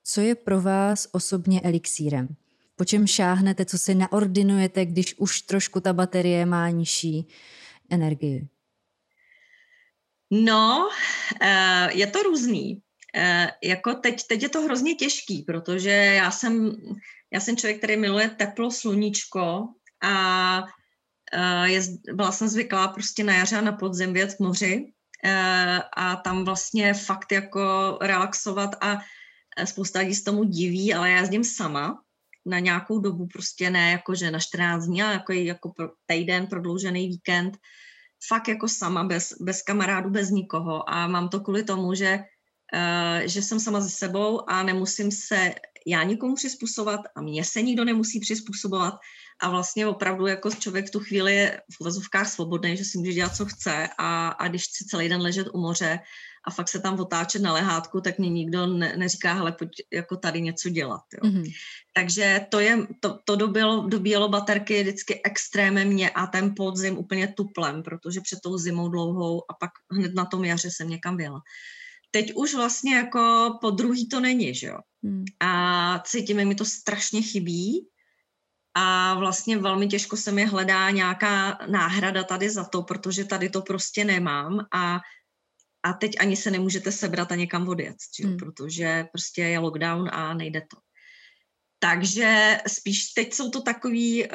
Co 0.03 0.21
je 0.21 0.35
pro 0.35 0.61
vás 0.61 1.07
osobně 1.11 1.61
elixírem? 1.61 2.35
Po 2.81 2.85
čem 2.85 3.07
šáhnete, 3.07 3.65
co 3.65 3.77
si 3.77 3.95
naordinujete, 3.95 4.85
když 4.85 5.15
už 5.17 5.41
trošku 5.41 5.79
ta 5.79 5.93
baterie 5.93 6.45
má 6.45 6.69
nižší 6.69 7.27
energii? 7.89 8.47
No, 10.31 10.89
eh, 11.41 11.89
je 11.93 12.07
to 12.07 12.23
různý. 12.23 12.81
Eh, 13.15 13.47
jako 13.63 13.93
teď, 13.93 14.27
teď 14.27 14.43
je 14.43 14.49
to 14.49 14.61
hrozně 14.61 14.95
těžký, 14.95 15.41
protože 15.41 15.89
já 15.89 16.31
jsem, 16.31 16.71
já 17.33 17.39
jsem 17.39 17.57
člověk, 17.57 17.77
který 17.77 17.97
miluje 17.97 18.29
teplo, 18.29 18.71
sluníčko 18.71 19.67
a 20.01 20.63
uh, 21.37 21.63
je, 21.63 21.81
byla 22.13 22.31
jsem 22.31 22.47
zvyklá 22.47 22.87
prostě 22.87 23.23
na 23.23 23.33
jaře 23.33 23.57
a 23.57 23.61
na 23.61 23.71
podzim 23.71 24.13
věc 24.13 24.37
moři 24.37 24.93
a 25.97 26.15
tam 26.15 26.45
vlastně 26.45 26.93
fakt 26.93 27.31
jako 27.31 27.97
relaxovat 28.01 28.75
a 28.81 28.99
spousta 29.65 29.99
lidí 29.99 30.15
se 30.15 30.23
tomu 30.23 30.43
diví, 30.43 30.93
ale 30.93 31.09
já 31.09 31.19
jezdím 31.19 31.43
sama 31.43 32.01
na 32.45 32.59
nějakou 32.59 32.99
dobu, 32.99 33.27
prostě 33.27 33.69
ne 33.69 33.91
jako, 33.91 34.15
že 34.15 34.31
na 34.31 34.39
14 34.39 34.85
dní, 34.85 35.03
ale 35.03 35.13
jako, 35.13 35.33
jako 35.33 35.69
pro 35.69 35.89
týden, 36.05 36.47
prodloužený 36.47 37.07
víkend, 37.07 37.57
fakt 38.27 38.47
jako 38.47 38.69
sama, 38.69 39.03
bez, 39.03 39.33
bez 39.41 39.61
kamarádů, 39.61 40.09
bez 40.09 40.29
nikoho. 40.29 40.89
A 40.89 41.07
mám 41.07 41.29
to 41.29 41.39
kvůli 41.39 41.63
tomu, 41.63 41.93
že 41.93 42.19
Eh, 42.73 43.27
že 43.27 43.41
jsem 43.41 43.59
sama 43.59 43.81
ze 43.81 43.89
sebou 43.89 44.49
a 44.49 44.63
nemusím 44.63 45.11
se 45.11 45.53
já 45.87 46.03
nikomu 46.03 46.35
přizpůsobovat 46.35 47.01
a 47.15 47.21
mě 47.21 47.43
se 47.43 47.61
nikdo 47.61 47.85
nemusí 47.85 48.19
přizpůsobovat. 48.19 48.93
A 49.41 49.49
vlastně 49.49 49.87
opravdu 49.87 50.27
jako 50.27 50.49
člověk 50.51 50.87
v 50.87 50.91
tu 50.91 50.99
chvíli 50.99 51.35
je 51.35 51.61
v 51.73 51.81
uvozovkách 51.81 52.29
svobodný, 52.29 52.77
že 52.77 52.85
si 52.85 52.97
může 52.97 53.13
dělat, 53.13 53.35
co 53.35 53.45
chce. 53.45 53.89
A, 53.97 54.27
a 54.27 54.47
když 54.47 54.63
chci 54.63 54.85
celý 54.85 55.09
den 55.09 55.21
ležet 55.21 55.47
u 55.53 55.61
moře 55.61 55.99
a 56.43 56.51
fakt 56.51 56.69
se 56.69 56.79
tam 56.79 56.99
otáčet 56.99 57.41
na 57.41 57.53
lehátku, 57.53 58.01
tak 58.01 58.19
mě 58.19 58.29
nikdo 58.29 58.67
ne, 58.67 58.97
neříká, 58.97 59.33
hele, 59.33 59.51
pojď 59.51 59.69
jako 59.93 60.17
tady 60.17 60.41
něco 60.41 60.69
dělat. 60.69 61.01
Jo. 61.13 61.29
Mm-hmm. 61.29 61.51
Takže 61.93 62.45
to, 62.49 62.59
je, 62.59 62.87
to, 62.99 63.19
to 63.25 63.35
dobělo, 63.35 63.87
dobíjelo 63.87 64.29
baterky 64.29 64.81
vždycky 64.81 65.21
extrémně 65.23 65.85
mě 65.85 66.09
a 66.09 66.27
ten 66.27 66.53
podzim 66.55 66.97
úplně 66.97 67.27
tuplem, 67.27 67.83
protože 67.83 68.21
před 68.21 68.39
tou 68.43 68.57
zimou 68.57 68.89
dlouhou 68.89 69.43
a 69.51 69.53
pak 69.53 69.71
hned 69.91 70.13
na 70.13 70.25
tom 70.25 70.45
jaře 70.45 70.71
jsem 70.71 70.89
někam 70.89 71.17
byla 71.17 71.41
teď 72.11 72.33
už 72.33 72.55
vlastně 72.55 72.95
jako 72.95 73.57
po 73.61 73.71
druhý 73.71 74.09
to 74.09 74.19
není, 74.19 74.55
že 74.55 74.67
jo. 74.67 74.77
Hmm. 75.03 75.25
A 75.39 75.99
cítíme, 75.99 76.45
mi 76.45 76.55
to 76.55 76.65
strašně 76.65 77.21
chybí 77.21 77.87
a 78.73 79.13
vlastně 79.13 79.57
velmi 79.57 79.87
těžko 79.87 80.17
se 80.17 80.31
mi 80.31 80.45
hledá 80.45 80.89
nějaká 80.89 81.59
náhrada 81.67 82.23
tady 82.23 82.49
za 82.49 82.63
to, 82.63 82.81
protože 82.81 83.25
tady 83.25 83.49
to 83.49 83.61
prostě 83.61 84.05
nemám 84.05 84.59
a, 84.73 84.99
a 85.83 85.93
teď 85.93 86.11
ani 86.19 86.35
se 86.35 86.51
nemůžete 86.51 86.91
sebrat 86.91 87.31
a 87.31 87.35
někam 87.35 87.67
odjet? 87.67 87.95
Hmm. 88.23 88.37
protože 88.37 89.05
prostě 89.11 89.41
je 89.41 89.59
lockdown 89.59 90.09
a 90.13 90.33
nejde 90.33 90.61
to. 90.61 90.77
Takže 91.79 92.57
spíš 92.67 93.13
teď 93.13 93.33
jsou 93.33 93.49
to 93.49 93.61
takový, 93.61 94.23
uh, 94.23 94.29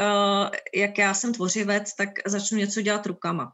jak 0.74 0.98
já 0.98 1.14
jsem 1.14 1.34
tvořivec, 1.34 1.94
tak 1.94 2.08
začnu 2.26 2.58
něco 2.58 2.82
dělat 2.82 3.06
rukama. 3.06 3.52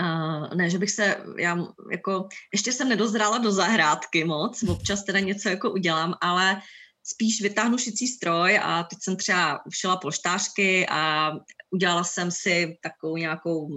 Uh, 0.00 0.54
ne, 0.54 0.70
že 0.70 0.78
bych 0.78 0.90
se, 0.90 1.16
já 1.38 1.58
jako, 1.90 2.28
ještě 2.52 2.72
jsem 2.72 2.88
nedozrála 2.88 3.38
do 3.38 3.52
zahrádky 3.52 4.24
moc, 4.24 4.62
občas 4.62 5.04
teda 5.04 5.20
něco 5.20 5.48
jako 5.48 5.70
udělám, 5.70 6.14
ale 6.20 6.60
spíš 7.06 7.42
vytáhnu 7.42 7.78
šicí 7.78 8.06
stroj 8.06 8.58
a 8.62 8.82
teď 8.82 8.98
jsem 9.02 9.16
třeba 9.16 9.66
ušila 9.66 9.96
polštářky 9.96 10.86
a 10.90 11.32
udělala 11.70 12.04
jsem 12.04 12.30
si 12.30 12.78
takovou 12.82 13.16
nějakou, 13.16 13.68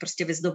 prostě 0.00 0.24
vyzdob, 0.24 0.54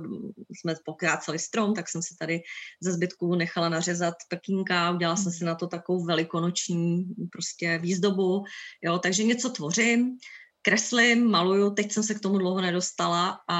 jsme 0.49 0.76
pokráceli 0.85 1.39
strom, 1.39 1.73
tak 1.73 1.89
jsem 1.89 2.02
si 2.02 2.15
tady 2.19 2.41
ze 2.81 2.93
zbytku 2.93 3.35
nechala 3.35 3.69
nařezat 3.69 4.14
pekínka, 4.30 4.91
udělala 4.91 5.18
jsem 5.18 5.31
si 5.31 5.45
na 5.45 5.56
to 5.56 5.68
takovou 5.68 6.06
velikonoční 6.06 7.06
prostě 7.31 7.77
výzdobu, 7.77 8.43
jo, 8.81 8.99
takže 8.99 9.23
něco 9.23 9.49
tvořím, 9.49 10.18
kreslím, 10.61 11.31
maluju, 11.31 11.73
teď 11.73 11.91
jsem 11.91 12.03
se 12.03 12.14
k 12.14 12.19
tomu 12.19 12.38
dlouho 12.38 12.61
nedostala 12.61 13.39
a 13.48 13.60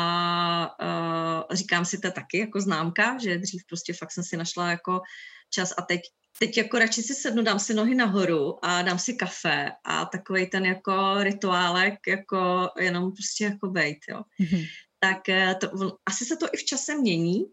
uh, 1.50 1.56
říkám 1.56 1.86
si 1.86 1.98
to 1.98 2.12
taky 2.12 2.38
jako 2.38 2.62
známka, 2.62 3.18
že 3.18 3.38
dřív 3.38 3.62
prostě 3.70 3.94
fakt 3.94 4.12
jsem 4.12 4.24
si 4.24 4.38
našla 4.38 4.70
jako 4.70 5.02
čas 5.50 5.74
a 5.78 5.82
teď 5.82 6.02
teď 6.40 6.58
jako 6.58 6.80
radši 6.80 7.04
si 7.04 7.16
sednu, 7.16 7.44
dám 7.44 7.60
si 7.60 7.74
nohy 7.74 7.96
nahoru 7.96 8.66
a 8.66 8.82
dám 8.82 9.00
si 9.00 9.14
kafe 9.14 9.72
a 9.84 10.06
takový 10.06 10.50
ten 10.50 10.66
jako 10.66 11.24
rituálek, 11.24 11.94
jako 12.08 12.70
jenom 12.80 13.12
prostě 13.12 13.44
jako 13.44 13.68
bejt, 13.68 13.98
jo. 14.10 14.22
Mm-hmm. 14.42 14.68
Tak 15.00 15.30
e, 15.30 15.56
to, 15.56 15.98
asi 16.06 16.26
se 16.26 16.38
to 16.38 16.48
i 16.54 16.58
v 16.58 16.64
čase 16.64 16.96
mění. 16.96 17.46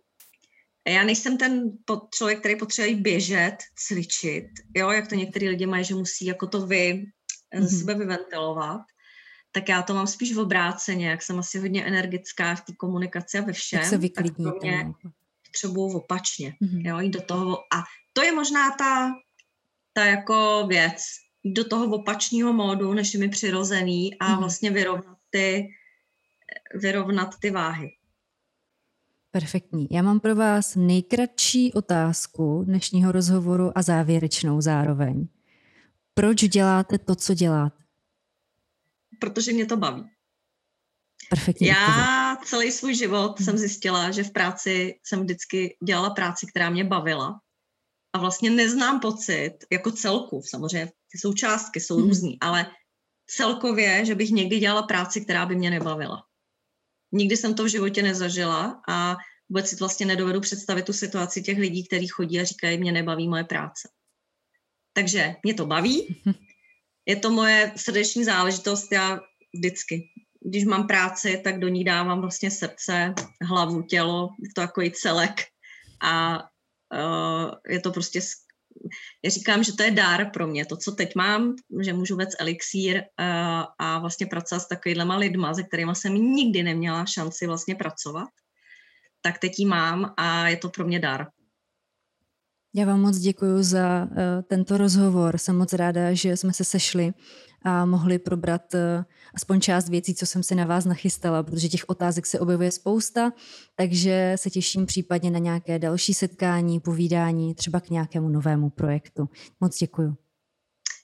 Já 0.89 1.05
nejsem 1.05 1.39
ten 1.39 1.73
člověk, 2.15 2.39
který 2.39 2.57
potřebuje 2.57 2.97
běžet, 2.97 3.57
cvičit, 3.75 4.47
jo, 4.77 4.91
jak 4.91 5.09
to 5.09 5.15
některý 5.15 5.49
lidi 5.49 5.67
mají, 5.67 5.85
že 5.85 5.95
musí 5.95 6.27
jako 6.27 6.47
to 6.47 6.67
vy 6.67 6.93
mm-hmm. 7.55 7.63
ze 7.63 7.79
sebe 7.79 7.95
vyventilovat 7.95 8.81
tak 9.53 9.69
já 9.69 9.83
to 9.83 9.95
mám 9.95 10.07
spíš 10.07 10.35
v 10.35 10.39
obráceně, 10.39 11.09
jak 11.09 11.23
jsem 11.23 11.39
asi 11.39 11.59
hodně 11.59 11.85
energická 11.85 12.55
v 12.55 12.61
té 12.61 12.73
komunikaci 12.73 13.39
a 13.39 13.41
ve 13.41 13.53
všem. 13.53 13.81
Tak 13.81 13.89
se 13.89 13.99
vyklidníte. 13.99 14.51
Tak 14.51 14.63
mě 14.63 14.93
potřebuju 15.47 15.97
opačně, 15.97 16.55
mm-hmm. 16.63 16.89
jo, 16.89 16.99
jít 16.99 17.11
do 17.11 17.21
toho. 17.21 17.59
A 17.75 17.85
to 18.19 18.25
je 18.25 18.33
možná 18.33 18.71
ta, 18.71 19.13
ta 19.93 20.05
jako 20.05 20.67
věc, 20.69 21.03
jít 21.43 21.55
do 21.55 21.65
toho 21.65 21.95
opačního 21.95 22.53
módu, 22.53 22.93
než 22.93 23.15
je 23.15 23.21
mi 23.21 23.29
přirozený 23.29 24.19
a 24.19 24.27
mm-hmm. 24.27 24.39
vlastně 24.39 24.71
vyrovnat 24.71 25.17
ty, 25.31 25.69
vyrovnat 26.75 27.29
ty 27.41 27.51
váhy. 27.51 27.89
Perfektní. 29.31 29.89
Já 29.91 30.03
mám 30.03 30.21
pro 30.21 30.35
vás 30.35 30.75
nejkratší 30.77 31.73
otázku 31.73 32.63
dnešního 32.67 33.13
rozhovoru 33.13 33.79
a 33.79 33.83
závěrečnou 33.83 34.61
zároveň. 34.61 35.29
Proč 36.15 36.41
děláte 36.41 36.99
to, 36.99 37.15
co 37.15 37.35
děláte? 37.35 37.79
protože 39.19 39.53
mě 39.53 39.67
to 39.67 39.77
baví. 39.77 40.11
Perfektní. 41.31 41.67
Já 41.67 42.37
celý 42.45 42.73
svůj 42.73 42.95
život 42.95 43.41
jsem 43.41 43.59
zjistila, 43.59 44.11
že 44.11 44.25
v 44.25 44.31
práci 44.31 44.95
jsem 45.05 45.21
vždycky 45.21 45.77
dělala 45.85 46.11
práci, 46.11 46.47
která 46.47 46.71
mě 46.71 46.85
bavila. 46.85 47.41
A 48.19 48.21
vlastně 48.21 48.51
neznám 48.51 49.01
pocit, 49.01 49.55
jako 49.73 49.91
celku, 49.91 50.43
samozřejmě 50.43 50.87
ty 50.87 51.19
součástky 51.19 51.81
jsou 51.81 51.97
hmm. 51.97 52.09
různý, 52.09 52.39
ale 52.41 52.67
celkově, 53.27 54.05
že 54.05 54.15
bych 54.15 54.31
někdy 54.31 54.59
dělala 54.59 54.83
práci, 54.83 55.21
která 55.21 55.47
by 55.47 55.57
mě 55.57 55.71
nebavila. 55.71 56.23
Nikdy 57.13 57.37
jsem 57.37 57.55
to 57.55 57.65
v 57.65 57.69
životě 57.69 58.03
nezažila 58.03 58.83
a 58.89 59.17
vůbec 59.49 59.69
si 59.69 59.77
vlastně 59.77 60.07
nedovedu 60.07 60.41
představit 60.41 60.87
tu 60.87 60.93
situaci 60.93 61.43
těch 61.43 61.59
lidí, 61.59 61.87
kteří 61.87 62.07
chodí 62.07 62.41
a 62.41 62.45
říkají, 62.45 62.79
mě 62.79 62.93
nebaví 62.93 63.29
moje 63.29 63.45
práce. 63.45 63.89
Takže 64.93 65.35
mě 65.45 65.55
to 65.55 65.67
baví, 65.67 66.23
je 67.07 67.17
to 67.17 67.31
moje 67.31 67.73
srdeční 67.77 68.25
záležitost, 68.25 68.93
já 68.93 69.21
vždycky, 69.55 70.11
když 70.43 70.65
mám 70.65 70.87
práci, 70.87 71.41
tak 71.45 71.59
do 71.59 71.69
ní 71.69 71.85
dávám 71.85 72.21
vlastně 72.21 72.51
srdce, 72.51 73.15
hlavu, 73.43 73.83
tělo, 73.83 74.29
to 74.55 74.61
jako 74.61 74.83
i 74.83 74.91
celek 74.91 75.35
a 76.03 76.43
je 77.69 77.81
to 77.81 77.93
prostě 77.93 78.21
já 79.25 79.31
říkám, 79.31 79.65
že 79.65 79.73
to 79.73 79.83
je 79.83 79.91
dár 79.91 80.31
pro 80.31 80.47
mě, 80.47 80.67
to, 80.67 80.77
co 80.77 80.93
teď 80.93 81.15
mám, 81.15 81.55
že 81.81 81.93
můžu 81.93 82.17
vést 82.17 82.37
elixír 82.39 82.97
uh, 82.97 83.05
a 83.79 83.99
vlastně 83.99 84.27
pracovat 84.27 84.61
s 84.61 84.69
takovýhlema 84.69 85.17
lidma, 85.17 85.55
se 85.55 85.63
kterými 85.63 85.95
jsem 85.95 86.15
nikdy 86.15 86.63
neměla 86.63 87.07
šanci 87.07 87.47
vlastně 87.47 87.75
pracovat, 87.75 88.29
tak 89.21 89.39
teď 89.39 89.53
ji 89.59 89.67
mám 89.67 90.15
a 90.17 90.49
je 90.49 90.57
to 90.57 90.69
pro 90.69 90.85
mě 90.85 90.99
dar. 90.99 91.27
Já 92.75 92.87
vám 92.87 93.01
moc 93.01 93.19
děkuji 93.19 93.63
za 93.63 94.09
uh, 94.11 94.17
tento 94.49 94.79
rozhovor. 94.79 95.39
Jsem 95.39 95.57
moc 95.57 95.73
ráda, 95.73 96.15
že 96.15 96.37
jsme 96.37 96.53
se 96.53 96.65
sešli 96.65 97.13
a 97.63 97.85
mohli 97.85 98.19
probrat 98.19 98.75
uh, 98.75 98.81
aspoň 99.35 99.61
část 99.61 99.89
věcí, 99.89 100.15
co 100.15 100.27
jsem 100.27 100.43
si 100.43 100.55
na 100.55 100.65
vás 100.65 100.85
nachystala, 100.85 101.43
protože 101.43 101.69
těch 101.69 101.85
otázek 101.89 102.27
se 102.27 102.41
objevuje 102.41 102.71
spousta, 102.71 103.33
takže 103.75 104.33
se 104.37 104.51
těším 104.51 104.87
případně 104.87 105.31
na 105.31 105.39
nějaké 105.39 105.79
další 105.79 106.15
setkání, 106.15 106.81
povídání, 106.81 107.55
třeba 107.55 107.81
k 107.81 107.91
nějakému 107.91 108.29
novému 108.29 108.71
projektu. 108.71 109.29
Moc 109.61 109.79
děkuji. 109.79 110.17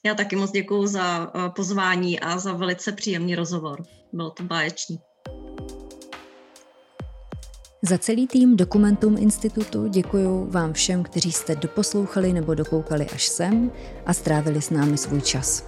Já 0.05 0.15
taky 0.15 0.35
moc 0.35 0.51
děkuji 0.51 0.87
za 0.87 1.33
uh, 1.35 1.49
pozvání 1.49 2.19
a 2.19 2.39
za 2.39 2.53
velice 2.53 2.91
příjemný 2.91 3.35
rozhovor. 3.35 3.83
Bylo 4.13 4.29
to 4.29 4.43
báječný. 4.43 4.99
Za 7.81 7.97
celý 7.97 8.27
tým 8.27 8.57
Dokumentum 8.57 9.17
Institutu 9.17 9.87
děkuji 9.87 10.47
vám 10.49 10.73
všem, 10.73 11.03
kteří 11.03 11.31
jste 11.31 11.55
doposlouchali 11.55 12.33
nebo 12.33 12.53
dokoukali 12.53 13.05
až 13.05 13.27
sem 13.27 13.71
a 14.05 14.13
strávili 14.13 14.61
s 14.61 14.69
námi 14.69 14.97
svůj 14.97 15.21
čas. 15.21 15.67